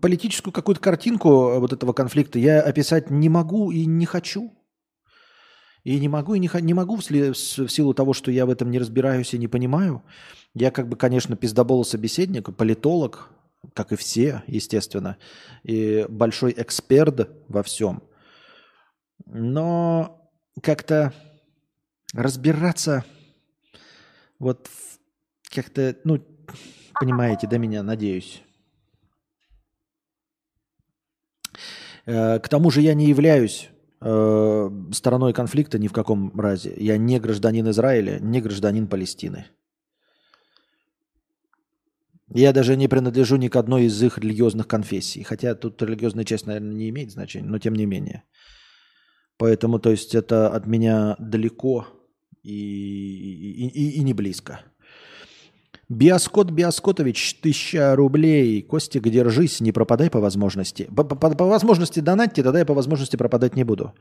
политическую 0.00 0.52
какую-то 0.52 0.80
картинку 0.80 1.60
вот 1.60 1.72
этого 1.72 1.92
конфликта 1.92 2.38
я 2.38 2.62
описать 2.62 3.10
не 3.10 3.28
могу 3.28 3.70
и 3.70 3.84
не 3.84 4.06
хочу. 4.06 4.54
И 5.84 6.00
не 6.00 6.08
могу, 6.08 6.34
и 6.34 6.38
не, 6.38 6.50
не 6.62 6.74
могу 6.74 6.96
в, 6.96 7.02
в 7.02 7.68
силу 7.68 7.94
того, 7.94 8.12
что 8.12 8.30
я 8.30 8.46
в 8.46 8.50
этом 8.50 8.70
не 8.70 8.78
разбираюсь 8.78 9.34
и 9.34 9.38
не 9.38 9.46
понимаю. 9.46 10.02
Я 10.54 10.70
как 10.70 10.88
бы, 10.88 10.96
конечно, 10.96 11.36
пиздобол 11.36 11.84
собеседник, 11.84 12.54
политолог, 12.56 13.30
как 13.74 13.92
и 13.92 13.96
все, 13.96 14.42
естественно, 14.46 15.18
и 15.62 16.06
большой 16.08 16.54
эксперт 16.56 17.30
во 17.48 17.62
всем. 17.62 18.02
Но 19.26 20.30
как-то 20.62 21.12
разбираться 22.14 23.04
вот 24.38 24.68
как-то, 25.50 25.96
ну, 26.04 26.22
Понимаете, 27.00 27.46
да, 27.46 27.58
меня, 27.58 27.82
надеюсь. 27.82 28.42
Э, 32.06 32.38
к 32.38 32.48
тому 32.48 32.70
же 32.70 32.80
я 32.80 32.94
не 32.94 33.06
являюсь 33.06 33.68
э, 34.00 34.70
стороной 34.92 35.32
конфликта 35.32 35.78
ни 35.78 35.88
в 35.88 35.92
каком 35.92 36.38
разе. 36.40 36.74
Я 36.76 36.96
не 36.96 37.20
гражданин 37.20 37.68
Израиля, 37.70 38.18
не 38.20 38.40
гражданин 38.40 38.88
Палестины. 38.88 39.46
Я 42.34 42.52
даже 42.52 42.76
не 42.76 42.88
принадлежу 42.88 43.36
ни 43.36 43.48
к 43.48 43.56
одной 43.56 43.84
из 43.84 44.02
их 44.02 44.18
религиозных 44.18 44.66
конфессий. 44.66 45.22
Хотя 45.22 45.54
тут 45.54 45.82
религиозная 45.82 46.24
часть, 46.24 46.46
наверное, 46.46 46.74
не 46.74 46.88
имеет 46.90 47.10
значения, 47.10 47.48
но 47.48 47.58
тем 47.58 47.74
не 47.74 47.86
менее. 47.86 48.24
Поэтому, 49.38 49.78
то 49.78 49.90
есть, 49.90 50.14
это 50.14 50.48
от 50.48 50.66
меня 50.66 51.16
далеко 51.18 51.86
и, 52.42 52.52
и, 52.52 53.68
и, 53.68 53.90
и 53.98 54.02
не 54.02 54.12
близко. 54.12 54.60
Биоскот 55.88 56.50
Биоскотович, 56.50 57.40
тысяча 57.40 57.96
рублей. 57.96 58.62
Костик, 58.62 59.08
держись, 59.08 59.60
не 59.60 59.72
пропадай 59.72 60.10
по 60.10 60.20
возможности. 60.20 60.88
По, 60.94 61.04
по, 61.04 61.44
возможности 61.46 62.00
донатьте, 62.00 62.42
тогда 62.42 62.58
я 62.58 62.66
по 62.66 62.74
возможности 62.74 63.16
пропадать 63.16 63.56
не 63.56 63.64
буду. 63.64 63.94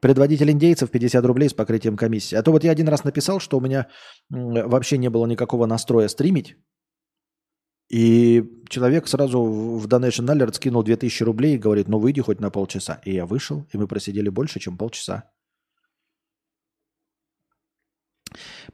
Предводитель 0.00 0.50
индейцев 0.50 0.90
50 0.90 1.24
рублей 1.24 1.48
с 1.48 1.54
покрытием 1.54 1.96
комиссии. 1.96 2.34
А 2.34 2.42
то 2.42 2.50
вот 2.50 2.64
я 2.64 2.72
один 2.72 2.88
раз 2.88 3.04
написал, 3.04 3.38
что 3.38 3.58
у 3.58 3.60
меня 3.60 3.86
вообще 4.30 4.98
не 4.98 5.08
было 5.08 5.26
никакого 5.26 5.66
настроя 5.66 6.08
стримить. 6.08 6.56
И 7.88 8.42
человек 8.68 9.06
сразу 9.06 9.40
в 9.40 9.86
Donation 9.86 10.26
Alert 10.26 10.54
скинул 10.54 10.82
2000 10.82 11.22
рублей 11.22 11.54
и 11.54 11.58
говорит, 11.58 11.86
ну 11.86 11.98
выйди 12.00 12.22
хоть 12.22 12.40
на 12.40 12.50
полчаса. 12.50 13.00
И 13.04 13.14
я 13.14 13.24
вышел, 13.24 13.68
и 13.72 13.78
мы 13.78 13.86
просидели 13.86 14.30
больше, 14.30 14.58
чем 14.58 14.76
полчаса. 14.76 15.30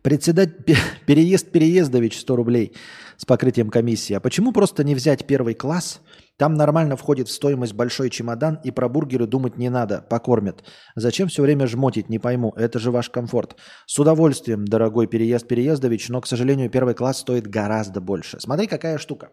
Председатель, 0.02 0.76
переезд 1.06 1.50
Переездович 1.50 2.20
100 2.20 2.36
рублей 2.36 2.72
с 3.16 3.24
покрытием 3.24 3.70
комиссии. 3.70 4.14
А 4.14 4.20
почему 4.20 4.52
просто 4.52 4.84
не 4.84 4.94
взять 4.94 5.26
первый 5.26 5.54
класс? 5.54 6.00
Там 6.36 6.54
нормально 6.54 6.96
входит 6.96 7.28
в 7.28 7.32
стоимость 7.32 7.74
большой 7.74 8.08
чемодан, 8.08 8.58
и 8.64 8.70
про 8.70 8.88
бургеры 8.88 9.26
думать 9.26 9.58
не 9.58 9.68
надо, 9.68 10.00
покормят. 10.08 10.64
Зачем 10.96 11.28
все 11.28 11.42
время 11.42 11.66
жмотить, 11.66 12.08
не 12.08 12.18
пойму. 12.18 12.54
Это 12.56 12.78
же 12.78 12.90
ваш 12.90 13.10
комфорт. 13.10 13.56
С 13.86 13.98
удовольствием, 13.98 14.64
дорогой 14.64 15.06
переезд 15.06 15.46
Переездович, 15.46 16.08
но, 16.08 16.22
к 16.22 16.26
сожалению, 16.26 16.70
первый 16.70 16.94
класс 16.94 17.18
стоит 17.18 17.46
гораздо 17.46 18.00
больше. 18.00 18.40
Смотри, 18.40 18.66
какая 18.68 18.96
штука. 18.96 19.32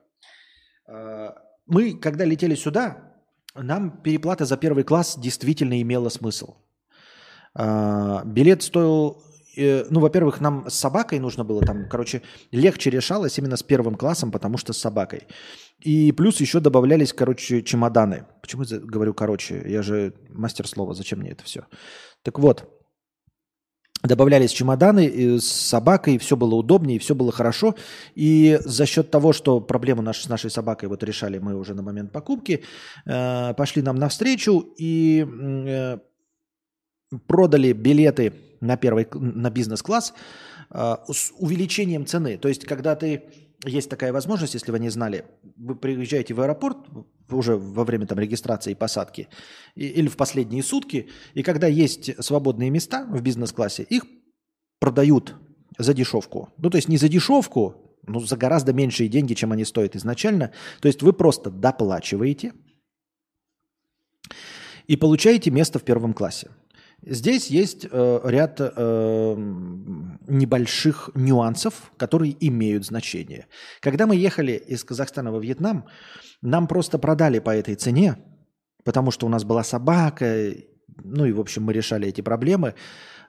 А, 0.86 1.36
мы, 1.66 1.94
когда 1.94 2.26
летели 2.26 2.56
сюда, 2.56 2.98
нам 3.56 4.02
переплата 4.04 4.44
за 4.44 4.58
первый 4.58 4.84
класс 4.84 5.18
действительно 5.18 5.82
имела 5.82 6.10
смысл. 6.10 6.56
А, 7.56 8.24
билет 8.26 8.64
стоил 8.64 9.24
Э, 9.58 9.86
ну, 9.90 10.00
во-первых, 10.00 10.40
нам 10.42 10.70
с 10.70 10.76
собакой 10.76 11.20
нужно 11.20 11.44
было 11.44 11.62
там, 11.62 11.90
короче, 11.90 12.22
легче 12.52 12.90
решалось 12.90 13.38
именно 13.40 13.58
с 13.58 13.64
первым 13.64 13.96
классом, 13.96 14.32
потому 14.32 14.58
что 14.58 14.74
с 14.74 14.78
собакой. 14.78 15.28
И 15.80 16.12
плюс 16.12 16.40
еще 16.42 16.60
добавлялись, 16.60 17.14
короче, 17.14 17.64
чемоданы. 17.64 18.26
Почему 18.42 18.64
я 18.64 18.80
говорю 18.80 19.14
короче? 19.14 19.64
Я 19.66 19.82
же 19.82 20.14
мастер 20.30 20.68
слова, 20.68 20.94
зачем 20.94 21.20
мне 21.20 21.32
это 21.32 21.44
все? 21.44 21.66
Так 22.24 22.40
вот, 22.40 22.70
добавлялись 24.04 24.52
чемоданы 24.52 25.40
с 25.40 25.46
собакой, 25.46 26.18
все 26.18 26.36
было 26.36 26.56
удобнее, 26.56 27.00
все 27.00 27.16
было 27.16 27.32
хорошо. 27.32 27.76
И 28.16 28.60
за 28.64 28.86
счет 28.86 29.10
того, 29.10 29.34
что 29.34 29.60
проблему 29.60 30.02
наш, 30.02 30.22
с 30.22 30.30
нашей 30.30 30.52
собакой 30.52 30.90
вот 30.90 31.04
решали 31.04 31.40
мы 31.40 31.56
уже 31.56 31.74
на 31.74 31.82
момент 31.82 32.12
покупки, 32.12 32.64
э, 33.06 33.54
пошли 33.56 33.82
нам 33.82 33.96
навстречу 33.96 34.74
и 34.78 35.26
э, 35.26 35.98
продали 37.28 37.74
билеты 37.74 38.34
на, 38.62 38.78
первый, 38.78 39.08
на 39.14 39.50
бизнес-класс 39.50 40.14
э, 40.72 40.96
с 41.12 41.32
увеличением 41.38 42.06
цены. 42.06 42.38
То 42.38 42.48
есть, 42.48 42.66
когда 42.66 42.96
ты 42.96 43.24
есть 43.66 43.90
такая 43.90 44.14
возможность, 44.14 44.54
если 44.54 44.72
вы 44.72 44.80
не 44.80 44.90
знали, 44.90 45.26
вы 45.56 45.76
приезжаете 45.76 46.34
в 46.34 46.42
аэропорт 46.42 46.78
уже 47.30 47.58
во 47.58 47.84
время 47.84 48.06
там, 48.06 48.20
регистрации 48.20 48.72
и 48.72 48.76
посадки 48.76 49.28
и, 49.76 49.88
или 49.88 50.08
в 50.08 50.18
последние 50.18 50.64
сутки, 50.64 51.10
и 51.34 51.44
когда 51.44 51.68
есть 51.68 52.24
свободные 52.24 52.70
места 52.70 53.06
в 53.06 53.22
бизнес-классе, 53.22 53.84
их 53.84 54.06
продают 54.80 55.36
за 55.78 55.94
дешевку. 55.94 56.50
Ну, 56.58 56.70
то 56.70 56.78
есть 56.78 56.88
не 56.88 56.98
за 56.98 57.10
дешевку, 57.10 57.98
но 58.04 58.20
за 58.20 58.38
гораздо 58.38 58.74
меньшие 58.74 59.10
деньги, 59.10 59.34
чем 59.34 59.52
они 59.52 59.66
стоят 59.66 59.96
изначально. 59.96 60.52
То 60.80 60.88
есть 60.88 61.02
вы 61.02 61.14
просто 61.14 61.50
доплачиваете 61.50 62.54
и 64.88 64.96
получаете 64.96 65.52
место 65.52 65.80
в 65.80 65.84
первом 65.84 66.14
классе. 66.14 66.50
Здесь 67.06 67.48
есть 67.48 67.86
э, 67.90 68.20
ряд 68.24 68.60
э, 68.60 69.36
небольших 70.28 71.12
нюансов, 71.14 71.92
которые 71.98 72.36
имеют 72.48 72.86
значение. 72.86 73.48
Когда 73.82 74.08
мы 74.08 74.16
ехали 74.16 74.54
из 74.54 74.84
Казахстана 74.84 75.32
во 75.32 75.40
Вьетнам, 75.40 75.86
нам 76.42 76.68
просто 76.68 76.98
продали 76.98 77.40
по 77.40 77.56
этой 77.56 77.76
цене, 77.76 78.18
потому 78.84 79.12
что 79.12 79.26
у 79.26 79.30
нас 79.30 79.44
была 79.44 79.64
собака, 79.64 80.54
ну 81.04 81.26
и, 81.26 81.32
в 81.32 81.40
общем, 81.40 81.64
мы 81.64 81.74
решали 81.74 82.08
эти 82.08 82.22
проблемы. 82.22 82.74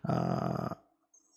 А, 0.02 0.78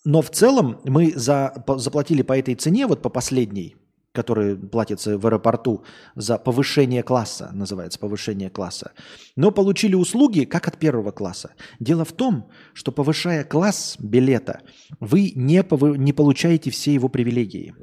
но 0.04 0.22
в 0.22 0.30
целом 0.30 0.80
мы 0.84 1.12
за, 1.14 1.64
заплатили 1.76 2.22
по 2.22 2.38
этой 2.38 2.54
цене, 2.54 2.86
вот 2.86 3.02
по 3.02 3.08
последней, 3.08 3.76
который 4.12 4.56
платится 4.56 5.18
в 5.18 5.26
аэропорту 5.26 5.84
за 6.14 6.38
повышение 6.38 7.02
класса, 7.02 7.50
называется 7.52 7.98
повышение 7.98 8.50
класса, 8.50 8.92
но 9.36 9.50
получили 9.50 9.94
услуги 9.94 10.44
как 10.44 10.68
от 10.68 10.78
первого 10.78 11.10
класса. 11.10 11.54
Дело 11.80 12.04
в 12.04 12.12
том, 12.12 12.50
что 12.74 12.92
повышая 12.92 13.44
класс 13.44 13.96
билета, 13.98 14.60
вы 15.00 15.32
не, 15.34 15.62
повы- 15.62 15.96
не 15.96 16.12
получаете 16.12 16.70
все 16.70 16.92
его 16.92 17.08
привилегии. 17.08 17.74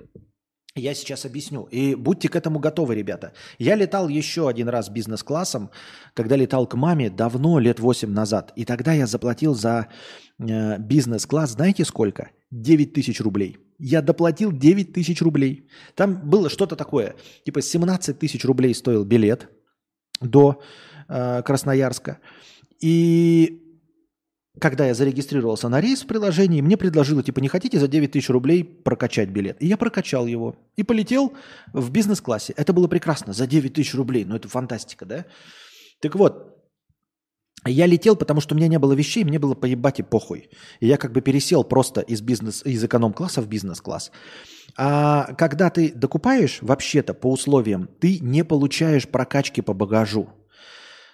Я 0.79 0.93
сейчас 0.93 1.25
объясню. 1.25 1.67
И 1.71 1.95
будьте 1.95 2.29
к 2.29 2.35
этому 2.35 2.59
готовы, 2.59 2.95
ребята. 2.95 3.33
Я 3.57 3.75
летал 3.75 4.07
еще 4.09 4.47
один 4.47 4.69
раз 4.69 4.89
бизнес-классом, 4.89 5.69
когда 6.13 6.35
летал 6.35 6.67
к 6.67 6.75
маме 6.75 7.09
давно, 7.09 7.59
лет 7.59 7.79
8 7.79 8.09
назад. 8.09 8.53
И 8.55 8.65
тогда 8.65 8.93
я 8.93 9.07
заплатил 9.07 9.53
за 9.53 9.87
э, 10.39 10.77
бизнес-класс, 10.79 11.51
знаете 11.51 11.85
сколько? 11.85 12.29
9 12.51 12.93
тысяч 12.93 13.21
рублей. 13.21 13.57
Я 13.77 14.01
доплатил 14.01 14.51
9 14.51 14.93
тысяч 14.93 15.21
рублей. 15.21 15.69
Там 15.95 16.29
было 16.29 16.49
что-то 16.49 16.75
такое. 16.75 17.15
Типа 17.45 17.61
17 17.61 18.17
тысяч 18.17 18.45
рублей 18.45 18.73
стоил 18.73 19.05
билет 19.05 19.49
до 20.21 20.61
э, 21.07 21.41
Красноярска. 21.43 22.19
И 22.81 23.68
когда 24.59 24.87
я 24.87 24.93
зарегистрировался 24.93 25.69
на 25.69 25.81
рейс 25.81 26.03
в 26.03 26.07
приложении, 26.07 26.61
мне 26.61 26.77
предложило, 26.77 27.23
типа, 27.23 27.39
не 27.39 27.47
хотите 27.47 27.79
за 27.79 27.87
9 27.87 28.11
тысяч 28.11 28.29
рублей 28.29 28.63
прокачать 28.63 29.29
билет? 29.29 29.57
И 29.61 29.67
я 29.67 29.77
прокачал 29.77 30.27
его. 30.27 30.55
И 30.75 30.83
полетел 30.83 31.33
в 31.73 31.91
бизнес-классе. 31.91 32.53
Это 32.55 32.73
было 32.73 32.87
прекрасно. 32.87 33.33
За 33.33 33.47
9 33.47 33.73
тысяч 33.73 33.93
рублей. 33.95 34.25
Ну, 34.25 34.35
это 34.35 34.47
фантастика, 34.47 35.05
да? 35.05 35.25
Так 36.01 36.15
вот, 36.15 36.59
я 37.65 37.85
летел, 37.85 38.15
потому 38.15 38.39
что 38.39 38.55
у 38.55 38.57
меня 38.57 38.67
не 38.67 38.79
было 38.79 38.93
вещей, 38.93 39.23
мне 39.23 39.37
было 39.37 39.53
поебать 39.53 39.99
и 39.99 40.03
похуй. 40.03 40.49
И 40.79 40.87
я 40.87 40.97
как 40.97 41.11
бы 41.11 41.21
пересел 41.21 41.63
просто 41.63 42.01
из, 42.01 42.21
бизнес, 42.21 42.65
из 42.65 42.83
эконом-класса 42.83 43.41
в 43.41 43.47
бизнес-класс. 43.47 44.11
А 44.77 45.33
когда 45.33 45.69
ты 45.69 45.91
докупаешь, 45.93 46.59
вообще-то 46.61 47.13
по 47.13 47.31
условиям, 47.31 47.89
ты 47.99 48.19
не 48.19 48.43
получаешь 48.43 49.07
прокачки 49.07 49.61
по 49.61 49.73
багажу. 49.73 50.29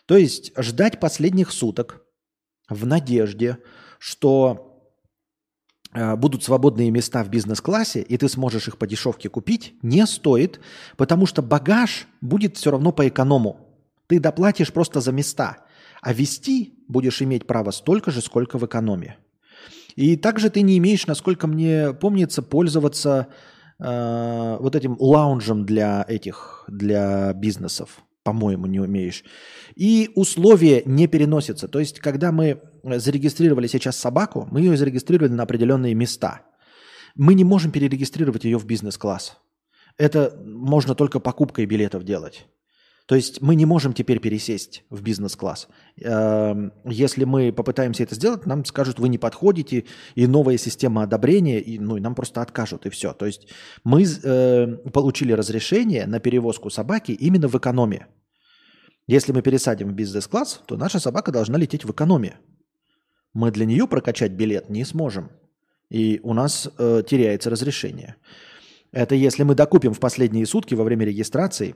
То 0.05 0.17
есть 0.17 0.51
ждать 0.57 0.99
последних 0.99 1.51
суток 1.51 2.04
в 2.69 2.85
надежде, 2.85 3.59
что 3.99 4.89
э, 5.93 6.15
будут 6.15 6.43
свободные 6.43 6.91
места 6.91 7.23
в 7.23 7.29
бизнес-классе, 7.29 8.01
и 8.01 8.17
ты 8.17 8.29
сможешь 8.29 8.67
их 8.67 8.77
по 8.77 8.87
дешевке 8.87 9.29
купить, 9.29 9.75
не 9.81 10.05
стоит, 10.05 10.59
потому 10.97 11.25
что 11.25 11.41
багаж 11.41 12.07
будет 12.21 12.57
все 12.57 12.71
равно 12.71 12.91
по 12.91 13.07
эконому. 13.07 13.59
Ты 14.07 14.19
доплатишь 14.19 14.71
просто 14.71 15.01
за 15.01 15.11
места– 15.11 15.57
а 16.05 16.13
вести 16.13 16.75
будешь 16.87 17.23
иметь 17.23 17.47
право 17.47 17.71
столько 17.71 18.11
же, 18.11 18.21
сколько 18.21 18.59
в 18.59 18.65
экономе. 18.67 19.17
И 19.95 20.15
также 20.17 20.51
ты 20.51 20.61
не 20.61 20.77
имеешь, 20.77 21.07
насколько 21.07 21.47
мне 21.47 21.93
помнится, 21.93 22.43
пользоваться 22.43 23.27
э, 23.79 24.57
вот 24.59 24.75
этим 24.75 24.97
лаунжем 24.99 25.65
для 25.65 26.05
этих, 26.07 26.65
для 26.67 27.33
бизнесов. 27.33 28.03
По-моему, 28.25 28.65
не 28.65 28.79
умеешь. 28.79 29.23
И 29.75 30.09
условия 30.15 30.81
не 30.85 31.07
переносятся. 31.07 31.67
То 31.67 31.79
есть, 31.79 31.99
когда 31.99 32.31
мы 32.31 32.59
зарегистрировали 32.83 33.67
сейчас 33.67 33.97
собаку, 33.97 34.47
мы 34.51 34.61
ее 34.61 34.75
зарегистрировали 34.75 35.31
на 35.31 35.43
определенные 35.43 35.93
места. 35.93 36.41
Мы 37.13 37.35
не 37.35 37.43
можем 37.43 37.71
перерегистрировать 37.71 38.43
ее 38.43 38.57
в 38.57 38.65
бизнес-класс. 38.65 39.37
Это 39.97 40.35
можно 40.43 40.95
только 40.95 41.19
покупкой 41.19 41.67
билетов 41.67 42.03
делать. 42.03 42.47
То 43.05 43.13
есть 43.13 43.41
мы 43.41 43.55
не 43.55 43.65
можем 43.65 43.93
теперь 43.93 44.19
пересесть 44.19 44.83
в 44.89 45.03
бизнес-класс. 45.03 45.67
Эм, 46.01 46.73
если 46.85 47.23
мы 47.25 47.53
попытаемся 47.53 48.01
это 48.01 48.15
сделать, 48.15 48.47
нам 48.47 48.65
скажут, 48.65 48.97
вы 48.97 49.09
не 49.09 49.19
подходите, 49.19 49.85
и 50.15 50.25
новая 50.25 50.57
система 50.57 51.03
одобрения, 51.03 51.59
и, 51.59 51.77
ну, 51.77 51.97
и 51.97 52.01
нам 52.01 52.15
просто 52.15 52.41
откажут, 52.41 52.87
и 52.87 52.89
все. 52.89 53.13
То 53.13 53.27
есть 53.27 53.47
мы 53.83 54.03
э, 54.03 54.67
получили 54.91 55.33
разрешение 55.33 56.07
на 56.07 56.19
перевозку 56.19 56.71
собаки 56.71 57.11
именно 57.11 57.47
в 57.47 57.55
экономе. 57.55 58.07
Если 59.05 59.31
мы 59.33 59.43
пересадим 59.43 59.89
в 59.89 59.93
бизнес-класс, 59.93 60.63
то 60.65 60.75
наша 60.75 60.99
собака 60.99 61.31
должна 61.31 61.59
лететь 61.59 61.85
в 61.85 61.91
экономе. 61.91 62.39
Мы 63.33 63.51
для 63.51 63.67
нее 63.67 63.87
прокачать 63.87 64.31
билет 64.31 64.69
не 64.69 64.83
сможем. 64.83 65.29
И 65.91 66.19
у 66.23 66.33
нас 66.33 66.69
э, 66.79 67.03
теряется 67.07 67.51
разрешение. 67.51 68.15
Это 68.91 69.13
если 69.13 69.43
мы 69.43 69.53
докупим 69.53 69.93
в 69.93 69.99
последние 69.99 70.47
сутки 70.47 70.73
во 70.73 70.83
время 70.83 71.05
регистрации 71.05 71.75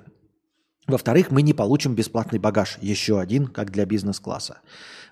во-вторых, 0.89 1.31
мы 1.31 1.41
не 1.41 1.53
получим 1.53 1.95
бесплатный 1.95 2.39
багаж, 2.39 2.77
еще 2.81 3.19
один, 3.19 3.47
как 3.47 3.71
для 3.71 3.85
бизнес-класса. 3.85 4.61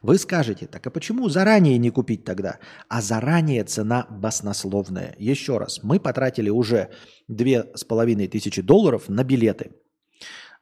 Вы 0.01 0.17
скажете, 0.17 0.67
так 0.67 0.85
а 0.85 0.91
почему 0.91 1.29
заранее 1.29 1.77
не 1.77 1.89
купить 1.89 2.23
тогда? 2.23 2.59
А 2.87 3.01
заранее 3.01 3.63
цена 3.63 4.05
баснословная. 4.09 5.15
Еще 5.17 5.57
раз, 5.57 5.81
мы 5.83 5.99
потратили 5.99 6.49
уже 6.49 6.89
две 7.27 7.65
с 7.75 7.83
половиной 7.83 8.27
тысячи 8.27 8.61
долларов 8.61 9.09
на 9.09 9.23
билеты 9.23 9.71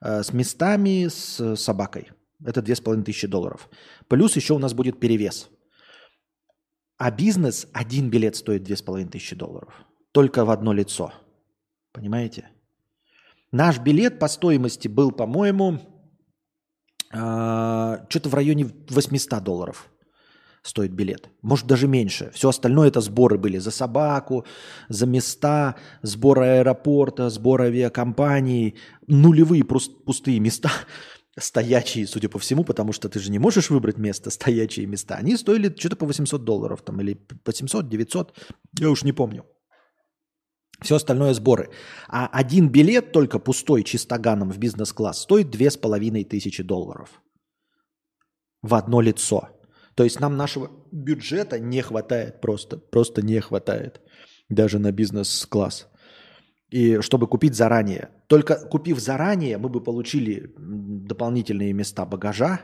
э, 0.00 0.22
с 0.22 0.32
местами, 0.32 1.08
с 1.08 1.56
собакой. 1.56 2.10
Это 2.44 2.62
две 2.62 2.74
с 2.74 2.80
половиной 2.80 3.04
тысячи 3.04 3.26
долларов. 3.26 3.68
Плюс 4.08 4.36
еще 4.36 4.54
у 4.54 4.58
нас 4.58 4.74
будет 4.74 5.00
перевес. 5.00 5.50
А 6.98 7.10
бизнес, 7.10 7.68
один 7.72 8.08
билет 8.08 8.36
стоит 8.36 8.62
две 8.62 8.76
с 8.76 8.82
половиной 8.82 9.10
тысячи 9.10 9.36
долларов. 9.36 9.84
Только 10.12 10.44
в 10.44 10.50
одно 10.50 10.72
лицо. 10.72 11.12
Понимаете? 11.92 12.48
Наш 13.52 13.78
билет 13.78 14.18
по 14.18 14.28
стоимости 14.28 14.88
был, 14.88 15.12
по-моему, 15.12 15.78
э, 17.12 18.06
что-то 18.08 18.28
в 18.28 18.34
районе 18.34 18.70
800 18.88 19.42
долларов 19.42 19.90
стоит 20.66 20.92
билет. 20.92 21.30
Может, 21.42 21.66
даже 21.66 21.86
меньше. 21.86 22.30
Все 22.34 22.48
остальное 22.48 22.88
это 22.88 23.00
сборы 23.00 23.38
были 23.38 23.58
за 23.58 23.70
собаку, 23.70 24.44
за 24.88 25.06
места, 25.06 25.76
сбор 26.02 26.40
аэропорта, 26.40 27.30
сбор 27.30 27.62
авиакомпании, 27.62 28.74
нулевые 29.06 29.64
пустые 29.64 30.40
места, 30.40 30.70
стоячие, 31.38 32.06
судя 32.06 32.28
по 32.28 32.38
всему, 32.38 32.64
потому 32.64 32.92
что 32.92 33.08
ты 33.08 33.20
же 33.20 33.30
не 33.30 33.38
можешь 33.38 33.70
выбрать 33.70 33.98
место, 33.98 34.30
стоячие 34.38 34.86
места. 34.86 35.14
Они 35.14 35.36
стоили 35.36 35.74
что-то 35.78 35.96
по 35.96 36.06
800 36.06 36.44
долларов 36.44 36.82
там, 36.82 37.00
или 37.00 37.14
по 37.14 37.52
700, 37.52 37.88
900, 37.88 38.34
я 38.80 38.90
уж 38.90 39.04
не 39.04 39.12
помню. 39.12 39.44
Все 40.80 40.96
остальное 40.96 41.34
сборы. 41.34 41.70
А 42.08 42.26
один 42.26 42.68
билет 42.68 43.12
только 43.12 43.38
пустой 43.38 43.82
чистоганом 43.82 44.50
в 44.50 44.58
бизнес-класс 44.58 45.22
стоит 45.22 45.50
две 45.50 45.70
с 45.70 45.76
половиной 45.76 46.24
тысячи 46.24 46.62
долларов. 46.62 47.22
В 48.62 48.74
одно 48.74 49.00
лицо. 49.00 49.48
То 49.94 50.04
есть 50.04 50.20
нам 50.20 50.36
нашего 50.36 50.70
бюджета 50.92 51.58
не 51.58 51.82
хватает 51.82 52.40
просто. 52.40 52.76
Просто 52.76 53.22
не 53.22 53.40
хватает. 53.40 54.00
Даже 54.48 54.78
на 54.78 54.92
бизнес-класс. 54.92 55.88
И 56.70 57.00
чтобы 57.00 57.26
купить 57.26 57.54
заранее. 57.54 58.10
Только 58.26 58.56
купив 58.56 58.98
заранее, 58.98 59.56
мы 59.56 59.68
бы 59.68 59.82
получили 59.82 60.52
дополнительные 60.58 61.72
места 61.72 62.04
багажа. 62.04 62.60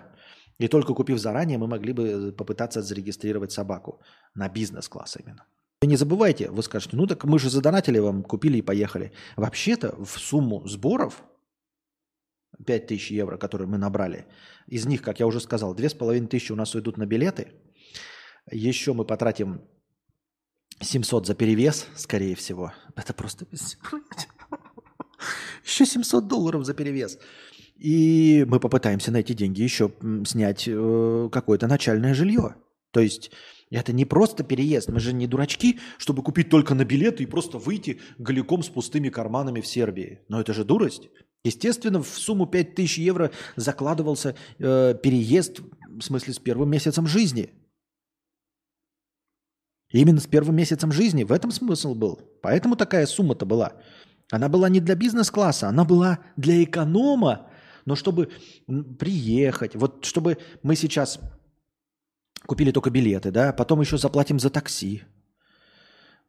И 0.58 0.68
только 0.68 0.94
купив 0.94 1.18
заранее, 1.18 1.58
мы 1.58 1.66
могли 1.66 1.92
бы 1.92 2.32
попытаться 2.36 2.82
зарегистрировать 2.82 3.52
собаку. 3.52 4.00
На 4.34 4.48
бизнес-класс 4.48 5.16
именно. 5.16 5.46
Вы 5.82 5.88
не 5.88 5.96
забывайте, 5.96 6.48
вы 6.48 6.62
скажете, 6.62 6.96
ну 6.96 7.08
так 7.08 7.24
мы 7.24 7.40
же 7.40 7.50
задонатили 7.50 7.98
вам, 7.98 8.22
купили 8.22 8.58
и 8.58 8.62
поехали. 8.62 9.10
Вообще-то 9.34 9.96
в 9.96 10.16
сумму 10.16 10.64
сборов 10.68 11.24
5000 12.64 13.10
евро, 13.10 13.36
которые 13.36 13.66
мы 13.66 13.78
набрали, 13.78 14.26
из 14.68 14.86
них, 14.86 15.02
как 15.02 15.18
я 15.18 15.26
уже 15.26 15.40
сказал, 15.40 15.74
2500 15.74 16.52
у 16.52 16.54
нас 16.54 16.76
уйдут 16.76 16.98
на 16.98 17.06
билеты. 17.06 17.48
Еще 18.48 18.92
мы 18.92 19.04
потратим 19.04 19.60
700 20.78 21.26
за 21.26 21.34
перевес, 21.34 21.88
скорее 21.96 22.36
всего. 22.36 22.72
Это 22.94 23.12
просто... 23.12 23.46
Еще 25.64 25.84
700 25.84 26.28
долларов 26.28 26.64
за 26.64 26.74
перевес. 26.74 27.18
И 27.76 28.44
мы 28.46 28.60
попытаемся 28.60 29.10
на 29.10 29.16
эти 29.16 29.32
деньги 29.32 29.62
еще 29.62 29.90
снять 30.26 30.68
э, 30.68 31.28
какое-то 31.32 31.66
начальное 31.66 32.14
жилье. 32.14 32.54
То 32.92 33.00
есть 33.00 33.30
это 33.70 33.92
не 33.92 34.04
просто 34.04 34.44
переезд. 34.44 34.90
Мы 34.90 35.00
же 35.00 35.12
не 35.12 35.26
дурачки, 35.26 35.80
чтобы 35.96 36.22
купить 36.22 36.50
только 36.50 36.74
на 36.74 36.84
билеты 36.84 37.22
и 37.22 37.26
просто 37.26 37.58
выйти 37.58 38.00
голиком 38.18 38.62
с 38.62 38.68
пустыми 38.68 39.08
карманами 39.08 39.60
в 39.60 39.66
Сербии. 39.66 40.20
Но 40.28 40.40
это 40.40 40.52
же 40.52 40.64
дурость. 40.64 41.08
Естественно, 41.42 42.02
в 42.02 42.08
сумму 42.08 42.46
5000 42.46 42.98
евро 42.98 43.32
закладывался 43.56 44.36
э, 44.58 44.94
переезд, 45.02 45.60
в 45.88 46.02
смысле, 46.02 46.34
с 46.34 46.38
первым 46.38 46.70
месяцем 46.70 47.06
жизни. 47.06 47.50
именно 49.90 50.20
с 50.20 50.26
первым 50.26 50.56
месяцем 50.56 50.92
жизни. 50.92 51.24
В 51.24 51.32
этом 51.32 51.50
смысл 51.50 51.94
был. 51.94 52.20
Поэтому 52.42 52.76
такая 52.76 53.06
сумма-то 53.06 53.46
была. 53.46 53.72
Она 54.30 54.48
была 54.48 54.68
не 54.68 54.80
для 54.80 54.94
бизнес-класса, 54.94 55.68
она 55.68 55.84
была 55.84 56.20
для 56.36 56.62
эконома. 56.62 57.50
Но 57.84 57.96
чтобы 57.96 58.30
приехать, 58.98 59.74
вот 59.74 60.04
чтобы 60.04 60.38
мы 60.62 60.76
сейчас 60.76 61.18
купили 62.46 62.72
только 62.72 62.90
билеты, 62.90 63.30
да, 63.30 63.52
потом 63.52 63.80
еще 63.80 63.98
заплатим 63.98 64.38
за 64.38 64.50
такси, 64.50 65.02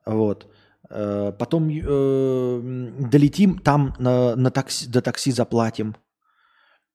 вот, 0.05 0.47
э, 0.89 1.31
потом 1.37 1.69
э, 1.69 2.61
долетим, 3.11 3.59
там 3.59 3.93
на, 3.99 4.35
на 4.35 4.51
такси, 4.51 4.87
до 4.87 5.01
такси 5.01 5.31
заплатим, 5.31 5.95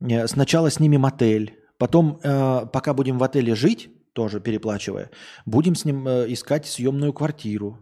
э, 0.00 0.26
сначала 0.26 0.70
снимем 0.70 1.04
отель, 1.04 1.58
потом, 1.78 2.20
э, 2.22 2.66
пока 2.72 2.94
будем 2.94 3.18
в 3.18 3.22
отеле 3.22 3.54
жить, 3.54 3.90
тоже 4.12 4.40
переплачивая, 4.40 5.10
будем 5.46 5.74
с 5.74 5.84
ним 5.84 6.08
э, 6.08 6.32
искать 6.32 6.66
съемную 6.66 7.12
квартиру. 7.12 7.78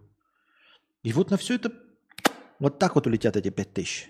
И 1.03 1.13
вот 1.13 1.31
на 1.31 1.37
все 1.37 1.55
это, 1.55 1.71
вот 2.59 2.79
так 2.79 2.95
вот 2.95 3.07
улетят 3.07 3.35
эти 3.35 3.49
пять 3.49 3.73
тысяч. 3.73 4.09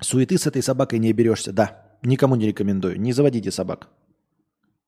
Суеты 0.00 0.38
с 0.38 0.46
этой 0.46 0.62
собакой 0.62 0.98
не 0.98 1.12
берешься, 1.12 1.52
да. 1.52 1.98
Никому 2.02 2.36
не 2.36 2.46
рекомендую. 2.46 3.00
Не 3.00 3.12
заводите 3.12 3.50
собак. 3.50 3.88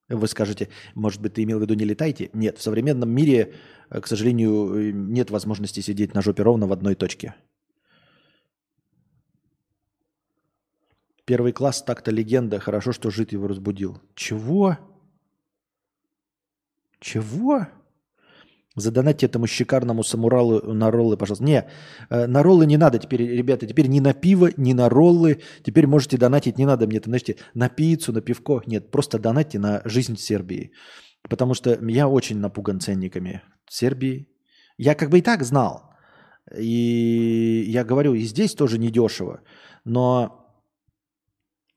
Вы 0.08 0.28
скажете, 0.28 0.68
может 0.94 1.20
быть, 1.20 1.34
ты 1.34 1.42
имел 1.42 1.58
в 1.58 1.62
виду 1.62 1.74
не 1.74 1.84
летайте? 1.84 2.30
Нет, 2.32 2.58
в 2.58 2.62
современном 2.62 3.10
мире, 3.10 3.54
э, 3.90 4.00
к 4.00 4.06
сожалению, 4.06 4.94
нет 4.94 5.30
возможности 5.30 5.80
сидеть 5.80 6.14
на 6.14 6.22
жопе 6.22 6.42
ровно 6.42 6.66
в 6.66 6.72
одной 6.72 6.94
точке. 6.94 7.34
Первый 11.24 11.52
класс 11.52 11.82
так-то 11.82 12.12
легенда. 12.12 12.60
Хорошо, 12.60 12.92
что 12.92 13.10
жид 13.10 13.32
его 13.32 13.48
разбудил. 13.48 14.00
Чего? 14.14 14.78
Чего? 17.00 17.66
Задонатьте 18.76 19.26
этому 19.26 19.46
шикарному 19.46 20.04
самуралу 20.04 20.60
на 20.74 20.90
роллы, 20.90 21.16
пожалуйста. 21.16 21.44
Не, 21.44 21.66
э, 22.10 22.26
на 22.26 22.42
роллы 22.42 22.66
не 22.66 22.76
надо 22.76 22.98
теперь, 22.98 23.22
ребята. 23.22 23.66
Теперь 23.66 23.88
ни 23.88 24.00
на 24.00 24.12
пиво, 24.12 24.50
ни 24.58 24.74
на 24.74 24.90
роллы. 24.90 25.40
Теперь 25.62 25.86
можете 25.86 26.18
донатить, 26.18 26.58
не 26.58 26.66
надо 26.66 26.86
мне, 26.86 26.98
это, 26.98 27.08
знаете, 27.08 27.36
на 27.54 27.70
пиццу, 27.70 28.12
на 28.12 28.20
пивко. 28.20 28.62
Нет, 28.66 28.90
просто 28.90 29.18
донатьте 29.18 29.58
на 29.58 29.80
жизнь 29.86 30.16
Сербии. 30.16 30.72
Потому 31.28 31.54
что 31.54 31.78
я 31.88 32.06
очень 32.06 32.38
напуган 32.38 32.78
ценниками 32.80 33.42
Сербии. 33.68 34.28
Я 34.76 34.94
как 34.94 35.10
бы 35.10 35.18
и 35.18 35.22
так 35.22 35.42
знал. 35.42 35.94
И 36.54 37.64
я 37.66 37.82
говорю, 37.82 38.14
и 38.14 38.20
здесь 38.20 38.54
тоже 38.54 38.78
недешево. 38.78 39.40
Но 39.84 40.46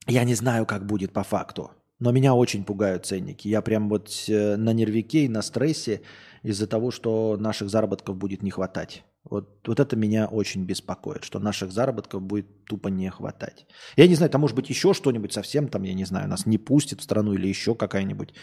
я 0.06 0.26
не 0.26 0.36
знаю, 0.36 0.66
как 0.66 0.86
будет 0.86 1.14
по 1.14 1.24
факту. 1.24 1.72
Но 2.00 2.12
меня 2.12 2.34
очень 2.34 2.64
пугают 2.64 3.06
ценники. 3.06 3.48
Я 3.48 3.62
прям 3.62 3.90
вот 3.90 4.10
э, 4.28 4.58
на 4.58 4.74
нервике 4.74 5.26
и 5.26 5.30
на 5.30 5.42
стрессе 5.42 6.02
из-за 6.44 6.68
того, 6.68 6.92
что 6.92 7.38
наших 7.38 7.70
заработков 7.70 8.18
будет 8.18 8.44
не 8.44 8.52
хватать. 8.52 9.04
Вот, 9.24 9.68
вот 9.68 9.80
это 9.80 9.96
меня 9.96 10.28
очень 10.28 10.64
беспокоит, 10.64 11.24
что 11.24 11.40
наших 11.40 11.72
заработков 11.72 12.22
будет 12.22 12.66
тупо 12.66 12.88
не 12.88 13.10
хватать. 13.10 13.68
Я 13.96 14.08
не 14.08 14.16
знаю, 14.16 14.32
там 14.32 14.42
может 14.42 14.56
быть 14.56 14.70
еще 14.70 14.94
что-нибудь 14.94 15.34
совсем, 15.34 15.68
там, 15.68 15.84
я 15.84 15.94
не 15.94 16.06
знаю, 16.06 16.28
нас 16.28 16.46
не 16.46 16.58
пустит 16.58 17.02
в 17.02 17.04
страну 17.04 17.34
или 17.34 17.48
еще 17.48 17.76
какая-нибудь. 17.76 18.34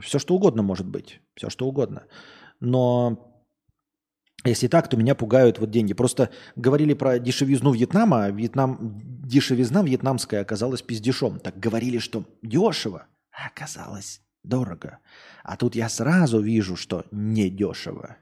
Все 0.00 0.18
что 0.18 0.34
угодно 0.34 0.62
может 0.62 0.86
быть, 0.86 1.20
все 1.34 1.50
что 1.50 1.66
угодно. 1.66 2.04
Но 2.60 3.32
если 4.44 4.68
так, 4.68 4.88
то 4.88 4.96
меня 4.96 5.14
пугают 5.14 5.58
вот 5.58 5.70
деньги. 5.70 5.92
Просто 5.92 6.30
говорили 6.54 6.94
про 6.94 7.18
дешевизну 7.18 7.72
Вьетнама, 7.72 8.24
а 8.24 8.30
Вьетнам, 8.30 9.00
дешевизна 9.26 9.82
вьетнамская 9.82 10.40
оказалась 10.40 10.82
пиздешом. 10.82 11.40
Так 11.40 11.58
говорили, 11.58 11.98
что 11.98 12.24
дешево, 12.42 13.06
а 13.32 13.48
оказалось 13.48 14.22
дорого. 14.46 14.98
А 15.42 15.56
тут 15.56 15.74
я 15.74 15.88
сразу 15.88 16.40
вижу, 16.40 16.76
что 16.76 17.04
недешево. 17.10 18.16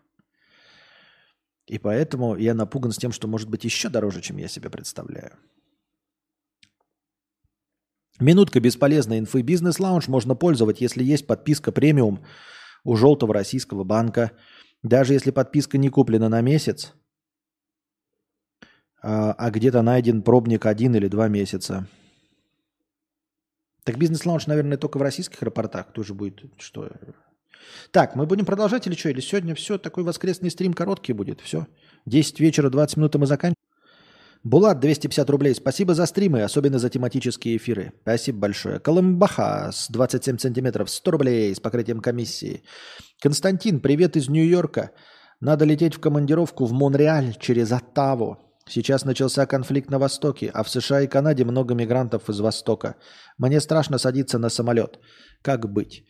И 1.66 1.78
поэтому 1.78 2.36
я 2.36 2.54
напуган 2.54 2.92
с 2.92 2.98
тем, 2.98 3.12
что 3.12 3.28
может 3.28 3.48
быть 3.48 3.64
еще 3.64 3.88
дороже, 3.88 4.20
чем 4.20 4.36
я 4.36 4.48
себе 4.48 4.70
представляю. 4.70 5.36
Минутка 8.20 8.60
бесполезной 8.60 9.18
инфы. 9.18 9.42
Бизнес-лаунж 9.42 10.08
можно 10.08 10.34
пользовать, 10.34 10.80
если 10.80 11.02
есть 11.02 11.26
подписка 11.26 11.72
премиум 11.72 12.24
у 12.84 12.96
желтого 12.96 13.34
российского 13.34 13.84
банка– 13.84 14.32
даже 14.84 15.14
если 15.14 15.30
подписка 15.30 15.78
не 15.78 15.88
куплена 15.88 16.28
на 16.28 16.42
месяц, 16.42 16.92
а, 19.02 19.32
а 19.32 19.50
где-то 19.50 19.80
найден 19.82 20.22
пробник 20.22 20.66
один 20.66 20.94
или 20.94 21.08
два 21.08 21.28
месяца. 21.28 21.88
Так 23.84 23.98
бизнес-лаунж, 23.98 24.46
наверное, 24.46 24.78
только 24.78 24.98
в 24.98 25.02
российских 25.02 25.42
аэропортах 25.42 25.92
тоже 25.92 26.14
будет. 26.14 26.42
Что? 26.58 26.88
Так, 27.90 28.16
мы 28.16 28.26
будем 28.26 28.46
продолжать 28.46 28.86
или 28.86 28.94
что? 28.94 29.10
Или 29.10 29.20
сегодня 29.20 29.54
все, 29.54 29.78
такой 29.78 30.04
воскресный 30.04 30.50
стрим 30.50 30.72
короткий 30.72 31.12
будет, 31.12 31.40
все. 31.40 31.66
10 32.06 32.40
вечера, 32.40 32.70
20 32.70 32.96
минут 32.96 33.14
и 33.14 33.18
мы 33.18 33.26
заканчиваем. 33.26 33.54
Булат, 34.42 34.78
250 34.78 35.30
рублей. 35.30 35.54
Спасибо 35.54 35.94
за 35.94 36.04
стримы, 36.04 36.42
особенно 36.42 36.78
за 36.78 36.90
тематические 36.90 37.56
эфиры. 37.56 37.94
Спасибо 38.02 38.40
большое. 38.40 38.78
Колымбаха 38.78 39.70
с 39.72 39.88
27 39.88 40.36
сантиметров, 40.36 40.90
100 40.90 41.10
рублей 41.10 41.54
с 41.54 41.60
покрытием 41.60 42.00
комиссии. 42.00 42.62
Константин, 43.22 43.80
привет 43.80 44.16
из 44.18 44.28
Нью-Йорка. 44.28 44.90
Надо 45.40 45.64
лететь 45.64 45.94
в 45.94 46.00
командировку 46.00 46.66
в 46.66 46.72
Монреаль 46.72 47.36
через 47.40 47.72
Оттаву. 47.72 48.38
Сейчас 48.68 49.04
начался 49.04 49.46
конфликт 49.46 49.90
на 49.90 49.98
Востоке, 49.98 50.50
а 50.54 50.62
в 50.62 50.70
США 50.70 51.02
и 51.02 51.06
Канаде 51.06 51.44
много 51.44 51.74
мигрантов 51.74 52.30
из 52.30 52.40
Востока. 52.40 52.96
Мне 53.38 53.60
страшно 53.60 53.98
садиться 53.98 54.38
на 54.38 54.48
самолет. 54.48 54.98
Как 55.42 55.70
быть? 55.70 56.04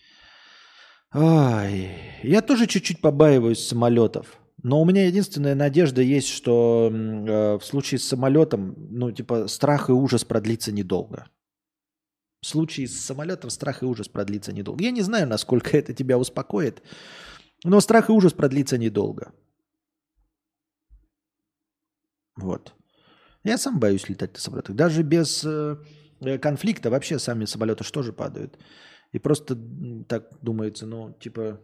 Ой, 1.13 1.91
я 2.23 2.43
тоже 2.43 2.67
чуть-чуть 2.67 3.01
побаиваюсь 3.01 3.67
самолетов. 3.67 4.39
Но 4.63 4.81
у 4.81 4.85
меня 4.85 5.07
единственная 5.07 5.55
надежда 5.55 6.01
есть, 6.01 6.29
что 6.29 6.91
э, 6.91 7.59
в 7.59 7.65
случае 7.65 7.99
с 7.99 8.09
самолетом, 8.09 8.75
ну, 8.91 9.13
типа, 9.13 9.47
страх 9.47 9.91
и 9.91 9.93
ужас 9.93 10.25
продлится 10.25 10.73
недолго. 10.73 11.29
В 12.41 12.47
случае 12.47 12.89
с 12.89 13.01
самолетом 13.01 13.51
страх 13.51 13.83
и 13.83 13.87
ужас 13.87 14.09
продлится 14.09 14.53
недолго. 14.53 14.85
Я 14.85 14.91
не 14.91 15.03
знаю, 15.03 15.27
насколько 15.29 15.77
это 15.77 15.93
тебя 15.93 16.19
успокоит, 16.19 16.83
но 17.65 17.81
страх 17.81 18.09
и 18.09 18.13
ужас 18.13 18.33
продлится 18.33 18.79
недолго. 18.79 19.33
Вот. 22.37 22.75
Я 23.45 23.59
сам 23.59 23.79
боюсь 23.79 24.09
летать 24.09 24.35
на 24.35 24.41
самолетах. 24.41 24.75
Даже 24.75 25.03
без 25.03 25.45
э, 25.45 25.77
конфликта 26.41 26.91
вообще 26.91 27.19
сами 27.19 27.45
самолеты 27.45 27.85
что 27.85 28.03
же 28.03 28.13
падают. 28.13 28.59
И 29.13 29.19
просто 29.19 29.57
так 30.09 30.29
думается, 30.43 30.87
ну, 30.87 31.13
типа, 31.13 31.61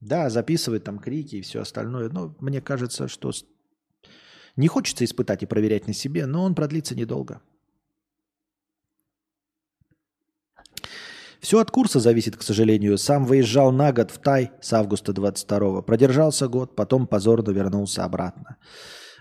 да, 0.00 0.30
записывает 0.30 0.84
там 0.84 0.98
крики 0.98 1.36
и 1.36 1.42
все 1.42 1.60
остальное. 1.60 2.08
Но 2.08 2.34
мне 2.40 2.60
кажется, 2.60 3.08
что 3.08 3.32
не 4.56 4.68
хочется 4.68 5.04
испытать 5.04 5.42
и 5.42 5.46
проверять 5.46 5.86
на 5.86 5.92
себе, 5.92 6.26
но 6.26 6.44
он 6.44 6.54
продлится 6.54 6.94
недолго. 6.94 7.42
Все 11.40 11.58
от 11.58 11.70
курса 11.70 12.00
зависит, 12.00 12.36
к 12.36 12.42
сожалению. 12.42 12.96
Сам 12.96 13.26
выезжал 13.26 13.70
на 13.70 13.92
год 13.92 14.10
в 14.10 14.18
Тай 14.18 14.52
с 14.62 14.72
августа 14.72 15.12
22-го. 15.12 15.82
Продержался 15.82 16.48
год, 16.48 16.74
потом 16.74 17.06
позорно 17.06 17.50
вернулся 17.50 18.04
обратно. 18.04 18.56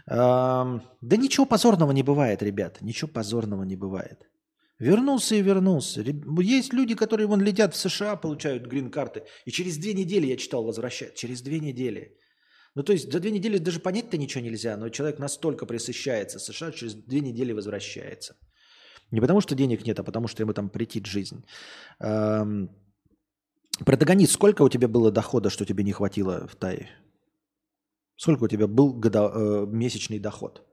Да 0.05 0.81
ничего 1.01 1.45
позорного 1.45 1.91
не 1.91 2.03
бывает, 2.03 2.43
ребят. 2.43 2.81
Ничего 2.81 3.11
позорного 3.11 3.63
не 3.63 3.75
бывает. 3.75 4.29
Вернулся 4.79 5.35
и 5.35 5.41
вернулся. 5.41 6.03
Есть 6.41 6.73
люди, 6.73 6.95
которые 6.95 7.27
вон 7.27 7.41
летят 7.41 7.73
в 7.73 7.77
США, 7.77 8.15
получают 8.15 8.67
грин-карты, 8.67 9.23
и 9.45 9.51
через 9.51 9.77
две 9.77 9.93
недели, 9.93 10.27
я 10.27 10.35
читал, 10.35 10.63
возвращают. 10.63 11.15
Через 11.15 11.41
две 11.41 11.59
недели. 11.59 12.17
Ну, 12.75 12.83
то 12.83 12.91
есть 12.91 13.11
за 13.11 13.19
две 13.19 13.31
недели 13.31 13.59
даже 13.59 13.79
понять-то 13.79 14.17
ничего 14.17 14.43
нельзя, 14.43 14.75
но 14.77 14.89
человек 14.89 15.19
настолько 15.19 15.65
присыщается 15.65 16.39
США, 16.39 16.71
через 16.71 16.95
две 16.95 17.21
недели 17.21 17.53
возвращается. 17.53 18.35
Не 19.11 19.21
потому, 19.21 19.41
что 19.41 19.55
денег 19.55 19.85
нет, 19.85 19.99
а 19.99 20.03
потому, 20.03 20.27
что 20.27 20.41
ему 20.43 20.53
там 20.53 20.69
претит 20.69 21.05
жизнь. 21.05 21.45
Эм... 21.99 22.69
Протагонист, 23.85 24.33
сколько 24.33 24.63
у 24.63 24.69
тебя 24.69 24.87
было 24.87 25.11
дохода, 25.11 25.49
что 25.49 25.65
тебе 25.65 25.83
не 25.83 25.91
хватило 25.91 26.47
в 26.47 26.55
Тае? 26.55 26.89
Сколько 28.15 28.43
у 28.43 28.47
тебя 28.47 28.67
был 28.67 28.93
годо... 28.93 29.31
э, 29.33 29.65
месячный 29.67 30.19
доход? 30.19 30.63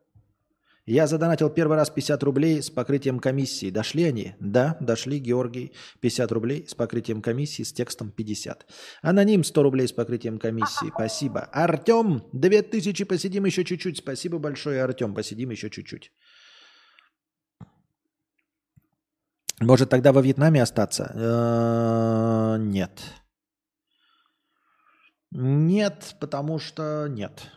Я 0.87 1.07
задонатил 1.07 1.51
первый 1.51 1.77
раз 1.77 1.91
50 1.91 2.23
рублей 2.23 2.63
с 2.63 2.71
покрытием 2.71 3.21
комиссии. 3.21 3.71
Дошли 3.71 4.05
они? 4.05 4.35
Да, 4.41 4.77
дошли, 4.81 5.21
Георгий. 5.21 5.73
50 6.01 6.33
рублей 6.33 6.67
с 6.67 6.75
покрытием 6.75 7.23
комиссии 7.23 7.63
с 7.63 7.73
текстом 7.73 8.11
50. 8.11 8.67
Аноним 9.03 9.45
100 9.45 9.63
рублей 9.63 9.87
с 9.87 9.93
покрытием 9.93 10.39
комиссии. 10.39 10.91
Спасибо. 10.95 11.49
Артем, 11.53 12.23
2000, 12.33 13.05
посидим 13.05 13.45
еще 13.45 13.65
чуть-чуть. 13.65 13.99
Спасибо 13.99 14.39
большое, 14.39 14.83
Артем, 14.83 15.15
посидим 15.15 15.51
еще 15.51 15.71
чуть-чуть. 15.71 16.11
Может 19.61 19.91
тогда 19.91 20.13
во 20.13 20.23
Вьетнаме 20.23 20.63
остаться? 20.63 21.13
Э, 21.15 22.57
нет. 22.59 23.20
Нет, 25.31 26.17
потому 26.21 26.59
что 26.59 27.07
нет. 27.09 27.51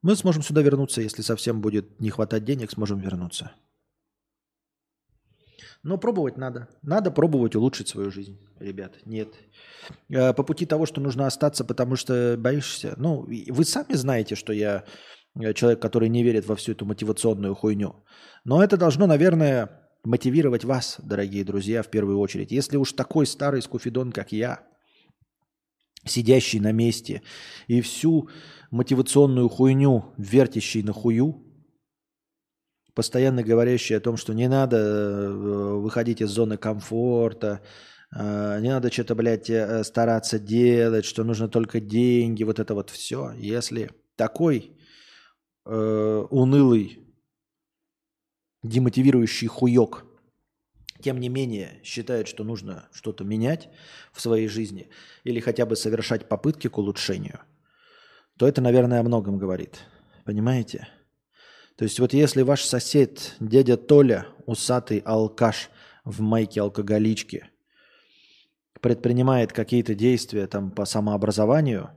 Мы 0.00 0.16
сможем 0.16 0.42
сюда 0.42 0.62
вернуться, 0.62 1.00
если 1.00 1.22
совсем 1.22 1.60
будет 1.60 2.00
не 2.00 2.10
хватать 2.10 2.44
денег, 2.44 2.70
сможем 2.70 3.00
вернуться. 3.00 3.52
Но 5.82 5.98
пробовать 5.98 6.36
надо. 6.36 6.68
Надо 6.82 7.10
пробовать 7.10 7.54
улучшить 7.54 7.88
свою 7.88 8.10
жизнь, 8.10 8.38
ребят. 8.58 8.96
Нет. 9.04 9.34
Э, 10.08 10.32
по 10.32 10.42
пути 10.42 10.66
того, 10.66 10.86
что 10.86 11.00
нужно 11.00 11.26
остаться, 11.26 11.64
потому 11.64 11.96
что 11.96 12.36
боишься. 12.38 12.94
Ну, 12.96 13.26
вы 13.26 13.64
сами 13.64 13.94
знаете, 13.94 14.34
что 14.34 14.52
я 14.52 14.84
э, 15.38 15.52
человек, 15.54 15.80
который 15.80 16.08
не 16.08 16.22
верит 16.22 16.46
во 16.46 16.56
всю 16.56 16.72
эту 16.72 16.84
мотивационную 16.84 17.54
хуйню. 17.54 18.04
Но 18.44 18.62
это 18.62 18.76
должно, 18.76 19.06
наверное, 19.06 19.88
мотивировать 20.04 20.64
вас, 20.64 20.96
дорогие 21.02 21.44
друзья, 21.44 21.82
в 21.82 21.88
первую 21.88 22.18
очередь. 22.18 22.50
Если 22.50 22.76
уж 22.76 22.92
такой 22.92 23.26
старый 23.26 23.62
скуфидон, 23.62 24.10
как 24.10 24.32
я, 24.32 24.66
сидящий 26.04 26.60
на 26.60 26.72
месте 26.72 27.22
и 27.66 27.80
всю 27.80 28.28
мотивационную 28.70 29.48
хуйню, 29.48 30.14
вертящий 30.16 30.82
на 30.82 30.92
хую, 30.92 31.44
постоянно 32.94 33.42
говорящий 33.42 33.96
о 33.96 34.00
том, 34.00 34.16
что 34.16 34.32
не 34.32 34.48
надо 34.48 34.76
э, 34.76 35.28
выходить 35.76 36.20
из 36.20 36.30
зоны 36.30 36.56
комфорта, 36.56 37.62
э, 38.14 38.58
не 38.60 38.70
надо 38.70 38.90
что-то, 38.90 39.14
блядь, 39.14 39.48
э, 39.50 39.84
стараться 39.84 40.38
делать, 40.38 41.04
что 41.04 41.24
нужно 41.24 41.48
только 41.48 41.80
деньги, 41.80 42.42
вот 42.42 42.58
это 42.58 42.74
вот 42.74 42.90
все. 42.90 43.32
Если 43.38 43.90
такой 44.16 44.76
э, 45.64 46.24
унылый, 46.30 47.06
демотивирующий 48.64 49.46
хуёк, 49.46 50.07
тем 51.02 51.20
не 51.20 51.28
менее 51.28 51.80
считает, 51.84 52.28
что 52.28 52.44
нужно 52.44 52.88
что-то 52.92 53.24
менять 53.24 53.68
в 54.12 54.20
своей 54.20 54.48
жизни 54.48 54.88
или 55.24 55.40
хотя 55.40 55.66
бы 55.66 55.76
совершать 55.76 56.28
попытки 56.28 56.68
к 56.68 56.78
улучшению– 56.78 57.40
то 58.38 58.46
это, 58.46 58.60
наверное, 58.62 59.00
о 59.00 59.02
многом 59.02 59.36
говорит. 59.36 59.80
Понимаете? 60.24 60.88
То 61.76 61.84
есть 61.84 61.98
вот 61.98 62.12
если 62.12 62.42
ваш 62.42 62.62
сосед, 62.62 63.34
дядя 63.40 63.76
Толя, 63.76 64.26
усатый 64.46 64.98
алкаш 64.98 65.70
в 66.04 66.20
майке 66.20 66.60
алкоголички, 66.60 67.50
предпринимает 68.80 69.52
какие-то 69.52 69.94
действия 69.94 70.46
там 70.46 70.70
по 70.70 70.84
самообразованию, 70.84 71.90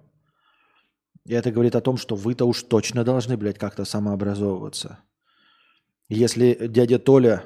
и 1.26 1.34
это 1.34 1.52
говорит 1.52 1.76
о 1.76 1.82
том, 1.82 1.98
что 1.98 2.15
вы-то 2.15 2.45
уж 2.45 2.64
точно 2.64 3.03
должны, 3.03 3.38
блядь, 3.38 3.60
как-то 3.60 3.86
самообразовываться. 3.86 4.99
Если 6.10 6.68
дядя 6.68 6.98
Толя 6.98 7.44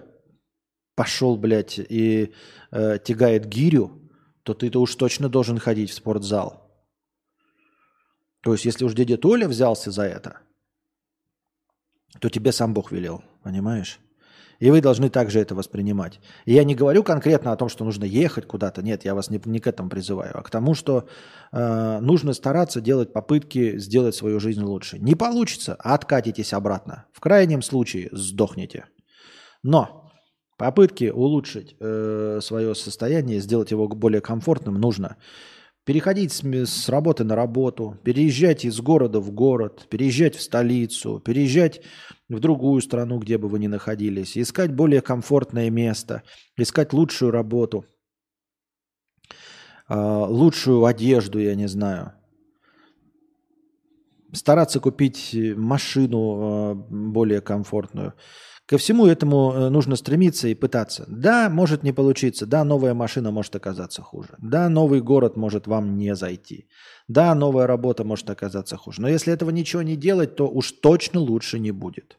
пошел, 0.96 1.38
блядь, 1.38 1.78
и 1.78 2.34
э, 2.72 3.00
тягает 3.04 3.46
гирю, 3.46 4.02
то 4.44 4.54
ты-то 4.54 4.82
уж 4.82 4.96
точно 4.96 5.30
должен 5.30 5.60
ходить 5.60 5.92
в 5.92 5.94
спортзал. 5.94 6.66
То 8.42 8.54
есть, 8.54 8.66
если 8.66 8.86
уж 8.86 8.94
дядя 8.94 9.18
Толя 9.18 9.48
взялся 9.48 9.92
за 9.92 10.04
это, 10.04 10.40
то 12.20 12.30
тебе 12.30 12.52
сам 12.52 12.74
Бог 12.74 12.92
велел, 12.92 13.24
понимаешь? 13.44 14.00
И 14.60 14.72
вы 14.72 14.82
должны 14.82 15.10
также 15.10 15.40
это 15.40 15.54
воспринимать. 15.54 16.22
И 16.46 16.54
я 16.54 16.64
не 16.64 16.76
говорю 16.76 17.04
конкретно 17.04 17.52
о 17.52 17.58
том, 17.58 17.68
что 17.68 17.84
нужно 17.84 18.06
ехать 18.06 18.48
куда-то. 18.48 18.82
Нет, 18.82 19.04
я 19.04 19.14
вас 19.14 19.30
не, 19.30 19.42
не 19.46 19.60
к 19.60 19.68
этому 19.68 19.90
призываю, 19.90 20.38
а 20.38 20.44
к 20.44 20.50
тому, 20.50 20.76
что 20.76 21.10
э, 21.52 22.00
нужно 22.00 22.34
стараться 22.34 22.80
делать 22.80 23.12
попытки 23.12 23.78
сделать 23.78 24.16
свою 24.16 24.40
жизнь 24.40 24.62
лучше. 24.62 24.98
Не 25.00 25.16
получится, 25.16 25.76
откатитесь 25.76 26.54
обратно. 26.54 27.06
В 27.12 27.20
крайнем 27.20 27.62
случае 27.62 28.10
сдохнете. 28.14 28.86
Но 29.62 30.05
попытки 30.58 31.10
улучшить 31.10 31.76
э, 31.80 32.40
свое 32.42 32.76
состояние, 32.76 33.40
сделать 33.40 33.72
его 33.72 33.88
более 33.88 34.22
комфортным 34.22 34.76
нужно. 34.76 35.18
Переходить 35.84 36.32
с, 36.32 36.44
с 36.44 36.90
работы 36.90 37.24
на 37.24 37.36
работу, 37.36 38.00
переезжать 38.04 38.66
из 38.66 38.80
города 38.82 39.20
в 39.20 39.32
город, 39.32 39.88
переезжать 39.90 40.36
в 40.36 40.42
столицу, 40.42 41.20
переезжать 41.20 41.82
в 42.28 42.40
другую 42.40 42.82
страну, 42.82 43.20
где 43.20 43.38
бы 43.38 43.48
вы 43.48 43.60
ни 43.60 43.68
находились, 43.68 44.38
искать 44.38 44.74
более 44.74 45.02
комфортное 45.02 45.70
место, 45.70 46.24
искать 46.58 46.92
лучшую 46.92 47.32
работу, 47.32 47.86
а, 49.88 50.26
лучшую 50.26 50.86
одежду, 50.86 51.40
я 51.40 51.54
не 51.56 51.68
знаю. 51.68 52.14
Стараться 54.32 54.80
купить 54.80 55.36
машину 55.56 56.18
а, 56.18 56.74
более 56.74 57.42
комфортную. 57.42 58.14
Ко 58.68 58.78
всему 58.80 59.06
этому 59.06 59.54
э, 59.54 59.70
нужно 59.70 59.96
стремиться 59.96 60.48
и 60.48 60.56
пытаться. 60.56 61.06
Да, 61.08 61.50
может 61.50 61.84
не 61.84 61.94
получиться. 61.94 62.48
Да, 62.48 62.64
новая 62.64 62.96
машина 62.96 63.32
может 63.32 63.56
оказаться 63.56 64.02
хуже. 64.02 64.30
Да, 64.40 64.70
новый 64.70 65.02
город 65.02 65.38
может 65.38 65.68
вам 65.68 65.98
не 65.98 66.16
зайти. 66.16 66.68
Да, 67.08 67.36
новая 67.36 67.68
работа 67.68 68.04
может 68.04 68.30
оказаться 68.30 68.76
хуже. 68.76 69.02
Но 69.02 69.08
если 69.08 69.32
этого 69.34 69.52
ничего 69.52 69.84
не 69.84 69.96
делать, 69.96 70.36
то 70.36 70.48
уж 70.48 70.72
точно 70.72 71.20
лучше 71.20 71.60
не 71.60 71.72
будет. 71.72 72.18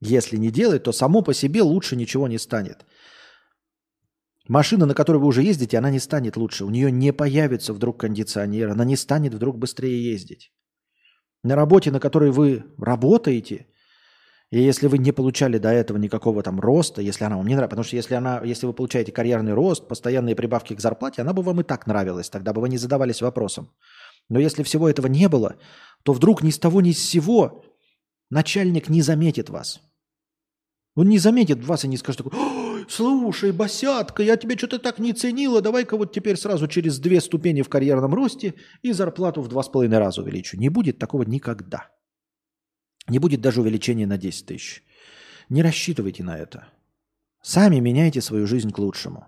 Если 0.00 0.36
не 0.36 0.50
делать, 0.50 0.82
то 0.82 0.92
само 0.92 1.22
по 1.22 1.32
себе 1.32 1.62
лучше 1.62 1.94
ничего 1.94 2.26
не 2.26 2.38
станет. 2.38 2.84
Машина, 4.48 4.86
на 4.86 4.94
которой 4.94 5.18
вы 5.18 5.26
уже 5.26 5.42
ездите, 5.42 5.78
она 5.78 5.90
не 5.90 6.00
станет 6.00 6.36
лучше. 6.36 6.64
У 6.64 6.70
нее 6.70 6.90
не 6.90 7.12
появится 7.12 7.72
вдруг 7.72 8.00
кондиционер, 8.00 8.70
она 8.70 8.84
не 8.84 8.96
станет 8.96 9.34
вдруг 9.34 9.58
быстрее 9.58 10.12
ездить. 10.12 10.50
На 11.44 11.54
работе, 11.54 11.92
на 11.92 12.00
которой 12.00 12.32
вы 12.32 12.64
работаете– 12.78 13.68
и 14.50 14.60
если 14.60 14.88
вы 14.88 14.98
не 14.98 15.12
получали 15.12 15.58
до 15.58 15.68
этого 15.68 15.96
никакого 15.96 16.42
там 16.42 16.58
роста, 16.58 17.00
если 17.00 17.24
она 17.24 17.36
вам 17.36 17.46
не 17.46 17.54
нравится, 17.54 17.70
потому 17.70 17.84
что 17.84 17.96
если, 17.96 18.14
она, 18.14 18.40
если 18.44 18.66
вы 18.66 18.72
получаете 18.72 19.12
карьерный 19.12 19.54
рост, 19.54 19.86
постоянные 19.86 20.34
прибавки 20.34 20.74
к 20.74 20.80
зарплате, 20.80 21.22
она 21.22 21.32
бы 21.32 21.42
вам 21.42 21.60
и 21.60 21.64
так 21.64 21.86
нравилась, 21.86 22.28
тогда 22.28 22.52
бы 22.52 22.60
вы 22.60 22.68
не 22.68 22.78
задавались 22.78 23.22
вопросом. 23.22 23.70
Но 24.28 24.40
если 24.40 24.64
всего 24.64 24.88
этого 24.88 25.06
не 25.06 25.28
было, 25.28 25.56
то 26.02 26.12
вдруг 26.12 26.42
ни 26.42 26.50
с 26.50 26.58
того 26.58 26.80
ни 26.80 26.90
с 26.90 26.98
сего 26.98 27.64
начальник 28.28 28.88
не 28.88 29.02
заметит 29.02 29.50
вас. 29.50 29.80
Он 30.96 31.08
не 31.08 31.18
заметит 31.18 31.64
вас 31.64 31.84
и 31.84 31.88
не 31.88 31.96
скажет 31.96 32.24
такой, 32.24 32.32
слушай, 32.88 33.52
босятка, 33.52 34.24
я 34.24 34.36
тебя 34.36 34.58
что-то 34.58 34.80
так 34.80 34.98
не 34.98 35.12
ценила, 35.12 35.60
давай-ка 35.60 35.96
вот 35.96 36.12
теперь 36.12 36.36
сразу 36.36 36.66
через 36.66 36.98
две 36.98 37.20
ступени 37.20 37.62
в 37.62 37.68
карьерном 37.68 38.14
росте 38.14 38.54
и 38.82 38.90
зарплату 38.92 39.42
в 39.42 39.48
два 39.48 39.62
с 39.62 39.68
половиной 39.68 39.98
раза 39.98 40.22
увеличу. 40.22 40.56
Не 40.58 40.70
будет 40.70 40.98
такого 40.98 41.22
никогда. 41.22 41.88
Не 43.10 43.18
будет 43.18 43.40
даже 43.40 43.60
увеличения 43.60 44.06
на 44.06 44.16
10 44.16 44.46
тысяч. 44.46 44.82
Не 45.48 45.62
рассчитывайте 45.62 46.22
на 46.22 46.38
это. 46.38 46.68
Сами 47.42 47.80
меняйте 47.80 48.20
свою 48.20 48.46
жизнь 48.46 48.70
к 48.70 48.78
лучшему. 48.78 49.26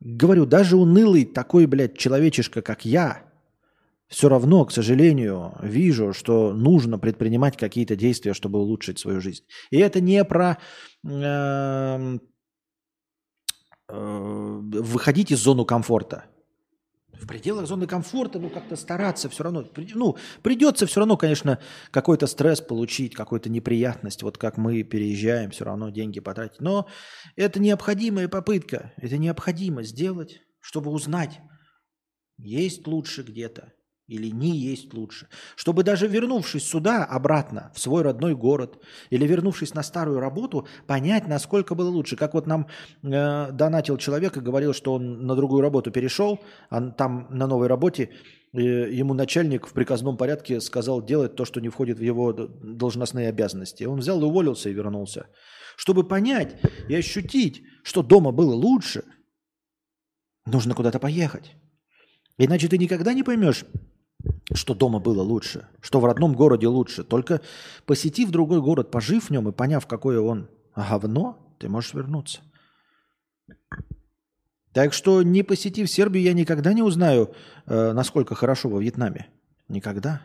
Говорю, 0.00 0.46
даже 0.46 0.76
унылый 0.76 1.24
такой, 1.24 1.66
блядь, 1.66 1.96
человечишка, 1.96 2.60
как 2.60 2.84
я, 2.84 3.22
все 4.08 4.28
равно, 4.28 4.64
к 4.64 4.72
сожалению, 4.72 5.54
вижу, 5.62 6.12
что 6.12 6.52
нужно 6.52 6.98
предпринимать 6.98 7.56
какие-то 7.56 7.94
действия, 7.94 8.34
чтобы 8.34 8.58
улучшить 8.58 8.98
свою 8.98 9.20
жизнь. 9.20 9.44
И 9.70 9.78
это 9.78 10.00
не 10.00 10.24
про 10.24 10.58
э, 11.06 12.18
э, 13.88 14.60
выходить 14.92 15.30
из 15.30 15.38
зоны 15.38 15.64
комфорта 15.64 16.24
в 17.20 17.26
пределах 17.26 17.66
зоны 17.66 17.86
комфорта, 17.86 18.38
ну, 18.38 18.50
как-то 18.50 18.76
стараться 18.76 19.28
все 19.28 19.44
равно. 19.44 19.64
Ну, 19.94 20.16
придется 20.42 20.86
все 20.86 21.00
равно, 21.00 21.16
конечно, 21.16 21.58
какой-то 21.90 22.26
стресс 22.26 22.60
получить, 22.60 23.14
какую-то 23.14 23.48
неприятность, 23.48 24.22
вот 24.22 24.38
как 24.38 24.56
мы 24.56 24.82
переезжаем, 24.82 25.50
все 25.50 25.64
равно 25.64 25.90
деньги 25.90 26.20
потратить. 26.20 26.60
Но 26.60 26.88
это 27.36 27.60
необходимая 27.60 28.28
попытка, 28.28 28.92
это 28.96 29.18
необходимо 29.18 29.82
сделать, 29.82 30.40
чтобы 30.60 30.90
узнать, 30.90 31.40
есть 32.38 32.86
лучше 32.86 33.22
где-то 33.22 33.72
или 34.08 34.30
не 34.30 34.56
есть 34.56 34.94
лучше. 34.94 35.28
Чтобы 35.54 35.84
даже 35.84 36.08
вернувшись 36.08 36.66
сюда, 36.66 37.04
обратно, 37.04 37.70
в 37.74 37.78
свой 37.78 38.02
родной 38.02 38.34
город, 38.34 38.78
или 39.10 39.26
вернувшись 39.26 39.74
на 39.74 39.82
старую 39.82 40.18
работу, 40.18 40.66
понять, 40.86 41.28
насколько 41.28 41.74
было 41.74 41.90
лучше. 41.90 42.16
Как 42.16 42.34
вот 42.34 42.46
нам 42.46 42.66
э, 43.02 43.52
донатил 43.52 43.98
человек 43.98 44.36
и 44.36 44.40
говорил, 44.40 44.72
что 44.72 44.94
он 44.94 45.26
на 45.26 45.36
другую 45.36 45.60
работу 45.60 45.90
перешел, 45.90 46.40
а 46.70 46.80
там 46.90 47.26
на 47.30 47.46
новой 47.46 47.66
работе 47.66 48.10
э, 48.54 48.60
ему 49.00 49.12
начальник 49.14 49.66
в 49.66 49.72
приказном 49.72 50.16
порядке 50.16 50.60
сказал 50.60 51.04
делать 51.04 51.36
то, 51.36 51.44
что 51.44 51.60
не 51.60 51.68
входит 51.68 51.98
в 51.98 52.02
его 52.02 52.32
должностные 52.32 53.28
обязанности. 53.28 53.84
Он 53.84 53.98
взял 53.98 54.20
и 54.22 54.24
уволился 54.24 54.70
и 54.70 54.72
вернулся. 54.72 55.26
Чтобы 55.76 56.08
понять 56.08 56.56
и 56.88 56.94
ощутить, 56.94 57.62
что 57.84 58.02
дома 58.02 58.32
было 58.32 58.54
лучше, 58.54 59.04
нужно 60.46 60.74
куда-то 60.74 60.98
поехать. 60.98 61.54
Иначе 62.38 62.68
ты 62.68 62.78
никогда 62.78 63.12
не 63.12 63.22
поймешь, 63.22 63.64
что 64.52 64.74
дома 64.74 64.98
было 64.98 65.22
лучше, 65.22 65.68
что 65.80 66.00
в 66.00 66.04
родном 66.04 66.34
городе 66.34 66.66
лучше. 66.66 67.04
Только 67.04 67.40
посетив 67.86 68.30
другой 68.30 68.60
город, 68.60 68.90
пожив 68.90 69.24
в 69.24 69.30
нем 69.30 69.48
и 69.48 69.52
поняв, 69.52 69.86
какое 69.86 70.20
он 70.20 70.48
говно, 70.74 71.38
ты 71.58 71.68
можешь 71.68 71.94
вернуться. 71.94 72.40
Так 74.72 74.92
что, 74.92 75.22
не 75.22 75.42
посетив 75.42 75.90
Сербию, 75.90 76.22
я 76.22 76.32
никогда 76.34 76.72
не 76.72 76.82
узнаю, 76.82 77.34
э, 77.66 77.92
насколько 77.92 78.34
хорошо 78.34 78.68
во 78.68 78.80
Вьетнаме. 78.80 79.28
Никогда. 79.68 80.22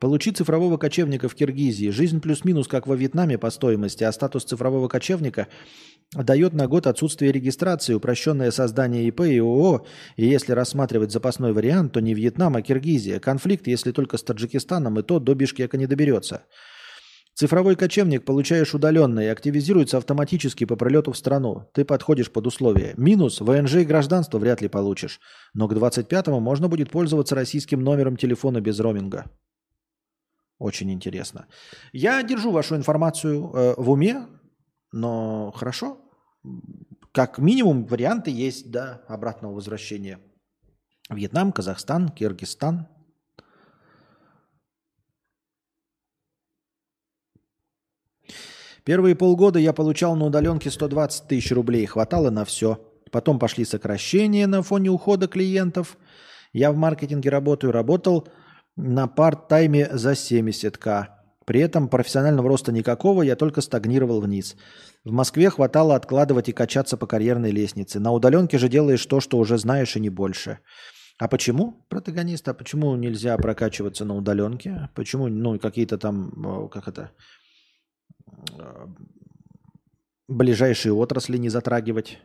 Получи 0.00 0.30
цифрового 0.30 0.78
кочевника 0.78 1.28
в 1.28 1.34
Киргизии. 1.34 1.90
Жизнь 1.90 2.22
плюс-минус, 2.22 2.66
как 2.68 2.86
во 2.86 2.96
Вьетнаме 2.96 3.36
по 3.36 3.50
стоимости, 3.50 4.02
а 4.02 4.10
статус 4.12 4.44
цифрового 4.44 4.88
кочевника 4.88 5.46
дает 6.14 6.54
на 6.54 6.66
год 6.68 6.86
отсутствие 6.86 7.32
регистрации, 7.32 7.92
упрощенное 7.92 8.50
создание 8.50 9.06
ИП 9.08 9.20
и 9.20 9.38
ООО, 9.38 9.84
и 10.16 10.26
если 10.26 10.52
рассматривать 10.52 11.12
запасной 11.12 11.52
вариант, 11.52 11.92
то 11.92 12.00
не 12.00 12.14
Вьетнам, 12.14 12.56
а 12.56 12.62
Киргизия. 12.62 13.20
Конфликт, 13.20 13.66
если 13.66 13.92
только 13.92 14.16
с 14.16 14.22
Таджикистаном, 14.22 14.98
и 14.98 15.02
то 15.02 15.18
до 15.20 15.34
Бишкека 15.34 15.76
не 15.76 15.86
доберется. 15.86 16.44
Цифровой 17.34 17.76
кочевник 17.76 18.24
получаешь 18.24 18.74
удаленно 18.74 19.20
и 19.20 19.26
активизируется 19.26 19.98
автоматически 19.98 20.64
по 20.64 20.76
прилету 20.76 21.12
в 21.12 21.18
страну. 21.18 21.68
Ты 21.74 21.84
подходишь 21.84 22.32
под 22.32 22.46
условия. 22.46 22.94
Минус, 22.96 23.42
ВНЖ 23.42 23.76
и 23.76 23.84
гражданство 23.84 24.38
вряд 24.38 24.62
ли 24.62 24.68
получишь. 24.68 25.20
Но 25.52 25.68
к 25.68 25.74
25-му 25.74 26.40
можно 26.40 26.68
будет 26.68 26.90
пользоваться 26.90 27.34
российским 27.34 27.84
номером 27.84 28.16
телефона 28.16 28.62
без 28.62 28.80
роуминга. 28.80 29.26
Очень 30.60 30.92
интересно. 30.92 31.46
Я 31.92 32.22
держу 32.22 32.52
вашу 32.52 32.76
информацию 32.76 33.50
э, 33.50 33.74
в 33.78 33.90
уме, 33.90 34.26
но 34.92 35.52
хорошо. 35.52 35.98
Как 37.12 37.38
минимум 37.38 37.86
варианты 37.86 38.30
есть 38.30 38.70
да, 38.70 39.02
обратного 39.08 39.54
возвращения. 39.54 40.20
Вьетнам, 41.08 41.52
Казахстан, 41.52 42.10
Киргизстан. 42.10 42.88
Первые 48.84 49.16
полгода 49.16 49.58
я 49.58 49.72
получал 49.72 50.14
на 50.14 50.26
удаленке 50.26 50.70
120 50.70 51.26
тысяч 51.26 51.52
рублей. 51.52 51.86
Хватало 51.86 52.28
на 52.28 52.44
все. 52.44 52.86
Потом 53.10 53.38
пошли 53.38 53.64
сокращения 53.64 54.46
на 54.46 54.62
фоне 54.62 54.90
ухода 54.90 55.26
клиентов. 55.26 55.96
Я 56.52 56.70
в 56.70 56.76
маркетинге 56.76 57.30
работаю. 57.30 57.72
Работал 57.72 58.28
на 58.76 59.06
парт-тайме 59.06 59.88
за 59.92 60.12
70к. 60.12 61.06
При 61.46 61.60
этом 61.60 61.88
профессионального 61.88 62.48
роста 62.48 62.72
никакого, 62.72 63.22
я 63.22 63.36
только 63.36 63.60
стагнировал 63.60 64.20
вниз. 64.20 64.56
В 65.04 65.12
Москве 65.12 65.50
хватало 65.50 65.96
откладывать 65.96 66.48
и 66.48 66.52
качаться 66.52 66.96
по 66.96 67.06
карьерной 67.06 67.50
лестнице. 67.50 67.98
На 67.98 68.12
удаленке 68.12 68.58
же 68.58 68.68
делаешь 68.68 69.04
то, 69.06 69.20
что 69.20 69.38
уже 69.38 69.58
знаешь, 69.58 69.96
и 69.96 70.00
не 70.00 70.10
больше. 70.10 70.58
А 71.18 71.28
почему, 71.28 71.84
протагонист, 71.88 72.48
а 72.48 72.54
почему 72.54 72.96
нельзя 72.96 73.36
прокачиваться 73.36 74.04
на 74.04 74.14
удаленке? 74.14 74.88
Почему, 74.94 75.28
ну, 75.28 75.58
какие-то 75.58 75.98
там, 75.98 76.68
как 76.70 76.88
это, 76.88 77.10
э, 78.58 78.86
ближайшие 80.28 80.92
отрасли 80.92 81.36
не 81.36 81.48
затрагивать. 81.48 82.18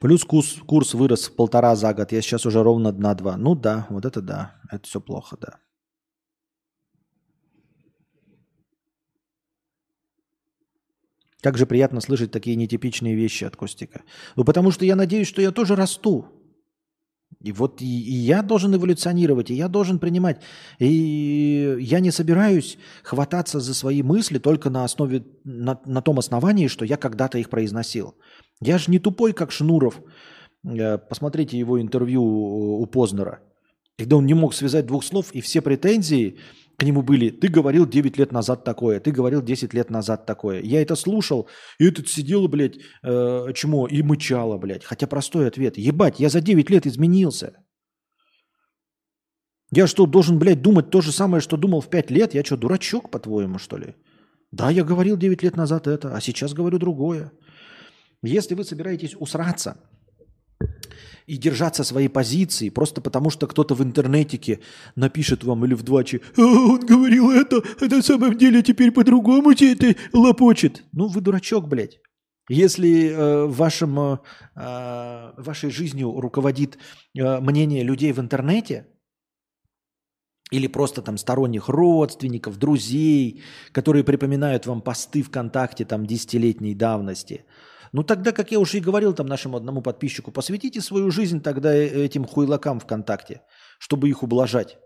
Плюс 0.00 0.24
курс, 0.24 0.58
курс 0.66 0.94
вырос 0.94 1.28
в 1.28 1.34
полтора 1.34 1.74
за 1.74 1.92
год. 1.92 2.12
Я 2.12 2.22
сейчас 2.22 2.46
уже 2.46 2.62
ровно 2.62 2.92
на 2.92 3.14
два. 3.14 3.36
Ну 3.36 3.54
да, 3.54 3.86
вот 3.90 4.04
это 4.04 4.20
да. 4.22 4.54
Это 4.70 4.86
все 4.86 5.00
плохо, 5.00 5.36
да. 5.40 5.58
Как 11.40 11.56
же 11.56 11.66
приятно 11.66 12.00
слышать 12.00 12.32
такие 12.32 12.56
нетипичные 12.56 13.14
вещи 13.14 13.44
от 13.44 13.56
Костика. 13.56 14.02
Ну, 14.36 14.44
потому 14.44 14.72
что 14.72 14.84
я 14.84 14.96
надеюсь, 14.96 15.28
что 15.28 15.40
я 15.40 15.52
тоже 15.52 15.76
расту. 15.76 16.26
И 17.40 17.52
вот 17.52 17.80
и, 17.80 17.84
и 17.84 18.14
я 18.14 18.42
должен 18.42 18.74
эволюционировать, 18.74 19.50
и 19.50 19.54
я 19.54 19.68
должен 19.68 19.98
принимать. 19.98 20.40
И 20.80 21.76
я 21.78 22.00
не 22.00 22.10
собираюсь 22.10 22.78
хвататься 23.04 23.60
за 23.60 23.74
свои 23.74 24.02
мысли 24.02 24.38
только 24.38 24.70
на 24.70 24.84
основе, 24.84 25.24
на, 25.44 25.80
на 25.84 26.02
том 26.02 26.18
основании, 26.18 26.66
что 26.66 26.84
я 26.84 26.96
когда-то 26.96 27.38
их 27.38 27.48
произносил. 27.48 28.16
Я 28.60 28.78
же 28.78 28.90
не 28.90 28.98
тупой, 28.98 29.32
как 29.32 29.52
Шнуров. 29.52 30.02
Э, 30.64 30.98
посмотрите 30.98 31.56
его 31.56 31.80
интервью 31.80 32.22
у 32.24 32.86
Познера. 32.86 33.40
Когда 33.96 34.16
он 34.16 34.26
не 34.26 34.34
мог 34.34 34.52
связать 34.54 34.86
двух 34.86 35.04
слов, 35.04 35.32
и 35.32 35.40
все 35.40 35.60
претензии 35.60 36.38
к 36.78 36.84
нему 36.84 37.02
были, 37.02 37.30
ты 37.30 37.48
говорил 37.48 37.86
9 37.86 38.18
лет 38.18 38.32
назад 38.32 38.64
такое, 38.64 39.00
ты 39.00 39.10
говорил 39.10 39.42
10 39.42 39.74
лет 39.74 39.90
назад 39.90 40.26
такое. 40.26 40.62
Я 40.62 40.80
это 40.80 40.96
слушал, 40.96 41.48
и 41.80 41.88
этот 41.88 42.08
сидел, 42.08 42.48
блядь, 42.48 42.76
э, 43.02 43.52
чмо, 43.52 43.88
и 43.88 44.02
мычало, 44.02 44.58
блядь. 44.58 44.84
Хотя 44.84 45.08
простой 45.08 45.48
ответ. 45.48 45.76
Ебать, 45.76 46.20
я 46.20 46.28
за 46.28 46.40
9 46.40 46.70
лет 46.70 46.86
изменился. 46.86 47.52
Я 49.72 49.86
что, 49.88 50.06
должен, 50.06 50.38
блядь, 50.38 50.62
думать 50.62 50.90
то 50.90 51.00
же 51.00 51.10
самое, 51.10 51.40
что 51.40 51.56
думал 51.56 51.80
в 51.80 51.90
5 51.90 52.10
лет? 52.12 52.34
Я 52.34 52.44
что, 52.44 52.56
дурачок, 52.56 53.10
по-твоему, 53.10 53.58
что 53.58 53.76
ли? 53.78 53.94
Да, 54.52 54.70
я 54.70 54.84
говорил 54.84 55.16
9 55.16 55.42
лет 55.42 55.56
назад 55.56 55.88
это, 55.88 56.14
а 56.14 56.20
сейчас 56.20 56.54
говорю 56.54 56.78
другое. 56.78 57.32
Если 58.22 58.54
вы 58.54 58.62
собираетесь 58.62 59.16
усраться, 59.18 59.76
и 61.28 61.36
держаться 61.36 61.84
своей 61.84 62.08
позиции, 62.08 62.70
просто 62.70 63.02
потому 63.02 63.28
что 63.28 63.46
кто-то 63.46 63.74
в 63.74 63.82
интернетике 63.82 64.60
напишет 64.96 65.44
вам 65.44 65.64
или 65.66 65.74
в 65.74 65.82
дваче, 65.82 66.22
а, 66.38 66.40
он 66.40 66.80
говорил 66.80 67.30
это, 67.30 67.62
а 67.80 67.84
на 67.84 68.02
самом 68.02 68.38
деле 68.38 68.62
теперь 68.62 68.90
по-другому 68.90 69.52
тебе 69.52 69.74
это 69.74 69.94
лопочет. 70.14 70.84
Ну, 70.92 71.06
вы 71.06 71.20
дурачок, 71.20 71.68
блядь. 71.68 72.00
Если 72.48 73.10
э, 73.10 73.44
вашим, 73.44 73.98
э, 74.00 74.18
э, 74.56 75.32
вашей 75.36 75.70
жизнью 75.70 76.18
руководит 76.18 76.78
э, 77.14 77.40
мнение 77.40 77.84
людей 77.84 78.12
в 78.12 78.20
интернете, 78.20 78.86
или 80.50 80.66
просто 80.66 81.02
там 81.02 81.18
сторонних 81.18 81.68
родственников, 81.68 82.56
друзей, 82.56 83.42
которые 83.72 84.02
припоминают 84.02 84.64
вам 84.64 84.80
посты 84.80 85.22
ВКонтакте 85.22 85.84
там 85.84 86.06
десятилетней 86.06 86.74
давности– 86.74 87.44
ну 87.92 88.02
тогда, 88.02 88.32
как 88.32 88.52
я 88.52 88.58
уже 88.58 88.78
и 88.78 88.80
говорил 88.80 89.14
там 89.14 89.26
нашему 89.26 89.56
одному 89.56 89.82
подписчику, 89.82 90.30
посвятите 90.30 90.80
свою 90.80 91.10
жизнь 91.10 91.40
тогда 91.40 91.74
э, 91.74 92.04
этим 92.04 92.24
хуйлакам 92.24 92.80
ВКонтакте, 92.80 93.42
чтобы 93.78 94.08
их 94.08 94.22
ублажать. 94.22 94.78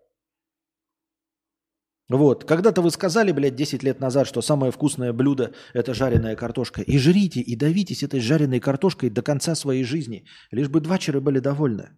Вот. 2.08 2.44
Когда-то 2.44 2.82
вы 2.82 2.90
сказали, 2.90 3.32
блядь, 3.32 3.56
10 3.56 3.82
лет 3.82 4.00
назад, 4.00 4.26
что 4.26 4.42
самое 4.42 4.70
вкусное 4.70 5.12
блюдо– 5.12 5.52
это 5.74 5.94
жареная 5.94 6.36
картошка. 6.36 6.82
И 6.82 6.98
жрите, 6.98 7.40
и 7.40 7.56
давитесь 7.56 8.02
этой 8.02 8.20
жареной 8.20 8.60
картошкой 8.60 9.10
до 9.10 9.22
конца 9.22 9.54
своей 9.54 9.84
жизни. 9.84 10.26
Лишь 10.50 10.68
бы 10.68 10.80
двачеры 10.80 11.20
были 11.20 11.38
довольны. 11.38 11.90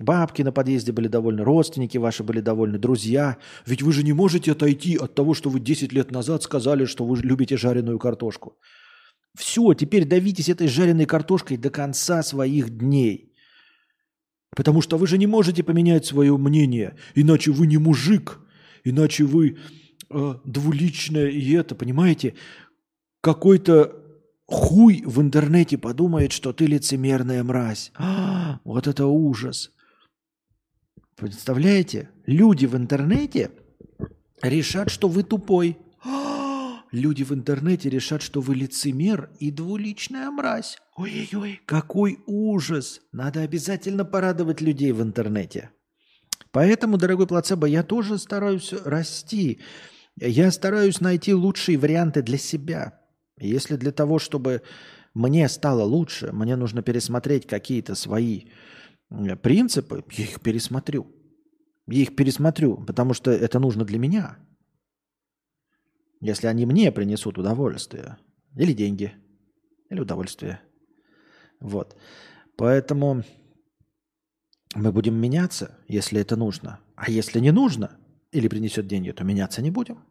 Бабки 0.00 0.42
на 0.42 0.52
подъезде 0.52 0.92
были 0.92 1.08
довольны, 1.08 1.42
родственники 1.42 1.98
ваши 1.98 2.22
были 2.22 2.40
довольны, 2.40 2.78
друзья. 2.78 3.38
Ведь 3.66 3.82
вы 3.82 3.92
же 3.92 4.04
не 4.04 4.12
можете 4.12 4.52
отойти 4.52 4.96
от 4.96 5.14
того, 5.14 5.34
что 5.34 5.50
вы 5.50 5.58
10 5.58 5.92
лет 5.92 6.12
назад 6.12 6.42
сказали, 6.42 6.84
что 6.84 7.04
вы 7.04 7.16
любите 7.18 7.56
жареную 7.56 7.98
картошку. 7.98 8.58
Все, 9.36 9.74
теперь 9.74 10.04
давитесь 10.04 10.48
этой 10.48 10.68
жареной 10.68 11.06
картошкой 11.06 11.56
до 11.56 11.70
конца 11.70 12.22
своих 12.22 12.70
дней. 12.76 13.32
Потому 14.56 14.80
что 14.80 14.96
вы 14.96 15.06
же 15.06 15.18
не 15.18 15.26
можете 15.26 15.62
поменять 15.62 16.06
свое 16.06 16.36
мнение, 16.36 16.96
иначе 17.14 17.52
вы 17.52 17.66
не 17.66 17.78
мужик, 17.78 18.40
иначе 18.82 19.24
вы 19.24 19.58
э, 20.10 20.34
двуличное 20.44 21.28
и 21.28 21.52
это, 21.52 21.74
понимаете? 21.74 22.34
Какой-то 23.20 23.98
хуй 24.46 25.02
в 25.04 25.20
интернете 25.20 25.76
подумает, 25.76 26.32
что 26.32 26.52
ты 26.52 26.66
лицемерная 26.66 27.44
мразь. 27.44 27.92
А, 27.94 28.60
вот 28.64 28.86
это 28.86 29.06
ужас. 29.06 29.70
Представляете? 31.16 32.10
Люди 32.26 32.66
в 32.66 32.74
интернете 32.76 33.50
решат, 34.42 34.90
что 34.90 35.08
вы 35.08 35.22
тупой 35.22 35.76
люди 36.92 37.22
в 37.22 37.32
интернете 37.32 37.90
решат, 37.90 38.22
что 38.22 38.40
вы 38.40 38.54
лицемер 38.54 39.30
и 39.38 39.50
двуличная 39.50 40.30
мразь. 40.30 40.78
Ой-ой-ой, 40.96 41.60
какой 41.66 42.18
ужас! 42.26 43.00
Надо 43.12 43.40
обязательно 43.40 44.04
порадовать 44.04 44.60
людей 44.60 44.92
в 44.92 45.02
интернете. 45.02 45.70
Поэтому, 46.50 46.96
дорогой 46.96 47.26
плацебо, 47.26 47.66
я 47.66 47.82
тоже 47.82 48.18
стараюсь 48.18 48.72
расти. 48.84 49.60
Я 50.16 50.50
стараюсь 50.50 51.00
найти 51.00 51.34
лучшие 51.34 51.78
варианты 51.78 52.22
для 52.22 52.38
себя. 52.38 53.00
Если 53.38 53.76
для 53.76 53.92
того, 53.92 54.18
чтобы 54.18 54.62
мне 55.14 55.48
стало 55.48 55.82
лучше, 55.84 56.32
мне 56.32 56.56
нужно 56.56 56.82
пересмотреть 56.82 57.46
какие-то 57.46 57.94
свои 57.94 58.46
принципы, 59.42 60.04
я 60.12 60.24
их 60.24 60.40
пересмотрю. 60.40 61.06
Я 61.86 62.02
их 62.02 62.16
пересмотрю, 62.16 62.84
потому 62.84 63.14
что 63.14 63.30
это 63.30 63.58
нужно 63.58 63.84
для 63.84 63.98
меня 63.98 64.38
если 66.20 66.46
они 66.46 66.66
мне 66.66 66.92
принесут 66.92 67.38
удовольствие. 67.38 68.18
Или 68.56 68.72
деньги. 68.72 69.14
Или 69.90 70.00
удовольствие. 70.00 70.60
Вот. 71.60 71.96
Поэтому 72.56 73.22
мы 74.74 74.92
будем 74.92 75.14
меняться, 75.14 75.76
если 75.88 76.20
это 76.20 76.36
нужно. 76.36 76.80
А 76.96 77.10
если 77.10 77.40
не 77.40 77.52
нужно 77.52 77.96
или 78.32 78.48
принесет 78.48 78.86
деньги, 78.86 79.10
то 79.12 79.24
меняться 79.24 79.62
не 79.62 79.70
будем. 79.70 80.04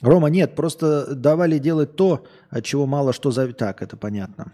Рома, 0.00 0.28
нет, 0.28 0.54
просто 0.54 1.14
давали 1.14 1.58
делать 1.58 1.96
то, 1.96 2.24
от 2.50 2.64
чего 2.64 2.86
мало 2.86 3.12
что 3.12 3.30
за... 3.30 3.52
Так, 3.52 3.82
это 3.82 3.96
понятно. 3.96 4.52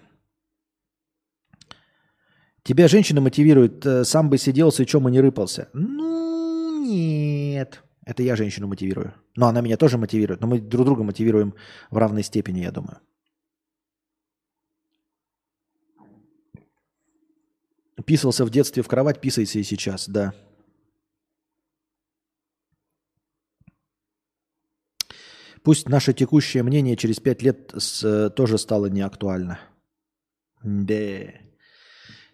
Тебя 2.62 2.89
женщина 2.89 3.20
мотивирует, 3.20 3.85
э, 3.85 4.05
сам 4.05 4.31
бы 4.31 4.39
сидел, 4.39 4.73
с 4.73 4.81
и 4.81 4.86
не 4.86 5.20
рыпался. 5.20 5.69
Ну, 5.74 6.82
нет. 6.82 7.84
Это 8.05 8.23
я 8.23 8.37
женщину 8.37 8.67
мотивирую. 8.67 9.15
Но 9.35 9.47
она 9.47 9.61
меня 9.63 9.77
тоже 9.77 9.97
мотивирует. 9.97 10.41
Но 10.41 10.47
мы 10.47 10.61
друг 10.61 10.85
друга 10.85 11.03
мотивируем 11.03 11.55
в 11.91 11.97
равной 11.97 12.23
степени, 12.23 12.61
я 12.61 12.71
думаю. 12.71 13.01
Писался 18.05 18.45
в 18.45 18.51
детстве 18.51 18.83
в 18.83 18.89
кровать, 18.89 19.21
писайся 19.21 19.59
и 19.59 19.63
сейчас, 19.63 20.09
да. 20.09 20.35
Пусть 25.63 25.89
наше 25.89 26.13
текущее 26.13 26.63
мнение 26.63 26.97
через 26.97 27.21
пять 27.21 27.41
лет 27.41 27.73
с, 27.75 28.29
тоже 28.31 28.59
стало 28.59 28.87
неактуально. 28.87 29.59
Да. 30.63 31.33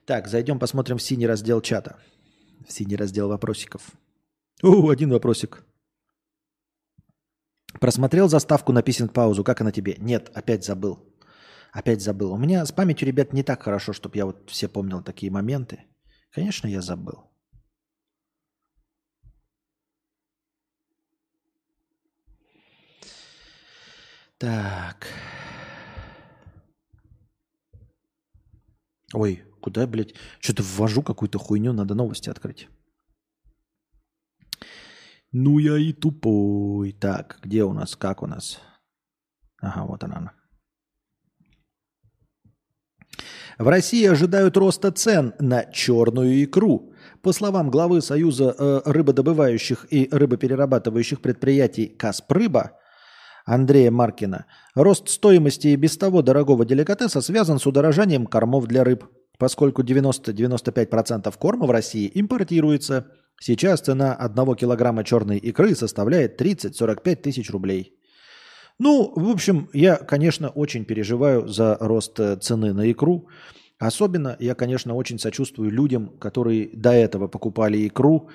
Так, 0.05 0.27
зайдем, 0.27 0.59
посмотрим 0.59 0.99
в 0.99 1.03
синий 1.03 1.29
раздел 1.29 1.61
чата. 1.61 2.01
В 2.67 2.73
синий 2.73 2.97
раздел 2.97 3.29
вопросиков. 3.29 3.93
О, 4.62 4.91
один 4.91 5.11
вопросик. 5.11 5.65
Просмотрел 7.81 8.28
заставку 8.28 8.73
на 8.73 8.82
писинг 8.82 9.12
паузу, 9.12 9.45
как 9.45 9.61
она 9.61 9.73
тебе? 9.73 9.97
Нет, 9.99 10.31
опять 10.35 10.65
забыл. 10.65 10.99
Опять 11.73 12.03
забыл. 12.03 12.32
У 12.32 12.37
меня 12.37 12.66
с 12.66 12.73
памятью, 12.73 13.07
ребят, 13.07 13.32
не 13.32 13.43
так 13.43 13.62
хорошо, 13.62 13.93
чтобы 13.93 14.16
я 14.16 14.27
вот 14.27 14.51
все 14.51 14.69
помнил 14.69 15.03
такие 15.03 15.32
моменты. 15.32 15.85
Конечно, 16.31 16.69
я 16.69 16.82
забыл. 16.82 17.31
Так. 24.39 25.07
Ой, 29.15 29.43
куда, 29.61 29.87
блядь? 29.87 30.15
Что-то 30.41 30.62
ввожу 30.62 31.03
какую-то 31.03 31.39
хуйню, 31.39 31.73
надо 31.73 31.95
новости 31.95 32.31
открыть. 32.31 32.69
Ну 35.32 35.59
я 35.59 35.78
и 35.78 35.93
тупой. 35.93 36.93
Так, 36.93 37.39
где 37.43 37.65
у 37.65 37.73
нас, 37.73 37.97
как 37.97 38.23
у 38.23 38.27
нас? 38.27 38.61
Ага, 39.61 39.85
вот 39.85 40.02
она. 40.05 40.32
В 43.59 43.69
России 43.69 44.07
ожидают 44.07 44.57
роста 44.57 44.90
цен 44.90 45.35
на 45.39 45.65
черную 45.65 46.43
икру. 46.43 46.94
По 47.23 47.32
словам 47.32 47.70
главы 47.70 48.01
Союза 48.01 48.55
э, 48.59 48.81
рыбодобывающих 48.86 49.86
и 49.90 50.09
рыбоперерабатывающих 50.11 51.20
предприятий 51.20 51.86
«Каспрыба» 51.86 52.73
Андрея 53.44 53.90
Маркина, 53.90 54.47
рост 54.74 55.09
стоимости 55.09 55.69
и 55.69 55.77
без 55.77 55.97
того 55.97 56.23
дорогого 56.23 56.65
деликатеса 56.65 57.20
связан 57.20 57.59
с 57.59 57.66
удорожанием 57.66 58.27
кормов 58.27 58.66
для 58.66 58.85
рыб. 58.85 59.05
поскольку 59.39 59.82
90-95% 59.82 61.35
корма 61.39 61.66
в 61.66 61.70
России 61.70 62.11
импортируется. 62.15 63.07
Сейчас 63.43 63.81
цена 63.81 64.15
одного 64.15 64.55
килограмма 64.55 65.03
черной 65.03 65.39
икры 65.39 65.75
составляет 65.75 66.41
30-45 66.41 67.17
тысяч 67.17 67.51
рублей. 67.51 67.95
Ну, 68.79 69.12
в 69.17 69.31
общем, 69.31 69.69
я, 69.73 69.97
конечно, 69.97 70.51
очень 70.51 70.85
переживаю 70.85 71.49
за 71.49 71.77
рост 71.81 72.21
э, 72.21 72.37
цены 72.37 72.73
на 72.73 72.91
икру. 72.91 73.29
Особенно 73.79 74.37
я, 74.41 74.55
конечно, 74.55 74.95
очень 74.95 75.19
сочувствую 75.19 75.71
людям, 75.71 76.19
которые 76.19 76.71
до 76.75 76.91
этого 76.91 77.29
покупали 77.29 77.87
икру, 77.87 78.29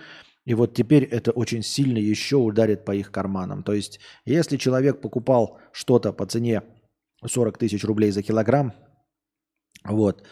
и 0.45 0.53
вот 0.55 0.73
теперь 0.73 1.03
это 1.03 1.31
очень 1.31 1.63
сильно 1.63 1.99
еще 1.99 2.35
ударит 2.35 2.85
по 2.85 2.95
их 2.95 3.11
карманам. 3.11 3.63
То 3.63 3.73
есть, 3.73 3.99
если 4.25 4.57
человек 4.57 5.01
покупал 5.01 5.59
что-то 5.71 6.13
по 6.13 6.25
цене 6.25 6.61
40 7.25 7.57
тысяч 7.57 7.83
рублей 7.83 8.11
за 8.11 8.23
килограмм. 8.23 8.73
Вот. 9.83 10.23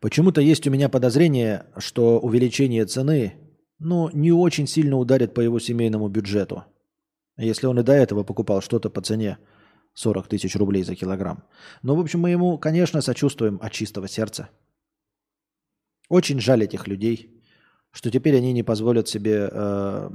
Почему-то 0.00 0.40
есть 0.40 0.66
у 0.66 0.70
меня 0.70 0.88
подозрение, 0.88 1.66
что 1.78 2.18
увеличение 2.20 2.84
цены 2.86 3.34
ну, 3.82 4.10
не 4.12 4.32
очень 4.32 4.66
сильно 4.66 4.96
ударит 4.96 5.34
по 5.34 5.40
его 5.40 5.58
семейному 5.58 6.08
бюджету. 6.08 6.64
Если 7.36 7.66
он 7.66 7.78
и 7.80 7.82
до 7.82 7.92
этого 7.92 8.22
покупал 8.24 8.60
что-то 8.60 8.90
по 8.90 9.00
цене 9.00 9.38
40 9.94 10.28
тысяч 10.28 10.54
рублей 10.56 10.82
за 10.84 10.94
килограмм. 10.94 11.44
Но, 11.82 11.96
в 11.96 12.00
общем, 12.00 12.20
мы 12.20 12.30
ему, 12.30 12.58
конечно, 12.58 13.00
сочувствуем 13.00 13.58
от 13.62 13.72
чистого 13.72 14.08
сердца. 14.08 14.48
Очень 16.08 16.40
жаль 16.40 16.64
этих 16.64 16.86
людей, 16.86 17.42
что 17.90 18.10
теперь 18.10 18.36
они 18.36 18.52
не 18.52 18.62
позволят 18.62 19.08
себе 19.08 19.48
э, 19.50 20.10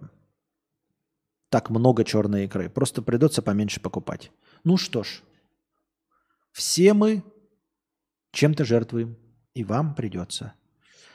так 1.49 1.69
много 1.69 2.03
черной 2.03 2.45
икры. 2.45 2.69
Просто 2.69 3.01
придется 3.01 3.41
поменьше 3.41 3.79
покупать. 3.79 4.31
Ну 4.63 4.77
что 4.77 5.03
ж, 5.03 5.21
все 6.51 6.93
мы 6.93 7.23
чем-то 8.31 8.65
жертвуем, 8.65 9.17
и 9.53 9.63
вам 9.63 9.95
придется. 9.95 10.53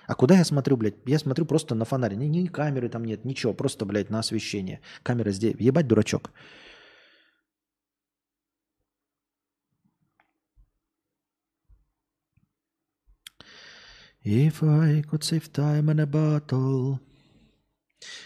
А 0.06 0.14
куда 0.14 0.36
я 0.36 0.44
смотрю, 0.44 0.76
блядь? 0.76 0.96
Я 1.06 1.18
смотрю 1.18 1.46
просто 1.46 1.74
на 1.74 1.84
фонарь. 1.84 2.14
Ни, 2.14 2.26
ни 2.26 2.46
камеры 2.46 2.88
там 2.88 3.04
нет, 3.04 3.24
ничего. 3.24 3.54
Просто, 3.54 3.84
блядь, 3.84 4.10
на 4.10 4.18
освещение. 4.18 4.80
Камера 5.02 5.30
здесь. 5.30 5.54
Ебать, 5.58 5.86
дурачок. 5.86 6.30
If 14.24 14.62
I 14.62 15.02
could 15.02 15.22
save 15.22 15.50
time 15.50 15.90
in 15.90 16.00
a 16.00 16.06
bottle. 16.06 17.00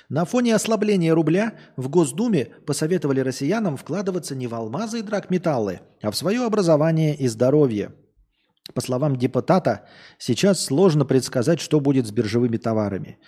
На 0.08 0.24
фоне 0.24 0.54
ослабления 0.54 1.14
рубля 1.14 1.54
в 1.76 1.88
Госдуме 1.88 2.46
посоветовали 2.66 3.20
россиянам 3.20 3.76
вкладываться 3.76 4.34
не 4.34 4.46
в 4.46 4.54
алмазы 4.54 5.00
и 5.00 5.02
драгметаллы, 5.02 5.80
а 6.02 6.10
в 6.10 6.16
свое 6.16 6.44
образование 6.44 7.14
и 7.14 7.28
здоровье. 7.28 7.92
По 8.74 8.80
словам 8.80 9.16
депутата, 9.16 9.80
сейчас 10.18 10.64
сложно 10.64 11.04
предсказать, 11.04 11.60
что 11.60 11.80
будет 11.80 12.06
с 12.06 12.10
биржевыми 12.10 12.56
товарами. 12.56 13.18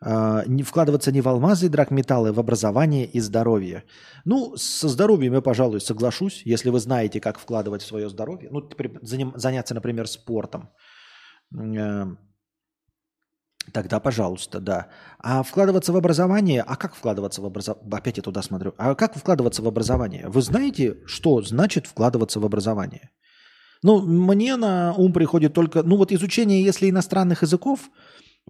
А, 0.00 0.44
не 0.46 0.62
вкладываться 0.62 1.12
не 1.12 1.20
в 1.20 1.28
алмазы 1.28 1.66
и 1.66 1.68
драгметаллы, 1.68 2.28
а 2.28 2.32
в 2.32 2.38
образование 2.38 3.06
и 3.06 3.20
здоровье. 3.20 3.84
Ну, 4.24 4.56
со 4.56 4.88
здоровьем 4.88 5.34
я, 5.34 5.40
пожалуй, 5.40 5.80
соглашусь, 5.80 6.42
если 6.44 6.70
вы 6.70 6.80
знаете, 6.80 7.20
как 7.20 7.38
вкладывать 7.38 7.82
в 7.82 7.86
свое 7.86 8.08
здоровье. 8.08 8.50
Ну, 8.50 8.68
заняться, 9.36 9.74
например, 9.74 10.06
спортом 10.06 10.70
э, 11.56 12.16
Тогда, 13.72 14.00
пожалуйста, 14.00 14.60
да. 14.60 14.88
А 15.18 15.42
вкладываться 15.42 15.92
в 15.92 15.96
образование, 15.96 16.62
а 16.66 16.76
как 16.76 16.94
вкладываться 16.94 17.40
в 17.40 17.46
образование? 17.46 17.98
Опять 17.98 18.16
я 18.16 18.22
туда 18.22 18.42
смотрю. 18.42 18.74
А 18.76 18.94
как 18.94 19.16
вкладываться 19.16 19.62
в 19.62 19.66
образование? 19.66 20.28
Вы 20.28 20.42
знаете, 20.42 20.98
что 21.06 21.42
значит 21.42 21.86
вкладываться 21.86 22.40
в 22.40 22.44
образование? 22.44 23.10
Ну, 23.84 24.00
мне 24.00 24.56
на 24.56 24.94
ум 24.94 25.12
приходит 25.12 25.52
только, 25.52 25.82
ну 25.82 25.96
вот 25.96 26.10
изучение, 26.10 26.64
если 26.64 26.88
иностранных 26.88 27.42
языков, 27.42 27.90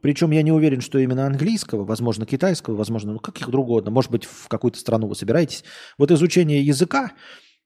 причем 0.01 0.31
я 0.31 0.43
не 0.43 0.53
уверен, 0.53 0.81
что 0.81 0.97
именно 1.01 1.27
английского, 1.27 1.85
возможно, 1.85 2.25
китайского, 2.25 2.77
возможно, 2.77 3.15
ну 3.15 3.19
каких 3.19 3.49
угодно, 3.49 3.91
может 3.91 4.13
быть, 4.13 4.27
в 4.27 4.47
какую-то 4.47 4.79
страну 4.79 5.09
вы 5.09 5.17
собираетесь. 5.17 5.65
Вот 5.99 6.13
изучение 6.13 6.65
языка, 6.65 7.15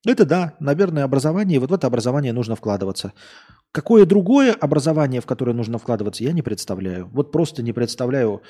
это 0.07 0.25
да, 0.25 0.57
наверное, 0.61 1.05
образование, 1.05 1.61
вот 1.61 1.71
в 1.71 1.75
это 1.75 1.87
образование 1.87 2.33
нужно 2.33 2.57
вкладываться. 2.57 3.13
Какое 3.71 4.07
другое 4.07 4.55
образование, 4.55 5.21
в 5.21 5.27
которое 5.27 5.53
нужно 5.53 5.77
вкладываться, 5.77 6.25
я 6.25 6.33
не 6.33 6.41
представляю. 6.41 7.11
Вот 7.13 7.33
просто 7.33 7.63
не 7.63 7.75
представляю, 7.75 8.41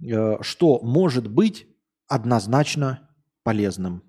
э, 0.00 0.36
что 0.40 0.78
может 0.84 1.26
быть 1.26 1.66
однозначно 2.06 3.10
полезным. 3.42 4.04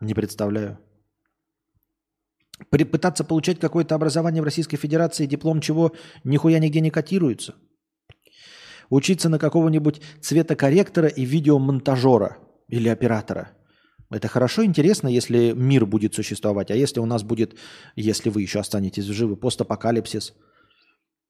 Не 0.00 0.14
представляю. 0.14 0.78
Пытаться 2.70 3.24
получать 3.24 3.60
какое-то 3.60 3.94
образование 3.94 4.42
в 4.42 4.44
Российской 4.44 4.76
Федерации, 4.76 5.26
диплом 5.26 5.60
чего 5.60 5.92
нихуя 6.24 6.58
нигде 6.58 6.80
не 6.80 6.90
котируется. 6.90 7.54
Учиться 8.90 9.28
на 9.28 9.38
какого-нибудь 9.38 10.00
цветокорректора 10.20 11.08
и 11.08 11.24
видеомонтажера 11.24 12.38
или 12.68 12.88
оператора– 12.88 13.52
это 14.10 14.26
хорошо, 14.28 14.64
интересно, 14.64 15.08
если 15.08 15.52
мир 15.52 15.84
будет 15.84 16.14
существовать. 16.14 16.70
А 16.70 16.76
если 16.76 17.00
у 17.00 17.06
нас 17.06 17.22
будет, 17.22 17.56
если 17.94 18.30
вы 18.30 18.42
еще 18.42 18.60
останетесь 18.60 19.04
живы, 19.04 19.36
постапокалипсис, 19.36 20.34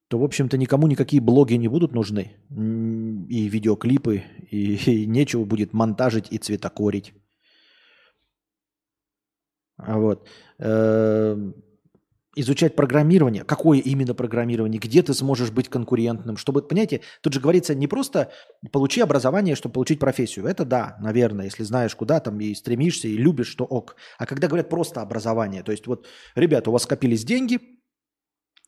то, 0.09 0.18
в 0.18 0.24
общем-то, 0.24 0.56
никому 0.56 0.86
никакие 0.86 1.20
блоги 1.20 1.55
не 1.55 1.68
будут 1.68 1.92
нужны. 1.92 2.36
И 2.50 3.48
видеоклипы, 3.48 4.22
и, 4.50 4.74
и 5.02 5.06
нечего 5.06 5.44
будет 5.44 5.72
монтажить 5.72 6.28
и 6.30 6.38
цветокорить. 6.38 7.14
Вот. 9.78 10.28
Эм, 10.59 11.55
изучать 12.36 12.76
программирование, 12.76 13.42
какое 13.42 13.80
именно 13.80 14.14
программирование, 14.14 14.78
где 14.78 15.02
ты 15.02 15.12
сможешь 15.12 15.50
быть 15.50 15.68
конкурентным, 15.68 16.36
чтобы, 16.36 16.62
понимаете, 16.62 17.00
тут 17.20 17.32
же 17.32 17.40
говорится 17.40 17.74
не 17.74 17.88
просто 17.88 18.30
получи 18.70 19.00
образование, 19.00 19.56
чтобы 19.56 19.72
получить 19.72 19.98
профессию. 19.98 20.46
Это 20.46 20.64
да, 20.64 20.96
наверное, 21.00 21.46
если 21.46 21.64
знаешь 21.64 21.96
куда 21.96 22.20
там 22.20 22.38
и 22.40 22.55
стремишься, 22.55 23.09
и 23.09 23.16
любишь, 23.16 23.48
что 23.48 23.64
ок. 23.64 23.96
А 24.18 24.26
когда 24.26 24.46
говорят 24.46 24.68
просто 24.68 25.00
образование, 25.00 25.62
то 25.62 25.72
есть 25.72 25.86
вот, 25.86 26.06
ребята, 26.36 26.70
у 26.70 26.72
вас 26.72 26.84
скопились 26.84 27.24
деньги, 27.24 27.59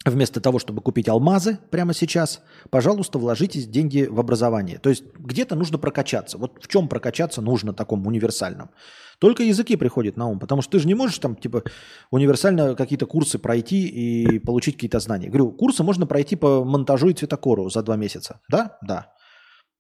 Вместо 0.06 0.40
того, 0.40 0.58
чтобы 0.58 0.80
купить 0.80 1.10
алмазы 1.10 1.58
прямо 1.70 1.92
сейчас, 1.92 2.40
пожалуйста, 2.70 3.18
вложитесь 3.18 3.66
деньги 3.66 4.08
в 4.10 4.18
образование. 4.18 4.78
То 4.78 4.88
есть 4.88 5.04
где-то 5.18 5.56
нужно 5.56 5.76
прокачаться. 5.76 6.38
Вот 6.38 6.58
в 6.62 6.68
чем 6.68 6.88
прокачаться 6.88 7.42
нужно 7.42 7.74
таком 7.74 8.06
универсальном. 8.06 8.70
Только 9.18 9.42
языки 9.42 9.76
приходят 9.76 10.16
на 10.16 10.26
ум, 10.26 10.38
потому 10.38 10.62
что 10.62 10.72
ты 10.72 10.78
же 10.78 10.88
не 10.88 10.94
можешь 10.94 11.18
там 11.18 11.36
типа 11.36 11.64
универсально 12.10 12.74
какие-то 12.74 13.04
курсы 13.04 13.38
пройти 13.38 13.86
и 13.86 14.38
получить 14.38 14.76
какие-то 14.76 15.00
знания. 15.00 15.28
Говорю, 15.28 15.52
курсы 15.52 15.82
можно 15.82 16.06
пройти 16.06 16.34
по 16.34 16.64
монтажу 16.64 17.10
и 17.10 17.12
цветокору 17.12 17.68
за 17.68 17.82
два 17.82 17.96
месяца. 17.96 18.40
Да? 18.48 18.78
Да. 18.80 19.12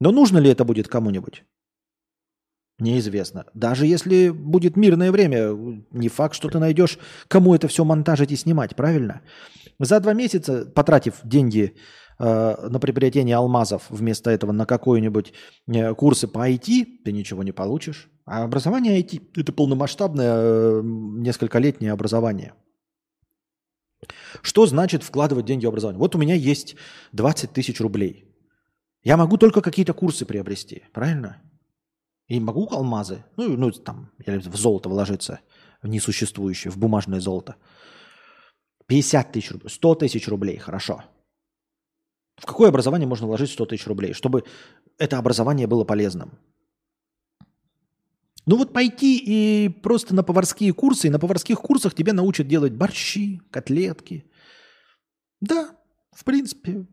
Но 0.00 0.12
нужно 0.12 0.36
ли 0.36 0.50
это 0.50 0.64
будет 0.64 0.88
кому-нибудь? 0.88 1.44
Неизвестно. 2.80 3.44
Даже 3.52 3.86
если 3.86 4.30
будет 4.30 4.76
мирное 4.76 5.12
время, 5.12 5.50
не 5.90 6.08
факт, 6.08 6.34
что 6.34 6.48
ты 6.48 6.58
найдешь, 6.58 6.98
кому 7.28 7.54
это 7.54 7.68
все 7.68 7.84
монтажить 7.84 8.32
и 8.32 8.36
снимать, 8.36 8.74
правильно? 8.74 9.20
За 9.78 10.00
два 10.00 10.14
месяца, 10.14 10.64
потратив 10.64 11.16
деньги 11.22 11.74
э, 12.18 12.68
на 12.68 12.80
приобретение 12.80 13.36
алмазов 13.36 13.84
вместо 13.90 14.30
этого 14.30 14.52
на 14.52 14.64
какой-нибудь 14.64 15.34
э, 15.68 15.94
курсы 15.94 16.26
по 16.26 16.50
IT, 16.50 17.02
ты 17.04 17.12
ничего 17.12 17.42
не 17.42 17.52
получишь. 17.52 18.08
А 18.24 18.44
образование 18.44 18.98
IT– 19.00 19.22
это 19.36 19.52
полномасштабное 19.52 20.32
э, 20.36 20.80
нескольколетнее 20.82 21.92
образование. 21.92 22.54
Что 24.40 24.64
значит 24.64 25.02
вкладывать 25.02 25.44
деньги 25.44 25.66
в 25.66 25.68
образование? 25.68 26.00
Вот 26.00 26.14
у 26.14 26.18
меня 26.18 26.34
есть 26.34 26.76
20 27.12 27.52
тысяч 27.52 27.78
рублей. 27.80 28.24
Я 29.02 29.18
могу 29.18 29.36
только 29.36 29.60
какие-то 29.60 29.92
курсы 29.92 30.24
приобрести, 30.24 30.84
правильно? 30.94 31.42
И 32.30 32.40
могу 32.40 32.66
алмазы, 32.70 33.24
ну, 33.36 33.56
ну 33.56 33.70
там, 33.70 34.10
или 34.24 34.38
в 34.38 34.56
золото 34.56 34.88
вложиться, 34.88 35.40
в 35.82 35.88
несуществующее, 35.88 36.70
в 36.70 36.78
бумажное 36.78 37.20
золото– 37.20 37.56
50 38.90 39.30
тысяч 39.30 39.52
рублей, 39.52 39.68
100 39.70 39.94
тысяч 39.94 40.26
рублей, 40.26 40.56
хорошо. 40.56 41.04
В 42.36 42.44
какое 42.44 42.70
образование 42.70 43.06
можно 43.06 43.28
вложить 43.28 43.50
100 43.50 43.66
тысяч 43.66 43.86
рублей, 43.86 44.14
чтобы 44.14 44.42
это 44.98 45.16
образование 45.16 45.68
было 45.68 45.84
полезным? 45.84 46.40
Ну 48.46 48.56
вот 48.56 48.72
пойти 48.72 49.22
и 49.24 49.68
просто 49.68 50.12
на 50.12 50.24
поварские 50.24 50.72
курсы, 50.72 51.06
и 51.06 51.10
на 51.10 51.20
поварских 51.20 51.60
курсах 51.60 51.94
тебя 51.94 52.12
научат 52.12 52.48
делать 52.48 52.72
борщи, 52.72 53.40
котлетки. 53.52 54.24
Да, 55.40 55.70
в 56.10 56.24
принципе, 56.24 56.84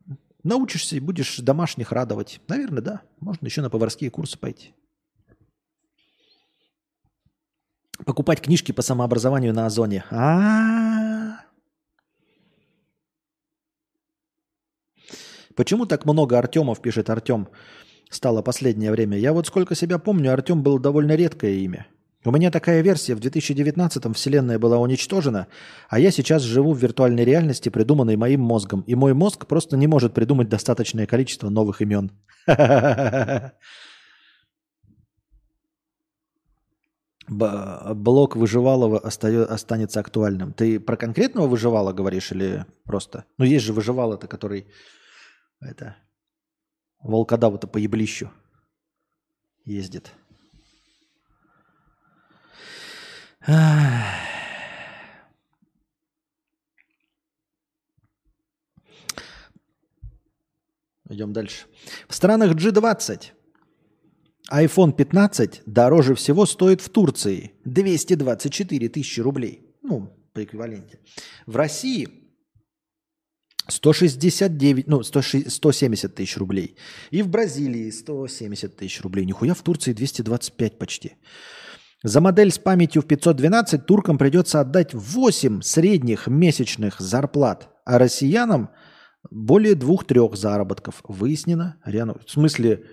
научишься 0.44 0.98
и 0.98 1.00
будешь 1.00 1.38
домашних 1.38 1.92
радовать. 1.92 2.42
Наверное, 2.48 2.84
да. 2.84 3.02
Можно 3.20 3.48
еще 3.48 3.62
на 3.62 3.72
поварские 3.72 4.12
курсы 4.12 4.38
пойти. 4.38 4.76
Покупать 8.06 8.42
книжки 8.42 8.72
по 8.72 8.82
самообразованию 8.82 9.54
на 9.54 9.66
Озоне. 9.66 10.04
А-а-а. 10.12 11.42
Почему 15.58 15.88
так 15.88 16.06
много 16.06 16.38
Артемов, 16.38 16.82
пишет 16.82 17.10
Артем, 17.10 17.48
стало 18.12 18.44
последнее 18.44 18.92
время? 18.92 19.18
Я 19.18 19.34
вот 19.34 19.48
сколько 19.48 19.74
себя 19.74 19.98
помню, 19.98 20.32
Артем 20.32 20.62
был 20.62 20.78
довольно 20.78 21.16
редкое 21.16 21.54
имя. 21.56 21.88
У 22.24 22.32
меня 22.32 22.52
такая 22.52 22.82
версия. 22.82 23.16
В 23.16 23.20
2019-м 23.20 24.14
Вселенная 24.14 24.60
была 24.60 24.78
уничтожена, 24.78 25.48
а 25.90 26.00
я 26.00 26.12
сейчас 26.12 26.44
живу 26.44 26.74
в 26.74 26.78
виртуальной 26.78 27.26
реальности, 27.26 27.70
придуманной 27.70 28.18
моим 28.18 28.42
мозгом. 28.42 28.82
И 28.82 28.94
мой 28.94 29.14
мозг 29.14 29.48
просто 29.48 29.78
не 29.78 29.88
может 29.88 30.14
придумать 30.14 30.50
достаточное 30.50 31.08
количество 31.08 31.50
новых 31.50 31.82
имен. 31.82 32.12
Блок 37.30 38.36
выживалого 38.38 39.00
останется 39.00 40.00
актуальным. 40.00 40.54
Ты 40.54 40.80
про 40.80 40.96
конкретного 40.96 41.48
выживала 41.48 41.92
говоришь 41.92 42.32
или 42.32 42.66
просто? 42.86 43.26
Ну, 43.38 43.44
есть 43.46 43.66
же 43.66 43.74
выживало-то, 43.74 44.28
который 44.28 44.68
это 45.60 45.98
волкодава-то 47.00 47.68
по 47.68 47.78
еблищу 47.78 48.32
ездит. 49.66 50.14
Идем 61.10 61.32
дальше. 61.32 61.66
В 62.08 62.16
странах 62.16 62.56
G20 62.56 63.32
iPhone 64.52 64.94
15 64.94 65.64
дороже 65.66 66.16
всего 66.16 66.46
стоит 66.46 66.82
в 66.82 66.90
Турции 66.90 67.54
224 67.66 68.90
тысячи 68.90 69.20
рублей. 69.20 69.76
Ну, 69.84 70.14
по 70.34 70.44
эквиваленте. 70.44 71.00
В 71.46 71.56
России 71.56 72.08
169, 73.68 74.88
ну, 74.88 75.04
170 75.04 76.16
тысяч 76.16 76.38
рублей. 76.38 76.78
И 77.12 77.22
в 77.22 77.28
Бразилии 77.28 77.90
170 77.90 78.78
тысяч 78.78 79.02
рублей. 79.02 79.26
Нихуя 79.26 79.54
в 79.54 79.62
Турции 79.62 79.94
225 79.94 80.80
почти. 80.80 81.14
За 82.04 82.22
модель 82.22 82.52
с 82.52 82.60
памятью 82.60 83.02
в 83.02 83.06
512 83.06 83.86
туркам 83.86 84.18
придется 84.18 84.62
отдать 84.62 84.94
8 84.94 85.62
средних 85.62 86.28
месячных 86.28 87.00
зарплат, 87.00 87.70
а 87.86 87.98
россиянам 87.98 88.70
более 89.30 89.76
двух-трех 89.76 90.36
заработков. 90.38 91.02
Выяснено. 91.04 91.78
Реально, 91.84 92.16
в 92.26 92.30
смысле, 92.30 92.86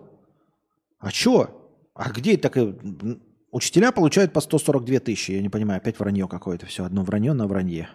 А 0.98 1.12
чё? 1.12 1.70
А 1.92 2.10
где 2.10 2.38
так... 2.38 2.56
Учителя 3.50 3.90
получают 3.90 4.32
по 4.32 4.40
142 4.40 5.00
тысячи. 5.00 5.32
Я 5.32 5.42
не 5.42 5.48
понимаю, 5.48 5.78
опять 5.78 5.98
вранье 5.98 6.28
какое-то. 6.28 6.66
Все 6.66 6.84
одно 6.84 7.02
вранье 7.02 7.32
на 7.32 7.46
вранье. 7.46 7.88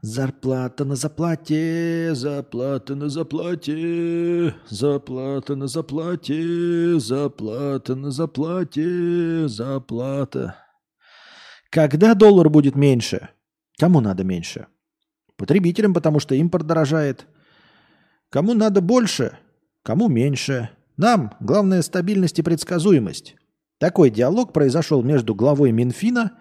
Зарплата 0.00 0.84
на 0.84 0.94
заплате, 0.94 2.14
зарплата 2.14 2.94
на 2.94 3.08
заплате, 3.08 4.54
зарплата 4.68 5.56
на 5.56 5.66
заплате, 5.66 7.00
зарплата 7.00 7.96
на 7.96 8.10
заплате, 8.12 9.48
зарплата. 9.48 10.56
Когда 11.70 12.14
доллар 12.14 12.48
будет 12.48 12.76
меньше? 12.76 13.30
Кому 13.76 14.00
надо 14.00 14.22
меньше? 14.22 14.66
Потребителям, 15.36 15.94
потому 15.94 16.20
что 16.20 16.34
импорт 16.36 16.66
дорожает. 16.66 17.26
Кому 18.30 18.54
надо 18.54 18.80
больше? 18.80 19.36
Кому 19.82 20.08
меньше? 20.08 20.70
Нам 20.98 21.32
главное 21.38 21.80
стабильность 21.82 22.40
и 22.40 22.42
предсказуемость. 22.42 23.36
Такой 23.78 24.10
диалог 24.10 24.52
произошел 24.52 25.02
между 25.02 25.32
главой 25.32 25.70
Минфина 25.70 26.36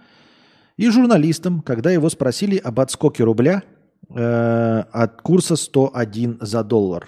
и 0.78 0.90
журналистом, 0.90 1.62
когда 1.62 1.92
его 1.92 2.10
спросили 2.10 2.58
об 2.58 2.80
отскоке 2.80 3.24
рубля 3.24 3.62
э, 4.10 4.80
от 4.92 5.22
курса 5.22 5.56
101 5.56 6.40
за 6.42 6.64
доллар. 6.64 7.08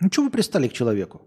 Ну, 0.00 0.08
что 0.10 0.24
вы 0.24 0.30
пристали 0.30 0.66
к 0.66 0.72
человеку? 0.72 1.22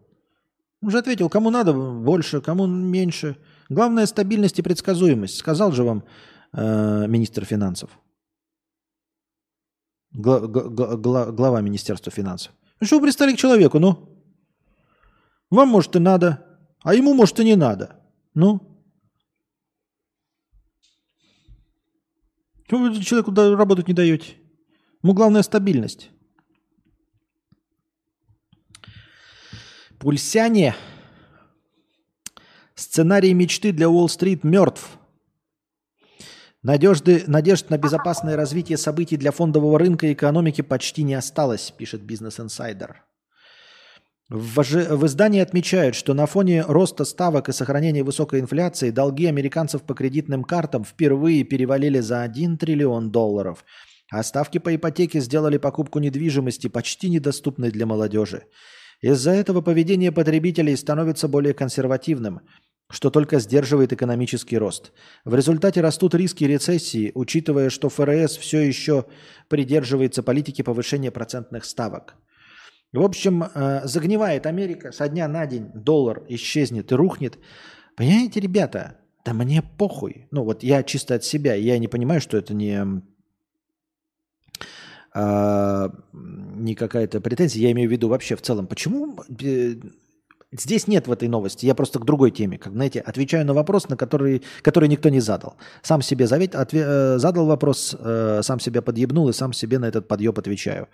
Он 0.82 0.92
же 0.92 0.98
ответил, 0.98 1.30
кому 1.30 1.50
надо 1.50 1.74
больше, 1.74 2.42
кому 2.42 2.68
меньше. 2.68 3.38
Главное 3.70 4.06
стабильность 4.06 4.60
и 4.60 4.62
предсказуемость. 4.62 5.38
Сказал 5.38 5.72
же 5.72 5.84
вам 5.84 6.04
э, 6.52 7.08
министр 7.08 7.46
финансов. 7.46 7.90
Гла- 10.12 10.46
гла- 10.46 11.32
глава 11.32 11.62
Министерства 11.62 12.12
финансов. 12.12 12.52
Что 12.82 13.02
пристали 13.02 13.34
к 13.34 13.38
человеку, 13.38 13.80
ну? 13.80 14.10
Вам, 15.50 15.70
может, 15.70 15.96
и 15.96 16.00
надо, 16.00 16.46
а 16.84 16.94
ему, 16.94 17.14
может, 17.14 17.40
и 17.40 17.46
не 17.46 17.56
надо. 17.56 17.96
Ну, 18.34 18.78
Чего 22.68 22.82
вы 22.82 23.02
человеку 23.02 23.34
работать 23.34 23.88
не 23.88 23.94
даете? 23.94 24.36
Ему 25.02 25.14
главная 25.14 25.42
стабильность. 25.42 26.10
Пульсяне. 30.00 30.76
Сценарий 32.76 33.34
мечты 33.34 33.72
для 33.72 33.90
Уолл-стрит 33.90 34.44
мертв. 34.44 35.00
Надежды, 36.68 37.24
надежд 37.28 37.70
на 37.70 37.78
безопасное 37.78 38.36
развитие 38.36 38.78
событий 38.78 39.16
для 39.16 39.32
фондового 39.32 39.80
рынка 39.80 40.08
и 40.08 40.12
экономики 40.12 40.60
почти 40.60 41.04
не 41.04 41.14
осталось, 41.14 41.72
пишет 41.72 42.02
Business 42.02 42.46
Insider. 42.46 42.96
В, 44.28 44.62
в 44.62 45.06
издании 45.06 45.40
отмечают, 45.40 45.96
что 45.96 46.14
на 46.14 46.26
фоне 46.26 46.66
роста 46.68 47.06
ставок 47.06 47.48
и 47.48 47.54
сохранения 47.54 48.04
высокой 48.04 48.42
инфляции 48.42 48.90
долги 48.90 49.28
американцев 49.28 49.84
по 49.84 49.94
кредитным 49.94 50.44
картам 50.44 50.84
впервые 50.84 51.46
перевалили 51.46 52.02
за 52.02 52.22
1 52.24 52.58
триллион 52.58 53.12
долларов, 53.12 53.64
а 54.12 54.22
ставки 54.22 54.58
по 54.58 54.76
ипотеке 54.76 55.22
сделали 55.22 55.58
покупку 55.58 56.00
недвижимости 56.00 56.68
почти 56.68 57.10
недоступной 57.10 57.72
для 57.72 57.86
молодежи. 57.86 58.44
Из-за 59.00 59.32
этого 59.32 59.62
поведение 59.62 60.12
потребителей 60.12 60.76
становится 60.76 61.30
более 61.30 61.54
консервативным, 61.54 62.42
что 62.90 63.10
только 63.10 63.40
сдерживает 63.40 63.94
экономический 63.94 64.58
рост. 64.58 64.92
В 65.26 65.36
результате 65.36 65.82
растут 65.82 66.16
риски 66.16 66.44
рецессии, 66.46 67.12
учитывая, 67.16 67.70
что 67.70 67.90
ФРС 67.90 68.38
все 68.38 68.62
еще 68.62 69.06
придерживается 69.50 70.24
политики 70.24 70.62
повышения 70.62 71.12
процентных 71.12 71.66
ставок– 71.66 72.16
в 72.94 73.02
общем, 73.02 73.44
э, 73.44 73.82
загнивает 73.86 74.46
Америка, 74.46 74.92
со 74.92 75.10
дня 75.10 75.28
на 75.28 75.46
день 75.46 75.70
доллар 75.74 76.24
исчезнет 76.30 76.92
и 76.92 76.96
рухнет. 76.96 77.38
Понимаете, 77.96 78.40
ребята, 78.40 78.98
да 79.26 79.34
мне 79.34 79.62
похуй. 79.62 80.28
Ну 80.32 80.44
вот 80.44 80.64
я 80.64 80.84
чисто 80.84 81.16
от 81.16 81.24
себя, 81.24 81.54
я 81.54 81.78
не 81.80 81.90
понимаю, 81.90 82.22
что 82.22 82.38
это 82.38 82.54
не, 82.54 83.02
а, 85.14 85.92
не 86.14 86.76
какая-то 86.76 87.20
претензия, 87.20 87.64
я 87.64 87.72
имею 87.72 87.90
в 87.90 87.92
виду 87.92 88.08
вообще 88.08 88.38
в 88.38 88.42
целом. 88.42 88.68
Почему 88.68 89.20
э, 89.42 89.76
Здесь 90.52 90.88
нет 90.88 91.08
в 91.08 91.12
этой 91.12 91.28
новости. 91.28 91.66
Я 91.66 91.76
просто 91.76 92.00
к 92.00 92.06
другой 92.06 92.32
теме. 92.32 92.58
Как, 92.58 92.74
знаете, 92.74 93.02
отвечаю 93.02 93.46
на 93.46 93.54
вопрос, 93.54 93.90
на 93.90 93.98
который, 93.98 94.44
который 94.62 94.88
никто 94.88 95.10
не 95.10 95.20
задал. 95.20 95.58
Сам 95.82 96.02
себе 96.02 96.26
завет, 96.28 96.56
отве, 96.56 96.84
э, 96.86 97.18
задал 97.18 97.48
вопрос, 97.48 97.96
сам 98.42 98.60
себя 98.60 98.82
подъебнул 98.82 99.28
и 99.30 99.34
сам 99.34 99.52
себе 99.54 99.78
на 99.80 99.86
этот 99.86 100.08
подъеб 100.08 100.40
отвечаю. 100.40 100.88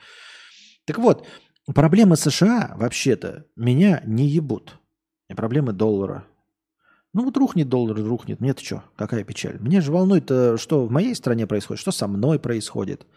Так 0.86 0.98
вот, 0.98 1.26
Проблемы 1.66 2.18
США 2.18 2.74
вообще-то 2.76 3.46
меня 3.56 4.04
не 4.06 4.28
ебут. 4.28 4.80
И 5.30 5.34
проблемы 5.34 5.72
доллара. 5.72 6.28
Ну 7.14 7.24
вот 7.24 7.38
рухнет 7.38 7.70
доллар, 7.70 7.98
рухнет. 7.98 8.42
Мне-то 8.42 8.64
что? 8.64 8.84
Какая 8.98 9.24
печаль? 9.24 9.58
Мне 9.60 9.80
же 9.80 9.92
волнует, 9.92 10.30
э, 10.30 10.58
что 10.58 10.86
в 10.86 10.92
моей 10.92 11.16
стране 11.16 11.48
происходит, 11.48 11.80
что 11.80 11.92
со 11.92 12.08
мной 12.08 12.38
происходит. 12.38 13.08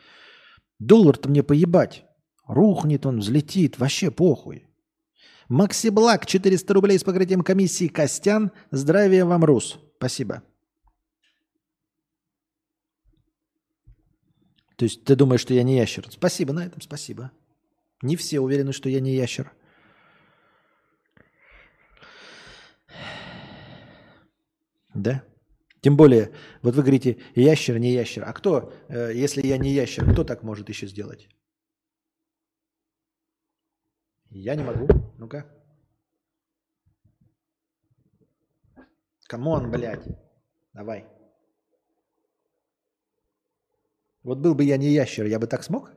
Доллар-то 0.78 1.28
мне 1.28 1.42
поебать. 1.42 2.04
Рухнет 2.46 3.04
он, 3.04 3.18
взлетит, 3.18 3.78
вообще 3.78 4.12
похуй. 4.12 4.68
Макси 5.48 5.90
Блак, 5.90 6.26
400 6.26 6.74
рублей 6.74 6.98
с 6.98 7.04
покрытием 7.04 7.42
комиссии. 7.42 7.88
Костян, 7.88 8.50
здравия 8.72 9.24
вам, 9.24 9.44
Рус. 9.44 9.78
Спасибо. 9.96 10.42
То 14.76 14.84
есть 14.84 15.04
ты 15.04 15.14
думаешь, 15.14 15.40
что 15.40 15.54
я 15.54 15.62
не 15.62 15.76
ящер? 15.76 16.06
Спасибо 16.10 16.52
на 16.52 16.66
этом, 16.66 16.80
спасибо. 16.82 17.30
Не 18.02 18.16
все 18.16 18.40
уверены, 18.40 18.72
что 18.72 18.88
я 18.88 19.00
не 19.00 19.14
ящер. 19.14 19.52
Да? 24.92 25.22
Тем 25.80 25.96
более, 25.96 26.32
вот 26.62 26.74
вы 26.74 26.82
говорите, 26.82 27.18
ящер, 27.34 27.78
не 27.78 27.92
ящер. 27.92 28.24
А 28.26 28.32
кто, 28.32 28.72
э, 28.88 29.12
если 29.14 29.46
я 29.46 29.56
не 29.56 29.70
ящер, 29.72 30.10
кто 30.10 30.24
так 30.24 30.42
может 30.42 30.68
еще 30.68 30.86
сделать? 30.88 31.28
Я 34.38 34.54
не 34.54 34.62
могу. 34.62 34.86
Ну-ка. 35.18 35.46
Come 39.28 39.52
on, 39.52 39.70
блядь. 39.70 40.06
Давай. 40.74 41.08
Вот 44.22 44.38
был 44.38 44.54
бы 44.54 44.64
я 44.64 44.76
не 44.76 44.92
ящер, 44.92 45.24
я 45.24 45.38
бы 45.38 45.46
так 45.46 45.62
смог? 45.62 45.90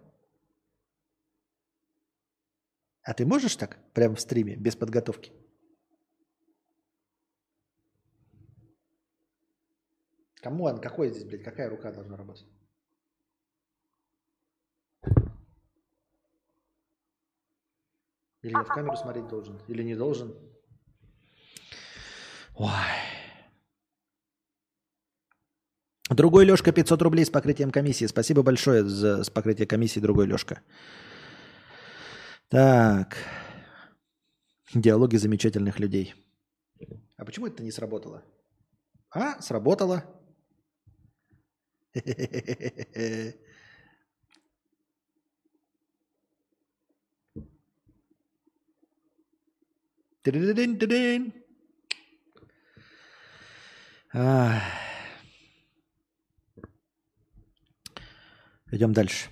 А 3.02 3.14
ты 3.14 3.26
можешь 3.26 3.56
так? 3.56 3.78
Прямо 3.94 4.16
в 4.16 4.22
стриме, 4.22 4.56
без 4.56 4.76
подготовки? 4.76 5.34
Кому 10.36 10.64
он? 10.64 10.80
Какой 10.80 11.10
здесь, 11.10 11.26
блядь? 11.26 11.44
Какая 11.44 11.70
рука 11.70 11.92
должна 11.92 12.16
работать? 12.16 12.48
Или 18.42 18.54
я 18.54 18.64
в 18.64 18.68
камеру 18.68 18.96
смотреть 18.96 19.28
должен? 19.28 19.60
Или 19.68 19.84
не 19.84 19.96
должен? 19.96 20.34
Ой. 22.56 22.70
Другой 26.10 26.46
Лешка 26.46 26.72
500 26.72 27.02
рублей 27.02 27.26
с 27.26 27.30
покрытием 27.30 27.72
комиссии. 27.72 28.06
Спасибо 28.06 28.42
большое 28.42 28.84
за 28.84 29.24
с 29.24 29.30
покрытие 29.30 29.68
комиссии, 29.68 30.00
другой 30.00 30.26
Лешка. 30.26 30.62
Так. 32.48 33.18
Диалоги 34.74 35.18
замечательных 35.18 35.80
людей. 35.80 36.16
А 37.18 37.26
почему 37.26 37.48
это 37.48 37.62
не 37.64 37.72
сработало? 37.72 38.24
А, 39.12 39.42
сработало. 39.42 40.04
Идем 58.72 58.94
дальше. 58.94 59.30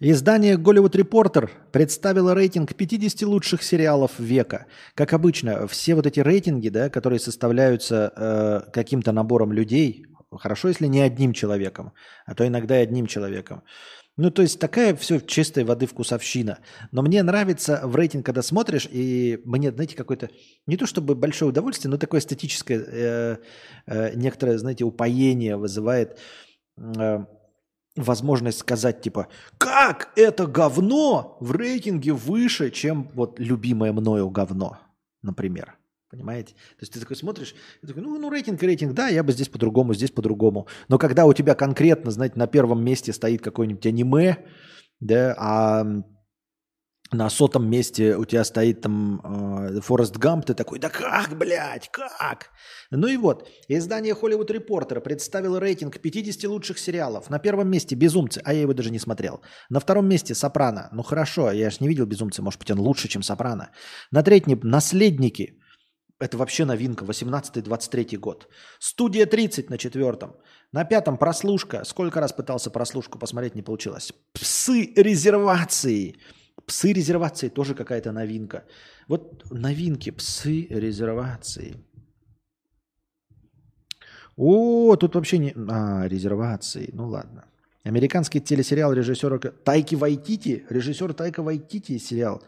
Издание 0.00 0.56
Голливуд 0.56 0.94
Репортер 0.94 1.50
представило 1.72 2.32
рейтинг 2.32 2.72
50 2.72 3.22
лучших 3.22 3.64
сериалов 3.64 4.20
века. 4.20 4.66
Как 4.94 5.12
обычно, 5.12 5.66
все 5.66 5.96
вот 5.96 6.06
эти 6.06 6.20
рейтинги, 6.20 6.68
да, 6.68 6.88
которые 6.88 7.18
составляются 7.18 8.12
э, 8.14 8.70
каким-то 8.72 9.10
набором 9.10 9.52
людей, 9.52 10.06
хорошо, 10.30 10.68
если 10.68 10.86
не 10.86 11.00
одним 11.00 11.32
человеком, 11.32 11.94
а 12.26 12.36
то 12.36 12.46
иногда 12.46 12.78
и 12.78 12.82
одним 12.84 13.06
человеком. 13.06 13.64
Ну, 14.18 14.32
то 14.32 14.42
есть 14.42 14.58
такая 14.58 14.96
все 14.96 15.20
чистой 15.20 15.62
воды 15.62 15.86
вкусовщина. 15.86 16.58
Но 16.90 17.02
мне 17.02 17.22
нравится 17.22 17.80
в 17.84 17.94
рейтинг, 17.94 18.26
когда 18.26 18.42
смотришь, 18.42 18.88
и 18.90 19.40
мне, 19.44 19.70
знаете, 19.70 19.94
какое-то, 19.94 20.28
не 20.66 20.76
то 20.76 20.86
чтобы 20.86 21.14
большое 21.14 21.50
удовольствие, 21.50 21.88
но 21.88 21.98
такое 21.98 22.20
эстетическое, 22.20 22.80
э, 22.80 23.36
э, 23.86 24.14
некоторое, 24.16 24.58
знаете, 24.58 24.82
упоение 24.82 25.56
вызывает 25.56 26.18
э, 26.76 27.24
возможность 27.94 28.58
сказать, 28.58 29.00
типа, 29.02 29.28
как 29.56 30.10
это 30.16 30.48
говно 30.48 31.36
в 31.38 31.52
рейтинге 31.52 32.12
выше, 32.12 32.72
чем 32.72 33.12
вот 33.14 33.38
любимое 33.38 33.92
мною 33.92 34.30
говно, 34.30 34.78
например. 35.22 35.77
Понимаете? 36.10 36.54
То 36.54 36.80
есть 36.80 36.92
ты 36.92 37.00
такой 37.00 37.16
смотришь, 37.16 37.54
и 37.82 37.86
такой, 37.86 38.02
ну, 38.02 38.18
ну 38.18 38.30
рейтинг, 38.30 38.62
рейтинг, 38.62 38.94
да, 38.94 39.08
я 39.08 39.22
бы 39.22 39.32
здесь 39.32 39.48
по-другому, 39.48 39.92
здесь 39.92 40.10
по-другому. 40.10 40.66
Но 40.88 40.98
когда 40.98 41.26
у 41.26 41.34
тебя 41.34 41.54
конкретно, 41.54 42.10
знаете, 42.10 42.38
на 42.38 42.46
первом 42.46 42.82
месте 42.82 43.12
стоит 43.12 43.42
какое-нибудь 43.42 43.84
аниме, 43.84 44.38
да, 45.00 45.34
а 45.38 45.86
на 47.10 47.30
сотом 47.30 47.68
месте 47.70 48.16
у 48.16 48.24
тебя 48.24 48.44
стоит 48.44 48.82
там 48.82 49.20
э, 49.24 49.80
Форест 49.80 50.16
Гамп, 50.16 50.44
ты 50.44 50.54
такой, 50.54 50.78
да 50.78 50.90
как, 50.90 51.36
блядь, 51.38 51.90
как? 51.90 52.50
Ну 52.90 53.06
и 53.06 53.16
вот, 53.16 53.48
издание 53.68 54.14
Hollywood 54.14 54.48
Reporter 54.48 55.00
представило 55.00 55.58
рейтинг 55.58 55.98
50 55.98 56.50
лучших 56.50 56.78
сериалов. 56.78 57.30
На 57.30 57.38
первом 57.38 57.70
месте 57.70 57.94
«Безумцы», 57.94 58.40
а 58.44 58.52
я 58.52 58.62
его 58.62 58.74
даже 58.74 58.90
не 58.90 58.98
смотрел. 58.98 59.40
На 59.70 59.80
втором 59.80 60.06
месте 60.06 60.34
«Сопрано». 60.34 60.88
Ну 60.92 61.02
хорошо, 61.02 61.50
я 61.50 61.70
же 61.70 61.78
не 61.80 61.88
видел 61.88 62.06
«Безумцы», 62.06 62.42
может 62.42 62.60
быть, 62.60 62.70
он 62.70 62.80
лучше, 62.80 63.08
чем 63.08 63.22
«Сопрано». 63.22 63.70
На 64.10 64.22
третьем 64.22 64.60
«Наследники». 64.62 65.58
Это 66.20 66.36
вообще 66.36 66.64
новинка, 66.64 67.04
18-23 67.04 68.18
год. 68.18 68.48
Студия 68.80 69.26
30 69.26 69.70
на 69.70 69.78
четвертом. 69.78 70.34
На 70.72 70.84
пятом 70.84 71.16
прослушка. 71.16 71.84
Сколько 71.84 72.20
раз 72.20 72.32
пытался 72.32 72.70
прослушку 72.70 73.18
посмотреть, 73.18 73.54
не 73.54 73.62
получилось. 73.62 74.12
Псы 74.32 74.92
резервации. 74.96 76.16
Псы 76.66 76.92
резервации 76.92 77.48
тоже 77.48 77.74
какая-то 77.74 78.12
новинка. 78.12 78.64
Вот 79.06 79.44
новинки, 79.50 80.10
псы 80.10 80.66
резервации. 80.70 81.76
О, 84.36 84.96
тут 84.96 85.14
вообще 85.14 85.38
не... 85.38 85.54
А, 85.68 86.08
резервации. 86.08 86.90
Ну 86.92 87.08
ладно. 87.08 87.44
Американский 87.84 88.40
телесериал 88.40 88.92
режиссера 88.92 89.38
Тайки 89.38 89.94
Вайтити. 89.94 90.66
Режиссер 90.68 91.14
Тайка 91.14 91.42
Вайтити 91.42 91.98
сериал. 91.98 92.42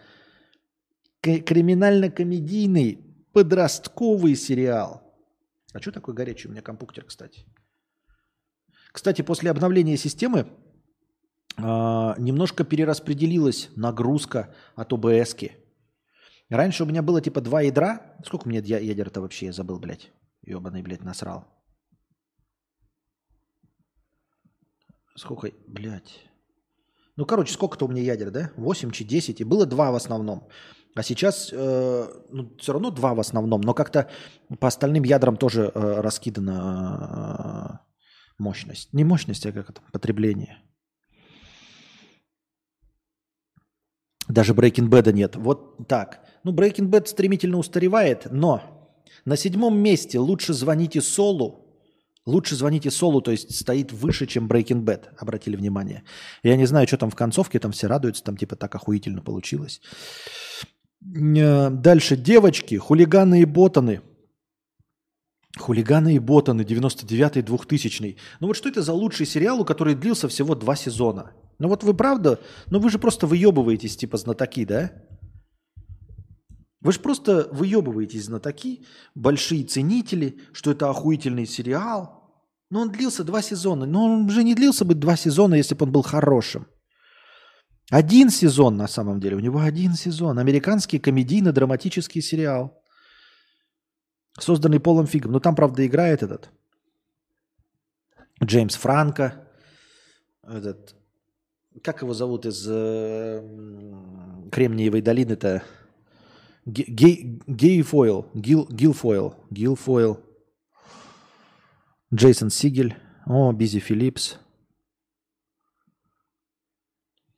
Криминально-комедийный 1.23 3.10
подростковый 3.33 4.37
сериал. 4.37 5.03
А 5.73 5.81
что 5.81 5.93
такое 5.93 6.15
горячий? 6.15 6.49
У 6.49 6.51
меня 6.51 6.63
компьютер, 6.63 7.05
кстати. 7.05 7.45
Кстати, 8.93 9.23
после 9.23 9.51
обновления 9.51 9.97
системы 9.97 10.47
э, 11.57 11.63
немножко 11.63 12.65
перераспределилась 12.65 13.71
нагрузка 13.77 14.55
от 14.75 14.93
ОБС. 14.93 15.35
-ки. 15.35 15.53
Раньше 16.49 16.83
у 16.83 16.87
меня 16.87 17.03
было 17.03 17.21
типа 17.21 17.41
два 17.41 17.63
ядра. 17.63 18.17
Сколько 18.25 18.47
у 18.47 18.51
меня 18.51 18.61
ядер-то 18.61 19.21
вообще? 19.21 19.47
Я 19.47 19.53
забыл, 19.53 19.79
блядь. 19.79 20.13
Ебаный, 20.43 20.83
блядь, 20.83 21.05
насрал. 21.05 21.45
Сколько, 25.17 25.53
блядь. 25.69 26.31
Ну, 27.17 27.27
короче, 27.27 27.53
сколько-то 27.53 27.85
у 27.85 27.89
меня 27.89 28.03
ядер, 28.03 28.31
да? 28.31 28.51
8 28.57 28.91
чи 28.91 29.05
10. 29.05 29.41
И 29.41 29.45
было 29.45 29.67
два 29.67 29.93
в 29.93 29.95
основном. 29.95 30.49
А 30.97 31.03
сейчас 31.03 31.51
э, 31.53 32.09
ну, 32.31 32.57
все 32.59 32.73
равно 32.73 32.91
два 32.91 33.15
в 33.15 33.21
основном, 33.21 33.61
но 33.61 33.75
как-то 33.75 34.09
по 34.59 34.69
остальным 34.69 35.05
ядрам 35.05 35.37
тоже 35.37 35.71
э, 35.73 36.01
раскидана 36.01 37.81
э, 37.81 38.43
мощность. 38.43 38.93
Не 38.93 39.05
мощность, 39.05 39.47
а 39.47 39.53
как 39.53 39.71
это, 39.71 39.81
потребление. 39.93 40.59
Даже 44.29 44.53
Breaking 44.53 44.89
Bad 44.89 45.13
нет. 45.13 45.37
Вот 45.37 45.89
так. 45.89 46.25
Ну, 46.45 46.53
Breaking 46.53 46.89
Bad 46.89 47.07
стремительно 47.07 47.59
устаревает, 47.59 48.27
но 48.31 48.63
на 49.25 49.37
седьмом 49.37 49.79
месте 49.79 50.19
лучше 50.19 50.55
звоните 50.55 51.01
Солу. 51.01 51.67
Лучше 52.27 52.55
звоните 52.55 52.91
Солу, 52.91 53.23
то 53.23 53.31
есть 53.31 53.55
стоит 53.57 53.93
выше, 53.93 54.27
чем 54.27 54.47
Breaking 54.47 54.85
Bad, 54.85 55.09
обратили 55.19 55.57
внимание. 55.57 56.05
Я 56.43 56.57
не 56.57 56.67
знаю, 56.67 56.87
что 56.87 56.97
там 56.97 57.11
в 57.11 57.17
концовке, 57.17 57.59
там 57.59 57.73
все 57.73 57.87
радуются, 57.87 58.23
там 58.23 58.37
типа 58.37 58.57
так 58.57 58.75
охуительно 58.75 59.23
получилось. 59.23 59.81
Дальше. 61.01 62.17
Девочки, 62.17 62.77
хулиганы 62.77 63.43
и 63.43 63.45
ботаны. 63.45 64.03
Хулиганы 65.59 66.15
и 66.15 66.19
ботаны, 66.19 66.63
99-й, 66.63 67.43
2000 67.43 68.17
Ну 68.39 68.47
вот 68.47 68.57
что 68.57 68.69
это 68.69 68.83
за 68.83 68.93
лучший 68.93 69.27
сериал, 69.27 69.65
который 69.65 69.95
длился 69.95 70.29
всего 70.29 70.55
два 70.55 70.77
сезона? 70.77 71.33
Ну 71.59 71.69
вот 71.69 71.83
вы 71.83 71.93
правда, 71.93 72.41
ну 72.69 72.79
вы 72.79 72.89
же 72.89 72.99
просто 72.99 73.27
выебываетесь, 73.27 73.97
типа 73.97 74.17
знатоки, 74.17 74.65
да? 74.65 74.93
Вы 76.81 76.93
же 76.93 77.01
просто 77.01 77.49
выебываетесь 77.53 78.25
знатоки, 78.25 78.87
большие 79.15 79.65
ценители, 79.65 80.39
что 80.53 80.71
это 80.71 80.89
охуительный 80.89 81.47
сериал. 81.47 82.21
Но 82.71 82.83
он 82.83 82.91
длился 82.91 83.25
два 83.25 83.43
сезона. 83.43 83.85
Но 83.85 84.05
он 84.05 84.31
же 84.31 84.45
не 84.45 84.55
длился 84.55 84.85
бы 84.85 84.95
два 84.95 85.17
сезона, 85.17 85.57
если 85.57 85.75
бы 85.75 85.85
он 85.85 85.93
был 85.93 86.03
хорошим. 86.03 86.67
Один 87.91 88.31
сезон 88.31 88.77
на 88.77 88.87
самом 88.87 89.19
деле, 89.19 89.37
у 89.37 89.41
него 89.41 89.61
один 89.61 89.95
сезон. 89.95 90.39
Американский 90.39 91.01
комедийно-драматический 91.01 92.23
сериал, 92.23 92.81
созданный 94.39 94.79
Полом 94.79 95.07
Фигом. 95.07 95.33
Но 95.33 95.41
там, 95.41 95.57
правда, 95.57 95.85
играет 95.85 96.23
этот 96.23 96.51
Джеймс 98.43 98.77
Франко, 98.77 99.45
этот, 100.43 100.95
как 101.83 102.03
его 102.03 102.15
зовут 102.15 102.47
из 102.47 102.65
э, 102.69 103.43
Кремниевой 104.53 105.03
долины-то? 105.03 105.65
Гейфойл. 106.67 108.29
Гил, 108.35 108.69
Гилфойл. 108.71 109.35
Гилфойл. 109.51 110.21
Джейсон 112.15 112.51
Сигель. 112.51 112.97
О, 113.27 113.53
Бизи 113.53 113.81
Филлипс. 113.81 114.39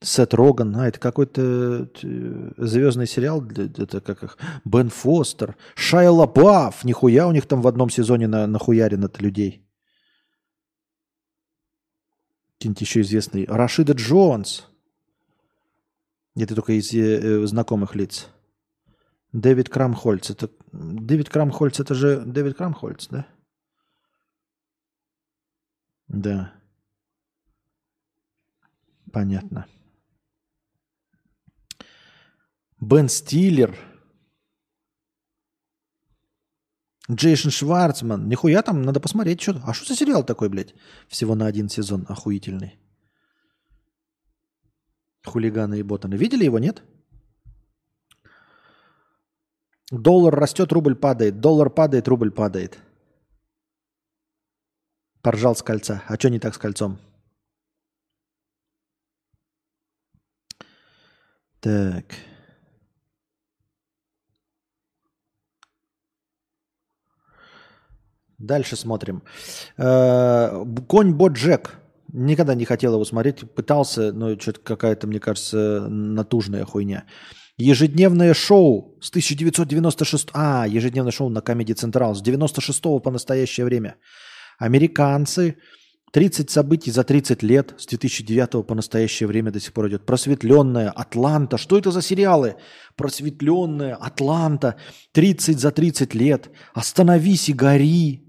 Сет 0.02 0.34
Роган. 0.34 0.76
А, 0.76 0.88
это 0.88 0.98
какой-то 0.98 1.88
звездный 2.56 3.06
сериал. 3.06 3.44
Это 3.44 4.00
как 4.00 4.22
их? 4.22 4.38
Бен 4.64 4.90
Фостер. 4.90 5.56
Шайа 5.74 6.10
Лабаф. 6.10 6.84
Нихуя 6.84 7.26
у 7.26 7.32
них 7.32 7.46
там 7.46 7.62
в 7.62 7.66
одном 7.66 7.90
сезоне 7.90 8.26
на, 8.26 8.46
нахуярено 8.46 9.20
людей. 9.20 9.64
Какие-нибудь 12.58 12.80
еще 12.80 13.00
известные. 13.00 13.46
Рашида 13.46 13.92
Джонс. 13.94 14.68
Это 16.34 16.54
только 16.54 16.72
из 16.72 16.92
э, 16.94 17.46
знакомых 17.46 17.94
лиц. 17.94 18.28
Дэвид 19.32 19.68
Крамхольц. 19.68 20.30
Это 20.30 20.50
Дэвид 20.72 21.28
Крамхольц, 21.28 21.80
это 21.80 21.94
же 21.94 22.20
Дэвид 22.20 22.56
Крамхольц, 22.56 23.08
да? 23.08 23.26
Да. 26.08 26.52
Понятно. 29.12 29.66
Бен 32.82 33.08
Стиллер. 33.08 33.78
Джейсон 37.08 37.52
Шварцман. 37.52 38.28
Нихуя 38.28 38.62
там, 38.62 38.82
надо 38.82 38.98
посмотреть. 39.00 39.40
Что... 39.40 39.60
А 39.64 39.72
что 39.72 39.86
за 39.86 39.94
сериал 39.94 40.24
такой, 40.24 40.48
блядь? 40.48 40.74
Всего 41.06 41.36
на 41.36 41.46
один 41.46 41.68
сезон 41.68 42.04
охуительный. 42.08 42.80
Хулиганы 45.24 45.78
и 45.78 45.84
ботаны. 45.84 46.16
Видели 46.16 46.44
его, 46.44 46.58
нет? 46.58 46.82
Доллар 49.92 50.34
растет, 50.34 50.72
рубль 50.72 50.96
падает. 50.96 51.38
Доллар 51.38 51.70
падает, 51.70 52.08
рубль 52.08 52.32
падает. 52.32 52.80
Поржал 55.20 55.54
с 55.54 55.62
кольца. 55.62 56.02
А 56.08 56.16
что 56.16 56.30
не 56.30 56.40
так 56.40 56.54
с 56.54 56.58
кольцом? 56.58 56.98
Так. 61.60 62.31
Дальше 68.42 68.76
смотрим. 68.76 69.22
Э, 69.78 70.64
конь 70.88 71.14
Боджек. 71.14 71.78
Никогда 72.12 72.54
не 72.54 72.64
хотел 72.64 72.94
его 72.94 73.04
смотреть. 73.04 73.50
Пытался, 73.54 74.12
но 74.12 74.38
что-то 74.38 74.60
какая-то, 74.60 75.06
мне 75.06 75.20
кажется, 75.20 75.86
натужная 75.88 76.64
хуйня. 76.64 77.04
Ежедневное 77.56 78.34
шоу 78.34 78.98
с 79.00 79.10
1996... 79.10 80.30
А, 80.34 80.66
ежедневное 80.66 81.12
шоу 81.12 81.28
на 81.28 81.38
Comedy 81.38 81.74
Central 81.74 82.14
с 82.14 82.20
96 82.20 82.82
по 82.82 83.10
настоящее 83.10 83.64
время. 83.64 83.94
Американцы. 84.58 85.56
30 86.12 86.50
событий 86.50 86.90
за 86.90 87.04
30 87.04 87.44
лет. 87.44 87.74
С 87.78 87.86
2009 87.86 88.66
по 88.66 88.74
настоящее 88.74 89.28
время 89.28 89.52
до 89.52 89.60
сих 89.60 89.72
пор 89.72 89.88
идет. 89.88 90.04
Просветленная. 90.04 90.90
Атланта. 90.90 91.58
Что 91.58 91.78
это 91.78 91.92
за 91.92 92.02
сериалы? 92.02 92.56
Просветленная. 92.96 93.94
Атланта. 93.94 94.74
30 95.12 95.60
за 95.60 95.70
30 95.70 96.14
лет. 96.14 96.50
Остановись 96.74 97.48
и 97.48 97.52
гори. 97.52 98.21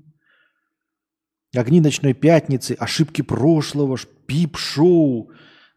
Огни 1.56 1.80
ночной 1.82 2.14
пятницы. 2.14 2.76
Ошибки 2.80 3.22
прошлого. 3.22 3.98
Пип-шоу. 4.26 5.30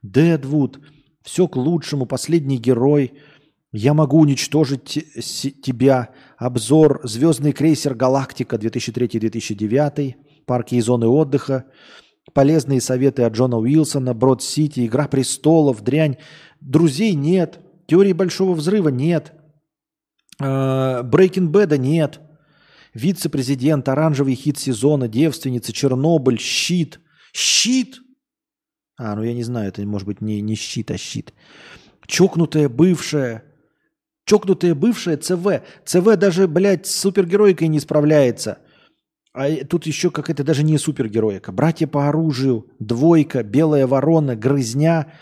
Дедвуд. 0.02 0.80
Все 1.22 1.46
к 1.48 1.56
лучшему. 1.56 2.06
Последний 2.06 2.56
герой. 2.58 3.12
Я 3.72 3.92
могу 3.92 4.20
уничтожить 4.20 4.84
тебя. 5.62 6.10
Обзор 6.38 7.00
«Звездный 7.04 7.52
крейсер 7.52 7.94
Галактика» 7.94 8.56
2003-2009. 8.56 10.14
Парки 10.46 10.76
и 10.76 10.80
зоны 10.80 11.08
отдыха. 11.08 11.64
Полезные 12.32 12.80
советы 12.80 13.24
от 13.24 13.34
Джона 13.34 13.58
Уилсона. 13.58 14.14
Брод-Сити. 14.14 14.86
Игра 14.86 15.08
престолов. 15.08 15.82
Дрянь. 15.82 16.16
Друзей 16.60 17.14
нет. 17.14 17.60
Теории 17.86 18.14
большого 18.14 18.54
взрыва 18.54 18.88
нет. 18.88 19.32
Брейкинг 20.38 21.50
Беда 21.50 21.76
нет. 21.76 22.20
Вице-президент, 22.96 23.88
оранжевый 23.88 24.34
хит 24.34 24.58
сезона, 24.58 25.06
девственница, 25.06 25.72
Чернобыль, 25.72 26.38
щит. 26.38 26.98
Щит! 27.34 27.98
А, 28.96 29.14
ну 29.14 29.22
я 29.22 29.34
не 29.34 29.42
знаю, 29.42 29.68
это 29.68 29.84
может 29.84 30.06
быть 30.06 30.22
не, 30.22 30.40
не 30.40 30.54
щит, 30.54 30.90
а 30.90 30.96
щит. 30.96 31.34
Чокнутая 32.06 32.70
бывшая, 32.70 33.44
Чокнутая 34.24 34.74
бывшая 34.74 35.18
ЦВ. 35.18 35.62
ЦВ 35.84 36.16
даже, 36.16 36.48
блядь, 36.48 36.86
с 36.86 36.96
супергероикой 36.96 37.68
не 37.68 37.80
справляется. 37.80 38.58
А 39.34 39.50
тут 39.66 39.84
еще 39.84 40.10
какая-то 40.10 40.42
даже 40.42 40.64
не 40.64 40.78
супергероика. 40.78 41.52
Братья 41.52 41.86
по 41.86 42.08
оружию, 42.08 42.66
двойка, 42.78 43.42
белая 43.42 43.86
ворона, 43.86 44.34
грызня, 44.34 45.12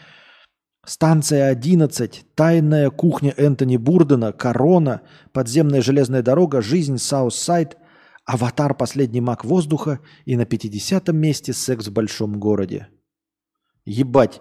станция 0.86 1.48
11, 1.48 2.27
тайная 2.35 2.90
кухня 2.90 3.32
Энтони 3.36 3.77
Бурдена, 3.77 4.32
корона, 4.32 5.02
подземная 5.32 5.82
железная 5.82 6.23
дорога, 6.23 6.62
жизнь 6.62 6.98
Саутсайд, 6.98 7.77
аватар 8.24 8.74
последний 8.74 9.20
маг 9.20 9.44
воздуха 9.44 10.01
и 10.24 10.36
на 10.36 10.43
50-м 10.43 11.16
месте 11.16 11.52
секс 11.52 11.89
в 11.89 11.93
большом 11.93 12.39
городе. 12.39 12.89
Ебать. 13.85 14.40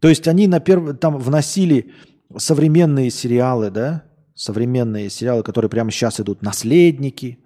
То 0.00 0.08
есть 0.08 0.28
они 0.28 0.46
на 0.48 0.60
перв... 0.60 0.98
там 0.98 1.18
вносили 1.18 1.92
современные 2.36 3.10
сериалы, 3.10 3.70
да, 3.70 4.04
современные 4.34 5.10
сериалы, 5.10 5.42
которые 5.42 5.70
прямо 5.70 5.90
сейчас 5.90 6.20
идут, 6.20 6.42
«Наследники», 6.42 7.38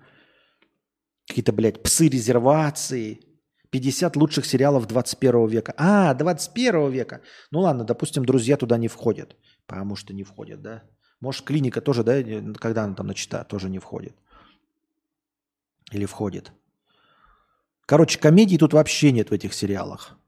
какие-то, 1.26 1.52
блядь, 1.52 1.82
«Псы 1.82 2.08
резервации», 2.08 3.20
50 3.72 4.16
лучших 4.16 4.44
сериалов 4.44 4.86
21 4.86 5.46
века. 5.48 5.74
А, 5.76 6.14
21 6.14 6.90
века. 6.90 7.20
Ну 7.50 7.60
ладно, 7.60 7.84
допустим, 7.84 8.24
«Друзья» 8.24 8.56
туда 8.56 8.78
не 8.78 8.88
входят, 8.88 9.36
потому 9.66 9.96
что 9.96 10.12
не 10.12 10.24
входят, 10.24 10.60
да. 10.60 10.82
Может, 11.20 11.46
«Клиника» 11.46 11.80
тоже, 11.80 12.04
да, 12.04 12.22
когда 12.60 12.84
она 12.84 12.94
там 12.94 13.06
начата, 13.06 13.44
тоже 13.44 13.70
не 13.70 13.78
входит. 13.78 14.14
Или 15.94 16.04
входит. 16.04 16.52
Короче, 17.86 18.18
комедий 18.20 18.58
тут 18.58 18.74
вообще 18.74 19.10
нет 19.10 19.30
в 19.30 19.32
этих 19.32 19.54
сериалах. 19.54 20.18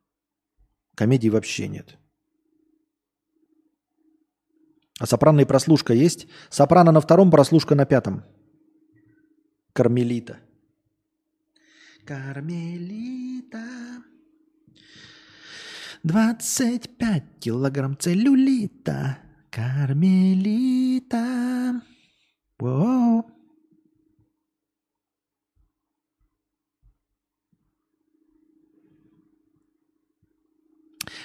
Комедий 0.95 1.31
вообще 1.31 1.69
нет. 1.69 1.99
А 5.01 5.07
сопрано 5.07 5.41
и 5.41 5.45
прослушка 5.45 5.93
есть? 5.93 6.29
Сопрано 6.49 6.93
на 6.93 7.01
втором, 7.01 7.31
прослушка 7.31 7.75
на 7.75 7.85
пятом. 7.85 8.23
Кармелита. 9.75 10.39
Кармелита. 12.05 13.65
25 16.03 17.23
килограмм 17.41 17.97
целлюлита. 17.97 19.19
Кармелита. 19.51 21.25
Воу. 22.59 23.25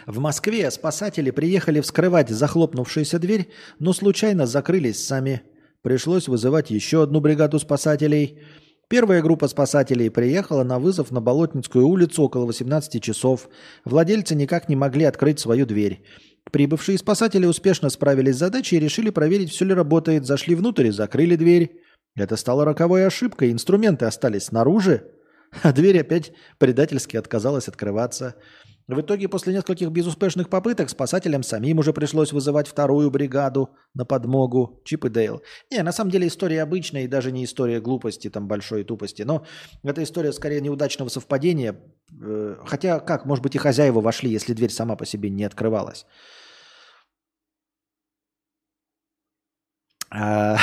В 0.06 0.19
Москве 0.19 0.72
спасатели 0.72 1.30
приехали 1.31 1.81
вскрывать 1.81 2.30
захлопнувшуюся 2.30 3.19
дверь, 3.19 3.49
но 3.80 3.91
случайно 3.91 4.47
закрылись 4.47 5.06
сами. 5.06 5.41
Пришлось 5.81 6.30
вызывать 6.30 6.72
еще 6.72 7.03
одну 7.03 7.19
бригаду 7.19 7.60
спасателей. 7.60 8.41
Первая 8.90 9.22
группа 9.22 9.48
спасателей 9.48 10.10
приехала 10.10 10.64
на 10.64 10.80
вызов 10.80 11.11
на 11.11 11.22
Болотницкую 11.22 11.88
улицу 11.88 12.24
около 12.24 12.48
18 12.48 13.03
часов. 13.03 13.48
Владельцы 13.86 14.34
никак 14.34 14.68
не 14.68 14.76
могли 14.76 15.06
открыть 15.06 15.40
свою 15.40 15.68
дверь. 15.68 16.03
Прибывшие 16.52 16.98
спасатели 16.98 17.45
успешно 17.45 17.90
справились 17.90 18.36
с 18.36 18.40
задачей 18.40 18.78
и 18.78 18.80
решили 18.80 19.11
проверить, 19.11 19.52
все 19.52 19.66
ли 19.66 19.76
работает. 19.76 20.26
Зашли 20.26 20.56
внутрь 20.56 20.88
и 20.88 20.91
закрыли 20.91 21.36
дверь. 21.36 21.84
Это 22.16 22.36
стало 22.36 22.66
роковой 22.66 23.06
ошибкой. 23.06 23.52
Инструменты 23.52 24.06
остались 24.06 24.45
снаружи, 24.45 25.03
а 25.61 25.72
дверь 25.72 25.99
опять 25.99 26.32
предательски 26.57 27.16
отказалась 27.16 27.68
открываться. 27.68 28.38
В 28.90 29.02
итоге, 29.02 29.30
после 29.30 29.53
нескольких 29.53 29.91
безуспешных 29.91 30.49
попыток, 30.49 30.90
спасателям 30.90 31.44
самим 31.44 31.78
уже 31.78 31.94
пришлось 31.94 32.34
вызывать 32.34 32.68
вторую 32.68 33.11
бригаду 33.11 33.70
на 33.94 34.03
подмогу 34.03 34.82
Чип 34.84 35.06
и 35.06 35.10
Дейл. 35.10 35.44
Не, 35.70 35.84
на 35.84 35.91
самом 35.91 36.10
деле 36.10 36.28
история 36.28 36.64
обычная 36.64 37.03
и 37.03 37.07
даже 37.07 37.32
не 37.32 37.45
история 37.45 37.82
глупости, 37.82 38.32
там, 38.32 38.48
большой 38.48 38.84
тупости. 38.84 39.22
Но 39.22 39.45
это 39.84 40.02
история 40.02 40.34
скорее 40.34 40.60
неудачного 40.60 41.10
совпадения. 41.10 41.80
Э, 42.20 42.56
хотя, 42.66 42.99
как, 42.99 43.26
может 43.26 43.44
быть, 43.44 43.53
и 43.53 43.60
хозяева 43.60 44.02
вошли, 44.02 44.32
если 44.32 44.53
дверь 44.53 44.72
сама 44.72 44.95
по 44.95 45.06
себе 45.06 45.30
не 45.30 45.44
открывалась. 45.44 46.07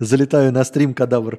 залетаю 0.00 0.52
на 0.52 0.64
стрим 0.64 0.94
кадавр. 0.94 1.38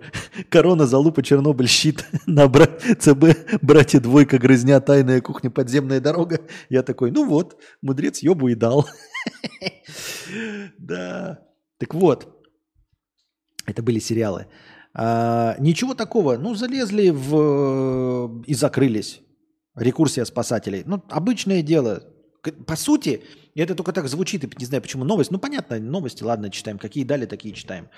Корона, 0.50 0.86
залупа, 0.86 1.22
Чернобыль, 1.24 1.68
щит. 1.68 2.06
На 2.26 2.48
бра... 2.48 2.68
ЦБ, 3.00 3.62
братья, 3.62 4.00
двойка, 4.00 4.38
грызня, 4.38 4.80
тайная 4.80 5.22
кухня, 5.22 5.50
подземная 5.52 6.00
дорога. 6.00 6.40
Я 6.70 6.84
такой, 6.84 7.12
ну 7.12 7.26
вот, 7.26 7.60
мудрец 7.82 8.20
ёбу 8.20 8.48
и 8.48 8.56
дал. 8.56 8.88
Да. 10.78 11.40
Так 11.80 11.94
вот, 11.94 12.46
это 13.66 13.84
были 13.84 14.00
сериалы. 14.00 14.48
А, 14.94 15.56
ничего 15.60 15.94
такого. 15.94 16.38
Ну, 16.38 16.56
залезли 16.56 17.10
в... 17.10 18.44
и 18.46 18.54
закрылись. 18.54 19.22
Рекурсия 19.76 20.26
спасателей. 20.26 20.84
Ну, 20.86 21.04
обычное 21.10 21.62
дело. 21.62 22.04
По 22.66 22.76
сути, 22.76 23.24
это 23.60 23.76
только 23.76 23.94
так 23.94 24.08
звучит, 24.08 24.44
и 24.44 24.50
не 24.58 24.66
знаю, 24.66 24.82
почему 24.82 25.04
новость. 25.04 25.32
Ну, 25.32 25.40
понятно, 25.40 25.80
новости, 25.80 26.24
ладно, 26.24 26.50
читаем. 26.50 26.78
Какие 26.78 27.04
дали, 27.04 27.26
такие 27.26 27.54
читаем. 27.54 27.90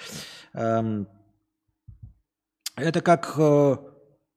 Это 2.75 3.01
как, 3.01 3.35
э, 3.37 3.77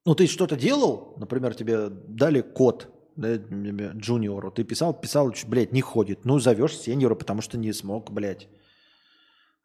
ну, 0.04 0.14
ты 0.14 0.26
что-то 0.26 0.56
делал, 0.56 1.14
например, 1.18 1.54
тебе 1.54 1.88
дали 1.88 2.40
код, 2.40 2.88
да, 3.16 3.36
джуниору, 3.36 4.50
ты 4.50 4.64
писал, 4.64 4.92
писал, 4.92 5.32
блядь, 5.46 5.72
не 5.72 5.80
ходит. 5.80 6.24
Ну, 6.24 6.38
зовешь 6.40 6.76
сеньора, 6.76 7.14
потому 7.14 7.42
что 7.42 7.56
не 7.56 7.72
смог, 7.72 8.10
блядь, 8.10 8.48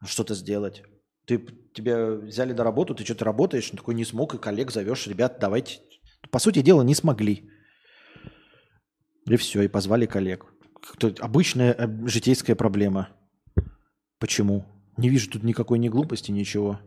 что-то 0.06 0.34
сделать. 0.34 0.82
Ты, 1.26 1.38
тебя 1.74 2.12
взяли 2.12 2.52
на 2.52 2.64
работу, 2.64 2.94
ты 2.94 3.04
что-то 3.04 3.24
работаешь, 3.24 3.70
такой 3.70 3.94
не 3.94 4.04
смог, 4.04 4.34
и 4.34 4.38
коллег 4.38 4.70
зовешь, 4.70 5.06
ребят, 5.06 5.38
давайте. 5.40 5.80
По 6.30 6.38
сути 6.38 6.62
дела, 6.62 6.82
не 6.82 6.94
смогли. 6.94 7.50
И 9.26 9.36
все, 9.36 9.62
и 9.62 9.68
позвали 9.68 10.06
коллег. 10.06 10.46
Обычная 11.20 11.72
э, 11.72 12.06
житейская 12.06 12.56
проблема. 12.56 13.08
Почему? 14.18 14.66
Не 14.96 15.08
вижу 15.08 15.30
тут 15.30 15.42
никакой 15.42 15.78
ни 15.78 15.88
глупости, 15.88 16.30
ничего. 16.30 16.78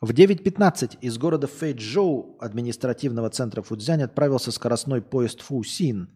В 0.00 0.12
9.15 0.12 0.98
из 1.02 1.18
города 1.18 1.46
Фэйчжоу, 1.46 2.38
административного 2.40 3.28
центра 3.28 3.60
Фудзянь, 3.60 4.02
отправился 4.02 4.50
скоростной 4.50 5.02
поезд 5.02 5.42
Фусин, 5.42 6.08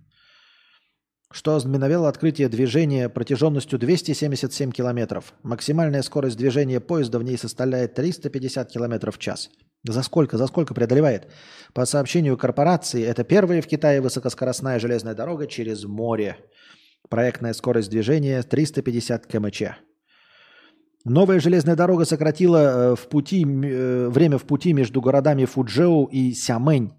что 1.31 1.55
ознаменовало 1.55 2.09
открытие 2.09 2.49
движения 2.49 3.11
протяженностью 3.11 3.79
277 3.79 4.71
километров. 4.73 5.35
Максимальная 5.43 6.01
скорость 6.01 6.39
движения 6.39 6.81
поезда 6.81 7.19
в 7.19 7.25
ней 7.25 7.37
составляет 7.37 7.95
350 7.95 8.71
километров 8.71 9.17
в 9.17 9.19
час. 9.19 9.51
За 9.85 10.03
сколько? 10.03 10.39
За 10.39 10.47
сколько 10.47 10.73
преодолевает? 10.73 11.31
По 11.75 11.85
сообщению 11.85 12.39
корпорации, 12.39 13.03
это 13.05 13.23
первая 13.23 13.61
в 13.61 13.67
Китае 13.67 14.01
высокоскоростная 14.01 14.79
железная 14.79 15.15
дорога 15.15 15.47
через 15.47 15.85
море. 15.85 16.39
Проектная 17.11 17.53
скорость 17.53 17.91
движения 17.91 18.43
350 18.43 19.27
км/ч. 19.27 19.77
Новая 21.05 21.41
железная 21.41 21.77
дорога 21.77 22.05
сократила 22.05 22.59
э, 22.59 22.97
в 22.97 23.09
пути, 23.09 23.43
э, 23.43 24.09
время 24.09 24.37
в 24.37 24.45
пути 24.45 24.75
между 24.75 25.01
городами 25.01 25.47
Фуджоу 25.47 26.05
и 26.05 26.33
Сямэнь, 26.33 26.93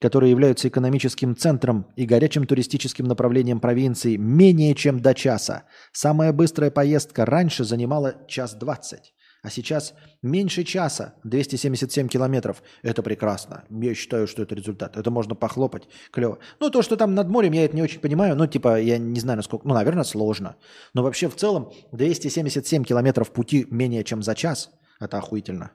которые 0.00 0.30
являются 0.30 0.68
экономическим 0.68 1.34
центром 1.36 1.86
и 1.96 2.06
горячим 2.06 2.46
туристическим 2.46 3.06
направлением 3.06 3.58
провинции, 3.58 4.16
менее 4.16 4.74
чем 4.76 5.00
до 5.00 5.14
часа. 5.14 5.64
Самая 5.92 6.32
быстрая 6.32 6.70
поездка 6.70 7.26
раньше 7.26 7.64
занимала 7.64 8.14
час 8.28 8.54
двадцать. 8.54 9.12
А 9.42 9.48
сейчас 9.48 9.94
меньше 10.22 10.64
часа, 10.64 11.14
277 11.24 12.08
километров. 12.08 12.62
Это 12.82 13.02
прекрасно. 13.02 13.64
Я 13.70 13.94
считаю, 13.94 14.26
что 14.26 14.42
это 14.42 14.54
результат. 14.54 14.96
Это 14.96 15.10
можно 15.10 15.34
похлопать. 15.34 15.88
Клево. 16.10 16.38
Ну, 16.60 16.70
то, 16.70 16.82
что 16.82 16.96
там 16.96 17.14
над 17.14 17.28
морем, 17.28 17.52
я 17.52 17.64
это 17.64 17.74
не 17.74 17.82
очень 17.82 18.00
понимаю. 18.00 18.36
Ну, 18.36 18.46
типа, 18.46 18.80
я 18.80 18.98
не 18.98 19.18
знаю, 19.18 19.38
насколько... 19.38 19.66
Ну, 19.66 19.74
наверное, 19.74 20.04
сложно. 20.04 20.56
Но 20.92 21.02
вообще, 21.02 21.28
в 21.28 21.36
целом, 21.36 21.72
277 21.92 22.84
километров 22.84 23.30
пути 23.30 23.66
менее 23.70 24.04
чем 24.04 24.22
за 24.22 24.34
час. 24.34 24.70
Это 25.00 25.16
охуительно. 25.16 25.70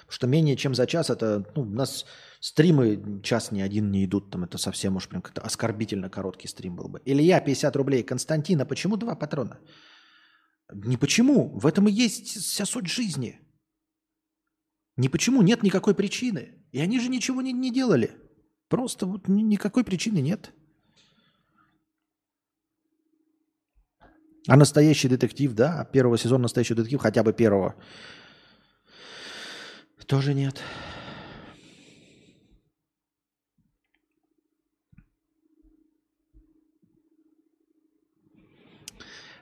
Потому 0.00 0.12
что 0.16 0.26
менее 0.26 0.56
чем 0.56 0.74
за 0.74 0.86
час, 0.86 1.08
это... 1.08 1.46
Ну, 1.54 1.62
у 1.62 1.66
нас 1.66 2.04
стримы 2.40 3.20
час 3.22 3.52
ни 3.52 3.60
один 3.60 3.92
не 3.92 4.04
идут. 4.04 4.32
Там 4.32 4.42
это 4.42 4.58
совсем 4.58 4.96
уж 4.96 5.08
прям 5.08 5.22
как-то 5.22 5.40
оскорбительно 5.40 6.10
короткий 6.10 6.48
стрим 6.48 6.74
был 6.74 6.88
бы. 6.88 7.00
Илья, 7.04 7.40
50 7.40 7.76
рублей. 7.76 8.02
Константина, 8.02 8.66
почему 8.66 8.96
два 8.96 9.14
патрона? 9.14 9.60
Не 10.72 10.96
почему. 10.96 11.58
В 11.58 11.66
этом 11.66 11.88
и 11.88 11.92
есть 11.92 12.28
вся 12.28 12.64
суть 12.64 12.86
жизни. 12.86 13.40
Не 14.96 15.08
почему. 15.08 15.42
Нет 15.42 15.62
никакой 15.62 15.94
причины. 15.94 16.64
И 16.72 16.80
они 16.80 17.00
же 17.00 17.08
ничего 17.08 17.42
не, 17.42 17.52
не 17.52 17.72
делали. 17.72 18.16
Просто 18.68 19.06
вот 19.06 19.28
никакой 19.28 19.84
причины 19.84 20.18
нет. 20.18 20.52
А 24.46 24.56
настоящий 24.56 25.08
детектив, 25.08 25.52
да, 25.54 25.84
первого 25.86 26.18
сезона 26.18 26.42
настоящий 26.42 26.74
детектив, 26.74 27.00
хотя 27.00 27.22
бы 27.22 27.32
первого, 27.32 27.76
тоже 30.06 30.34
нет. 30.34 30.60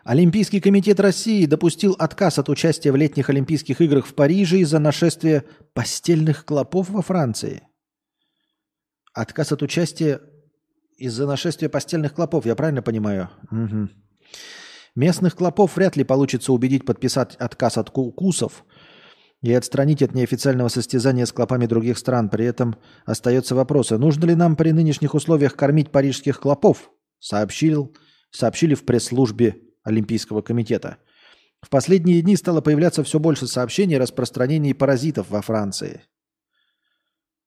Олимпийский 0.04 0.60
комитет 0.60 0.98
России 0.98 1.46
допустил 1.46 1.94
отказ 1.98 2.38
от 2.38 2.48
участия 2.48 2.90
в 2.90 2.96
летних 2.96 3.30
Олимпийских 3.30 3.80
играх 3.80 4.06
в 4.06 4.14
Париже 4.14 4.58
из-за 4.58 4.80
нашествия 4.80 5.44
постельных 5.74 6.44
клопов 6.44 6.90
во 6.90 7.02
Франции. 7.02 7.62
Отказ 9.14 9.52
от 9.52 9.62
участия 9.62 10.20
из-за 10.96 11.26
нашествия 11.26 11.68
постельных 11.68 12.14
клопов, 12.14 12.46
я 12.46 12.56
правильно 12.56 12.82
понимаю? 12.82 13.30
Угу. 13.50 13.90
Местных 14.96 15.36
клопов 15.36 15.76
вряд 15.76 15.96
ли 15.96 16.04
получится 16.04 16.52
убедить 16.52 16.84
подписать 16.84 17.36
отказ 17.36 17.78
от 17.78 17.90
укусов 17.96 18.64
и 19.40 19.52
отстранить 19.52 20.02
от 20.02 20.14
неофициального 20.14 20.68
состязания 20.68 21.26
с 21.26 21.32
клопами 21.32 21.66
других 21.66 21.96
стран. 21.96 22.28
При 22.28 22.44
этом 22.44 22.76
остается 23.04 23.54
вопрос, 23.54 23.92
а 23.92 23.98
нужно 23.98 24.26
ли 24.26 24.34
нам 24.34 24.56
при 24.56 24.72
нынешних 24.72 25.14
условиях 25.14 25.54
кормить 25.54 25.92
парижских 25.92 26.40
клопов? 26.40 26.90
Сообщил, 27.20 27.94
сообщили 28.30 28.74
в 28.74 28.84
пресс-службе 28.84 29.71
Олимпийского 29.82 30.42
комитета. 30.42 30.98
В 31.60 31.68
последние 31.68 32.22
дни 32.22 32.36
стало 32.36 32.60
появляться 32.60 33.04
все 33.04 33.18
больше 33.18 33.46
сообщений 33.46 33.96
о 33.96 34.00
распространении 34.00 34.72
паразитов 34.72 35.30
во 35.30 35.42
Франции. 35.42 36.02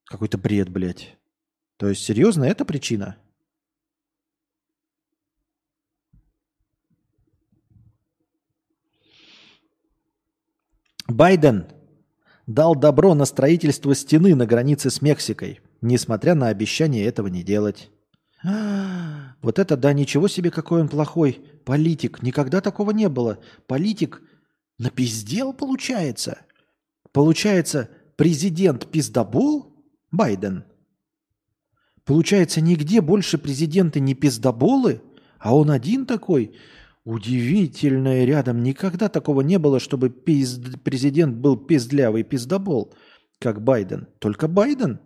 Какой-то 0.05 0.37
бред, 0.37 0.69
блядь. 0.69 1.17
То 1.77 1.89
есть, 1.89 2.03
серьезно, 2.03 2.45
это 2.45 2.63
причина? 2.63 3.17
Байден 11.07 11.67
дал 12.47 12.75
добро 12.75 13.13
на 13.13 13.25
строительство 13.25 13.93
стены 13.93 14.35
на 14.35 14.45
границе 14.45 14.89
с 14.89 15.01
Мексикой, 15.01 15.61
несмотря 15.81 16.35
на 16.35 16.47
обещание 16.47 17.05
этого 17.05 17.27
не 17.27 17.43
делать. 17.43 17.91
Вот 19.41 19.59
это 19.59 19.75
да, 19.75 19.93
ничего 19.93 20.27
себе, 20.27 20.51
какой 20.51 20.81
он 20.81 20.89
плохой 20.89 21.41
политик. 21.65 22.21
Никогда 22.21 22.61
такого 22.61 22.91
не 22.91 23.09
было. 23.09 23.39
Политик 23.67 24.21
напиздел, 24.77 25.53
получается. 25.53 26.39
Получается, 27.11 27.89
президент 28.15 28.91
пиздобол 28.91 29.73
Байден. 30.11 30.65
Получается, 32.03 32.61
нигде 32.61 33.01
больше 33.01 33.37
президенты 33.37 33.99
не 33.99 34.13
пиздоболы, 34.13 35.01
а 35.39 35.55
он 35.55 35.71
один 35.71 36.05
такой. 36.05 36.55
Удивительное 37.03 38.25
рядом. 38.25 38.63
Никогда 38.63 39.09
такого 39.09 39.41
не 39.41 39.57
было, 39.57 39.79
чтобы 39.79 40.09
пизд... 40.09 40.81
президент 40.83 41.37
был 41.37 41.57
пиздлявый 41.57 42.23
пиздобол, 42.23 42.93
как 43.39 43.63
Байден. 43.63 44.07
Только 44.19 44.47
Байден 44.47 44.99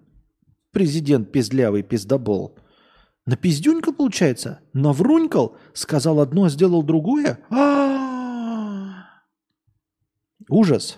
президент 0.71 1.31
пиздлявый 1.31 1.83
пиздобол. 1.83 2.57
Напиздюнькал, 3.29 3.93
получается? 3.93 4.59
Наврунькал? 4.73 5.55
Сказал 5.73 6.19
одно, 6.19 6.49
сделал 6.49 6.81
другое? 6.81 7.45
А 7.51 9.05
Ужас. 10.49 10.97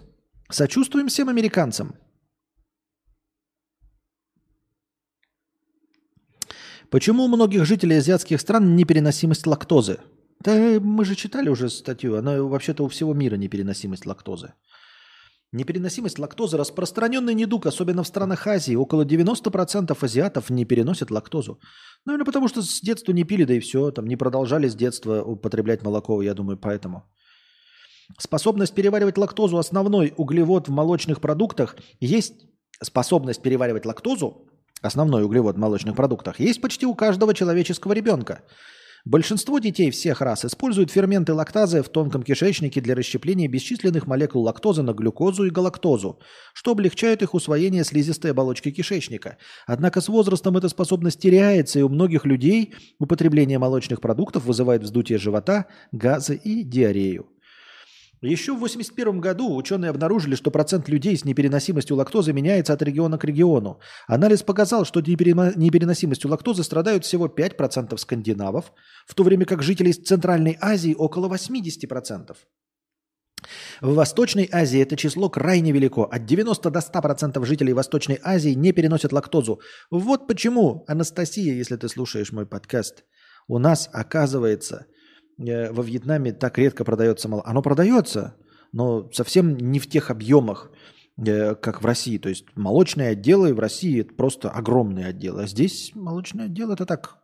Сочувствуем 0.49 1.09
всем 1.09 1.27
американцам. 1.27 1.95
Почему 6.89 7.25
у 7.25 7.27
многих 7.27 7.65
жителей 7.65 7.97
азиатских 7.97 8.39
стран 8.39 8.77
непереносимость 8.77 9.45
лактозы? 9.45 9.99
Да 10.39 10.79
мы 10.79 11.03
же 11.03 11.15
читали 11.15 11.49
уже 11.49 11.69
статью, 11.69 12.15
она 12.15 12.41
вообще-то 12.41 12.85
у 12.85 12.87
всего 12.87 13.13
мира 13.13 13.35
непереносимость 13.35 14.05
лактозы. 14.05 14.53
Непереносимость 15.53 16.17
лактозы– 16.17 16.57
распространенный 16.59 17.33
недуг, 17.33 17.65
особенно 17.65 18.03
в 18.03 18.07
странах 18.07 18.47
Азии. 18.47 18.75
Около 18.75 19.03
90% 19.03 19.97
азиатов 20.01 20.49
не 20.49 20.63
переносят 20.65 21.11
лактозу. 21.11 21.59
Наверное, 22.05 22.25
потому 22.25 22.47
что 22.47 22.61
с 22.61 22.79
детства 22.79 23.11
не 23.11 23.25
пили, 23.25 23.43
да 23.43 23.53
и 23.53 23.59
все. 23.59 23.91
Там 23.91 24.07
не 24.07 24.15
продолжали 24.15 24.69
с 24.69 24.75
детства 24.75 25.21
употреблять 25.21 25.83
молоко, 25.83 26.21
я 26.21 26.33
думаю, 26.33 26.57
поэтому. 26.57 27.03
Способность 28.17 28.73
переваривать 28.73 29.17
лактозу– 29.17 29.57
основной 29.59 30.13
углевод 30.15 30.69
в 30.69 30.71
молочных 30.71 31.19
продуктах. 31.19 31.75
Есть 31.99 32.33
способность 32.81 33.41
переваривать 33.41 33.85
лактозу, 33.85 34.47
основной 34.81 35.23
углевод 35.23 35.57
в 35.57 35.59
молочных 35.59 35.95
продуктах, 35.95 36.39
есть 36.39 36.61
почти 36.61 36.85
у 36.85 36.95
каждого 36.95 37.33
человеческого 37.33 37.93
ребенка– 37.93 38.41
Большинство 39.03 39.57
детей 39.57 39.89
всех 39.89 40.21
рас 40.21 40.45
используют 40.45 40.91
ферменты 40.91 41.33
лактазы 41.33 41.81
в 41.81 41.89
тонком 41.89 42.21
кишечнике 42.21 42.81
для 42.81 42.93
расщепления 42.93 43.47
бесчисленных 43.47 44.05
молекул 44.05 44.43
лактозы 44.43 44.83
на 44.83 44.93
глюкозу 44.93 45.45
и 45.45 45.49
галактозу, 45.49 46.19
что 46.53 46.71
облегчает 46.71 47.23
их 47.23 47.33
усвоение 47.33 47.83
слизистой 47.83 48.31
оболочки 48.31 48.69
кишечника. 48.69 49.37
Однако 49.65 50.01
с 50.01 50.07
возрастом 50.07 50.55
эта 50.55 50.69
способность 50.69 51.19
теряется, 51.19 51.79
и 51.79 51.81
у 51.81 51.89
многих 51.89 52.25
людей 52.25 52.75
употребление 52.99 53.57
молочных 53.57 54.01
продуктов 54.01 54.45
вызывает 54.45 54.83
вздутие 54.83 55.17
живота, 55.17 55.65
газы 55.91 56.35
и 56.35 56.63
диарею. 56.63 57.27
Еще 58.21 58.51
в 58.51 58.57
1981 58.57 59.19
году 59.19 59.55
ученые 59.55 59.89
обнаружили, 59.89 60.35
что 60.35 60.51
процент 60.51 60.87
людей 60.89 61.17
с 61.17 61.25
непереносимостью 61.25 61.97
лактозы 61.97 62.33
меняется 62.33 62.73
от 62.73 62.83
региона 62.83 63.17
к 63.17 63.23
региону. 63.23 63.79
Анализ 64.07 64.43
показал, 64.43 64.85
что 64.85 65.01
непереносимостью 65.01 66.29
лактозы 66.29 66.63
страдают 66.63 67.03
всего 67.03 67.27
5% 67.27 67.97
скандинавов, 67.97 68.73
в 69.07 69.15
то 69.15 69.23
время 69.23 69.45
как 69.45 69.63
жителей 69.63 69.93
Центральной 69.93 70.55
Азии 70.61 70.93
около 70.93 71.33
80%. 71.33 72.35
В 73.81 73.95
Восточной 73.95 74.47
Азии 74.51 74.79
это 74.79 74.95
число 74.95 75.27
крайне 75.27 75.71
велико. 75.71 76.03
От 76.03 76.27
90 76.27 76.69
до 76.69 76.79
100% 76.79 77.43
жителей 77.43 77.73
Восточной 77.73 78.19
Азии 78.23 78.53
не 78.53 78.71
переносят 78.71 79.13
лактозу. 79.13 79.61
Вот 79.89 80.27
почему, 80.27 80.85
Анастасия, 80.87 81.55
если 81.55 81.75
ты 81.75 81.89
слушаешь 81.89 82.31
мой 82.31 82.45
подкаст, 82.45 83.03
у 83.47 83.57
нас 83.57 83.89
оказывается– 83.91 84.85
во 85.41 85.83
Вьетнаме 85.83 86.33
так 86.33 86.57
редко 86.57 86.83
продается 86.83 87.27
молоко. 87.27 87.49
Оно 87.49 87.61
продается, 87.61 88.35
но 88.71 89.11
совсем 89.11 89.57
не 89.57 89.79
в 89.79 89.89
тех 89.89 90.11
объемах, 90.11 90.71
э, 91.17 91.55
как 91.55 91.81
в 91.81 91.85
России. 91.85 92.17
То 92.17 92.29
есть 92.29 92.45
молочные 92.55 93.09
отделы 93.09 93.53
в 93.53 93.59
России 93.59 94.01
это 94.01 94.13
просто 94.13 94.49
огромные 94.49 95.07
отделы. 95.07 95.43
А 95.43 95.47
здесь 95.47 95.91
молочный 95.95 96.45
отдел 96.45 96.71
это 96.71 96.85
так. 96.85 97.17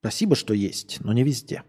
Спасибо, 0.00 0.36
что 0.36 0.52
есть, 0.52 0.98
но 1.00 1.12
не 1.12 1.22
везде. 1.22 1.62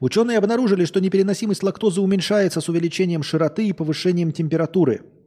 Ученые 0.00 0.38
обнаружили, 0.38 0.86
что 0.86 1.00
непереносимость 1.00 1.62
лактозы 1.62 2.00
уменьшается 2.00 2.60
с 2.60 2.68
увеличением 2.68 3.22
широты 3.22 3.68
и 3.68 3.72
повышением 3.72 4.32
температуры– 4.32 5.02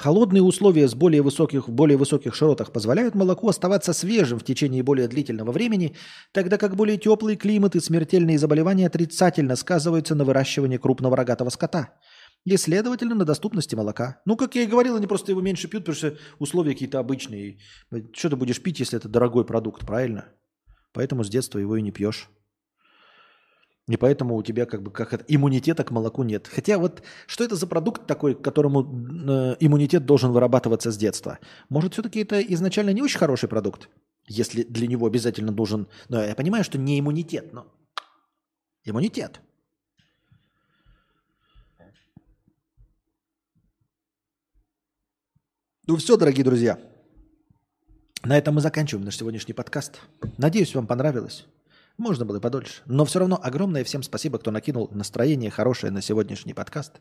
Холодные 0.00 0.42
условия 0.42 0.88
с 0.88 0.94
более 0.94 1.20
высоких, 1.20 1.68
в 1.68 1.72
более 1.72 1.98
высоких 1.98 2.34
широтах 2.34 2.72
позволяют 2.72 3.14
молоку 3.14 3.50
оставаться 3.50 3.92
свежим 3.92 4.38
в 4.38 4.44
течение 4.44 4.82
более 4.82 5.08
длительного 5.08 5.52
времени, 5.52 5.94
тогда 6.32 6.56
как 6.56 6.74
более 6.74 6.96
теплый 6.96 7.36
климат 7.36 7.76
и 7.76 7.80
смертельные 7.80 8.38
заболевания 8.38 8.86
отрицательно 8.86 9.56
сказываются 9.56 10.14
на 10.14 10.24
выращивании 10.24 10.78
крупного 10.78 11.18
рогатого 11.18 11.50
скота 11.50 11.90
и, 12.46 12.56
следовательно, 12.56 13.14
на 13.14 13.26
доступности 13.26 13.74
молока. 13.74 14.22
Ну, 14.24 14.38
как 14.38 14.54
я 14.54 14.62
и 14.62 14.66
говорил, 14.66 14.96
они 14.96 15.06
просто 15.06 15.32
его 15.32 15.42
меньше 15.42 15.68
пьют, 15.68 15.84
потому 15.84 15.96
что 15.96 16.16
условия 16.38 16.72
какие-то 16.72 16.98
обычные. 16.98 17.58
Что 18.14 18.30
ты 18.30 18.36
будешь 18.36 18.62
пить, 18.62 18.80
если 18.80 18.96
это 18.96 19.06
дорогой 19.06 19.44
продукт, 19.44 19.86
правильно? 19.86 20.24
Поэтому 20.94 21.24
с 21.24 21.28
детства 21.28 21.58
его 21.58 21.76
и 21.76 21.82
не 21.82 21.92
пьешь. 21.92 22.30
И 23.90 23.96
поэтому 23.96 24.36
у 24.36 24.42
тебя 24.44 24.66
как 24.66 24.82
бы 24.82 24.92
как 24.92 25.12
это, 25.12 25.24
иммунитета 25.26 25.82
к 25.82 25.90
молоку 25.90 26.22
нет. 26.22 26.46
Хотя 26.46 26.78
вот 26.78 27.02
что 27.26 27.42
это 27.42 27.56
за 27.56 27.66
продукт 27.66 28.06
такой, 28.06 28.36
которому 28.36 28.82
э, 28.82 29.56
иммунитет 29.58 30.06
должен 30.06 30.30
вырабатываться 30.30 30.92
с 30.92 30.96
детства? 30.96 31.40
Может, 31.68 31.94
все-таки 31.94 32.20
это 32.20 32.40
изначально 32.40 32.90
не 32.90 33.02
очень 33.02 33.18
хороший 33.18 33.48
продукт, 33.48 33.88
если 34.28 34.62
для 34.62 34.86
него 34.86 35.06
обязательно 35.06 35.50
должен... 35.50 35.88
Ну, 36.08 36.22
я 36.22 36.36
понимаю, 36.36 36.62
что 36.62 36.78
не 36.78 37.00
иммунитет, 37.00 37.52
но 37.52 37.66
иммунитет. 38.84 39.40
Ну 45.88 45.96
все, 45.96 46.16
дорогие 46.16 46.44
друзья. 46.44 46.78
На 48.22 48.38
этом 48.38 48.54
мы 48.54 48.60
заканчиваем 48.60 49.04
наш 49.04 49.16
сегодняшний 49.16 49.54
подкаст. 49.54 50.00
Надеюсь, 50.38 50.76
вам 50.76 50.86
понравилось. 50.86 51.44
Можно 52.00 52.24
было 52.24 52.38
и 52.38 52.40
подольше. 52.40 52.80
Но 52.86 53.04
все 53.04 53.18
равно 53.18 53.38
огромное 53.42 53.84
всем 53.84 54.02
спасибо, 54.02 54.38
кто 54.38 54.50
накинул 54.50 54.88
настроение 54.90 55.50
хорошее 55.50 55.92
на 55.92 56.00
сегодняшний 56.00 56.54
подкаст. 56.54 56.98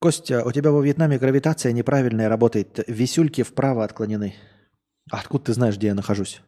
Костя, 0.00 0.44
у 0.44 0.50
тебя 0.50 0.72
во 0.72 0.82
Вьетнаме 0.82 1.20
гравитация 1.20 1.70
неправильная 1.70 2.28
работает. 2.28 2.80
Висюльки 2.88 3.44
вправо 3.44 3.84
отклонены. 3.84 4.34
А 5.08 5.20
откуда 5.20 5.44
ты 5.44 5.54
знаешь, 5.54 5.76
где 5.76 5.86
я 5.86 5.94
нахожусь? 5.94 6.42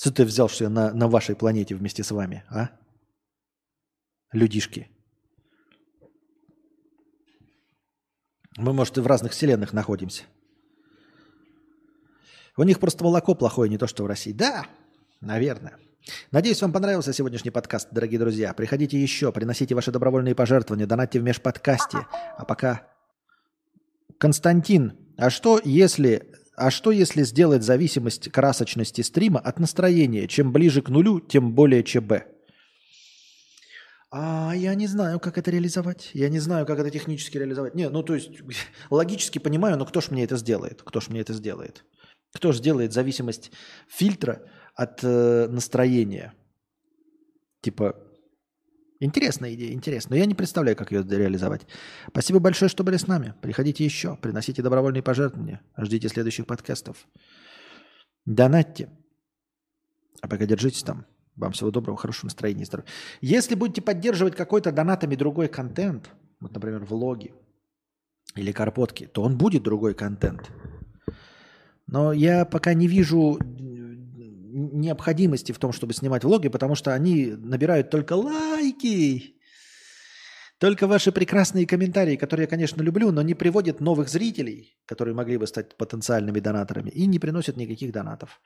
Что 0.00 0.12
ты 0.12 0.24
взял, 0.24 0.48
что 0.48 0.62
я 0.62 0.70
на, 0.70 0.94
на 0.94 1.08
вашей 1.08 1.34
планете 1.34 1.74
вместе 1.74 2.04
с 2.04 2.12
вами, 2.12 2.44
а? 2.48 2.70
Людишки. 4.30 4.88
Мы, 8.56 8.72
может, 8.72 8.96
и 8.98 9.00
в 9.00 9.06
разных 9.08 9.32
вселенных 9.32 9.72
находимся. 9.72 10.22
У 12.56 12.62
них 12.62 12.80
просто 12.80 13.04
молоко 13.04 13.34
плохое, 13.34 13.70
не 13.70 13.78
то 13.78 13.86
что 13.86 14.04
в 14.04 14.06
России. 14.06 14.32
Да, 14.32 14.66
наверное. 15.20 15.76
Надеюсь, 16.32 16.60
вам 16.62 16.72
понравился 16.72 17.12
сегодняшний 17.12 17.50
подкаст, 17.50 17.88
дорогие 17.90 18.18
друзья. 18.18 18.52
Приходите 18.54 19.00
еще, 19.00 19.32
приносите 19.32 19.74
ваши 19.74 19.92
добровольные 19.92 20.34
пожертвования, 20.34 20.86
донатьте 20.86 21.20
в 21.20 21.22
межподкасте. 21.22 22.06
А 22.36 22.44
пока... 22.44 22.86
Константин, 24.18 24.98
а 25.16 25.30
что 25.30 25.60
если... 25.64 26.32
А 26.56 26.70
что 26.70 26.90
если 26.90 27.22
сделать 27.22 27.62
зависимость 27.62 28.30
красочности 28.30 29.00
стрима 29.00 29.40
от 29.40 29.58
настроения? 29.58 30.28
Чем 30.28 30.52
ближе 30.52 30.82
к 30.82 30.90
нулю, 30.90 31.20
тем 31.20 31.54
более 31.54 31.82
ЧБ. 31.82 32.12
А 34.10 34.52
я 34.54 34.74
не 34.74 34.86
знаю, 34.86 35.20
как 35.20 35.38
это 35.38 35.50
реализовать. 35.50 36.10
Я 36.12 36.28
не 36.28 36.38
знаю, 36.38 36.66
как 36.66 36.78
это 36.78 36.90
технически 36.90 37.38
реализовать. 37.38 37.74
Не, 37.74 37.88
ну 37.88 38.02
то 38.02 38.14
есть 38.14 38.30
логически 38.90 39.38
понимаю, 39.38 39.78
но 39.78 39.86
кто 39.86 40.00
ж 40.00 40.10
мне 40.10 40.24
это 40.24 40.36
сделает? 40.36 40.82
Кто 40.82 41.00
ж 41.00 41.08
мне 41.08 41.20
это 41.20 41.32
сделает? 41.32 41.84
Кто 42.32 42.52
же 42.52 42.58
сделает 42.58 42.92
зависимость 42.92 43.50
фильтра 43.88 44.42
от 44.74 45.02
э, 45.02 45.48
настроения? 45.48 46.32
Типа, 47.60 47.96
интересная 49.00 49.54
идея, 49.54 49.72
интересно. 49.72 50.10
Но 50.10 50.16
я 50.16 50.26
не 50.26 50.34
представляю, 50.34 50.76
как 50.76 50.92
ее 50.92 51.02
реализовать. 51.02 51.66
Спасибо 52.08 52.38
большое, 52.38 52.68
что 52.68 52.84
были 52.84 52.96
с 52.96 53.06
нами. 53.06 53.34
Приходите 53.42 53.84
еще, 53.84 54.16
приносите 54.16 54.62
добровольные 54.62 55.02
пожертвования. 55.02 55.60
Ждите 55.76 56.08
следующих 56.08 56.46
подкастов. 56.46 57.08
Донатьте. 58.24 58.88
А 60.22 60.28
пока 60.28 60.46
держитесь 60.46 60.82
там. 60.82 61.06
Вам 61.36 61.52
всего 61.52 61.70
доброго, 61.70 61.96
хорошего 61.96 62.26
настроения 62.26 62.62
и 62.62 62.66
здоровья. 62.66 62.90
Если 63.20 63.54
будете 63.54 63.80
поддерживать 63.80 64.36
какой-то 64.36 64.72
донатами 64.72 65.14
другой 65.14 65.48
контент, 65.48 66.10
вот, 66.38 66.52
например, 66.52 66.84
влоги 66.84 67.34
или 68.34 68.52
карпотки, 68.52 69.06
то 69.06 69.22
он 69.22 69.38
будет 69.38 69.62
другой 69.62 69.94
контент. 69.94 70.50
Но 71.90 72.12
я 72.12 72.44
пока 72.44 72.72
не 72.72 72.86
вижу 72.86 73.38
необходимости 74.52 75.50
в 75.50 75.58
том, 75.58 75.72
чтобы 75.72 75.92
снимать 75.92 76.22
влоги, 76.22 76.48
потому 76.48 76.76
что 76.76 76.94
они 76.94 77.26
набирают 77.26 77.90
только 77.90 78.12
лайки. 78.12 79.34
Только 80.58 80.86
ваши 80.86 81.10
прекрасные 81.10 81.66
комментарии, 81.66 82.16
которые 82.16 82.44
я, 82.44 82.48
конечно, 82.48 82.80
люблю, 82.82 83.10
но 83.10 83.22
не 83.22 83.34
приводят 83.34 83.80
новых 83.80 84.08
зрителей, 84.08 84.76
которые 84.86 85.14
могли 85.14 85.36
бы 85.36 85.48
стать 85.48 85.76
потенциальными 85.76 86.38
донаторами, 86.38 86.90
и 86.90 87.06
не 87.06 87.18
приносят 87.18 87.56
никаких 87.56 87.92
донатов. 87.92 88.40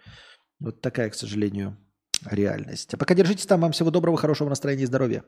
Вот 0.58 0.80
такая, 0.80 1.10
к 1.10 1.14
сожалению, 1.14 1.76
реальность. 2.30 2.94
А 2.94 2.96
пока 2.96 3.14
держитесь 3.14 3.46
там. 3.46 3.60
Вам 3.60 3.72
всего 3.72 3.90
доброго, 3.90 4.16
хорошего 4.16 4.48
настроения 4.48 4.84
и 4.84 4.86
здоровья. 4.86 5.22